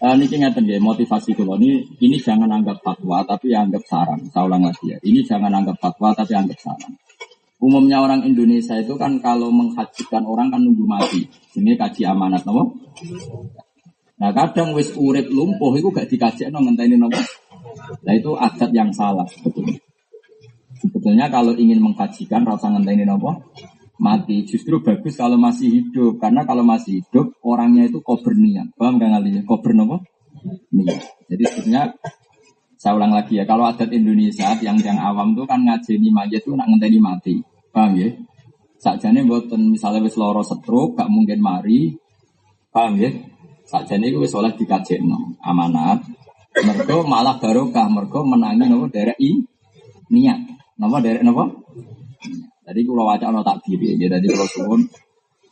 Uh, 0.00 0.16
ini 0.16 0.40
ngeten 0.40 0.64
ya 0.64 0.80
motivasi 0.80 1.36
kalau 1.36 1.60
ini 1.60 1.84
ini 2.00 2.16
jangan 2.16 2.48
anggap 2.48 2.80
fatwa 2.80 3.20
tapi 3.24 3.52
anggap 3.52 3.84
saran. 3.84 4.20
Saya 4.32 4.48
ulang 4.48 4.64
lagi 4.64 4.96
ya. 4.96 4.98
Ini 5.00 5.20
jangan 5.24 5.52
anggap 5.52 5.76
fatwa 5.76 6.16
tapi 6.16 6.32
anggap 6.32 6.56
saran. 6.56 6.92
Umumnya 7.60 8.00
orang 8.00 8.24
Indonesia 8.24 8.72
itu 8.80 8.96
kan 8.96 9.20
kalau 9.20 9.52
menghajikan 9.52 10.24
orang 10.24 10.48
kan 10.48 10.64
nunggu 10.64 10.88
mati. 10.88 11.28
Ini 11.60 11.76
kaji 11.76 12.08
amanat 12.08 12.48
nopo. 12.48 12.72
Nah 14.20 14.32
kadang 14.32 14.72
wis 14.72 14.96
urip 14.96 15.28
lumpuh 15.28 15.76
itu 15.76 15.92
gak 15.92 16.08
dikaji 16.08 16.48
no 16.48 16.64
ngenteni. 16.64 16.96
Nah 16.96 18.12
itu 18.16 18.30
adat 18.32 18.72
yang 18.72 18.88
salah 18.96 19.28
sebetulnya. 19.28 19.76
Sebetulnya 20.80 21.28
kalau 21.28 21.52
ingin 21.52 21.84
mengkajikan 21.84 22.48
rasa 22.48 22.72
ngenteni 22.72 23.04
nopo 23.04 23.36
mati. 24.00 24.48
Justru 24.48 24.80
bagus 24.80 25.14
kalau 25.20 25.36
masih 25.36 25.68
hidup. 25.68 26.16
Karena 26.16 26.48
kalau 26.48 26.64
masih 26.64 27.04
hidup 27.04 27.36
orangnya 27.44 27.86
itu 27.86 28.00
kober 28.00 28.32
niat 28.32 28.72
paham 28.74 28.96
gak 28.96 29.12
ngalinya 29.12 29.42
kober 29.44 29.76
nopo? 29.76 30.00
Niat 30.72 31.04
jadi 31.28 31.42
sebetulnya 31.46 31.82
saya 32.80 32.96
ulang 32.96 33.12
lagi 33.12 33.36
ya 33.36 33.44
kalau 33.44 33.68
adat 33.68 33.92
Indonesia 33.92 34.56
yang 34.64 34.80
yang 34.80 34.96
awam 34.96 35.36
tuh 35.36 35.44
kan 35.44 35.60
ngajeni 35.60 36.08
mayat 36.08 36.40
tuh 36.40 36.56
nak 36.56 36.66
ngenteni 36.72 36.98
mati. 36.98 37.34
Paham 37.70 37.94
ya? 38.00 38.08
Sajane 38.80 39.28
buatan 39.28 39.68
misalnya 39.68 40.00
wis 40.00 40.16
loro 40.16 40.40
stroke 40.40 40.96
gak 40.96 41.12
mungkin 41.12 41.44
mari. 41.44 41.92
Paham 42.72 42.96
ya? 42.96 43.12
Sajane 43.68 44.08
itu 44.08 44.18
wis 44.24 44.32
oleh 44.32 44.56
dikajekno. 44.56 45.36
Amanat. 45.44 46.00
Mergo 46.64 47.04
malah 47.04 47.36
barokah. 47.36 47.86
Mergo 47.92 48.24
menangi 48.24 48.64
nopo 48.66 48.88
derek 48.88 49.20
i? 49.20 49.36
Niat. 50.10 50.40
Nopo 50.80 50.96
derek 51.04 51.20
nopo 51.20 51.68
jadi 52.60 52.80
kalau 52.84 53.04
wajah 53.08 53.32
tak 53.40 53.58
diri, 53.64 53.96
ya. 53.96 54.06
Jadi 54.12 54.26
kalau 54.28 54.48
suwun 54.52 54.80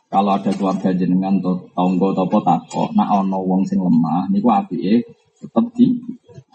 kalau 0.09 0.33
ada 0.33 0.49
keluarga 0.49 0.89
jenengan 0.89 1.37
atau 1.37 1.69
tonggo 1.77 2.17
atau 2.17 2.25
potako, 2.25 2.89
nak 2.97 3.13
ono 3.13 3.45
wong 3.45 3.61
sing 3.61 3.77
lemah, 3.77 4.25
niku 4.33 4.49
api 4.49 4.77
eh 4.81 4.99
tetap 5.37 5.69
di 5.77 6.01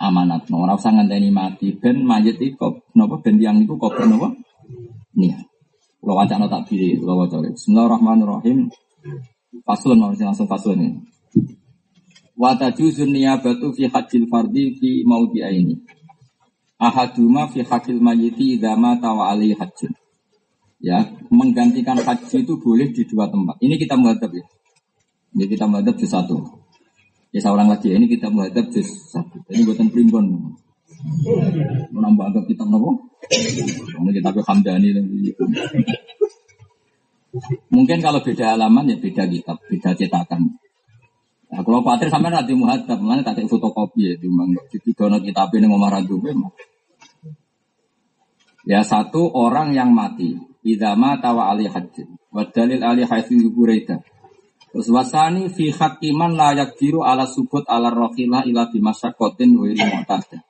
amanat. 0.02 0.50
No, 0.50 0.66
ora 0.66 0.74
usah 0.74 0.90
ngenteni 0.90 1.30
mati 1.30 1.70
ben 1.78 2.02
mayit 2.02 2.36
iku 2.42 2.82
napa 2.98 3.22
ben 3.22 3.38
tiang 3.38 3.62
iku 3.62 3.78
kok 3.78 3.94
napa? 4.10 4.34
Nih. 5.14 5.34
Kalau 6.02 6.20
wajah 6.20 6.36
tak 6.36 6.62
diri, 6.68 7.00
kalau 7.00 7.24
wajah. 7.24 7.40
Bismillahirrahmanirrahim. 7.54 8.68
Faslun 9.64 10.02
langsung 10.02 10.50
faslun 10.50 10.84
ini. 10.84 11.00
Wa 12.34 12.58
tajuzun 12.58 13.14
niyabatu 13.14 13.72
fi 13.72 13.88
hajjil 13.88 14.28
fardi 14.28 14.76
fi 14.76 15.06
maudi 15.06 15.40
aini. 15.40 15.78
Ahaduma 16.76 17.48
fi 17.48 17.62
hakil 17.64 18.02
mayiti 18.02 18.58
idza 18.58 18.76
mata 18.76 19.14
wa 19.14 19.32
alaihi 19.32 19.56
hajjun 19.56 19.94
ya 20.84 21.00
menggantikan 21.32 21.96
haji 21.96 22.44
itu 22.44 22.60
boleh 22.60 22.92
di 22.92 23.02
dua 23.08 23.32
tempat. 23.32 23.56
Ini 23.64 23.80
kita 23.80 23.96
menghadap 23.96 24.28
ya. 24.36 24.44
Ini 25.32 25.44
kita 25.48 25.64
menghadap 25.64 25.96
di 25.96 26.04
satu. 26.04 26.36
Ya 27.32 27.42
saya 27.42 27.56
ulang 27.56 27.72
lagi, 27.72 27.90
ini 27.90 28.04
kita 28.06 28.28
menghadap 28.28 28.68
di 28.68 28.84
satu. 28.84 29.40
Ini 29.48 29.64
buatan 29.64 29.88
primbon. 29.88 30.54
Menambah 31.90 32.24
agak 32.30 32.44
kita 32.52 32.68
nopo. 32.68 33.10
Ini 33.98 34.10
kita 34.12 34.28
ke 34.30 34.40
Hamdani. 34.44 34.88
Mungkin 37.72 37.98
kalau 37.98 38.22
beda 38.22 38.54
halaman 38.54 38.94
ya 38.94 38.96
beda 39.00 39.26
kitab, 39.26 39.58
beda 39.66 39.90
cetakan. 39.98 40.54
Nah, 41.50 41.62
kalau 41.66 41.82
khawatir 41.82 42.10
sampai 42.10 42.30
nanti 42.30 42.54
muhadab, 42.54 42.98
mana 43.02 43.22
tak 43.26 43.42
fotokopi 43.46 44.10
ya, 44.10 44.14
timbang 44.18 44.54
di 44.54 44.90
dono 44.94 45.18
kitab 45.22 45.54
ini 45.54 45.66
ngomong 45.70 45.90
ragu 45.90 46.18
Ya 48.64 48.80
satu 48.80 49.28
orang 49.28 49.76
yang 49.76 49.92
mati, 49.92 50.34
idama 50.64 51.20
tawa 51.20 51.52
ali 51.52 51.68
hajj. 51.68 52.08
Wa 52.32 52.48
dalil 52.48 52.80
ali 52.80 53.04
haitsu 53.04 53.52
Buraidah. 53.52 54.00
Terus 54.74 54.90
wasani 54.90 55.46
fi 55.54 55.70
hakiman 55.70 56.34
layak 56.34 56.74
biru 56.74 57.06
ala 57.06 57.30
subut 57.30 57.62
ala 57.70 57.94
rohila 57.94 58.42
ila 58.42 58.66
bimasyakotin 58.74 59.54
wa 59.54 59.70
mu'tadah. 59.70 60.42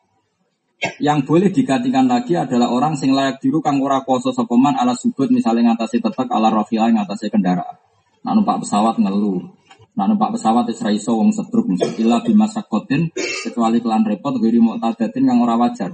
Yang 0.97 1.19
boleh 1.29 1.49
digantikan 1.53 2.09
lagi 2.09 2.33
adalah 2.33 2.73
orang 2.73 2.97
sing 2.97 3.13
layak 3.13 3.37
biru 3.45 3.61
kang 3.61 3.85
ora 3.85 4.01
kuasa 4.01 4.33
sopeman 4.33 4.81
ala 4.81 4.97
subut 4.97 5.29
misalnya 5.29 5.77
ngatasi 5.77 6.01
tetek 6.01 6.33
ala 6.33 6.49
rohila 6.49 6.89
ngatasi 6.89 7.29
kendaraan. 7.29 7.77
Nah 8.25 8.33
numpak 8.33 8.65
pesawat 8.65 8.97
ngeluh. 8.97 9.45
Nah 9.93 10.09
numpak 10.09 10.41
pesawat 10.41 10.73
wis 10.73 10.81
iso 10.81 11.21
wong 11.21 11.29
setruk 11.29 11.69
ila 12.01 12.25
bimasyakotin 12.25 13.13
kecuali 13.45 13.85
kelan 13.85 14.09
repot 14.09 14.41
wa 14.41 14.41
mu'tadatin 14.41 15.29
kang 15.29 15.45
ora 15.45 15.61
wajar. 15.61 15.93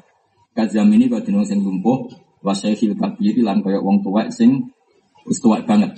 Kazam 0.54 0.86
ini 0.94 1.10
kok 1.10 1.26
sing 1.26 1.66
lumpuh 1.66 2.29
wasyaikhil 2.40 2.96
kabiri 2.96 3.44
lan 3.44 3.60
kaya 3.60 3.80
wong 3.80 4.00
tuwek 4.00 4.32
sing 4.32 4.72
wis 5.28 5.38
tuwek 5.40 5.64
banget. 5.68 5.96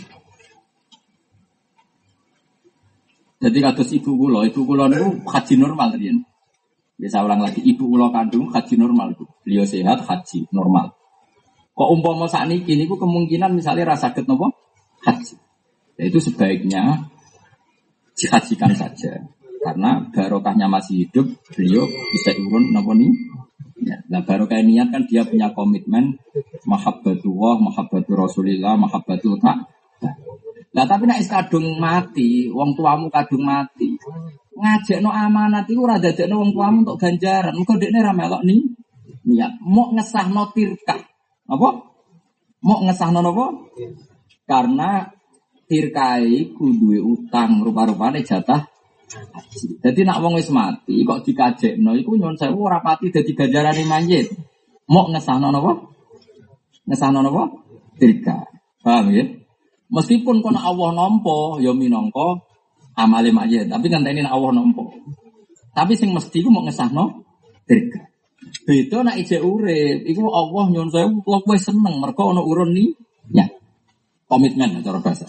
Jadi 3.43 3.59
kados 3.59 3.91
ibu 3.91 4.15
kula, 4.15 4.47
ibu 4.47 4.63
kula 4.63 4.87
niku 4.87 5.19
haji 5.27 5.55
normal 5.59 5.99
riyen. 5.99 6.23
Bisa 6.95 7.27
ulang 7.27 7.43
lagi, 7.43 7.59
ibu 7.59 7.91
kula 7.91 8.15
kandung 8.15 8.47
haji 8.55 8.79
normal 8.79 9.19
itu. 9.19 9.27
Beliau 9.43 9.67
sehat 9.67 10.07
haji 10.07 10.47
normal. 10.55 10.95
Kok 11.75 11.89
umpama 11.91 12.31
ini 12.47 12.87
niku 12.87 12.95
kemungkinan 12.95 13.51
misalnya 13.59 13.97
rasa 13.97 14.15
sakit 14.15 14.31
nopo 14.31 14.47
haji. 15.03 15.35
Ya 15.99 16.07
itu 16.07 16.23
sebaiknya 16.23 17.11
dihajikan 18.15 18.71
saja. 18.79 19.27
Karena 19.63 20.07
barokahnya 20.11 20.71
masih 20.71 21.07
hidup, 21.07 21.27
beliau 21.55 21.87
bisa 22.15 22.35
urun 22.39 22.71
nopo 22.71 22.95
nih 22.95 23.11
Ya, 23.83 23.99
nah 24.07 24.23
baru 24.23 24.47
kayak 24.47 24.63
niat 24.63 24.89
kan 24.95 25.03
dia 25.11 25.27
punya 25.27 25.51
komitmen 25.51 26.15
mahabbatullah, 26.71 27.59
mahabbatul 27.59 28.15
Rasulillah, 28.15 28.79
mahabbatul 28.79 29.43
tak. 29.43 29.67
Nah 30.73 30.85
tapi 30.87 31.05
nak 31.05 31.19
kadung 31.27 31.83
mati, 31.83 32.47
wong 32.47 32.79
tuamu 32.79 33.11
kadung 33.11 33.43
mati. 33.43 33.99
Ngajak 34.55 35.03
no 35.03 35.11
amanat 35.11 35.67
itu 35.67 35.83
rada 35.83 36.15
no 36.31 36.47
wong 36.47 36.53
tuamu 36.55 36.79
untuk 36.87 36.97
ganjaran. 37.03 37.59
Muka 37.59 37.75
dekne 37.75 37.99
ra 38.01 38.15
melok 38.15 38.47
nih. 38.47 38.63
Niat 39.27 39.59
mau 39.67 39.91
ngesah 39.91 40.31
no 40.31 40.49
tirka. 40.55 40.97
Apa? 41.51 41.69
Mau 42.63 42.79
ngesah 42.87 43.09
no 43.11 43.21
apa? 43.21 43.47
Karena 44.47 45.11
tirkai 45.67 46.55
kuduwe 46.55 47.03
utang 47.03 47.67
rupa-rupane 47.67 48.23
jatah 48.23 48.63
jadi 49.83 50.01
nak 50.09 50.25
wong 50.25 50.41
wis 50.41 50.49
mati 50.49 51.05
kok 51.05 51.21
dikajekno 51.27 51.93
iku 52.01 52.17
nyuwun 52.17 52.39
sewu 52.39 52.65
ora 52.65 52.81
pati 52.81 53.13
dadi 53.13 53.33
ganjarane 53.37 53.85
manjit. 53.85 54.33
Mok 54.89 55.13
ngesahno 55.13 55.53
napa? 55.53 55.73
Ngesahno 56.89 57.21
napa? 57.21 57.43
Tirka. 58.01 58.49
Paham 58.81 59.13
ya? 59.13 59.25
Meskipun 59.93 60.41
kono 60.41 60.57
Allah 60.57 60.91
nampa 60.97 61.61
ya 61.61 61.77
minangka 61.77 62.41
amale 62.97 63.31
manjit, 63.33 63.69
tapi 63.69 63.93
ngenteni 63.93 64.25
nak 64.25 64.33
Allah 64.33 64.51
nampa. 64.57 64.85
Tapi 65.73 65.93
sing 65.97 66.17
mesti 66.17 66.41
iku 66.41 66.49
mok 66.49 66.73
ngesahno 66.73 67.25
tirka. 67.69 68.09
Beda 68.65 69.05
nak 69.05 69.17
ije 69.21 69.39
urip, 69.39 70.09
iku 70.09 70.29
Allah 70.33 70.65
nyuwun 70.73 70.89
sewu 70.89 71.21
kok 71.21 71.45
wis 71.53 71.69
seneng 71.69 72.01
mergo 72.01 72.33
ana 72.33 72.41
urun 72.41 72.73
ni 72.73 72.97
ya. 73.33 73.45
Komitmen 74.29 74.81
cara 74.81 75.05
bahasa. 75.05 75.29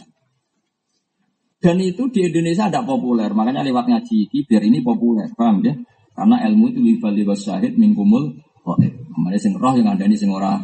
Dan 1.64 1.80
itu 1.80 2.11
di 2.11 2.27
Indonesia 2.27 2.68
tidak 2.68 2.84
populer, 2.84 3.31
makanya 3.31 3.64
lewat 3.64 3.88
ngaji 3.88 4.27
ini 4.27 4.44
biar 4.44 4.68
ini 4.68 4.84
populer, 4.84 5.31
paham 5.31 5.64
ya? 5.64 5.72
Karena 6.11 6.44
ilmu 6.52 6.76
itu 6.76 6.84
libal 6.84 7.15
libas 7.15 7.40
syahid 7.40 7.80
mingkumul 7.80 8.35
khair. 8.68 8.91
Kemarin 8.91 9.40
sing 9.40 9.56
roh 9.56 9.72
yang 9.72 9.95
ada 9.95 10.03
ini 10.03 10.19
sing 10.19 10.27
ora. 10.27 10.60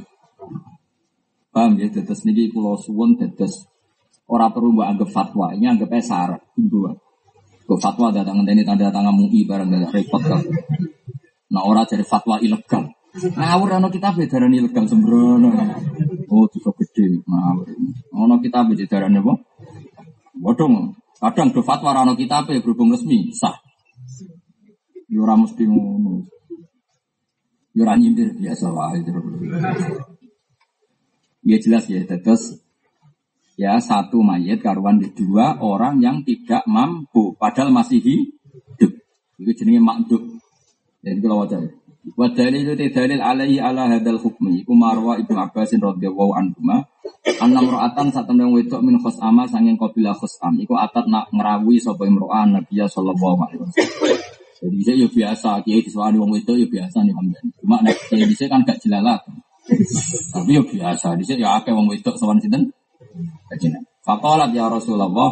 Paham 1.55 1.80
ya? 1.80 1.88
Tetes 1.88 2.27
niki 2.27 2.51
pulau 2.51 2.76
suwon 2.76 3.15
tetes 3.15 3.63
ora 4.27 4.51
perlu 4.51 4.76
mbak 4.76 4.88
anggap 4.91 5.09
fatwa, 5.15 5.55
ini 5.55 5.71
anggap 5.71 5.88
esar, 5.95 6.35
dua. 6.59 6.91
Ke 7.63 7.80
fatwa 7.80 8.11
datang 8.11 8.43
ini 8.43 8.67
tanda 8.67 8.91
tangan 8.91 9.15
MUI 9.15 9.47
barang 9.47 9.71
dari 9.71 9.88
repot 9.88 10.19
kan. 10.19 10.43
Nah 11.47 11.63
orang 11.63 11.88
jadi 11.88 12.03
fatwa 12.03 12.43
ilegal. 12.43 12.91
Ngawur 13.15 13.80
ono 13.80 13.88
kita 13.88 14.11
beda 14.11 14.35
ilegal 14.51 14.84
sembrono. 14.84 15.47
Oh, 16.27 16.45
itu 16.45 16.59
gede 16.59 17.23
ngawur. 17.23 17.71
Ono 18.19 18.35
kita 18.43 18.67
beda 18.67 19.07
apa? 19.07 19.34
Bodong, 20.40 20.95
kadang 21.20 21.52
do 21.52 21.60
fatwa 21.60 21.91
rano 21.91 22.16
kita 22.16 22.48
apa 22.48 22.56
berhubung 22.64 22.95
resmi 22.95 23.36
sah. 23.36 23.60
Yura 25.11 25.36
ya 25.36 25.41
mesti 25.44 25.64
ngono. 25.68 26.24
Yura 27.76 27.94
ya 27.94 27.99
nyindir 27.99 28.32
biasa 28.40 28.72
wae. 28.72 29.03
Ya 31.44 31.57
jelas 31.60 31.91
ya, 31.91 32.07
terus 32.07 32.64
ya 33.60 33.84
satu 33.84 34.24
mayat 34.24 34.64
karuan 34.64 35.03
dua 35.11 35.60
orang 35.60 35.99
yang 35.99 36.24
tidak 36.24 36.64
mampu 36.64 37.36
padahal 37.36 37.76
masih 37.76 37.99
hidup. 37.99 38.95
Itu 39.36 39.52
jenenge 39.60 39.84
makduk. 39.84 40.24
Jadi 41.03 41.20
kalau 41.20 41.44
wajah. 41.44 41.78
Wa 42.15 42.31
dalil 42.31 42.64
itu 42.73 42.90
dalil 42.90 43.19
alaihi 43.19 43.60
ala 43.60 43.90
hadal 43.91 44.18
hukmi. 44.18 44.64
Iku 44.64 44.73
marwa 44.73 45.19
ibnu 45.19 45.36
Abbasin 45.36 45.84
radhiyallahu 45.84 46.31
anhu 46.34 46.60
ma. 46.64 46.81
Anam 47.44 47.69
ro'atan 47.69 48.10
saat 48.10 48.26
temen 48.30 48.49
wedok 48.56 48.81
min 48.81 48.98
khos'ama 48.98 49.45
sanging 49.49 49.76
kabilah 49.76 50.15
khos'am. 50.15 50.57
Iku 50.61 50.77
atat 50.80 51.06
nak 51.11 51.30
ngerawi 51.36 51.77
sapa 51.77 52.07
imro'an 52.07 52.56
Nabi 52.56 52.80
sallallahu 52.80 53.40
alaihi 53.44 53.61
wasallam. 53.61 54.38
Jadi 54.60 54.76
bisa 54.76 54.91
ya 54.91 55.07
biasa, 55.07 55.64
kiai 55.64 55.80
disuani 55.80 56.19
wong 56.19 56.36
wedok 56.36 56.60
ya 56.60 56.68
biasa 56.68 57.07
nih 57.07 57.15
hamdan. 57.15 57.45
Cuma 57.64 57.80
nek 57.80 57.95
kiai 58.11 58.27
bisa 58.27 58.52
kan 58.52 58.68
gak 58.68 58.84
jelalat. 58.84 59.23
Tapi 60.36 60.52
ya 60.52 60.64
biasa, 60.64 61.15
di 61.15 61.23
ya 61.40 61.56
akeh 61.64 61.72
wong 61.72 61.88
wedok 61.88 62.19
sowan 62.19 62.44
sinten? 62.44 62.68
Kajian. 63.48 63.80
Faqalat 64.03 64.52
ya 64.52 64.68
Rasulullah, 64.68 65.31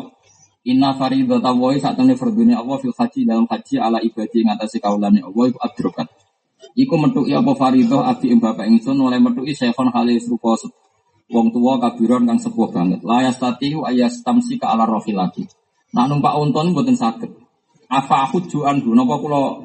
Inna 0.67 0.91
faridata 0.99 1.55
wa 1.55 1.71
saat 1.79 1.95
temne 1.95 2.19
fardune 2.19 2.51
Allah 2.51 2.75
fil 2.83 2.91
haji 2.91 3.23
dalam 3.23 3.47
haji 3.47 3.79
ala 3.79 4.03
ibadi 4.03 4.43
ngatasi 4.43 4.83
kaulane 4.83 5.23
Allah 5.23 5.43
iku 5.47 5.59
adrokat. 5.63 6.11
Iku 6.73 6.95
metuki 6.99 7.31
apa 7.31 7.53
faridah 7.55 8.09
abdi 8.09 8.33
ing 8.33 8.43
bapak 8.43 8.67
ingsun 8.67 8.99
oleh 8.99 9.21
metuki 9.21 9.53
syekhon 9.55 9.93
halis 9.93 10.27
rupa 10.27 10.57
wong 11.27 11.51
tua 11.51 11.79
kabiron 11.79 12.27
kang 12.27 12.39
sepuh 12.39 12.71
banget. 12.71 13.03
Layas 13.03 13.39
tati 13.39 13.75
ayas 13.75 14.23
tamsi 14.23 14.59
ke 14.59 14.65
ala 14.67 14.87
rohilati. 14.87 15.47
Nak 15.95 16.05
numpak 16.11 16.35
unton 16.35 16.75
mboten 16.75 16.95
saged. 16.95 17.31
Apa 17.87 18.27
aku 18.27 18.43
juan 18.51 18.83
napa 18.83 19.15
kula 19.19 19.63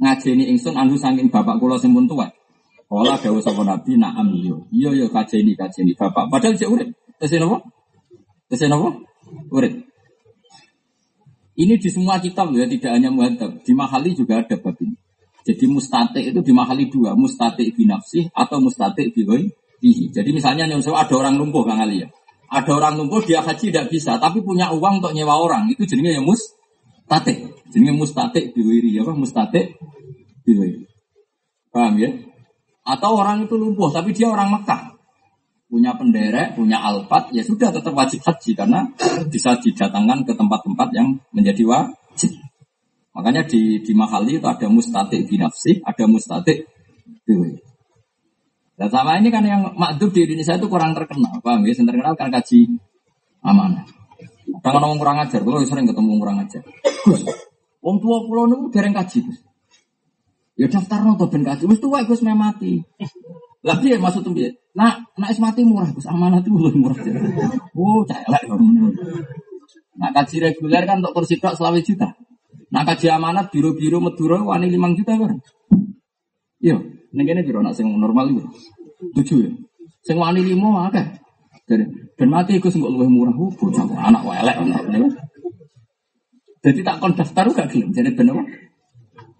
ngajeni 0.00 0.48
ingsun 0.54 0.78
anhu 0.78 0.96
saking 0.96 1.28
bapak 1.28 1.60
kula 1.60 1.76
sing 1.76 1.92
pun 1.92 2.08
tuwa. 2.08 2.28
Kala 2.88 3.20
dawuh 3.20 3.44
sapa 3.44 3.60
Nabi 3.68 4.00
na'am 4.00 4.32
iya. 4.32 4.56
Iya 4.72 4.90
iya 4.96 5.06
kajeni 5.12 5.52
kajeni 5.52 5.92
bapak. 5.92 6.32
Padahal 6.32 6.56
cek 6.56 6.72
urip. 6.72 6.88
Tesih 7.20 7.36
napa? 7.36 7.60
Tesih 8.48 8.72
napa? 8.72 8.96
Urip. 9.52 9.84
Ini 11.58 11.74
di 11.74 11.90
semua 11.90 12.22
kitab 12.22 12.54
ya, 12.54 12.64
tidak 12.70 12.96
hanya 12.96 13.10
muhadzab. 13.10 13.60
Di 13.66 13.74
mahali 13.74 14.14
juga 14.14 14.40
ada 14.40 14.54
bab 14.56 14.78
ini. 14.78 14.94
Jadi 15.48 15.64
mustatik 15.64 16.28
itu 16.28 16.44
di 16.44 16.52
mahali 16.52 16.92
dua, 16.92 17.16
mustatik 17.16 17.72
binafsih 17.72 18.28
atau 18.36 18.60
mustatik 18.60 19.16
bihi. 19.16 20.12
Jadi 20.12 20.28
misalnya 20.36 20.68
nih, 20.68 20.76
ada 20.84 21.14
orang 21.16 21.40
lumpuh 21.40 21.64
Kang 21.64 21.80
Ali 21.80 22.04
ya. 22.04 22.08
Ada 22.52 22.76
orang 22.76 23.00
lumpuh 23.00 23.24
dia 23.24 23.40
haji 23.40 23.72
tidak 23.72 23.88
bisa, 23.88 24.20
tapi 24.20 24.44
punya 24.44 24.68
uang 24.76 25.00
untuk 25.00 25.16
nyewa 25.16 25.40
orang. 25.40 25.72
Itu 25.72 25.88
jadinya 25.88 26.12
yang 26.20 26.28
mustatik. 26.28 27.48
Jadinya 27.72 27.96
mustatik 27.96 28.52
biwiri 28.52 28.92
ya, 28.92 29.08
mustatik 29.08 29.80
biwiri. 30.44 30.84
Paham 31.72 31.96
ya? 31.96 32.12
Atau 32.84 33.16
orang 33.16 33.48
itu 33.48 33.56
lumpuh, 33.56 33.88
tapi 33.88 34.12
dia 34.12 34.28
orang 34.28 34.52
Mekah. 34.52 35.00
Punya 35.68 35.96
penderek, 35.96 36.56
punya 36.56 36.80
alfat, 36.80 37.32
ya 37.32 37.44
sudah 37.44 37.72
tetap 37.72 37.92
wajib 37.96 38.20
haji. 38.20 38.52
Karena 38.52 38.84
bisa 39.28 39.56
didatangkan 39.60 40.28
ke 40.28 40.32
tempat-tempat 40.36 40.88
yang 40.92 41.16
menjadi 41.32 41.64
wajib. 41.64 42.32
Makanya 43.18 43.42
di, 43.50 43.82
di 43.82 43.92
Mahali 43.98 44.38
itu 44.38 44.46
ada 44.46 44.70
mustatik 44.70 45.26
binafsi, 45.26 45.82
ada 45.82 46.06
mustatik 46.06 46.70
biwi. 47.26 47.58
Dan 48.78 48.94
sama 48.94 49.18
ini 49.18 49.26
kan 49.34 49.42
yang 49.42 49.74
makdub 49.74 50.14
di 50.14 50.22
Indonesia 50.22 50.54
itu 50.54 50.70
kurang 50.70 50.94
terkenal. 50.94 51.42
Paham 51.42 51.66
ya? 51.66 51.74
Terkenal 51.74 52.14
kan 52.14 52.30
kaji 52.30 52.78
amanah. 53.42 53.82
Kadang 54.62 54.86
orang 54.86 55.02
kurang 55.02 55.18
ajar, 55.18 55.42
kalau 55.42 55.66
sering 55.66 55.90
ketemu 55.90 56.14
kurang 56.22 56.38
ajar. 56.46 56.62
Gus, 57.02 57.26
wong 57.82 57.98
tua 57.98 58.22
pulau 58.22 58.46
itu 58.46 58.70
dereng 58.70 58.94
kaji, 58.94 59.18
Gus. 59.26 59.38
Ya 60.54 60.70
daftar 60.70 61.02
no 61.02 61.18
ben 61.18 61.42
kaji. 61.42 61.66
Wis 61.66 61.82
tuwa 61.82 62.06
Gus 62.06 62.22
mati. 62.22 62.86
Lah 63.66 63.82
piye 63.82 63.98
maksud 63.98 64.30
piye? 64.30 64.54
Nah, 64.78 64.94
nak 65.18 65.34
is 65.34 65.42
mati 65.42 65.66
murah 65.66 65.90
Gus, 65.90 66.06
amanah 66.06 66.38
itu 66.38 66.54
lebih 66.54 66.86
murah. 66.86 66.98
Oh, 67.74 68.06
celek. 68.06 68.46
Nah, 69.98 70.10
kaji 70.14 70.36
reguler 70.38 70.86
kan 70.86 71.02
untuk 71.02 71.18
kursi 71.18 71.42
tok 71.42 71.58
selawe 71.58 71.82
juta. 71.82 72.14
Nah, 72.68 72.82
kaji 72.84 73.06
amanat 73.08 73.48
biru-biru 73.48 73.96
Madura 73.96 74.44
wani 74.44 74.68
5 74.68 74.96
juta 74.98 75.16
kan. 75.16 75.40
Iya, 76.60 76.76
ning 77.14 77.24
kene 77.24 77.40
biro 77.46 77.64
nak 77.64 77.72
sing 77.72 77.88
normal 77.88 78.28
itu. 78.34 78.44
Tujuh 79.16 79.38
ya. 79.48 79.50
Sing 80.04 80.20
wani 80.20 80.44
5 80.44 80.86
akeh. 80.92 81.06
Jadi, 81.68 81.84
ben 82.16 82.28
mati 82.32 82.60
Gus 82.60 82.76
kok 82.76 82.92
luwih 82.92 83.08
murah. 83.08 83.36
Oh, 83.36 83.52
bocah 83.52 83.84
anak 84.08 84.24
welek. 84.24 84.56
Jadi 86.64 86.80
tak 86.80 86.96
kon 87.00 87.12
daftar 87.12 87.44
gak 87.52 87.68
gelem. 87.72 87.92
Jadi 87.92 88.16
bener 88.16 88.36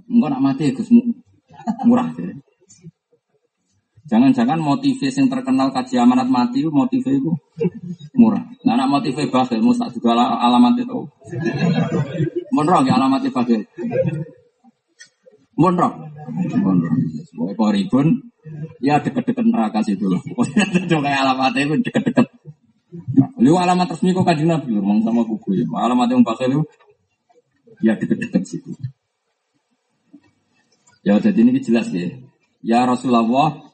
Enggak 0.09 0.29
nak 0.33 0.43
mati 0.45 0.73
Gus 0.73 0.89
murah. 1.85 2.09
Jangan-jangan 4.09 4.57
motivasi 4.57 5.21
yang 5.21 5.29
terkenal 5.29 5.69
kaji 5.69 6.01
amanat 6.01 6.33
mati 6.33 6.65
itu 6.65 6.73
motivasi 6.73 7.21
itu 7.21 7.33
murah. 8.17 8.41
Nah, 8.65 8.75
nak 8.81 8.89
motivasi 8.89 9.29
bakhil, 9.29 9.61
mau 9.61 9.77
tak 9.77 9.93
juga 9.93 10.17
alamat 10.17 10.81
itu. 10.81 11.05
Monroh 12.57 12.81
ya 12.89 12.97
alamat 12.97 13.29
bakhil. 13.29 13.69
Monroh. 15.61 15.93
Monroh. 16.57 16.95
Mau 17.37 17.69
ribun, 17.69 18.33
ya 18.81 18.97
deket-deket 19.05 19.45
neraka 19.45 19.85
situ 19.85 20.09
loh. 20.09 20.25
Coba 20.91 21.09
alamatnya 21.13 21.69
itu 21.69 21.75
deket-deket. 21.85 22.27
Lu 23.45 23.61
alamat 23.61 23.93
resmi 23.93 24.17
kok 24.17 24.25
kaji 24.25 24.49
nabi, 24.49 24.73
ngomong 24.73 25.05
sama 25.05 25.21
kuku 25.29 25.61
ya. 25.61 25.65
Alamat 25.69 26.09
yang 26.17 26.25
bakhil 26.25 26.49
itu 26.57 26.63
ya 27.85 27.93
deket-deket 27.93 28.43
situ. 28.49 28.73
Ya 31.05 31.21
jadi 31.21 31.45
ini 31.45 31.61
jelas 31.61 31.93
ya. 31.93 32.09
Ya 32.65 32.83
Rasulullah, 32.89 33.68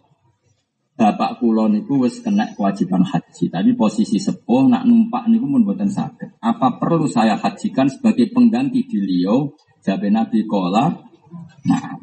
bapak 0.94 1.42
kulo 1.42 1.66
niku 1.66 2.06
wis 2.06 2.22
kena 2.22 2.54
kewajiban 2.54 3.02
haji. 3.02 3.50
Tapi 3.50 3.74
posisi 3.74 4.18
sepuh 4.22 4.70
nak 4.70 4.86
numpak 4.86 5.26
niku 5.26 5.46
pun 5.50 5.66
buatan 5.66 5.90
sakit. 5.90 6.38
Apa 6.38 6.78
perlu 6.78 7.10
saya 7.10 7.34
hajikan 7.34 7.90
sebagai 7.90 8.30
pengganti 8.30 8.86
di 8.86 8.98
Leo? 9.02 9.58
Jabe 9.84 10.08
Nabi 10.08 10.46
kola. 10.48 10.88
Nah, 11.68 11.98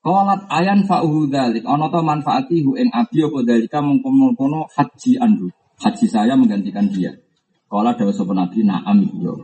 kolat 0.00 0.46
ayan 0.48 0.86
fa'uhu 0.86 1.28
dalik. 1.28 1.66
Ono 1.66 1.90
to 1.92 2.00
manfaati 2.00 2.64
hu 2.64 2.78
ing 2.78 2.88
abi 2.94 3.26
apa 3.26 3.38
dalika 3.44 3.82
mengkono 3.82 4.70
haji 4.72 5.20
andu. 5.20 5.50
Haji 5.82 6.06
saya 6.06 6.38
menggantikan 6.38 6.88
dia. 6.88 7.12
Kola 7.68 7.92
dawa 7.92 8.14
sopan 8.14 8.40
Nabi 8.40 8.64
na'am 8.64 8.98
yo. 9.20 9.36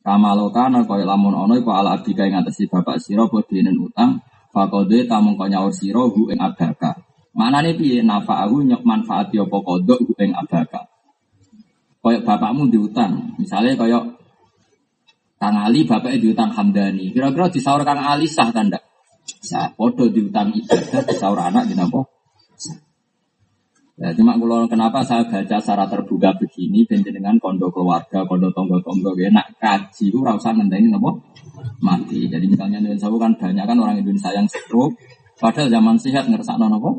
Kamalokan 0.00 0.88
kaya 0.88 1.04
lamun 1.04 1.36
ono 1.36 1.52
iku 1.58 1.68
ala 1.74 2.00
abdi 2.00 2.16
kaya 2.16 2.32
ngatasi 2.32 2.70
bapak 2.70 2.96
sira 2.96 3.28
bodenen 3.28 3.76
utang 3.76 4.24
Fakode 4.48 5.04
tamung 5.04 5.36
kau 5.36 5.44
nyaur 5.44 5.68
siro 5.68 6.08
hu 6.08 6.32
ing. 6.32 6.40
Mana 7.36 7.60
nih 7.64 7.76
piye 7.76 8.00
aku 8.04 8.56
nyok 8.64 8.82
manfaat 8.82 9.32
yo 9.32 9.44
hu 9.48 10.12
ing 10.20 10.32
abaka. 10.32 10.88
Koyok 11.98 12.22
bapakmu 12.24 12.70
diutang, 12.70 13.34
misalnya 13.36 13.74
koyok 13.74 14.04
Kang 15.38 15.54
Ali 15.54 15.86
bapaknya 15.86 16.18
diutang 16.18 16.50
Hamdani. 16.50 17.14
Kira-kira 17.14 17.46
disaur 17.46 17.86
Kang 17.86 18.02
Ali 18.02 18.26
sah 18.26 18.50
tanda. 18.50 18.82
Sah. 19.38 19.70
Podo 19.78 20.10
diutang 20.10 20.50
ibadah 20.50 21.02
disaur 21.06 21.38
anak 21.38 21.70
di 21.70 21.78
nopo. 21.78 22.10
Ya, 23.98 24.14
cuma 24.14 24.38
kalau 24.38 24.70
kenapa 24.70 25.02
saya 25.02 25.26
baca 25.26 25.58
secara 25.58 25.90
terbuka 25.90 26.30
begini, 26.38 26.86
dengan 26.86 27.34
kondo 27.42 27.66
keluarga, 27.74 28.22
kondo 28.30 28.54
tonggo 28.54 28.78
tonggo, 28.78 29.10
enak 29.18 29.58
kaji, 29.58 30.14
itu 30.14 30.22
rasa 30.22 30.54
ngenteni 30.54 30.86
nopo 30.86 31.18
mati. 31.82 32.30
Jadi 32.30 32.46
misalnya 32.46 32.78
Indonesia 32.78 33.10
kan 33.10 33.34
banyak 33.34 33.64
kan 33.66 33.74
orang 33.78 33.98
Indonesia 33.98 34.30
yang 34.30 34.46
stroke, 34.46 34.94
padahal 35.38 35.70
zaman 35.70 35.96
sehat 35.96 36.26
ngerasa 36.26 36.58
nopo 36.58 36.98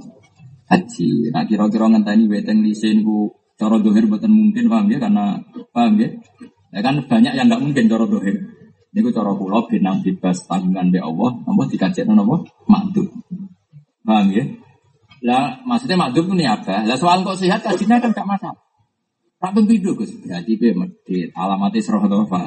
haji. 0.72 1.36
Nah 1.36 1.44
kira-kira 1.45 1.86
ngenteni 1.91 2.26
weteng 2.32 2.64
lisin 2.64 3.03
ku 3.03 3.36
coro 3.60 3.78
dohir 3.84 4.07
buatan 4.07 4.32
mungkin 4.32 4.72
paham 4.72 4.88
ya 4.88 4.98
karena 4.98 5.26
paham 5.76 5.94
ya. 5.99 6.10
Ya 6.70 6.80
kan 6.86 6.95
banyak 7.03 7.34
yang 7.36 7.52
nggak 7.52 7.61
mungkin 7.61 7.86
coro 7.91 8.07
dohir. 8.07 8.36
Ini 8.90 8.99
ku 9.06 9.11
pulau 9.14 9.70
benang 9.70 10.02
bebas 10.02 10.49
tanggungan 10.49 10.90
be 10.90 10.98
Allah, 10.98 11.32
nopo 11.45 11.61
dikajet 11.68 12.07
nopo 12.10 12.48
mantu. 12.66 13.06
Paham 14.02 14.34
ya? 14.34 14.48
Lah 15.20 15.60
maksudnya 15.68 15.99
makdum 15.99 16.32
ini 16.34 16.48
apa? 16.48 16.88
Lah 16.88 16.95
soal 16.95 17.22
kok 17.28 17.36
sehat 17.36 17.60
kajinya 17.60 17.99
kan 17.99 18.16
gak 18.16 18.26
masalah. 18.26 18.60
Tak 19.40 19.56
pembidu 19.56 19.95
Gus, 19.95 20.11
berarti 20.20 20.60
dia 20.60 20.76
medit. 20.76 21.32
Alamatnya 21.32 21.80
serah 21.80 22.03
atau 22.03 22.28
apa? 22.28 22.44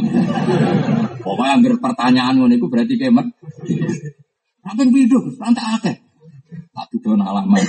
Pokoknya 1.25 1.57
hampir 1.57 1.73
pertanyaan 1.81 2.37
ngono 2.37 2.53
itu 2.53 2.69
berarti 2.69 3.01
dia 3.01 3.09
medit. 3.09 3.33
Pembidu 4.63 5.19
Gus, 5.19 5.37
rantai 5.43 5.75
akeh. 5.75 5.97
Tak 6.73 6.87
tuduh 6.95 7.19
alamat. 7.19 7.67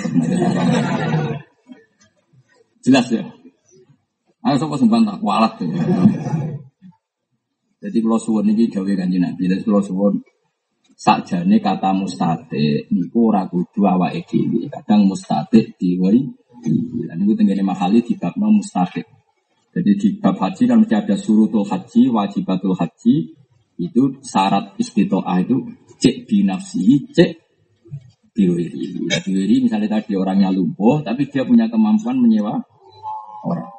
Jelas 2.83 3.07
ya. 3.09 3.23
Ayo 4.43 4.55
sopo 4.59 4.75
sumpah 4.75 4.99
tak 5.01 5.19
kualat 5.23 5.53
ya. 5.63 5.79
Jadi 7.83 7.97
kalau 7.99 8.19
suwon 8.19 8.51
ini 8.51 8.67
gawe 8.71 8.91
kanji 8.95 9.17
nabi. 9.19 9.47
Jadi 9.47 9.63
kalau 9.63 9.83
suwon 9.83 10.13
sakjane 10.95 11.59
kata 11.59 11.91
mustate 11.95 12.87
niku 12.91 13.31
ora 13.31 13.47
kudu 13.47 13.83
awake 13.87 14.23
dhewe. 14.27 14.67
Kadang 14.71 15.07
mustate 15.07 15.75
diwai 15.79 16.19
Lan 16.63 17.19
niku 17.19 17.35
tengene 17.35 17.59
mahali 17.59 17.99
di 17.99 18.15
bab 18.15 18.39
no 18.39 18.47
mustate. 18.51 19.03
Jadi 19.73 19.91
di 19.99 20.07
bab 20.21 20.39
haji 20.39 20.63
kan 20.69 20.79
mesti 20.79 20.95
ada 20.95 21.15
surutul 21.17 21.65
haji, 21.65 22.07
wajibatul 22.13 22.77
haji, 22.77 23.35
itu 23.81 24.01
syarat 24.21 24.77
istitoah 24.77 25.41
itu 25.41 25.65
cek 26.03 26.27
binafsi, 26.27 27.07
cek 27.15 27.31
Diwiri. 28.33 29.05
Ya, 29.13 29.21
diwiri 29.21 29.61
misalnya 29.61 30.01
tadi 30.01 30.17
orangnya 30.17 30.49
lumpuh, 30.49 31.05
tapi 31.05 31.29
dia 31.29 31.45
punya 31.45 31.69
kemampuan 31.69 32.17
menyewa 32.17 32.57
orang. 33.45 33.69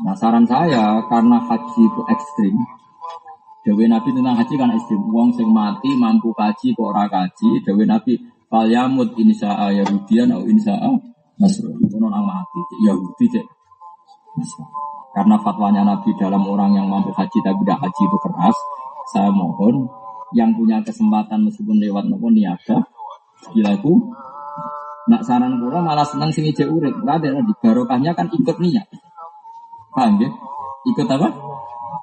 Nah 0.00 0.16
saran 0.16 0.48
saya, 0.48 1.04
karena 1.04 1.36
haji 1.44 1.84
itu 1.84 2.02
ekstrim, 2.08 2.56
Dewi 3.64 3.84
Nabi 3.88 4.12
tentang 4.12 4.40
haji 4.40 4.54
kan 4.56 4.72
ekstrim. 4.72 5.04
Wong 5.08 5.36
sing 5.36 5.48
mati 5.52 5.92
mampu 6.00 6.32
kaji 6.32 6.72
kok 6.72 6.84
ora 6.84 7.04
kaji. 7.08 7.60
Dewi 7.64 7.84
Nabi 7.84 8.16
fal 8.48 8.68
yamut 8.68 9.12
insya 9.20 9.68
Yahudian 9.72 10.32
atau 10.32 10.44
insya 10.48 10.80
Nasrani. 11.40 11.84
Kono 11.88 12.08
nang 12.08 12.24
mati 12.24 12.60
Yahudi 12.84 13.24
cek. 13.28 13.46
Karena 15.12 15.36
fatwanya 15.40 15.80
Nabi 15.84 16.12
dalam 16.16 16.44
orang 16.44 16.76
yang 16.76 16.88
mampu 16.88 17.12
haji 17.12 17.38
tapi 17.40 17.60
tidak 17.64 17.84
haji 17.84 18.02
itu 18.04 18.18
keras. 18.20 18.56
Saya 19.12 19.28
mohon 19.28 19.88
yang 20.34 20.50
punya 20.52 20.82
kesempatan 20.82 21.46
meskipun 21.46 21.78
lewat 21.78 22.10
nopo 22.10 22.28
niaga 22.28 22.82
dilaku 23.54 24.12
nak 25.04 25.22
saran 25.22 25.60
kula 25.60 25.84
malah 25.84 26.04
senang 26.04 26.32
sing 26.32 26.48
ijek 26.48 26.68
urip. 26.68 26.96
Berarti 27.04 27.28
di 27.28 27.54
barokahnya 27.60 28.16
kan 28.16 28.26
ikut 28.32 28.56
niat. 28.56 28.88
Paham 29.92 30.16
ya? 30.20 30.30
Ikut 30.88 31.06
apa? 31.08 31.28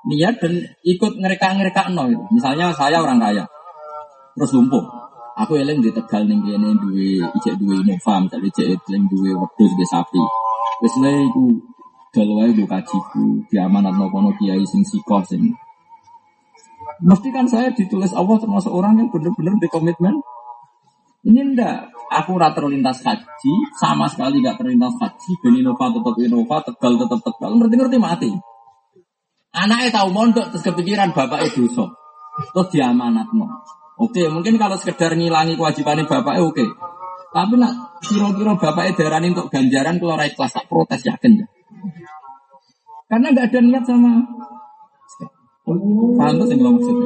Niat 0.05 0.35
dan 0.41 0.53
ikut 0.85 1.13
ngereka 1.21 1.47
ngereka 1.57 1.93
no 1.93 2.09
misalnya 2.33 2.73
saya 2.73 3.01
orang 3.01 3.21
kaya. 3.21 3.45
Terus 4.37 4.53
lumpuh. 4.55 4.85
Aku 5.31 5.57
eling 5.57 5.81
di 5.81 5.89
tegal 5.89 6.27
ning 6.27 6.43
kene 6.45 6.75
duwe 6.77 7.23
ijek 7.39 7.57
duwe 7.57 7.81
Innova 7.81 8.21
misalnya 8.21 8.47
ijek 8.51 8.65
eling 8.85 9.05
duwe 9.09 9.31
wedhus 9.33 9.71
ge 9.73 9.85
sapi. 9.89 10.21
Wis 10.85 10.95
lha 11.01 11.11
iku 11.25 11.57
dol 12.11 12.29
wae 12.37 12.51
go 12.53 12.67
kajiku 12.67 13.39
diamanatno 13.49 14.11
kono 14.11 14.29
kiai 14.37 14.61
sing 14.67 14.83
sikoh 14.83 15.23
sing 15.23 15.55
Mesti 17.01 17.27
kan 17.33 17.49
saya 17.49 17.73
ditulis 17.73 18.13
Allah 18.13 18.37
termasuk 18.37 18.69
orang 18.69 19.01
yang 19.01 19.09
benar-benar 19.09 19.57
di 19.57 19.67
komitmen 19.69 20.21
ini 21.21 21.53
ndak, 21.53 21.93
aku 22.09 22.33
rata 22.33 22.65
terlintas 22.65 23.05
haji, 23.05 23.53
sama 23.77 24.09
sekali 24.09 24.41
gak 24.41 24.57
terlintas 24.57 24.97
haji, 24.97 25.31
ben 25.37 25.53
Innova 25.53 25.93
tetap 25.93 26.17
Innova, 26.17 26.57
Tegal 26.65 26.97
tetap 26.97 27.19
Tegal, 27.21 27.51
ngerti-ngerti 27.61 27.97
mati. 28.01 28.29
Anaknya 29.53 30.01
tahu 30.01 30.09
mondok, 30.09 30.49
terus 30.49 30.65
kepikiran 30.65 31.13
bapak 31.13 31.45
itu 31.45 31.69
so, 31.69 31.93
terus 32.57 32.73
diamanat 32.73 33.29
no. 33.37 33.45
Oke, 34.01 34.25
mungkin 34.33 34.57
kalau 34.57 34.81
sekedar 34.81 35.13
ngilangi 35.13 35.53
kewajiban 35.53 36.01
bapak 36.09 36.41
oke. 36.41 36.65
Tapi 37.31 37.53
nak 37.53 38.01
kira-kira 38.01 38.57
bapak 38.57 38.97
darah 38.97 39.21
untuk 39.21 39.45
ganjaran 39.53 40.01
kalau 40.01 40.17
rakyat 40.17 40.33
kelas 40.33 40.53
tak 40.57 40.65
protes 40.65 41.05
yakin 41.05 41.45
ya. 41.45 41.47
Karena 43.05 43.27
nggak 43.29 43.45
ada 43.45 43.59
niat 43.61 43.83
sama. 43.85 44.25
Paham 45.61 46.33
tuh 46.41 46.47
sih 46.49 46.57
maksudnya? 46.57 47.05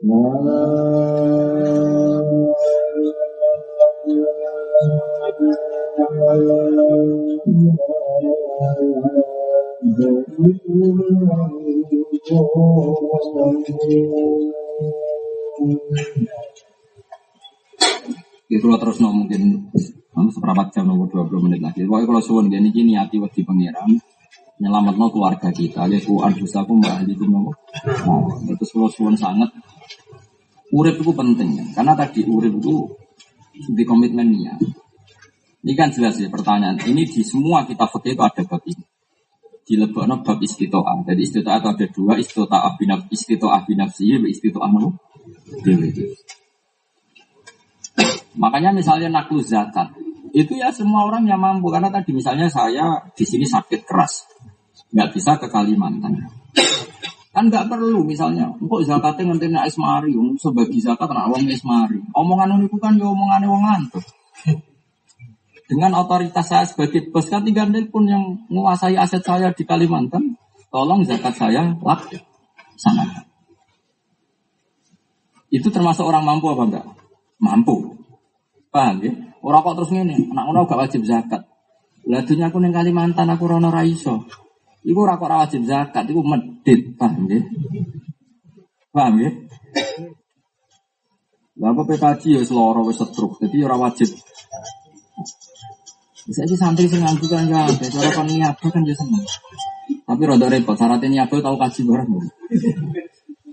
Itu 0.00 0.08
terus 18.80 19.04
no 19.04 19.12
mungkin 19.12 19.68
seberapa 20.32 20.64
jam 20.72 20.88
nomor 20.88 21.12
20 21.12 21.44
menit 21.44 21.60
lagi. 21.60 21.84
Pokoknya 21.84 22.08
kalau 22.08 22.24
suwon 22.24 22.48
gini 22.48 22.96
hati 22.96 23.20
waktu 23.20 23.44
pangeran 23.44 24.00
nyelamat 24.60 24.94
no 25.00 25.08
keluarga 25.08 25.48
kita. 25.48 25.88
Ya 25.88 25.98
ku 26.04 26.20
aku 26.20 26.72
mbak 26.76 27.08
itu 27.08 27.24
nomor. 27.24 27.56
Nah, 27.80 28.52
itu 28.52 28.64
kalau 28.68 28.92
suwon 28.92 29.16
sangat. 29.16 29.48
Urip 30.70 31.02
itu 31.02 31.10
penting 31.10 31.58
ya. 31.58 31.64
Karena 31.74 31.98
tadi 31.98 32.22
urip 32.28 32.54
itu 32.60 32.86
di 33.74 33.82
komitmen 33.82 34.30
niat. 34.30 34.60
Ini 35.60 35.72
kan 35.74 35.90
jelas 35.90 36.20
ya 36.20 36.28
pertanyaan. 36.30 36.78
Ini 36.78 37.02
di 37.08 37.22
semua 37.26 37.66
kita 37.66 37.88
fakir 37.88 38.14
itu 38.14 38.22
ada 38.22 38.42
bab 38.46 38.62
ini. 38.68 38.84
Di 39.66 39.74
lebokno 39.76 40.22
bab 40.22 40.38
istitoah. 40.38 41.04
Jadi 41.04 41.20
istitoah 41.20 41.56
itu 41.58 41.68
ada 41.68 41.86
dua. 41.90 42.12
Istitoah 42.16 42.76
binaf, 42.78 43.00
istitoah 43.10 43.60
binafsi, 43.66 44.14
istitoah 44.14 44.68
nopo. 44.70 44.94
Makanya 48.38 48.70
misalnya 48.72 49.08
naklu 49.10 49.42
zakat. 49.42 49.90
Itu 50.30 50.54
ya 50.54 50.70
semua 50.70 51.10
orang 51.10 51.26
yang 51.26 51.42
mampu 51.42 51.70
karena 51.74 51.90
tadi 51.90 52.14
misalnya 52.14 52.46
saya 52.46 53.02
di 53.14 53.24
sini 53.26 53.42
sakit 53.42 53.82
keras, 53.82 54.26
nggak 54.94 55.10
bisa 55.10 55.34
ke 55.42 55.50
Kalimantan. 55.50 56.30
Kan 57.30 57.46
nggak 57.46 57.70
perlu 57.70 58.02
misalnya, 58.02 58.50
kok 58.58 58.82
zakatnya 58.82 59.34
nanti 59.34 59.46
naik 59.46 59.70
esmari, 59.70 60.10
sebagai 60.38 60.78
zakat 60.82 61.06
nak 61.10 61.30
uang 61.30 61.46
esmari. 61.46 62.02
Omongan 62.14 62.62
itu 62.66 62.74
kan 62.78 62.98
ya 62.98 63.06
omongan 63.06 63.46
wong 63.46 63.62
ngantuk. 63.62 64.04
Dengan 65.70 65.94
otoritas 66.02 66.50
saya 66.50 66.66
sebagai 66.66 67.14
bos 67.14 67.30
kan 67.30 67.46
tinggal 67.46 67.70
pun 67.94 68.02
yang 68.02 68.42
menguasai 68.50 68.98
aset 68.98 69.22
saya 69.22 69.54
di 69.54 69.62
Kalimantan, 69.62 70.34
tolong 70.74 71.06
zakat 71.06 71.38
saya 71.38 71.70
laksanakan. 71.78 73.30
Itu 75.50 75.70
termasuk 75.70 76.06
orang 76.06 76.26
mampu 76.26 76.50
apa 76.50 76.62
enggak? 76.66 76.86
Mampu. 77.38 77.94
Paham 78.70 79.02
ya? 79.02 79.29
Orang 79.40 79.64
kok 79.64 79.76
terus 79.80 79.90
ngene, 79.96 80.28
anak 80.36 80.44
ngono 80.44 80.68
gak 80.68 80.80
wajib 80.80 81.02
zakat. 81.08 81.48
Lah 82.08 82.20
dunya 82.24 82.52
aku 82.52 82.60
ning 82.60 82.76
Kalimantan 82.76 83.28
aku 83.32 83.48
rono 83.48 83.72
ra 83.72 83.80
iso. 83.84 84.28
Iku 84.84 85.04
ora 85.04 85.16
kok 85.16 85.32
wajib 85.32 85.64
zakat, 85.64 86.04
iku 86.08 86.20
medit, 86.24 86.96
paham 86.96 87.28
ya? 87.28 87.40
Paham 88.92 89.14
ya? 89.20 89.30
Lah 91.60 91.76
apa 91.76 91.82
PKJ 91.84 92.40
ya 92.40 92.42
seloro 92.44 92.84
wis 92.88 92.96
setruk, 92.96 93.36
jadi 93.40 93.68
ora 93.68 93.76
wajib. 93.76 94.08
Bisa 96.24 96.44
sih 96.44 96.56
santri 96.56 96.88
sing 96.88 97.00
nganggu 97.00 97.26
kan 97.28 97.48
ya, 97.48 97.68
cara 97.68 98.08
kon 98.16 98.28
niaga 98.28 98.66
kan 98.68 98.84
ya 98.84 98.96
seneng. 98.96 99.24
Tapi 100.04 100.22
rada 100.24 100.46
repot, 100.48 100.76
syaratnya 100.76 101.08
niaga 101.08 101.36
tau 101.40 101.56
kaji 101.60 101.80
bareng. 101.84 102.10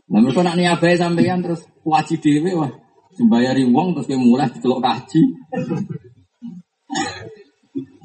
Lah 0.07 0.19
mereka 0.23 0.39
nak 0.43 0.55
niabai 0.55 0.95
sampeyan 0.95 1.43
terus 1.43 1.67
wajib 1.83 2.23
dhewe 2.23 2.55
wah. 2.55 2.71
Dibayari 3.17 3.65
wong 3.65 3.97
terus 3.97 4.07
dia 4.07 4.19
mulai 4.21 4.45
dicelok 4.53 4.79
kaji. 4.85 5.21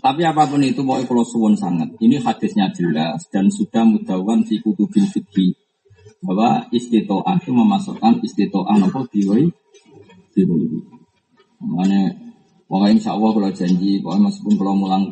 Tapi 0.03 0.23
apa 0.27 0.51
pun 0.51 0.65
itu 0.65 0.83
mau 0.83 0.99
kalau 1.07 1.23
suwon 1.23 1.55
sangat. 1.55 1.87
Ini 2.03 2.19
hadisnya 2.19 2.73
jelas 2.75 3.23
dan 3.31 3.47
sudah 3.53 3.87
mudawan 3.87 4.43
fi 4.43 4.59
kutubil 4.59 5.07
fikih 5.07 5.55
bahwa 6.27 6.67
istitoah 6.75 7.39
itu 7.39 7.55
memasukkan 7.55 8.19
istitoah 8.25 8.83
apa 8.83 9.07
biwai 9.07 9.47
biwai. 10.35 10.67
Makanya 11.63 12.03
pokoknya 12.67 12.95
insya 12.99 13.15
Allah 13.15 13.31
kalau 13.31 13.51
janji 13.55 14.03
pokoknya 14.03 14.23
meskipun 14.27 14.55
kalau 14.59 14.75
mulang 14.75 15.05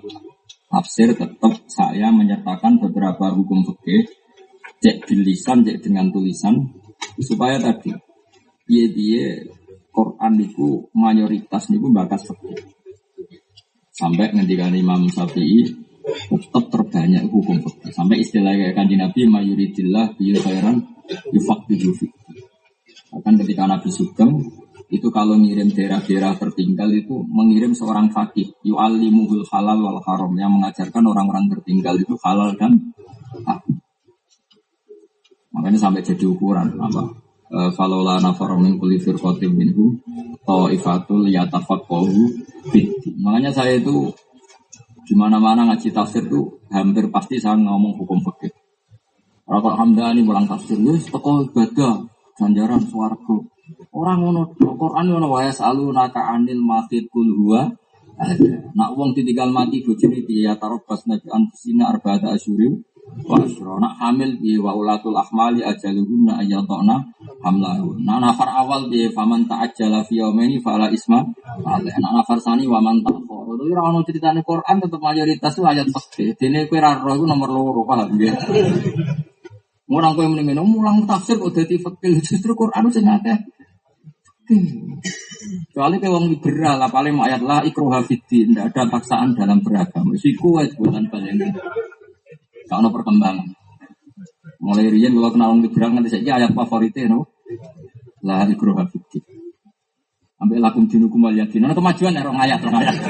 tafsir 0.71 1.15
tetap 1.15 1.55
saya 1.71 2.11
menyertakan 2.11 2.83
beberapa 2.83 3.31
hukum 3.31 3.63
fikih 3.63 4.11
cek 4.81 5.07
bilisan 5.07 5.63
cek 5.67 5.87
dengan 5.87 6.11
tulisan 6.11 6.57
supaya 7.23 7.63
tadi 7.63 7.95
dia 8.67 8.87
dia 8.91 9.25
Quran 9.91 10.33
itu 10.39 10.87
mayoritas 10.95 11.69
niku 11.71 11.91
bakas 11.91 12.31
fikih. 12.31 12.59
Sampai 13.91 14.33
ngendikan 14.33 14.73
Imam 14.73 15.11
Syafi'i 15.11 15.67
tetap 16.31 16.65
terbanyak 16.73 17.29
hukum 17.29 17.61
fikih. 17.61 17.93
Sampai 17.93 18.23
istilah 18.23 18.55
kayak 18.55 18.75
kanji 18.79 18.97
Nabi 18.97 19.27
mayuridillah 19.27 20.15
bi 20.17 20.33
khairan 20.39 20.81
yufaqihu 21.35 21.93
Bahkan 23.11 23.35
ketika 23.43 23.67
Nabi 23.67 23.91
Sugeng 23.91 24.39
itu 24.91 25.07
kalau 25.15 25.39
ngirim 25.39 25.71
daerah-daerah 25.71 26.35
tertinggal 26.35 26.91
itu 26.91 27.23
mengirim 27.27 27.75
seorang 27.75 28.11
fakih 28.11 28.51
yu'allimuhul 28.67 29.47
halal 29.51 29.79
wal 29.79 30.03
haram 30.03 30.35
yang 30.35 30.51
mengajarkan 30.51 31.03
orang-orang 31.07 31.47
tertinggal 31.47 31.95
itu 31.95 32.19
halal 32.27 32.55
dan 32.59 32.91
haram. 33.47 33.79
Makanya 35.55 35.79
sampai 35.79 36.03
jadi 36.03 36.27
ukuran 36.27 36.75
apa? 36.79 37.30
Eh, 37.51 37.71
Falola 37.75 38.23
nafar 38.23 38.55
min 38.55 38.79
kulli 38.79 39.03
firqatin 39.03 39.51
minhu 39.51 39.99
ta'ifatul 40.47 41.27
yatafaqahu. 41.27 42.23
Makanya 43.19 43.51
saya 43.51 43.75
itu 43.75 44.07
di 45.03 45.19
mana-mana 45.19 45.67
ngaji 45.67 45.91
tafsir 45.91 46.31
itu 46.31 46.47
hampir 46.71 47.11
pasti 47.11 47.43
saya 47.43 47.59
ngomong 47.59 47.99
hukum 47.99 48.23
fikih. 48.23 48.55
Kalau 49.51 49.67
Hamdani 49.67 50.23
pulang 50.23 50.47
tafsir, 50.47 50.79
ya 50.79 50.95
toko 51.11 51.43
ibadah, 51.51 52.07
ganjaran 52.39 52.87
swarga. 52.87 53.43
Orang 53.91 54.23
ngono 54.23 54.55
Quran 54.55 55.11
ngono 55.11 55.27
wae 55.35 55.51
salu 55.51 55.91
naka 55.91 56.31
anil 56.31 56.63
mahid 56.63 57.11
kul 57.11 57.27
huwa 57.35 57.67
Nak 58.77 58.91
wong 59.01 59.17
ditinggal 59.17 59.49
mati 59.49 59.81
bojone 59.81 60.21
piye 60.29 60.45
ya 60.45 60.55
tarobas 60.61 61.09
nabi 61.09 61.25
anfusina 61.33 61.89
arba'ata 61.89 62.37
asyurim 62.37 62.85
Wasro 63.27 63.79
nak 63.83 63.99
hamil 63.99 64.39
bi 64.39 64.59
wa 64.59 64.75
ulatul 64.75 65.15
ahmali 65.15 65.63
ajaluhunna 65.63 66.43
ayatona 66.43 66.99
hamlahun. 67.43 68.03
Nak 68.07 68.19
nafar 68.23 68.51
awal 68.51 68.91
bi 68.91 69.11
faman 69.11 69.47
ta'ajjala 69.51 70.07
fi 70.07 70.23
yaumaini 70.23 70.63
fala 70.63 70.91
isma 70.91 71.23
alih. 71.67 71.95
Nak 71.99 72.13
nafar 72.23 72.39
sani 72.39 72.67
wa 72.71 72.79
man 72.79 73.03
ta'khara. 73.03 73.53
Itu 73.55 73.71
ora 73.71 73.83
ono 73.91 74.07
critane 74.07 74.41
Quran 74.47 74.77
tetep 74.83 75.01
mayoritas 75.03 75.53
itu 75.55 75.63
ayat 75.67 75.87
fikih. 75.91 76.39
Dene 76.39 76.67
kowe 76.71 76.79
ra 76.79 76.99
roh 77.03 77.15
iku 77.19 77.27
nomor 77.27 77.51
loro 77.51 77.83
paham 77.83 78.15
ya. 78.19 78.35
Orang 79.91 80.15
kowe 80.15 80.27
muni 80.31 80.43
ngene 80.47 80.63
mulang 80.63 81.03
tafsir 81.07 81.37
kok 81.39 81.51
dadi 81.51 81.77
fikih 81.77 82.23
justru 82.23 82.55
Quran 82.55 82.89
sing 82.95 83.07
akeh. 83.07 83.39
Kecuali 85.71 86.03
kayak 86.03 86.11
wong 86.11 86.27
liberal, 86.27 86.83
paling 86.91 87.15
ayat 87.23 87.43
lah 87.47 87.63
ikroha 87.63 88.03
tidak 88.03 88.75
ada 88.75 88.83
paksaan 88.91 89.39
dalam 89.39 89.63
beragama. 89.63 90.19
Siku 90.19 90.59
bukan 90.59 91.07
balik. 91.07 91.55
Kalau 92.71 92.95
perkembangan. 92.95 93.51
Mulai 94.63 94.95
rian 94.95 95.19
kalau 95.19 95.35
kenal 95.35 95.51
orang 95.51 95.67
liberal 95.67 95.91
nanti 95.91 96.15
saja 96.15 96.39
ayat 96.39 96.55
favoritnya 96.55 97.11
no. 97.11 97.27
Lah 98.23 98.47
ikroh 98.47 98.79
fikih. 98.87 99.27
Ambil 100.39 100.63
lakum 100.63 100.87
dinukum 100.87 101.27
wal 101.27 101.35
yakin. 101.35 101.67
Nah 101.67 101.75
kemajuan 101.75 102.15
ya 102.15 102.23
orang 102.23 102.39
ayat, 102.39 102.63
orang 102.63 102.87
ayat. 102.87 102.97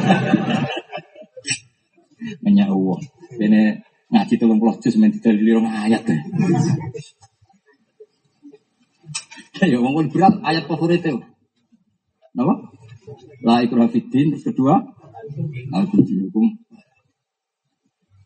Menyak 2.44 2.72
uang. 2.72 3.04
Ini 3.36 3.84
ngaji 4.10 4.34
tolong 4.40 4.58
puluh 4.58 4.74
juz 4.80 4.96
main 4.96 5.12
tidak 5.12 5.36
orang 5.36 5.68
ayat 5.68 6.02
deh. 6.08 6.20
Ya 9.60 9.76
wong 9.76 10.08
liberal 10.08 10.40
ayat 10.40 10.64
favoritnya. 10.64 11.20
Napa? 12.32 12.72
La 13.44 13.60
ikroh 13.60 13.92
fiddin 13.92 14.32
terus 14.32 14.48
kedua 14.48 14.80
lakum 15.68 16.00
dinukum 16.00 16.48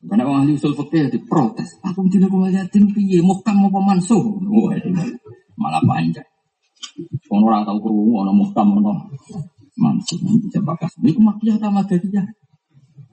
karena 0.04 0.28
orang 0.28 0.44
ahli 0.44 0.60
usul 0.60 0.76
fikih 0.76 1.08
diprotes. 1.08 1.80
Aku 1.80 2.04
tidak 2.12 2.28
mau 2.28 2.44
yatim 2.44 2.92
piye, 2.92 3.24
muhkam 3.24 3.56
mau 3.56 3.72
pemansuh. 3.72 4.20
Wah, 4.20 4.76
malah 5.56 5.80
panjang. 5.80 6.28
Orang 7.32 7.44
orang 7.48 7.62
tahu 7.64 7.78
kerungu, 7.88 8.12
orang 8.20 8.36
muhkam, 8.36 8.66
orang 8.84 9.00
mansuh. 9.80 10.20
Bisa 10.20 10.60
bakas. 10.60 10.92
Ini 11.00 11.16
kemakiyah 11.16 11.56
sama 11.56 11.80
dia. 11.88 12.24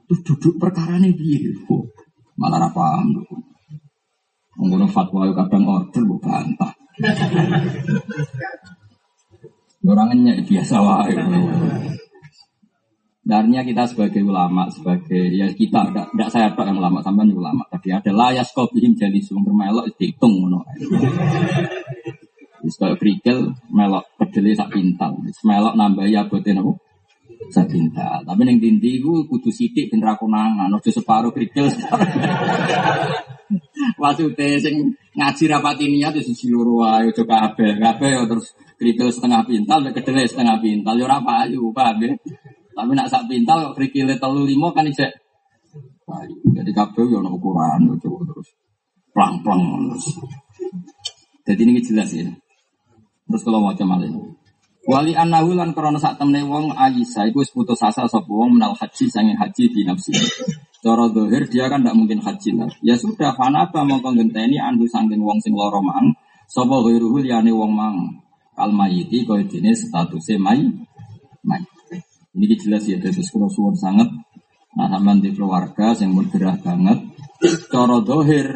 Terus 0.04 0.20
duduk 0.20 0.60
perkara 0.60 1.00
ini 1.00 1.16
piye. 1.16 1.56
Malah 2.36 2.68
apa. 2.68 3.00
Menggunakan 4.60 4.92
fatwa 4.92 5.32
kadang 5.32 5.64
order, 5.64 6.02
bu 6.04 6.20
bantah. 6.20 6.76
Orangnya 9.82 10.44
biasa 10.44 10.76
wae. 10.76 11.16
Darnya 13.22 13.62
kita 13.62 13.86
sebagai 13.86 14.18
ulama, 14.26 14.66
sebagai 14.66 15.30
ya 15.30 15.46
kita, 15.46 15.94
tidak 15.94 16.28
saya 16.34 16.50
tak 16.58 16.66
yang 16.66 16.82
ulama, 16.82 16.98
sampai 17.06 17.30
ulama. 17.30 17.62
Tadi 17.70 17.94
ada 17.94 18.10
layas 18.10 18.50
kopihim 18.50 18.98
jadi 18.98 19.22
sumber 19.22 19.54
melok 19.54 19.94
dihitung. 19.94 20.42
Wis 22.66 22.74
kaya 22.78 22.98
krikil 22.98 23.54
melok 23.70 24.10
kedele 24.18 24.58
sak 24.58 24.74
pintal. 24.74 25.22
Melok 25.46 25.74
nambah 25.78 26.06
ya 26.10 26.26
bote 26.26 26.50
napa? 26.50 26.74
Sak 27.54 27.70
pintal. 27.70 28.26
Tapi 28.26 28.42
ning 28.42 28.58
dindi 28.58 28.98
iku 28.98 29.22
kudu 29.30 29.54
sithik 29.54 29.86
ben 29.86 30.02
ra 30.02 30.18
konangan, 30.18 30.74
aja 30.74 30.90
separo 30.90 31.30
krikil. 31.30 31.70
Maksude 34.02 34.48
sing 34.58 34.98
ngaji 35.14 35.44
rapati 35.46 35.86
niat 35.86 36.18
wis 36.18 36.26
siji 36.26 36.50
loro 36.50 36.82
wae 36.82 37.06
aja 37.06 37.22
kabeh. 37.22 37.78
Kabeh 37.78 38.26
terus 38.26 38.50
krikil 38.82 39.14
setengah 39.14 39.46
pintal, 39.46 39.78
kedele 39.94 40.26
setengah 40.26 40.58
pintal 40.58 40.98
ya 40.98 41.06
ora 41.06 41.22
payu, 41.22 41.70
paham 41.70 42.02
ya? 42.02 42.18
Tapi 42.72 42.90
nak 42.96 43.08
sak 43.12 43.28
pintal 43.28 43.70
kok 43.70 43.76
krikile 43.76 44.16
telu 44.16 44.48
limo 44.48 44.72
kan 44.72 44.88
ijek. 44.88 45.12
Jadi 46.52 46.70
kabel 46.76 47.08
ya 47.08 47.18
ono 47.24 47.32
ukuran 47.36 47.96
terus 48.00 48.48
plang-plang 49.12 49.60
terus. 49.92 50.04
Jadi 51.48 51.60
ini 51.68 51.80
jelas 51.80 52.10
ya. 52.12 52.28
Terus 53.28 53.42
kalau 53.44 53.64
macam 53.64 53.86
malih. 53.88 54.12
Wali 54.82 55.14
anahu 55.14 55.54
lan 55.54 55.70
krana 55.78 55.94
sak 56.02 56.18
temne 56.18 56.42
wong 56.42 56.74
Aisyah 56.74 57.30
iku 57.30 57.46
wis 57.46 57.54
putus 57.54 57.78
asa 57.86 58.02
sapa 58.10 58.26
wong 58.26 58.58
menal 58.58 58.74
haji 58.74 59.06
sanging 59.06 59.38
haji 59.38 59.70
di 59.70 59.86
nafsi. 59.86 60.10
Cara 60.82 61.06
dohir 61.06 61.46
dia 61.46 61.70
kan 61.70 61.86
tidak 61.86 61.94
mungkin 61.94 62.18
haji 62.18 62.50
lah. 62.58 62.66
Ya 62.82 62.98
sudah 62.98 63.30
fanaba 63.38 63.86
mongko 63.86 64.10
ngenteni 64.18 64.58
andu 64.58 64.90
sangking 64.90 65.22
wong 65.22 65.38
sing 65.38 65.54
lara 65.54 65.78
mang. 65.78 66.18
Sapa 66.50 66.82
ghairuhu 66.82 67.22
liyane 67.22 67.54
wong 67.54 67.70
mang. 67.70 67.96
Kal 68.58 68.74
mayiti 68.74 69.22
kaya 69.22 69.46
dene 69.46 69.70
statuse 69.70 70.34
may. 70.34 70.66
May. 71.46 71.62
Ini 72.32 72.56
jelas 72.56 72.88
ya, 72.88 72.96
dari 72.96 73.20
sekolah 73.20 73.76
sangat. 73.76 74.08
Nah, 74.72 74.88
sampean 74.88 75.20
di 75.20 75.28
keluarga 75.36 75.92
yang 76.00 76.16
bergerak 76.16 76.64
banget. 76.64 76.98
Coro 77.68 78.00
dohir, 78.00 78.48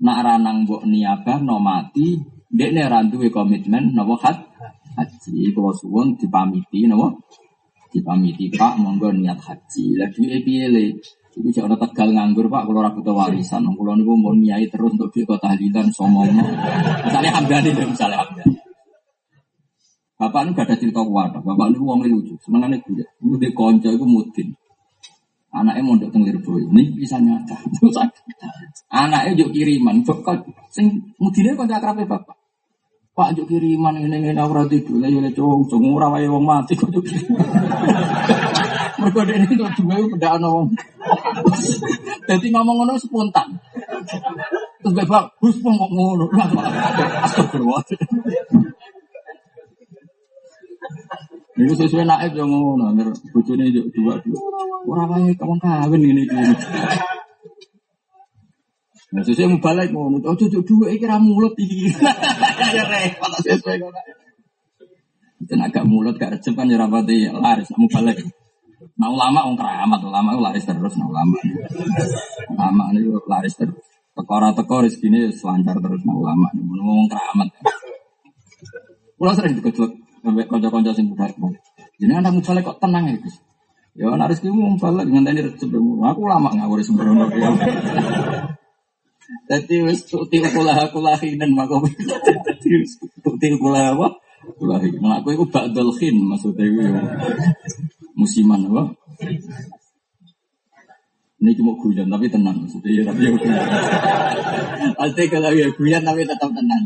nak 0.00 0.18
ranang 0.24 0.64
mbok 0.64 0.88
niabah 0.88 1.42
no 1.44 1.60
mati, 1.60 2.16
dia 2.48 2.88
randu 2.88 3.20
komitmen 3.28 3.92
nopo 3.92 4.16
hat 4.16 4.40
haji. 4.96 5.52
Kalau 5.52 5.74
suwon 5.76 6.16
dipamiti 6.16 6.88
nopo 6.88 7.28
Dipamiti 7.92 8.48
Pak, 8.48 8.80
monggo 8.80 9.12
niat 9.12 9.36
haji. 9.36 10.00
Lah 10.00 10.08
duwe 10.08 10.40
piye 10.40 10.64
le? 10.72 10.96
Iku 11.36 11.48
jek 11.52 11.68
ana 11.68 11.76
tegal 11.76 12.08
nganggur 12.16 12.48
Pak, 12.48 12.64
kula 12.64 12.88
ora 12.88 12.90
butuh 12.96 13.12
warisan. 13.12 13.68
Kula 13.68 14.00
niku 14.00 14.16
mau 14.16 14.32
nyai 14.32 14.64
terus 14.72 14.96
untuk 14.96 15.12
duwe 15.12 15.36
tahlilan 15.36 15.92
somong. 15.92 16.32
Misalnya 17.04 17.36
Hamdani 17.36 17.68
misalnya 17.84 18.24
Hamdani. 18.24 18.61
Bapak 20.22 20.46
ini 20.46 20.50
gak 20.54 20.70
ada 20.70 20.78
cerita 20.78 21.02
kuat. 21.02 21.34
Bapak 21.34 21.66
ini 21.74 21.82
uangnya 21.82 22.14
lucu. 22.14 22.38
Senengannya 22.46 22.78
gue. 22.86 23.02
Gue 23.02 23.36
di 23.42 23.50
konco 23.50 23.90
itu 23.90 24.06
mudin. 24.06 24.54
Anaknya 25.50 25.82
mondok 25.82 26.14
teng 26.14 26.22
Lirboyo. 26.22 26.70
Ini 26.70 26.94
bisa 26.94 27.18
nyata. 27.18 27.58
Anaknya 29.02 29.42
juk 29.42 29.50
kiriman. 29.50 30.06
Bapak 30.06 30.46
sing 30.70 31.10
mudine 31.18 31.58
konco 31.58 31.74
akrabnya 31.74 32.06
bapak. 32.06 32.38
Pak 33.18 33.34
juk 33.34 33.50
kiriman 33.50 33.98
ini 33.98 34.30
ini 34.30 34.38
ora 34.38 34.62
tidur. 34.70 35.02
Lah 35.02 35.10
yo 35.10 35.18
cowok 35.26 35.66
cowok 35.74 35.90
ora 35.90 36.06
wae 36.14 36.30
wong 36.30 36.46
mati 36.46 36.78
kok 36.78 36.94
juk 36.94 37.02
kiriman. 37.02 37.42
Mergo 39.02 39.26
dene 39.26 39.50
itu 39.50 39.66
juga 39.74 39.98
beda 39.98 40.38
wong. 40.38 40.70
Dadi 42.30 42.46
ngomong 42.54 42.86
ngono 42.86 42.94
spontan. 42.94 43.50
Terus 44.78 44.94
bapak, 45.02 45.34
"Gus 45.42 45.58
kok 45.58 45.74
ngono?" 45.74 46.30
Astagfirullah. 47.26 47.82
Ini 51.62 51.78
sesuai 51.78 52.02
naik 52.02 52.34
yang 52.34 52.50
ngono, 52.50 52.90
agar 52.90 53.14
bojone 53.30 53.70
yo 53.70 53.86
dua 53.94 54.18
dua. 54.18 54.38
Ora 54.82 55.06
wae 55.14 55.30
kawan 55.38 55.62
kawin 55.62 56.02
ini. 56.02 56.26
Nah, 59.12 59.22
sesuai 59.22 59.46
mau 59.46 59.62
balik 59.62 59.94
ngono, 59.94 60.18
oh 60.26 60.34
cucu 60.34 60.58
dua 60.66 60.90
iki 60.90 61.06
ra 61.06 61.22
mulut 61.22 61.54
iki. 61.54 61.86
Ya 62.74 62.82
repot 62.88 63.30
sesuai. 63.46 63.78
Itu 65.38 65.54
agak 65.54 65.86
mulut 65.86 66.18
gak 66.18 66.34
recep 66.34 66.56
kan 66.58 66.66
ya 66.66 66.82
rapati 66.82 67.30
laris 67.30 67.70
mau 67.78 67.86
balik. 67.86 68.18
Nah 68.98 69.08
ulama 69.12 69.46
wong 69.46 69.54
keramat, 69.54 70.00
ulama 70.02 70.34
laris 70.42 70.66
terus 70.66 70.98
nah 70.98 71.06
ulama. 71.06 71.38
Ulama 72.50 72.90
ini 72.90 73.06
laris 73.06 73.54
terus. 73.54 73.78
Tekora 74.18 74.50
tekor 74.50 74.82
rezeki 74.82 75.30
selancar 75.30 75.78
terus 75.78 76.02
nah 76.02 76.16
ulama. 76.18 76.50
Ngomong 76.58 77.06
keramat. 77.06 77.48
Pulau 79.14 79.34
sering 79.38 79.54
dikejelek 79.54 79.92
sampai 80.22 80.46
konco-konco 80.46 80.94
sing 80.94 81.10
budal. 81.10 81.30
Jadi 81.98 82.12
anak 82.14 82.32
musola 82.38 82.62
kok 82.62 82.78
tenang 82.78 83.10
ya 83.10 83.18
Gus. 83.18 83.36
Ya 83.92 84.08
anak 84.08 84.32
rezeki 84.32 84.48
mau 84.56 84.72
balik 84.80 85.04
dengan 85.04 85.28
tadi 85.28 85.44
rezeki 85.44 85.76
Aku 86.00 86.20
lama 86.24 86.48
ngawur 86.56 86.80
sembrono. 86.80 87.28
Jadi 89.52 89.76
wis 89.84 90.08
tuti 90.08 90.40
kulah 90.40 90.88
kulahinan 90.88 91.52
mako. 91.52 91.84
Jadi 92.46 92.68
wis 92.80 92.96
tuti 93.20 93.48
kulah 93.60 93.92
apa? 93.92 94.08
Kulahi. 94.56 94.96
Nah 94.98 95.20
aku 95.20 95.36
itu 95.36 95.44
ba'dal 95.46 95.92
khin 95.94 96.16
maksudnya 96.24 96.66
itu 96.66 96.82
musiman 98.16 98.64
apa? 98.72 98.96
Ini 101.42 101.58
cuma 101.58 101.74
guyon 101.74 102.06
tapi 102.06 102.30
tenang 102.30 102.54
maksudnya 102.64 102.90
ya 102.90 103.02
tapi 103.06 103.28
ya. 103.28 103.34
Pasti 104.94 105.22
kalau 105.26 105.52
ya 105.52 105.68
guyon 105.74 106.02
tapi 106.06 106.22
tetap 106.24 106.50
tenang. 106.54 106.82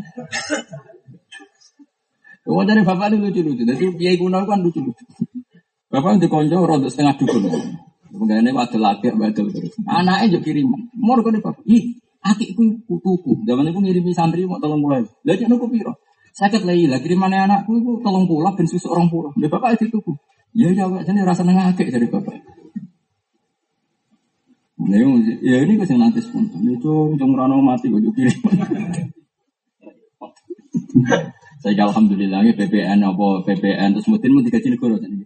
Wajarnya 2.47 2.86
bapak 2.86 3.10
ini 3.10 3.27
lucu-lucu. 3.27 3.66
Jadi 3.66 3.85
kiai 3.98 4.14
kuno 4.14 4.47
kan 4.47 4.62
lucu-lucu. 4.62 5.02
Bapak 5.90 6.23
di 6.23 6.31
konco 6.31 6.62
rontok 6.62 6.94
setengah 6.94 7.18
dukun. 7.18 7.43
Ini 8.16 8.48
ada 8.55 8.78
lagi 8.78 9.10
badal 9.12 9.51
terus. 9.51 9.74
Anaknya 9.82 10.39
juga 10.39 10.47
kiriman. 10.47 10.81
Mor 10.94 11.27
kan 11.27 11.43
bapak. 11.43 11.66
Ih, 11.66 11.98
akikku 12.23 12.86
kutuku. 12.86 13.43
Zaman 13.43 13.66
itu 13.66 13.82
ngirimi 13.82 14.14
santri 14.14 14.47
mau 14.47 14.62
tolong 14.62 14.78
mulai. 14.78 15.02
Lagi 15.27 15.43
aku 15.44 15.66
piro. 15.66 15.98
Sakit 16.36 16.68
lagi 16.68 16.85
lah 16.86 17.01
kirimannya 17.02 17.51
anakku 17.51 17.81
itu 17.81 17.98
tolong 18.05 18.28
pulang 18.31 18.55
dan 18.55 18.70
susu 18.70 18.94
orang 18.94 19.10
pulang. 19.10 19.35
Dia 19.35 19.51
bapak 19.51 19.82
itu 19.82 19.90
tuku. 19.90 20.14
Ya 20.56 20.73
ya 20.73 20.89
pak, 20.89 21.05
jadi 21.05 21.20
rasa 21.27 21.44
nengakek 21.44 21.93
dari 21.93 22.09
bapak. 22.09 22.32
Nah, 24.77 25.01
ya 25.43 25.64
ini 25.64 25.81
ke 25.81 25.89
sini 25.89 25.98
nanti 25.98 26.20
spontan. 26.23 26.62
Itu 26.62 27.16
cuma 27.16 27.48
mati 27.48 27.89
gue 27.90 28.12
kirim. 28.12 28.36
Saya 31.66 31.82
alhamdulillah 31.82 32.47
ini 32.47 32.55
PPN 32.55 33.02
apa 33.02 33.43
PPN 33.43 33.98
terus 33.98 34.06
mungkin 34.06 34.38
mau 34.38 34.43
dikaji 34.47 34.70
negara 34.70 35.02
tadi. 35.02 35.18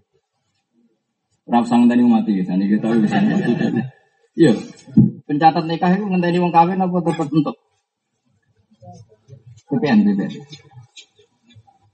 Rap 1.45 1.69
sang 1.69 1.85
tadi 1.85 2.01
mati 2.01 2.41
ya, 2.41 2.49
tadi 2.49 2.65
kita 2.65 2.97
bisa 2.97 3.21
mati. 3.21 3.53
Iya, 4.41 4.57
pencatat 5.29 5.69
nikah 5.69 5.93
itu 5.93 6.09
ngenteni 6.09 6.41
wong 6.41 6.49
kawin 6.49 6.81
apa 6.81 6.97
tetap 7.05 7.29
untuk 7.29 7.61
PPN 9.69 10.01
PPN. 10.01 10.33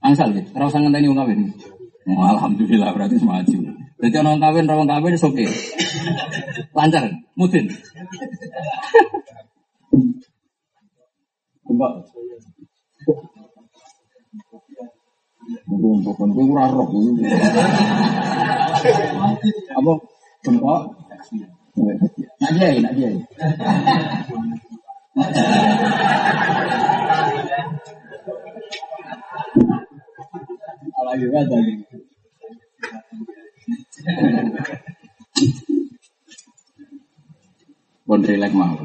Angsal 0.06 0.31
ya, 0.31 0.47
rap 0.55 0.70
sang 0.70 0.86
ngenteni 0.86 1.10
wong 1.10 1.18
kawin. 1.18 1.51
Oh, 2.14 2.23
alhamdulillah 2.31 2.94
berarti 2.94 3.18
maju. 3.18 3.59
Jadi 3.98 4.14
orang 4.14 4.39
kawin, 4.39 4.70
orang 4.70 4.86
kawin 4.86 5.18
oke. 5.27 5.44
Lancar, 6.70 7.02
mudin. 7.35 7.66
Mbak, 15.47 15.94
Bukan, 16.02 16.28
gue 16.35 16.44
ora 16.51 16.66
roh. 16.74 16.90
Apa? 19.78 19.93
Bengkok? 20.43 20.81
Nak 22.43 22.51
dia, 22.59 22.68
nak 22.82 22.93
dia. 22.98 23.10
Alagi 30.97 31.27
kata 31.31 31.59
Bon 38.06 38.23
relax 38.23 38.52
mau. 38.55 38.78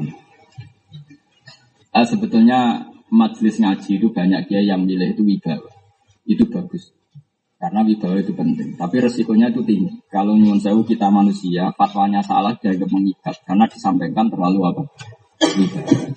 Ah, 1.92 2.06
sebetulnya 2.06 2.90
majelis 3.10 3.58
ngaji 3.58 3.98
itu 3.98 4.08
banyak 4.10 4.46
dia 4.46 4.62
yang 4.62 4.86
milih 4.86 5.14
itu 5.14 5.22
wibawa 5.22 5.71
itu 6.26 6.44
bagus. 6.48 6.94
Karena 7.62 7.86
wibawa 7.86 8.18
itu 8.18 8.34
penting. 8.34 8.74
Tapi 8.74 8.98
resikonya 8.98 9.54
itu 9.54 9.62
tinggi. 9.62 9.94
Kalau 10.10 10.34
nyuwun 10.34 10.58
sewu 10.58 10.82
kita 10.82 11.06
manusia, 11.14 11.70
fatwanya 11.78 12.18
salah 12.18 12.58
dianggap 12.58 12.90
mengikat. 12.90 13.38
Karena 13.46 13.70
disampaikan 13.70 14.26
terlalu 14.26 14.66
apa? 14.66 14.82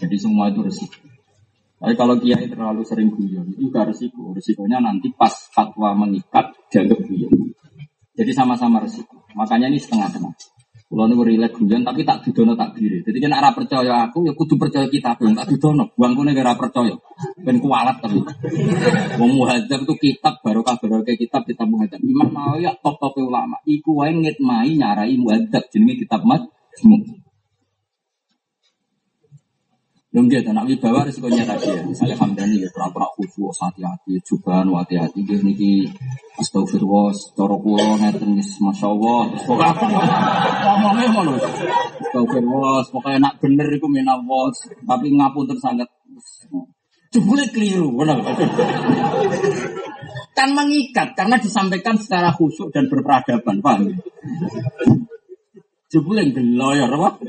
Jadi 0.01 0.17
semua 0.17 0.49
itu 0.49 0.65
resiko. 0.65 0.97
Tapi 1.77 1.93
kalau 1.93 2.17
kiai 2.17 2.49
terlalu 2.49 2.81
sering 2.81 3.13
guyon, 3.13 3.45
itu 3.53 3.69
juga 3.69 3.85
resiko. 3.85 4.33
Resikonya 4.33 4.81
nanti 4.81 5.13
pas 5.13 5.33
fatwa 5.53 5.93
mengikat, 5.93 6.49
dianggap 6.73 6.99
guyon. 7.05 7.53
Jadi 8.17 8.31
sama-sama 8.33 8.81
resiko. 8.81 9.21
Makanya 9.37 9.69
ini 9.69 9.77
setengah-tengah. 9.77 10.33
Kalau 10.85 11.09
nih 11.09 11.17
rilek 11.17 11.57
guyon 11.57 11.81
tapi 11.81 12.05
tak 12.05 12.21
dudono 12.21 12.53
tak 12.53 12.77
diri. 12.77 13.01
Jadi 13.01 13.17
kan 13.17 13.33
arah 13.33 13.57
percaya 13.57 14.05
aku 14.05 14.21
ya 14.21 14.37
kudu 14.37 14.53
percaya 14.53 14.85
kita 14.85 15.17
dong 15.17 15.33
tak 15.33 15.49
dudono. 15.49 15.89
Buangku 15.97 16.21
nih 16.21 16.37
gara 16.37 16.53
percaya. 16.53 16.93
Ben 17.41 17.57
kualat 17.57 18.05
tapi. 18.05 18.21
Wong 19.17 19.31
muhadzab 19.33 19.81
itu 19.81 19.95
kitab 19.97 20.45
baru 20.45 20.61
kayak 20.61 21.17
kitab 21.17 21.41
kitab 21.49 21.65
muhadzab. 21.73 21.97
Imam 22.05 22.29
Nawawi 22.29 22.69
ya 22.69 22.77
top 22.77 23.01
top 23.01 23.17
ulama. 23.17 23.57
Iku 23.65 23.97
wae 23.97 24.13
ngitmai 24.13 24.77
nyarai 24.77 25.17
muhadzab 25.17 25.65
jenenge 25.73 26.05
kitab 26.05 26.21
mat. 26.21 26.45
Dong 30.15 30.31
dia 30.31 30.39
anak 30.47 30.63
wibawa 30.63 31.03
risikonya 31.03 31.43
tadi 31.43 31.75
ya. 31.75 31.83
Misalnya 31.83 32.15
Hamdani 32.15 32.63
ya 32.63 32.71
pura-pura 32.71 33.03
khusyuk, 33.19 33.51
hati-hati, 33.51 34.15
cobaan, 34.23 34.71
hati-hati. 34.71 35.27
Dia 35.27 35.43
niki 35.43 35.91
astagfirullah, 36.39 37.11
coro 37.35 37.59
kulo, 37.59 37.99
ngeten 37.99 38.39
masya 38.39 38.87
Allah. 38.95 39.27
Pokoknya 39.43 39.75
ngomongnya 40.63 41.07
mana? 41.11 41.35
Astagfirullah, 41.99 42.87
pokoknya 42.95 43.27
nak 43.27 43.43
bener 43.43 43.67
itu 43.75 43.87
minawat. 43.91 44.55
Tapi 44.87 45.07
ngapun 45.19 45.51
tersangat. 45.51 45.91
Jebule 47.11 47.43
keliru, 47.51 47.91
benar. 47.99 48.23
Kan 50.31 50.55
mengikat 50.55 51.11
karena 51.19 51.35
disampaikan 51.43 51.99
secara 51.99 52.31
khusyuk 52.31 52.71
dan 52.71 52.87
berperadaban, 52.87 53.59
paham? 53.59 53.91
Jebule 55.91 56.23
geloyor, 56.31 56.87
apa? 56.87 57.19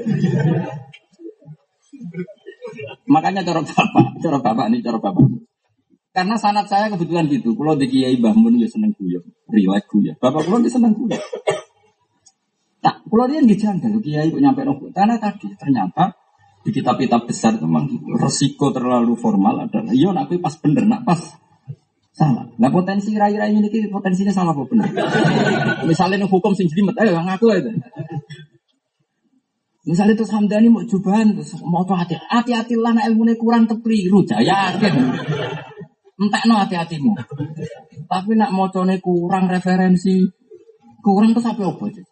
Makanya 3.06 3.42
cara 3.46 3.60
bapak, 3.62 4.06
cara 4.22 4.38
bapak 4.40 4.66
ini 4.72 4.82
cara 4.82 4.98
bapak. 4.98 5.26
Karena 6.16 6.34
sanat 6.40 6.64
saya 6.64 6.88
kebetulan 6.88 7.28
gitu. 7.28 7.52
Kalau 7.52 7.76
di 7.76 7.86
Kiai 7.92 8.16
Bahmun 8.16 8.56
ya 8.56 8.64
seneng 8.64 8.96
guyon, 8.96 9.20
relax 9.52 9.84
guyon. 9.92 10.16
Bapak 10.16 10.48
kalau 10.48 10.58
dia 10.64 10.72
seneng 10.72 10.96
guyon. 10.96 11.20
Tak, 12.80 13.04
kalau 13.04 13.24
dia 13.28 13.44
nggak 13.44 13.58
janggal, 13.60 13.92
Kiai 14.00 14.32
kok 14.32 14.40
nyampe 14.40 14.64
nopo. 14.64 14.88
Karena 14.96 15.20
tadi 15.20 15.52
ternyata 15.60 16.16
di 16.64 16.70
kitab-kitab 16.72 17.28
besar 17.28 17.60
memang 17.60 17.86
gitu. 17.92 18.16
Resiko 18.16 18.72
terlalu 18.72 19.12
formal 19.14 19.68
adalah, 19.68 19.92
iya 19.92 20.10
nak 20.10 20.32
pas 20.40 20.56
bener, 20.58 20.88
nak 20.88 21.04
pas 21.04 21.20
salah. 22.16 22.48
Nah 22.56 22.70
potensi 22.72 23.12
rai-rai 23.12 23.52
ini 23.52 23.68
potensinya 23.92 24.32
salah 24.32 24.56
apa 24.56 24.64
benar? 24.64 24.88
Misalnya 25.84 26.24
hukum 26.24 26.56
sing 26.56 26.66
jelimet, 26.72 26.96
ayo 26.96 27.12
ngaku 27.20 27.46
aja. 27.52 27.70
Misalnya 29.86 30.18
terus 30.18 30.34
Hamdani 30.34 30.66
mau 30.66 30.82
cobaan 30.82 31.38
terus 31.38 31.54
mau 31.62 31.86
tuh 31.86 31.94
hati 31.94 32.18
hati-hati 32.18 32.74
lah 32.74 32.90
nak 32.90 33.06
ilmu 33.06 33.38
kurang 33.38 33.70
terkeliru 33.70 34.26
yakin. 34.26 34.94
Entah 36.18 36.42
no 36.50 36.58
hati-hatimu. 36.58 37.14
Tapi 38.10 38.30
nak 38.34 38.50
mau 38.50 38.66
kurang 38.98 39.46
referensi 39.46 40.26
Kurang 41.06 41.30
terus 41.38 41.46
apa 41.46 41.62
apa 41.70 41.86
aja. 41.86 42.02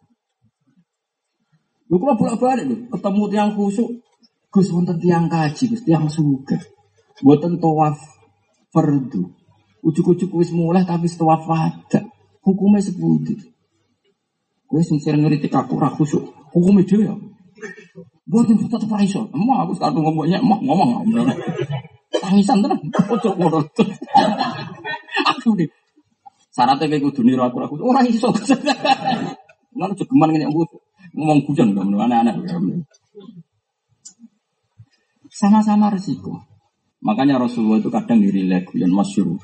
Lu 1.91 1.99
kalau 1.99 2.15
bolak-balik 2.15 2.63
lho, 2.63 2.75
ketemu 2.95 3.23
tiang 3.27 3.51
khusuk, 3.51 3.89
Gus 4.47 4.71
wonten 4.71 4.95
tiang 5.03 5.27
kaji, 5.27 5.75
Gus 5.75 5.83
tiang 5.83 6.07
suka. 6.07 6.55
Buatan 7.19 7.59
tawaf 7.59 7.99
fardu. 8.71 9.35
Ujuk-ujuk 9.83 10.31
wis 10.39 10.55
mulai 10.55 10.87
tapi 10.87 11.11
tawaf 11.11 11.43
wajah. 11.43 12.07
Hukumnya 12.39 12.79
sepundi. 12.79 13.35
Gue 14.63 14.79
sing 14.79 15.03
sering 15.03 15.27
ngeritik 15.27 15.51
aku 15.51 15.75
ra 15.75 15.91
khusuk. 15.91 16.23
Hukumnya 16.55 16.87
dia 16.87 17.11
ya. 17.11 17.15
Buat 18.25 18.49
yang 18.49 18.57
tetap 18.57 18.89
ra 18.89 19.01
iso. 19.05 19.29
Emang 19.29 19.61
aku 19.61 19.77
sekarang 19.77 20.01
ngomongnya, 20.01 20.41
emang 20.41 20.57
ngomong. 20.65 21.05
Tangisan 22.09 22.65
tenan. 22.65 22.79
Ojo 22.89 23.29
ngono. 23.37 23.59
Aku 25.29 25.53
nih. 25.53 25.69
Syaratnya 26.55 26.87
kayak 26.87 27.03
kudu 27.03 27.21
niru 27.21 27.43
aku 27.43 27.59
aku 27.61 27.75
ora 27.83 28.01
iso. 28.07 28.31
Lan 29.75 29.91
jogeman 29.93 30.31
ngene 30.31 30.47
aku 30.47 30.63
ngomong 31.13 31.43
hujan 31.45 31.75
gak 31.75 31.83
aneh-aneh. 31.85 32.35
Sama-sama 35.29 35.91
resiko. 35.91 36.39
Makanya 37.03 37.37
Rasulullah 37.37 37.83
itu 37.83 37.91
kadang 37.91 38.23
diri 38.23 38.47
legu 38.47 38.79
yang 38.79 38.95
masyur. 38.95 39.37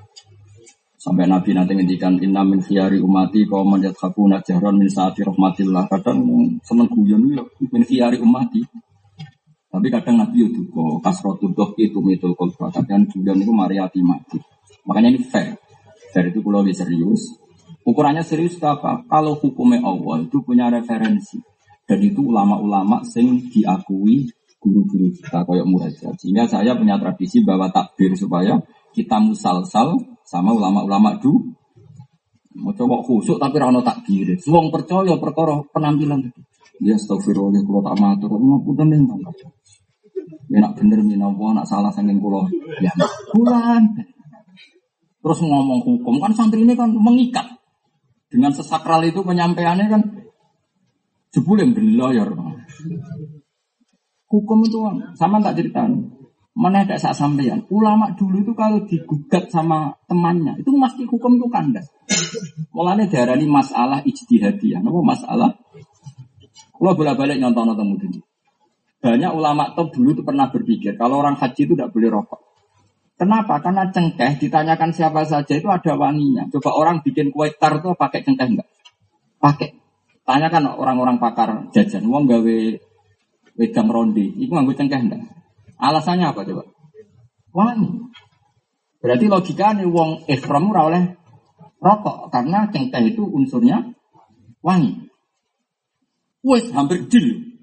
Sampai 1.02 1.26
Nabi 1.26 1.58
nanti 1.58 1.74
ngendikan 1.74 2.22
inna 2.22 2.46
min 2.46 2.62
khiyari 2.62 3.02
umati 3.02 3.50
kau 3.50 3.66
manjat 3.66 3.98
hakuna 3.98 4.38
jahran 4.46 4.78
min 4.78 4.86
saati 4.86 5.26
rahmatillah. 5.26 5.90
Kadang 5.90 6.22
seneng 6.62 6.94
guyon 6.94 7.26
ya 7.34 7.42
min 7.74 7.82
khiyari 7.82 8.22
umati. 8.22 8.62
Tapi 9.66 9.88
kadang 9.90 10.22
Nabi 10.22 10.46
itu 10.46 10.62
kok 10.70 11.02
kasrotul 11.02 11.58
doh 11.58 11.74
itu 11.82 11.98
mitul 12.06 12.38
kolba. 12.38 12.70
Kadang 12.70 13.10
guyon 13.10 13.42
itu 13.42 13.50
mariati 13.50 13.98
mati. 14.06 14.38
Makanya 14.86 15.18
ini 15.18 15.26
fair. 15.26 15.58
Fair 16.14 16.30
itu 16.30 16.38
kalau 16.46 16.62
serius. 16.70 17.34
Ukurannya 17.82 18.22
serius 18.22 18.62
apa? 18.62 19.02
Kalau 19.10 19.42
hukumnya 19.42 19.82
Allah 19.82 20.22
itu 20.22 20.38
punya 20.46 20.70
referensi. 20.70 21.42
Dan 21.90 21.98
itu 21.98 22.30
ulama-ulama 22.30 23.02
sing 23.02 23.50
diakui 23.50 24.30
guru-guru 24.62 25.10
kita 25.18 25.50
kayak 25.50 25.66
muhajir. 25.66 26.14
Sehingga 26.22 26.46
saya 26.46 26.78
punya 26.78 27.02
tradisi 27.02 27.42
bahwa 27.42 27.74
takbir 27.74 28.14
supaya 28.14 28.62
kita 28.94 29.18
musalsal 29.18 29.98
sama 30.32 30.56
ulama-ulama 30.56 31.20
dulu. 31.20 31.52
Mau 32.56 32.72
coba 32.72 33.04
khusuk 33.04 33.36
tapi 33.36 33.60
rano 33.60 33.84
takbir. 33.84 34.32
Wong 34.48 34.72
percaya 34.72 35.20
perkara 35.20 35.60
penampilan 35.76 36.24
itu. 36.24 36.40
Ya 36.80 36.96
astagfirullah 36.96 37.60
kalau 37.68 37.84
tak 37.84 37.96
matur. 38.00 38.32
Ngapunten 38.40 38.88
ning 38.88 39.04
Enak 40.52 40.76
bener 40.76 41.00
minawa 41.00 41.56
nak 41.56 41.68
salah 41.68 41.92
saking 41.92 42.20
kula. 42.20 42.48
Ya 42.84 42.92
bulan. 43.32 43.88
Terus 45.22 45.40
ngomong 45.44 45.80
hukum 45.84 46.20
kan 46.20 46.36
santri 46.36 46.64
ini 46.64 46.76
kan 46.76 46.92
mengikat. 46.92 47.48
Dengan 48.32 48.56
sesakral 48.56 49.04
itu 49.04 49.24
penyampaiannya 49.24 49.88
kan 49.92 50.02
jebule 51.32 51.68
belayar. 51.72 52.32
Hukum 54.28 54.60
itu 54.64 54.80
sama 55.16 55.44
tak 55.44 55.60
ceritain. 55.60 56.21
Mana 56.52 56.84
ada 56.84 57.00
saat 57.00 57.16
sampeyan. 57.16 57.64
Ulama 57.72 58.12
dulu 58.12 58.44
itu 58.44 58.52
kalau 58.52 58.84
digugat 58.84 59.48
sama 59.48 59.96
temannya, 60.12 60.60
itu 60.60 60.68
pasti 60.84 61.08
hukum 61.08 61.40
itu 61.40 61.48
kandas. 61.48 61.88
Mulanya 62.76 63.08
ini 63.40 63.48
masalah 63.48 64.04
ijtihadiyah. 64.04 64.84
Apa 64.84 65.00
masalah? 65.00 65.50
Kalau 66.76 66.92
bolak-balik 66.98 67.40
nyontoh 67.40 67.64
nonton 67.64 67.88
mungkin. 67.96 68.12
Banyak 69.02 69.32
ulama 69.34 69.74
top 69.74 69.98
dulu 69.98 70.14
itu 70.14 70.22
pernah 70.22 70.54
berpikir 70.54 70.94
kalau 70.94 71.26
orang 71.26 71.34
haji 71.34 71.66
itu 71.66 71.74
tidak 71.74 71.90
boleh 71.90 72.10
rokok. 72.14 72.42
Kenapa? 73.18 73.62
Karena 73.62 73.90
cengkeh 73.90 74.38
ditanyakan 74.42 74.90
siapa 74.94 75.22
saja 75.26 75.54
itu 75.58 75.70
ada 75.70 75.94
wanginya. 75.94 76.50
Coba 76.54 76.74
orang 76.74 77.06
bikin 77.06 77.30
kue 77.30 77.54
tar 77.54 77.82
itu 77.82 77.94
pakai 77.94 78.26
cengkeh 78.26 78.48
enggak? 78.58 78.70
Pakai. 79.42 79.78
Tanyakan 80.26 80.78
orang-orang 80.78 81.18
pakar 81.18 81.70
jajan. 81.74 82.06
Wong 82.10 82.30
gawe 82.30 82.58
wedang 83.58 83.88
ronde. 83.90 84.26
Itu 84.26 84.54
nggak 84.54 84.78
cengkeh 84.78 85.00
enggak? 85.02 85.22
Alasannya 85.82 86.30
apa 86.30 86.46
coba? 86.46 86.64
Wangi. 87.58 87.90
Berarti 89.02 89.26
logikanya 89.26 89.90
wong 89.90 90.30
ihram 90.30 90.70
ora 90.70 90.82
oleh 90.94 91.04
rokok 91.82 92.30
karena 92.30 92.70
cengkeh 92.70 93.18
itu 93.18 93.26
unsurnya 93.26 93.82
wangi. 94.62 95.10
Wes 96.46 96.70
hampir 96.70 97.10
deal. 97.10 97.58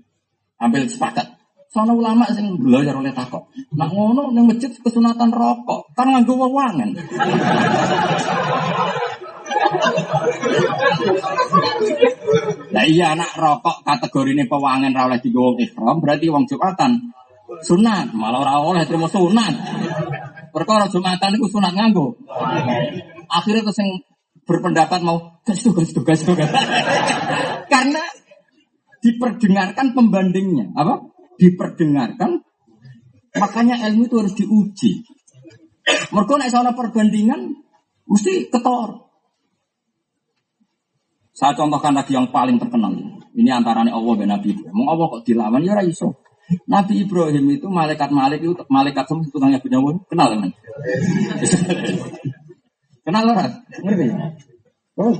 Hampir 0.59 0.91
sepakat. 0.91 1.39
Soalnya 1.71 1.95
ulama 1.95 2.27
sing 2.35 2.59
belajar 2.59 2.99
oleh 2.99 3.15
takok. 3.15 3.47
Nak 3.79 3.93
ngono 3.95 4.35
ning 4.35 4.51
masjid 4.51 4.73
kesunatan 4.73 5.31
rokok, 5.31 5.95
kan 5.95 6.11
nganggo 6.11 6.35
wewangen. 6.35 6.97
Nah 12.69 12.85
iya 12.89 13.13
anak 13.13 13.37
rokok 13.37 13.85
kategori 13.85 14.31
ini 14.33 14.45
pewangen 14.49 14.97
ra 14.97 15.07
oleh 15.07 15.21
digawa 15.21 15.61
ihram 15.61 16.01
berarti 16.01 16.27
wong 16.33 16.45
Jumatan 16.49 17.13
sunat, 17.65 18.13
malah 18.13 18.45
ora 18.45 18.55
oleh 18.61 18.85
terima 18.85 19.09
sunat. 19.09 19.55
Perkara 20.53 20.89
Jumatan 20.89 21.37
itu 21.37 21.47
sunat 21.49 21.73
nganggo. 21.73 22.17
Akhirnya 23.29 23.63
terus 23.69 23.79
yang 23.81 23.91
berpendapat 24.49 25.01
mau 25.05 25.41
gas 25.45 25.61
tuh 25.61 25.77
gas 25.77 25.93
tuh 25.93 26.05
gas 26.05 26.25
tuh. 26.25 26.37
Karena 27.73 28.03
diperdengarkan 29.05 29.93
pembandingnya, 29.93 30.73
apa? 30.77 31.09
Diperdengarkan. 31.37 32.45
Makanya 33.39 33.87
ilmu 33.89 34.09
itu 34.09 34.17
harus 34.19 34.35
diuji. 34.35 35.05
Mereka 35.89 36.33
nek 36.37 36.51
soal 36.53 36.73
perbandingan 36.73 37.65
mesti 38.09 38.49
ketor. 38.49 39.09
Saya 41.39 41.55
contohkan 41.55 41.95
lagi 41.95 42.19
yang 42.19 42.35
paling 42.35 42.59
terkenal. 42.59 42.91
Ini 43.39 43.63
antaranya 43.63 43.95
Allah 43.95 44.15
dan 44.19 44.29
Nabi. 44.35 44.59
Mau 44.75 44.91
Allah 44.91 45.07
kok 45.07 45.23
dilawan 45.23 45.63
ya 45.63 45.79
iso. 45.87 46.19
Nabi 46.65 47.05
Ibrahim 47.05 47.45
itu 47.53 47.69
malaikat 47.69 48.09
malik 48.09 48.41
itu 48.41 48.57
malaikat 48.73 49.05
semua 49.05 49.29
tukangnya 49.29 49.61
binawun 49.61 50.01
kenal 50.09 50.33
kan? 50.33 50.49
kenal 53.05 53.25
lah, 53.29 53.53
ngerti? 53.85 54.09
Oh. 54.97 55.13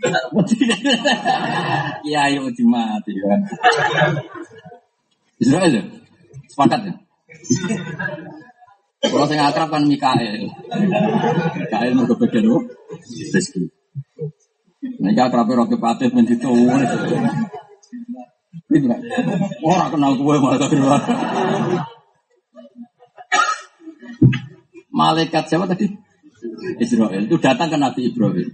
Iya, 2.00 2.32
ayo 2.32 2.48
uji 2.48 2.64
mati 2.64 3.12
kan. 3.20 3.40
Israel 5.36 5.68
ya? 5.68 5.84
Sepakat 6.48 6.80
ya? 6.88 6.94
Kalau 9.00 9.26
saya 9.28 9.52
akrab 9.52 9.68
kan 9.68 9.84
Mikael. 9.84 10.48
Mikael 11.56 11.92
mau 11.92 12.08
kebagian 12.08 12.48
apa? 12.48 12.60
Rizki. 13.36 13.68
Nek 15.00 15.20
akrab 15.20 15.52
roke 15.52 15.76
patit 15.76 16.12
men 16.16 16.24
Orang 19.62 19.88
kenal 19.94 20.12
gue 20.18 20.34
malah 20.42 20.58
Malaikat 24.90 25.46
siapa 25.46 25.70
tadi? 25.70 25.86
Israel 26.82 27.22
itu 27.24 27.38
datang 27.38 27.70
ke 27.70 27.78
Nabi 27.78 28.10
Ibrahim. 28.10 28.48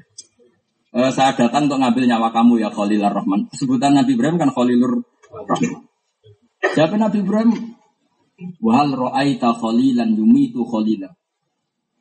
Uh, 0.93 1.13
saya 1.13 1.33
datang 1.37 1.69
untuk 1.69 1.81
ngambil 1.81 2.09
nyawa 2.09 2.29
kamu 2.33 2.61
ya 2.61 2.69
Khalilur 2.73 3.13
Rahman. 3.13 3.49
Sebutan 3.53 3.97
Nabi 3.97 4.17
Ibrahim 4.17 4.37
kan 4.37 4.53
Khalilur 4.53 5.01
Rahman. 5.33 5.85
Siapa 6.77 6.95
Nabi 7.01 7.25
Ibrahim? 7.25 7.53
Wahal 8.61 8.93
ro'aita 8.93 9.57
khalilan 9.57 10.13
yumitu 10.13 10.61
khalila. 10.69 11.09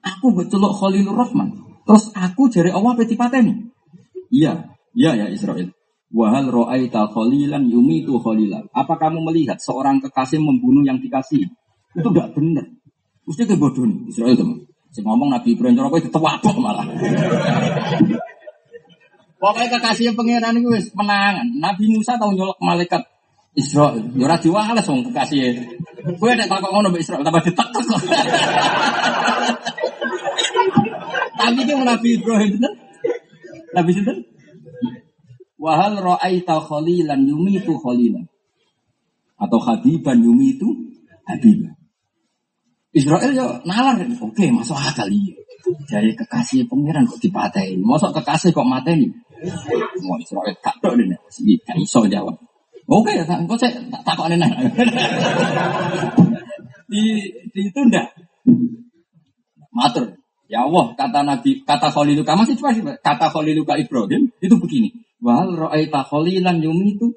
Aku 0.03 0.35
betul 0.35 0.67
Khalilur 0.67 1.15
Rahman. 1.15 1.55
Terus 1.87 2.11
aku 2.11 2.51
jari 2.51 2.75
Allah 2.75 2.91
peti 2.99 3.15
pateni. 3.15 3.71
Iya, 4.29 4.73
iya 4.91 5.11
ya 5.15 5.27
Israel. 5.31 5.71
Wahal 6.13 6.53
ro'aita 6.53 7.09
khalilan 7.09 7.65
yumitu 7.65 8.21
khalila. 8.21 8.61
Apa 8.75 8.93
kamu 9.01 9.25
melihat 9.25 9.57
seorang 9.57 9.97
kekasih 10.03 10.37
membunuh 10.37 10.85
yang 10.85 11.01
dikasih? 11.01 11.49
Itu 11.97 12.09
tidak 12.13 12.37
benar. 12.37 12.65
Mesti 13.25 13.43
kebodohan 13.49 14.05
Israel 14.05 14.37
teman. 14.37 14.59
Saya 14.93 15.11
ngomong 15.11 15.33
Nabi 15.33 15.57
Ibrahim 15.57 15.75
cara 15.75 15.89
itu 15.97 16.07
tewabok 16.13 16.55
malah. 16.61 16.87
Pokoknya 19.41 19.67
kekasih 19.75 20.13
pangeran 20.15 20.55
itu 20.61 20.69
menangan. 20.95 21.47
Nabi 21.57 21.89
Musa 21.91 22.15
tahu 22.15 22.31
nyolok 22.37 22.55
malaikat 22.61 23.03
Israel. 23.57 23.99
Ya 24.13 24.23
ora 24.29 24.37
diwales 24.37 24.85
wong 24.85 25.09
kekasih. 25.11 25.57
Kowe 26.21 26.31
nek 26.37 26.47
takok 26.47 26.69
ngono 26.69 26.93
mbek 26.93 27.01
Israel 27.01 27.25
tambah 27.25 27.43
ditekek. 27.43 27.85
Tapi 31.35 31.59
itu 31.65 31.73
Nabi 31.75 32.07
Ibrahim 32.15 32.49
bener. 32.55 32.73
Nabi 33.75 33.91
sinten? 33.91 34.34
Wahal 35.55 35.99
ra'aita 35.99 36.59
khalilan 36.59 37.23
yumitu 37.23 37.79
khalilan. 37.79 38.27
Atau 39.39 39.59
hadiban 39.63 40.19
yumitu 40.19 40.67
habiban. 41.27 41.75
Israel 42.95 43.31
ya 43.35 43.45
nalar. 43.67 43.99
Oke, 44.23 44.47
masuk 44.51 44.79
akal 44.79 45.11
iya. 45.11 45.35
Dari 45.91 46.15
kekasih 46.15 46.69
pengiran 46.71 47.03
kok 47.09 47.19
dipatahin. 47.19 47.83
Masuk 47.83 48.15
kekasih 48.15 48.55
kok 48.55 48.63
mateni. 48.63 49.11
Mau 50.05 50.15
Israel 50.15 50.55
tak 50.63 50.79
dok 50.79 50.95
ini. 50.95 51.15
Gak 51.67 51.77
iso 51.79 52.07
jawab. 52.07 52.39
Oke, 52.85 53.11
ya, 53.17 53.25
kok 53.25 53.59
saya 53.59 53.75
tak 53.91 54.01
takut 54.05 54.31
nenek. 54.31 54.47
di, 56.91 57.01
itu 57.51 57.79
ndak. 57.89 58.13
Matur. 59.75 60.15
Ya 60.45 60.61
Allah, 60.61 60.93
kata 60.93 61.25
Nabi, 61.25 61.65
kata 61.65 61.89
Khaliluka 61.89 62.37
masih 62.37 62.53
cuma 62.53 62.69
kata 63.01 63.27
Khaliluka 63.33 63.75
Ibrahim 63.81 64.29
itu 64.37 64.55
begini. 64.61 64.93
Wahal 65.25 65.57
ro'aita 65.57 66.05
khalilan 66.05 66.61
yumi 66.61 66.93
itu 66.93 67.09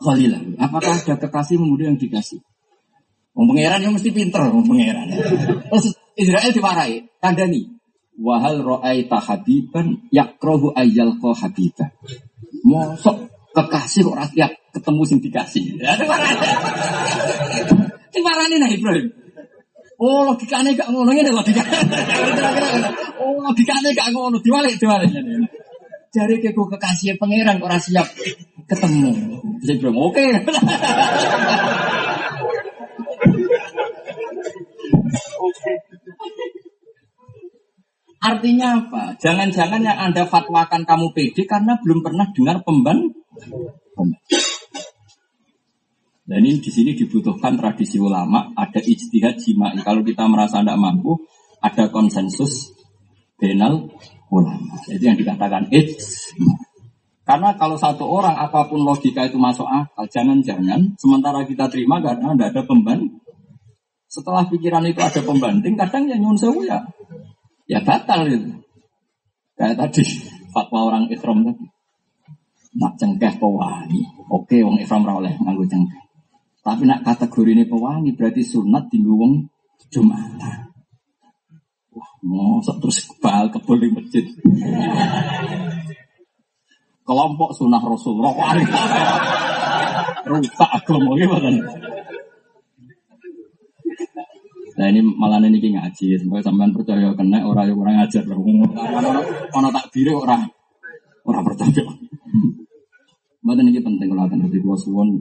khalilan. 0.00 0.56
Apakah 0.56 0.96
ada 0.96 1.20
kekasih 1.20 1.60
kemudian 1.60 1.92
yang 1.92 2.00
dikasih? 2.00 2.40
Wong 3.36 3.52
pangeran 3.52 3.84
yang 3.84 3.92
mesti 3.92 4.08
pinter, 4.08 4.48
wong 4.48 4.64
pangeran. 4.64 5.12
Terus 5.68 5.92
Israel 6.16 6.56
dimarahi, 6.56 7.04
kandani. 7.20 7.68
Wahal 8.16 8.64
ro'aita 8.64 9.20
habiban 9.20 10.08
yakrohu 10.08 10.72
ayyal 10.72 11.20
ko 11.20 11.36
habiban. 11.36 11.92
Mosok 12.64 13.28
kekasih 13.52 14.08
kok 14.08 14.16
rakyat 14.16 14.50
ketemu 14.72 15.02
sing 15.04 15.18
dikasih. 15.20 15.64
Ya, 15.84 15.92
Dimarani 18.10 18.56
nah 18.56 18.72
Ibrahim. 18.72 19.06
Oh 20.00 20.24
logikanya 20.24 20.72
gak 20.72 20.88
ngono 20.88 21.12
ini 21.12 21.28
logikanya. 21.28 21.76
oh 23.20 23.36
logikanya 23.44 23.92
gak 23.92 24.08
ngono 24.16 24.40
diwalik 24.40 24.80
diwalik. 24.80 25.12
Jari 26.10 26.42
ke 26.42 26.50
kekasih 26.50 27.14
pangeran 27.22 27.62
orang 27.62 27.78
siap 27.78 28.02
ketemu. 28.66 29.14
Saya 29.62 29.76
bilang 29.78 30.10
oke. 30.10 30.26
Artinya 38.20 38.68
apa? 38.84 39.16
Jangan-jangan 39.22 39.80
yang 39.86 39.98
Anda 40.02 40.26
fatwakan 40.26 40.82
kamu 40.82 41.14
pede 41.14 41.46
karena 41.46 41.78
belum 41.78 42.02
pernah 42.02 42.26
dengar 42.34 42.60
pemban. 42.66 43.14
pemban. 43.94 44.18
Dan 46.26 46.46
ini 46.46 46.62
di 46.62 46.70
sini 46.70 46.94
dibutuhkan 46.94 47.58
tradisi 47.58 47.98
ulama, 47.98 48.54
ada 48.54 48.78
ijtihad 48.78 49.38
jima'i. 49.38 49.82
Kalau 49.82 50.02
kita 50.06 50.26
merasa 50.30 50.62
tidak 50.62 50.78
mampu, 50.78 51.22
ada 51.58 51.90
konsensus 51.90 52.70
benal 53.34 53.90
ulama. 54.30 54.78
Itu 54.86 55.02
yang 55.02 55.18
dikatakan 55.18 55.68
ijma. 55.68 56.54
Karena 57.26 57.54
kalau 57.54 57.78
satu 57.78 58.10
orang 58.10 58.34
apa 58.34 58.66
pun 58.66 58.82
logika 58.82 59.22
itu 59.22 59.38
masuk 59.38 59.62
akal, 59.62 60.02
jangan-jangan 60.10 60.98
sementara 60.98 61.46
kita 61.46 61.70
terima 61.70 62.02
karena 62.02 62.34
tidak 62.34 62.48
ada 62.58 62.62
pemban. 62.66 63.06
Setelah 64.10 64.42
pikiran 64.50 64.82
itu 64.90 64.98
ada 64.98 65.22
pembanding, 65.22 65.78
kadang 65.78 66.10
ya 66.10 66.18
nyun 66.18 66.34
sewu 66.34 66.66
ya, 66.66 66.82
ya 67.70 67.78
batal 67.86 68.26
itu. 68.26 68.50
Kayak 69.54 69.78
tadi 69.78 70.02
fatwa 70.50 70.90
orang 70.90 71.06
Islam 71.14 71.46
tadi. 71.46 71.70
Nak 72.74 72.98
cengkeh 72.98 73.38
pewangi. 73.38 74.02
Oke, 74.30 74.66
wong 74.66 74.82
Islam 74.82 75.06
rawleh 75.06 75.30
nganggo 75.38 75.62
cengkeh. 75.70 76.02
Tapi 76.66 76.82
nak 76.82 77.06
kategori 77.06 77.50
ini 77.54 77.64
pewangi 77.70 78.10
berarti 78.18 78.42
sunat 78.42 78.90
di 78.90 78.98
wong 79.06 79.46
Jumatan. 79.90 80.69
Mosok 82.20 82.76
terus 82.84 82.98
kebal 83.08 83.48
kebal 83.48 83.76
di 83.80 83.88
masjid. 83.92 84.24
Kelompok 87.04 87.50
sunnah 87.56 87.80
Rasul 87.80 88.20
rokok 88.20 88.48
Rusak 90.30 90.70
agama 90.70 91.16
gimana? 91.16 91.48
Nah 94.80 94.86
ini 94.88 95.00
malah 95.04 95.44
ini 95.44 95.60
ngaji, 95.60 96.16
semoga 96.16 96.40
sampean 96.40 96.72
percaya 96.72 97.12
kena 97.12 97.44
orang 97.44 97.68
yang 97.68 97.76
orang 97.84 97.94
ngajar 98.00 98.24
Orang 99.52 99.72
tak 99.74 99.86
biru 99.92 100.24
orang 100.24 100.48
orang 101.26 101.44
percaya. 101.44 101.84
Mbak 103.40 103.60
ini 103.64 103.80
penting 103.80 104.08
kalau 104.12 104.28
di 104.28 104.60
dua 104.60 104.76
suwon 104.76 105.20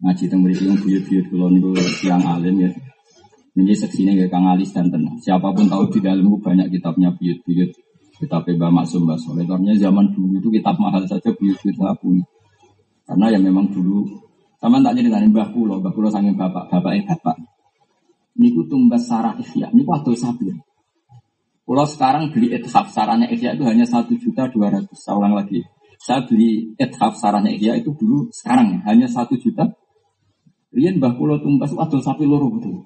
ngaji 0.00 0.24
tentang 0.28 0.40
mriki 0.44 0.64
yang 0.68 0.80
buyut-buyut 0.80 1.24
kula 1.28 1.46
niku 1.52 1.76
siang 2.00 2.24
alim 2.24 2.56
ya. 2.68 2.70
Ini 3.60 3.76
seksinya 3.76 4.12
ya 4.16 4.26
Kang 4.32 4.48
dan 4.48 5.02
Siapa 5.20 5.52
pun 5.52 5.68
tahu 5.68 5.92
di 5.92 6.00
dalam 6.00 6.32
banyak 6.40 6.72
kitabnya 6.72 7.12
buyut-buyut. 7.12 7.70
Kitab 8.20 8.44
Mbak 8.48 8.70
Maksum 8.72 9.04
Mbak 9.04 9.18
Soleh. 9.20 9.44
Zaman 9.76 10.12
dulu 10.16 10.40
itu 10.40 10.48
kitab 10.48 10.80
mahal 10.80 11.04
saja 11.04 11.28
buyut-buyut 11.28 11.76
saya 11.76 11.92
punya. 12.00 12.24
Karena 13.04 13.26
ya 13.34 13.38
memang 13.42 13.68
dulu 13.68 14.06
sama 14.60 14.76
tak 14.84 14.92
tanya 14.92 15.24
Mbah 15.24 15.48
Kulo, 15.56 15.80
Mbah 15.80 15.92
Kulo 15.96 16.12
sangat 16.12 16.36
bapak, 16.36 16.68
bapak 16.68 16.92
eh 17.00 17.04
bapak. 17.08 17.36
Niku 18.36 18.68
tumbas 18.68 19.08
sarah 19.08 19.32
ikhya, 19.40 19.72
niku 19.72 19.88
adol 19.96 20.12
sabir. 20.12 20.52
Kulo 21.64 21.88
sekarang 21.88 22.28
beli 22.28 22.52
ethaf 22.52 22.92
sarannya 22.92 23.32
ikhya 23.32 23.56
itu 23.56 23.64
hanya 23.64 23.88
satu 23.88 24.20
juta 24.20 24.52
dua 24.52 24.68
ratus. 24.68 25.00
Saya 25.00 25.16
ulang 25.16 25.32
lagi. 25.32 25.64
Saya 25.96 26.28
beli 26.28 26.76
ethaf 26.76 27.16
sarannya 27.16 27.56
ikhya 27.56 27.80
itu 27.80 27.96
dulu 27.96 28.28
sekarang 28.36 28.76
ya, 28.76 28.78
hanya 28.92 29.08
satu 29.08 29.40
juta 29.40 29.64
Rian 30.70 31.02
Mbah 31.02 31.18
Kulo 31.18 31.40
Tumbas 31.40 31.72
adol 31.72 32.04
sapi 32.04 32.28
loro 32.28 32.52
betul. 32.52 32.84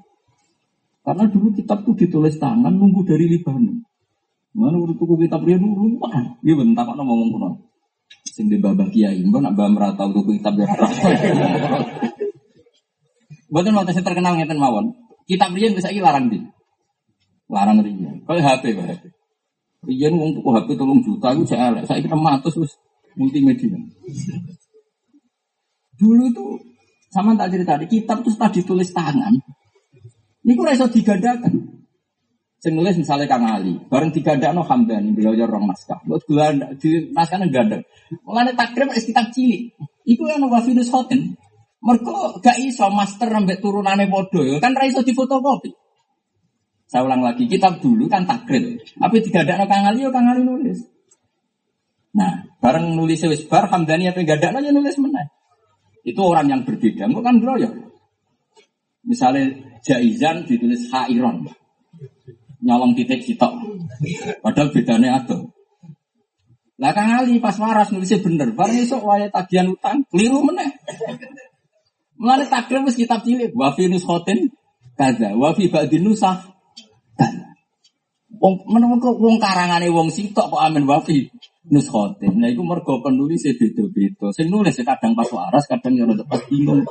Karena 1.04 1.28
dulu 1.28 1.52
kitab 1.52 1.84
tuh 1.84 1.92
ditulis 1.92 2.40
tangan 2.40 2.72
nunggu 2.72 3.04
dari 3.04 3.28
Libanon. 3.28 3.84
Mana 4.54 4.78
urut 4.80 4.96
tuku 4.96 5.20
kitab 5.20 5.44
Rian 5.44 5.60
dulu 5.60 6.00
wah, 6.00 6.14
iya 6.40 6.54
bentar 6.54 6.86
kok 6.86 6.96
ngomong 6.96 7.28
kuno. 7.34 7.50
Sing 8.24 8.46
di 8.46 8.56
babah 8.56 8.86
kiai, 8.88 9.20
mbak 9.26 9.42
nak 9.42 9.52
mbak 9.58 9.68
merata 9.74 10.06
tuku 10.08 10.40
kitab 10.40 10.56
ya. 10.56 10.64
Bukan 13.52 13.76
waktu 13.76 13.92
saya 13.92 14.06
terkenal 14.06 14.38
ngeten 14.38 14.56
mawon. 14.56 14.94
Kitab 15.26 15.52
Rian 15.52 15.76
bisa 15.76 15.92
larang 15.92 16.30
di. 16.30 16.40
Larang 17.50 17.82
Rian. 17.82 18.24
Kalau 18.24 18.40
HP 18.40 18.64
pak. 18.78 19.04
Rian 19.84 20.12
ngomong 20.16 20.40
tuku 20.40 20.48
HP 20.54 20.68
tolong 20.78 21.00
juta, 21.04 21.34
aku 21.34 21.44
saya 21.44 21.74
saya 21.84 22.00
kira 22.00 22.16
matus 22.16 22.56
terus 22.56 22.72
multimedia. 23.18 23.76
Dulu 25.98 26.24
tuh 26.30 26.62
sama 27.10 27.34
tak 27.34 27.52
cerita 27.52 27.76
di 27.76 27.86
kitab 27.90 28.22
itu 28.22 28.30
tadi 28.38 28.62
ditulis 28.62 28.94
tangan. 28.94 29.34
Ini 30.44 30.52
kok 30.52 30.68
iso 30.76 30.86
digadakan. 30.92 31.54
Sing 32.60 32.72
nulis 32.76 32.96
misalnya 32.96 33.28
Kang 33.28 33.44
Ali, 33.44 33.76
bareng 33.76 34.08
digadakno 34.08 34.64
Hamdani 34.64 35.12
beliau 35.12 35.36
ya 35.36 35.44
rong 35.44 35.68
naskah. 35.68 36.00
Buat 36.08 36.24
gula 36.24 36.48
di 36.80 37.12
naskah 37.12 37.44
gandeng. 37.52 37.84
Mulane 38.24 38.56
takrib 38.56 38.88
es 38.96 39.04
kitab 39.04 39.28
cilik. 39.32 39.76
Iku 40.04 40.24
yang 40.28 40.48
Wafinus 40.48 40.88
Hoten. 40.88 41.36
Mereka 41.84 42.40
gak 42.40 42.56
iso 42.64 42.88
master 42.88 43.28
nambah 43.28 43.60
turunannya 43.60 44.08
bodoh, 44.08 44.56
kan 44.56 44.72
ra 44.72 44.88
iso 44.88 45.04
difotokopi. 45.04 45.76
Saya 46.88 47.04
ulang 47.04 47.20
lagi, 47.20 47.44
kitab 47.44 47.84
dulu 47.84 48.08
kan 48.08 48.24
takrib. 48.24 48.80
Tapi 48.80 49.16
digadakno 49.20 49.68
Kang 49.68 49.84
Ali, 49.84 50.08
yo 50.08 50.08
Kang 50.08 50.24
Ali 50.24 50.40
nulis. 50.40 50.80
Nah, 52.16 52.48
bareng 52.64 52.96
nulis 52.96 53.20
wis 53.28 53.44
bar 53.44 53.68
Hamdani 53.68 54.08
apa 54.08 54.24
gadakno 54.24 54.64
ya 54.64 54.72
nulis 54.72 54.96
meneh. 54.96 55.28
Itu 56.00 56.24
orang 56.24 56.48
yang 56.48 56.64
berbeda, 56.64 57.12
bukan 57.12 57.44
ya. 57.60 57.68
Misalnya 59.04 59.52
Jaizan 59.84 60.48
ditulis 60.48 60.88
Hairon. 60.90 61.44
Nyolong 62.64 62.96
titik 62.96 63.20
sitok. 63.20 63.52
Padahal 64.40 64.72
bedanya 64.72 65.20
ada. 65.20 65.36
Lah 66.80 66.90
Kang 66.90 67.12
Ali 67.12 67.38
pas 67.38 67.54
waras 67.60 67.92
nulisnya 67.92 68.18
bener. 68.24 68.50
Barang 68.56 68.80
esok 68.80 69.04
waya 69.04 69.30
tagihan 69.30 69.70
utang, 69.70 70.02
keliru 70.10 70.42
meneh. 70.42 70.74
Mulane 72.18 72.48
takrim 72.50 72.82
wis 72.88 72.98
kitab 72.98 73.22
cilik, 73.22 73.54
wa 73.54 73.70
fi 73.76 73.86
nushotin 73.86 74.50
kaza, 74.98 75.34
wa 75.38 75.54
fi 75.54 75.70
ba'din 75.70 76.02
nusah 76.02 76.54
Wong 78.34 78.66
menawa 78.66 78.98
wong 78.98 79.38
karangane 79.38 79.88
wong 79.88 80.10
sitok 80.10 80.50
kok 80.50 80.62
amin 80.62 80.84
wa 80.84 80.98
fi 80.98 81.30
nuskhotin. 81.70 82.34
Nah 82.36 82.50
itu 82.50 82.60
mergo 82.60 83.00
penulis 83.00 83.46
beda-beda. 83.46 84.34
Sing 84.34 84.50
nulis 84.50 84.74
kadang 84.82 85.14
pas 85.14 85.30
waras, 85.30 85.64
kadang 85.70 85.94
yang 85.96 86.10
pas 86.26 86.42
bingung. 86.50 86.82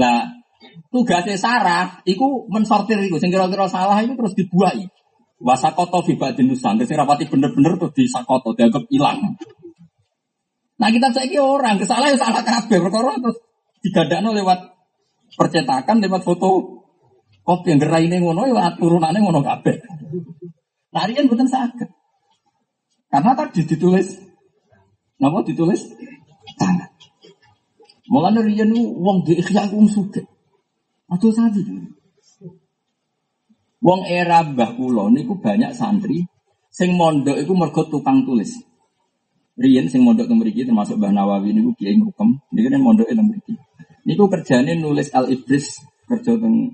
Nah, 0.00 0.39
tugasnya 0.90 1.38
sarah, 1.38 2.02
itu 2.04 2.46
mensortir 2.50 2.98
itu. 3.00 3.16
Sing 3.16 3.30
kira-kira 3.30 3.70
salah 3.70 4.02
itu 4.02 4.18
terus 4.18 4.34
dibuai. 4.34 4.84
Wasakoto 5.40 6.04
fiba 6.04 6.34
dinusan. 6.36 6.76
Terus 6.82 6.92
rapati 6.92 7.30
bener-bener 7.30 7.80
tuh 7.80 7.90
disakoto, 7.94 8.52
dianggap 8.52 8.84
hilang. 8.90 9.38
Nah 10.80 10.88
kita 10.90 11.08
cek 11.14 11.32
orang, 11.40 11.80
kesalahan 11.80 12.18
salah 12.18 12.44
kabeh. 12.44 12.78
Perkara 12.82 13.16
terus 13.16 13.38
digadakno 13.80 14.36
lewat 14.36 14.58
percetakan, 15.38 16.02
lewat 16.04 16.26
foto 16.26 16.80
kopi 17.44 17.72
yang 17.72 17.80
gerai 17.80 18.06
ini 18.06 18.20
ngono, 18.20 18.46
ya 18.50 18.76
turunannya 18.76 19.20
ngono 19.24 19.40
kabeh. 19.40 19.76
Nah, 20.90 21.06
kan 21.06 21.26
bukan 21.30 21.46
sakit. 21.46 21.88
Karena 23.10 23.34
tadi 23.34 23.66
ditulis, 23.66 24.18
napa 25.18 25.42
ditulis 25.42 25.82
tangan. 26.58 26.90
Mulane 28.10 28.42
riyen 28.42 28.74
wong 28.74 29.22
di 29.26 29.38
ikhya 29.38 29.70
wong 29.70 29.86
sugih. 29.86 30.26
Aduh 31.10 31.32
tadi. 31.34 31.62
Wong 33.80 34.00
era 34.06 34.44
Mbah 34.44 34.76
kula 34.76 35.08
niku 35.10 35.40
banyak 35.40 35.72
santri 35.72 36.22
sing 36.70 36.94
mondok 36.94 37.40
iku 37.40 37.52
mergo 37.56 37.82
tukang 37.88 38.22
tulis. 38.22 38.60
Riyen 39.60 39.90
sing 39.90 40.06
mondok 40.06 40.30
teng 40.30 40.38
mriki 40.38 40.64
termasuk 40.64 40.96
Mbah 41.00 41.12
Nawawi 41.12 41.52
niku 41.52 41.74
kiai 41.76 41.98
hukum, 41.98 42.38
niku 42.54 42.68
kan 42.70 42.80
mondok 42.80 43.08
teng 43.08 43.26
mriki. 43.26 43.54
Niku 44.06 44.30
kerjane 44.30 44.78
nulis 44.78 45.10
Al 45.12 45.28
Ibris 45.32 45.82
kerja 46.08 46.36
teng 46.38 46.72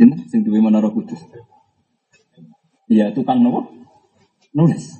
Sinten 0.00 0.24
sing 0.32 0.40
duwe 0.40 0.64
Menara 0.64 0.88
Kudus. 0.88 1.20
Iya, 2.88 3.12
tukang 3.12 3.44
nopo? 3.44 3.68
Nulis. 4.56 4.96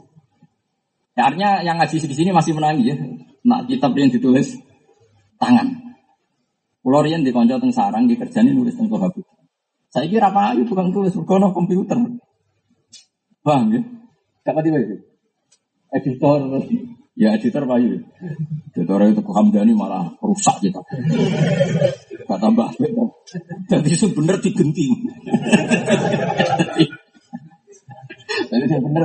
Ya, 1.17 1.33
artinya 1.33 1.65
yang 1.65 1.81
ngaji 1.81 2.05
di 2.05 2.17
sini 2.17 2.31
masih 2.37 2.53
menangis 2.53 2.93
ya. 2.93 2.97
Nak 3.49 3.67
kitab 3.67 3.97
yang 3.97 4.13
ditulis 4.13 4.61
tangan. 5.41 5.90
Pulau 6.91 7.07
Rian 7.07 7.23
di 7.23 7.31
konco 7.31 7.55
teng 7.63 7.71
sarang 7.71 8.11
dikerjani 8.11 8.51
nulis 8.51 8.75
teng 8.75 8.91
Kohabut. 8.91 9.23
Saya 9.95 10.11
kira 10.11 10.27
apa 10.27 10.59
itu 10.59 10.75
tukang 10.75 10.91
tulis 10.91 11.15
berkono 11.15 11.55
komputer. 11.55 11.95
Paham 13.47 13.71
ya? 13.71 13.79
Kata 14.43 14.59
tiba 14.59 14.83
itu. 14.83 14.99
Editor. 15.95 16.51
Ya 17.15 17.39
editor 17.39 17.63
Pak 17.63 17.79
Yu. 17.79 17.95
Editor 18.75 19.07
itu 19.07 19.23
Hamdani 19.23 19.71
malah 19.71 20.19
rusak 20.19 20.67
kita. 20.67 20.83
Kata 22.27 22.51
Mbak 22.59 22.83
Jadi 23.71 23.91
sebenar 23.95 24.43
digenting. 24.43 24.91
Jadi 28.51 28.65
dia 28.67 28.81
bener. 28.83 29.03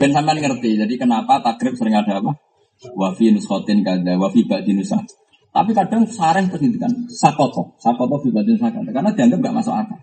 Ben 0.00 0.08
sampean 0.08 0.40
ngerti. 0.40 0.80
Jadi 0.80 0.94
kenapa 0.96 1.44
takrib 1.44 1.76
sering 1.76 2.00
ada 2.00 2.16
apa? 2.16 2.47
Wafi 2.78 3.34
nuskotin 3.34 3.82
kada, 3.82 4.14
wafi 4.14 4.46
ba'di 4.46 4.70
nusa. 4.78 5.02
Tapi 5.50 5.74
kadang 5.74 6.06
sareng 6.06 6.46
pendidikan 6.46 7.10
sakoto, 7.10 7.74
sakoto 7.82 8.22
fi 8.22 8.30
ba'di 8.30 8.54
nusa 8.54 8.70
Karena 8.70 9.10
dianggap 9.10 9.38
gak 9.42 9.56
masuk 9.58 9.74
akal. 9.74 9.98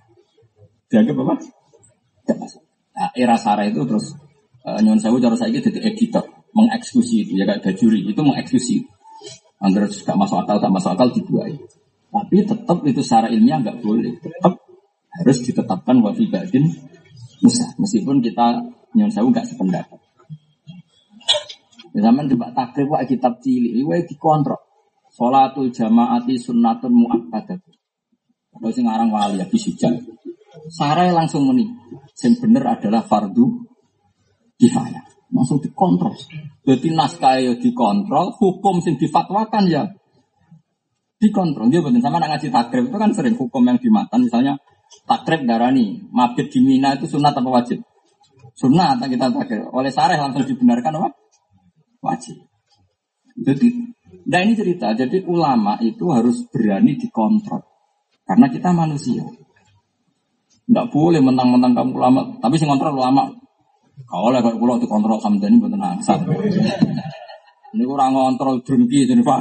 Dianggap 0.91 1.15
apa? 1.23 1.33
Gak 2.27 2.37
masuk. 2.43 2.61
Nah, 2.95 3.09
era 3.15 3.35
sarah 3.39 3.63
itu 3.67 3.79
terus 3.87 4.15
uh, 4.67 4.79
nyuwun 4.83 4.99
sewu 4.99 5.19
cara 5.23 5.35
saya 5.39 5.55
jadi 5.55 5.87
editor, 5.87 6.23
mengeksekusi 6.51 7.27
itu 7.27 7.31
ya 7.39 7.47
kayak 7.47 7.63
bajuri 7.63 8.03
itu 8.03 8.19
mengeksekusi. 8.19 8.75
Angger 9.63 9.87
gak 9.87 10.17
masuk 10.19 10.43
akal, 10.43 10.59
gak 10.59 10.73
masuk 10.75 10.91
akal 10.91 11.07
dibuai. 11.15 11.55
Tapi 12.11 12.47
tetap 12.47 12.79
itu 12.87 13.03
secara 13.03 13.27
ilmiah 13.27 13.59
nggak 13.59 13.83
boleh. 13.83 14.15
Tetap 14.23 14.55
harus 15.19 15.37
ditetapkan 15.43 15.99
wafi 15.99 16.27
ba'din 16.31 16.63
Musa. 17.43 17.71
Meskipun 17.75 18.23
kita 18.23 18.63
nyuwun 18.95 19.11
sewu 19.11 19.27
nggak 19.31 19.47
sependapat. 19.47 19.99
Zaman 21.95 22.27
coba 22.27 22.51
takrib 22.51 22.91
wa 22.91 22.99
kitab 23.07 23.39
cilik, 23.39 23.71
wae 23.87 24.03
dikontrol. 24.03 24.59
Salatul 25.15 25.71
jamaati 25.71 26.35
sunnatun 26.35 26.91
muakkadat. 26.91 27.63
Kalau 28.51 28.71
sing 28.71 28.83
aran 28.83 29.07
wali 29.15 29.39
ya 29.39 29.47
bisujal. 29.47 29.95
Sarai 30.67 31.15
langsung 31.15 31.47
meni. 31.47 31.71
Yang 32.19 32.43
bener 32.43 32.63
adalah 32.67 32.99
fardu 33.03 33.63
kifayah. 34.59 35.03
Langsung 35.31 35.63
dikontrol. 35.63 36.15
Jadi 36.67 36.91
naskah 36.91 37.39
ya 37.39 37.55
dikontrol, 37.55 38.35
hukum 38.39 38.83
sing 38.83 38.99
difatwakan 38.99 39.63
ya 39.71 39.87
dikontrol. 41.19 41.71
Dia 41.71 41.79
betul 41.79 42.03
sama 42.03 42.19
ngaji 42.19 42.51
takrib 42.51 42.91
itu 42.91 42.97
kan 42.99 43.11
sering 43.15 43.39
hukum 43.39 43.63
yang 43.63 43.79
dimatan. 43.79 44.27
Misalnya 44.27 44.59
takrib 45.07 45.47
darani, 45.47 46.03
mabit 46.11 46.51
di 46.51 46.59
Mina 46.59 46.99
itu 46.99 47.07
sunat 47.07 47.31
apa 47.35 47.49
wajib? 47.51 47.79
Sunat 48.55 48.99
kita 48.99 49.31
takrib. 49.31 49.71
Oleh 49.71 49.91
sareh 49.95 50.19
langsung 50.19 50.43
dibenarkan 50.43 50.91
apa? 50.99 51.09
Wajib. 52.05 52.37
Jadi, 53.35 53.67
nah 54.29 54.39
ini 54.45 54.53
cerita. 54.53 54.93
Jadi 54.93 55.25
ulama 55.25 55.81
itu 55.81 56.07
harus 56.13 56.45
berani 56.53 56.95
dikontrol. 56.95 57.65
Karena 58.25 58.47
kita 58.53 58.69
manusia. 58.71 59.25
Tidak 60.65 60.87
boleh 60.89 61.21
mentang-mentang 61.21 61.73
kamu 61.77 61.91
ulama. 61.93 62.21
Tapi 62.41 62.55
sih 62.57 62.65
kontrol 62.65 62.97
ulama. 62.97 63.29
Kalau 64.05 64.33
oleh 64.33 64.41
kalau 64.43 64.59
pulau 64.59 64.77
dikontrol 64.81 65.21
ini 65.21 65.57
betul 65.61 65.79
nangsat. 65.79 66.19
Ini 67.71 67.83
kurang 67.89 68.11
kontrol 68.11 68.59
drengki 68.65 69.07
jadi 69.07 69.21
pak. 69.23 69.39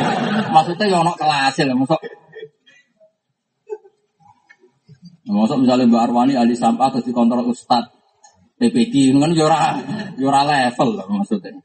Maksudnya 0.54 0.84
ya 0.90 0.96
ono 1.00 1.12
kelas 1.14 1.54
ya, 1.54 1.72
maksud. 1.72 2.00
Maksud 5.32 5.56
misalnya 5.64 5.88
Mbak 5.88 6.02
Arwani 6.10 6.34
ahli 6.36 6.52
sampah 6.52 6.92
atau 6.92 7.00
dikontrol 7.00 7.46
Ustad 7.48 7.88
PPD, 8.60 9.16
kan 9.16 9.32
yura 9.32 9.58
ya 9.58 9.70
yura 10.20 10.40
ya 10.44 10.70
level 10.70 10.98
lah 10.98 11.06
maksudnya. 11.08 11.56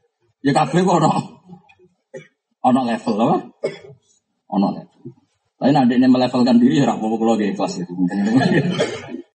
Ya 0.48 0.56
kabeh 0.56 0.80
kok 0.80 0.96
ono 1.04 1.12
ono 2.64 2.80
level 2.88 3.14
apa? 3.20 3.36
Ono 4.56 4.68
level. 4.72 5.00
Tapi 5.60 5.70
nanti 5.76 6.00
ini 6.00 6.08
melevelkan 6.08 6.56
diri 6.56 6.80
ya 6.80 6.88
apa-apa 6.88 7.16
kalau 7.20 7.36
di 7.36 7.52
kelas 7.52 7.84
itu. 7.84 7.92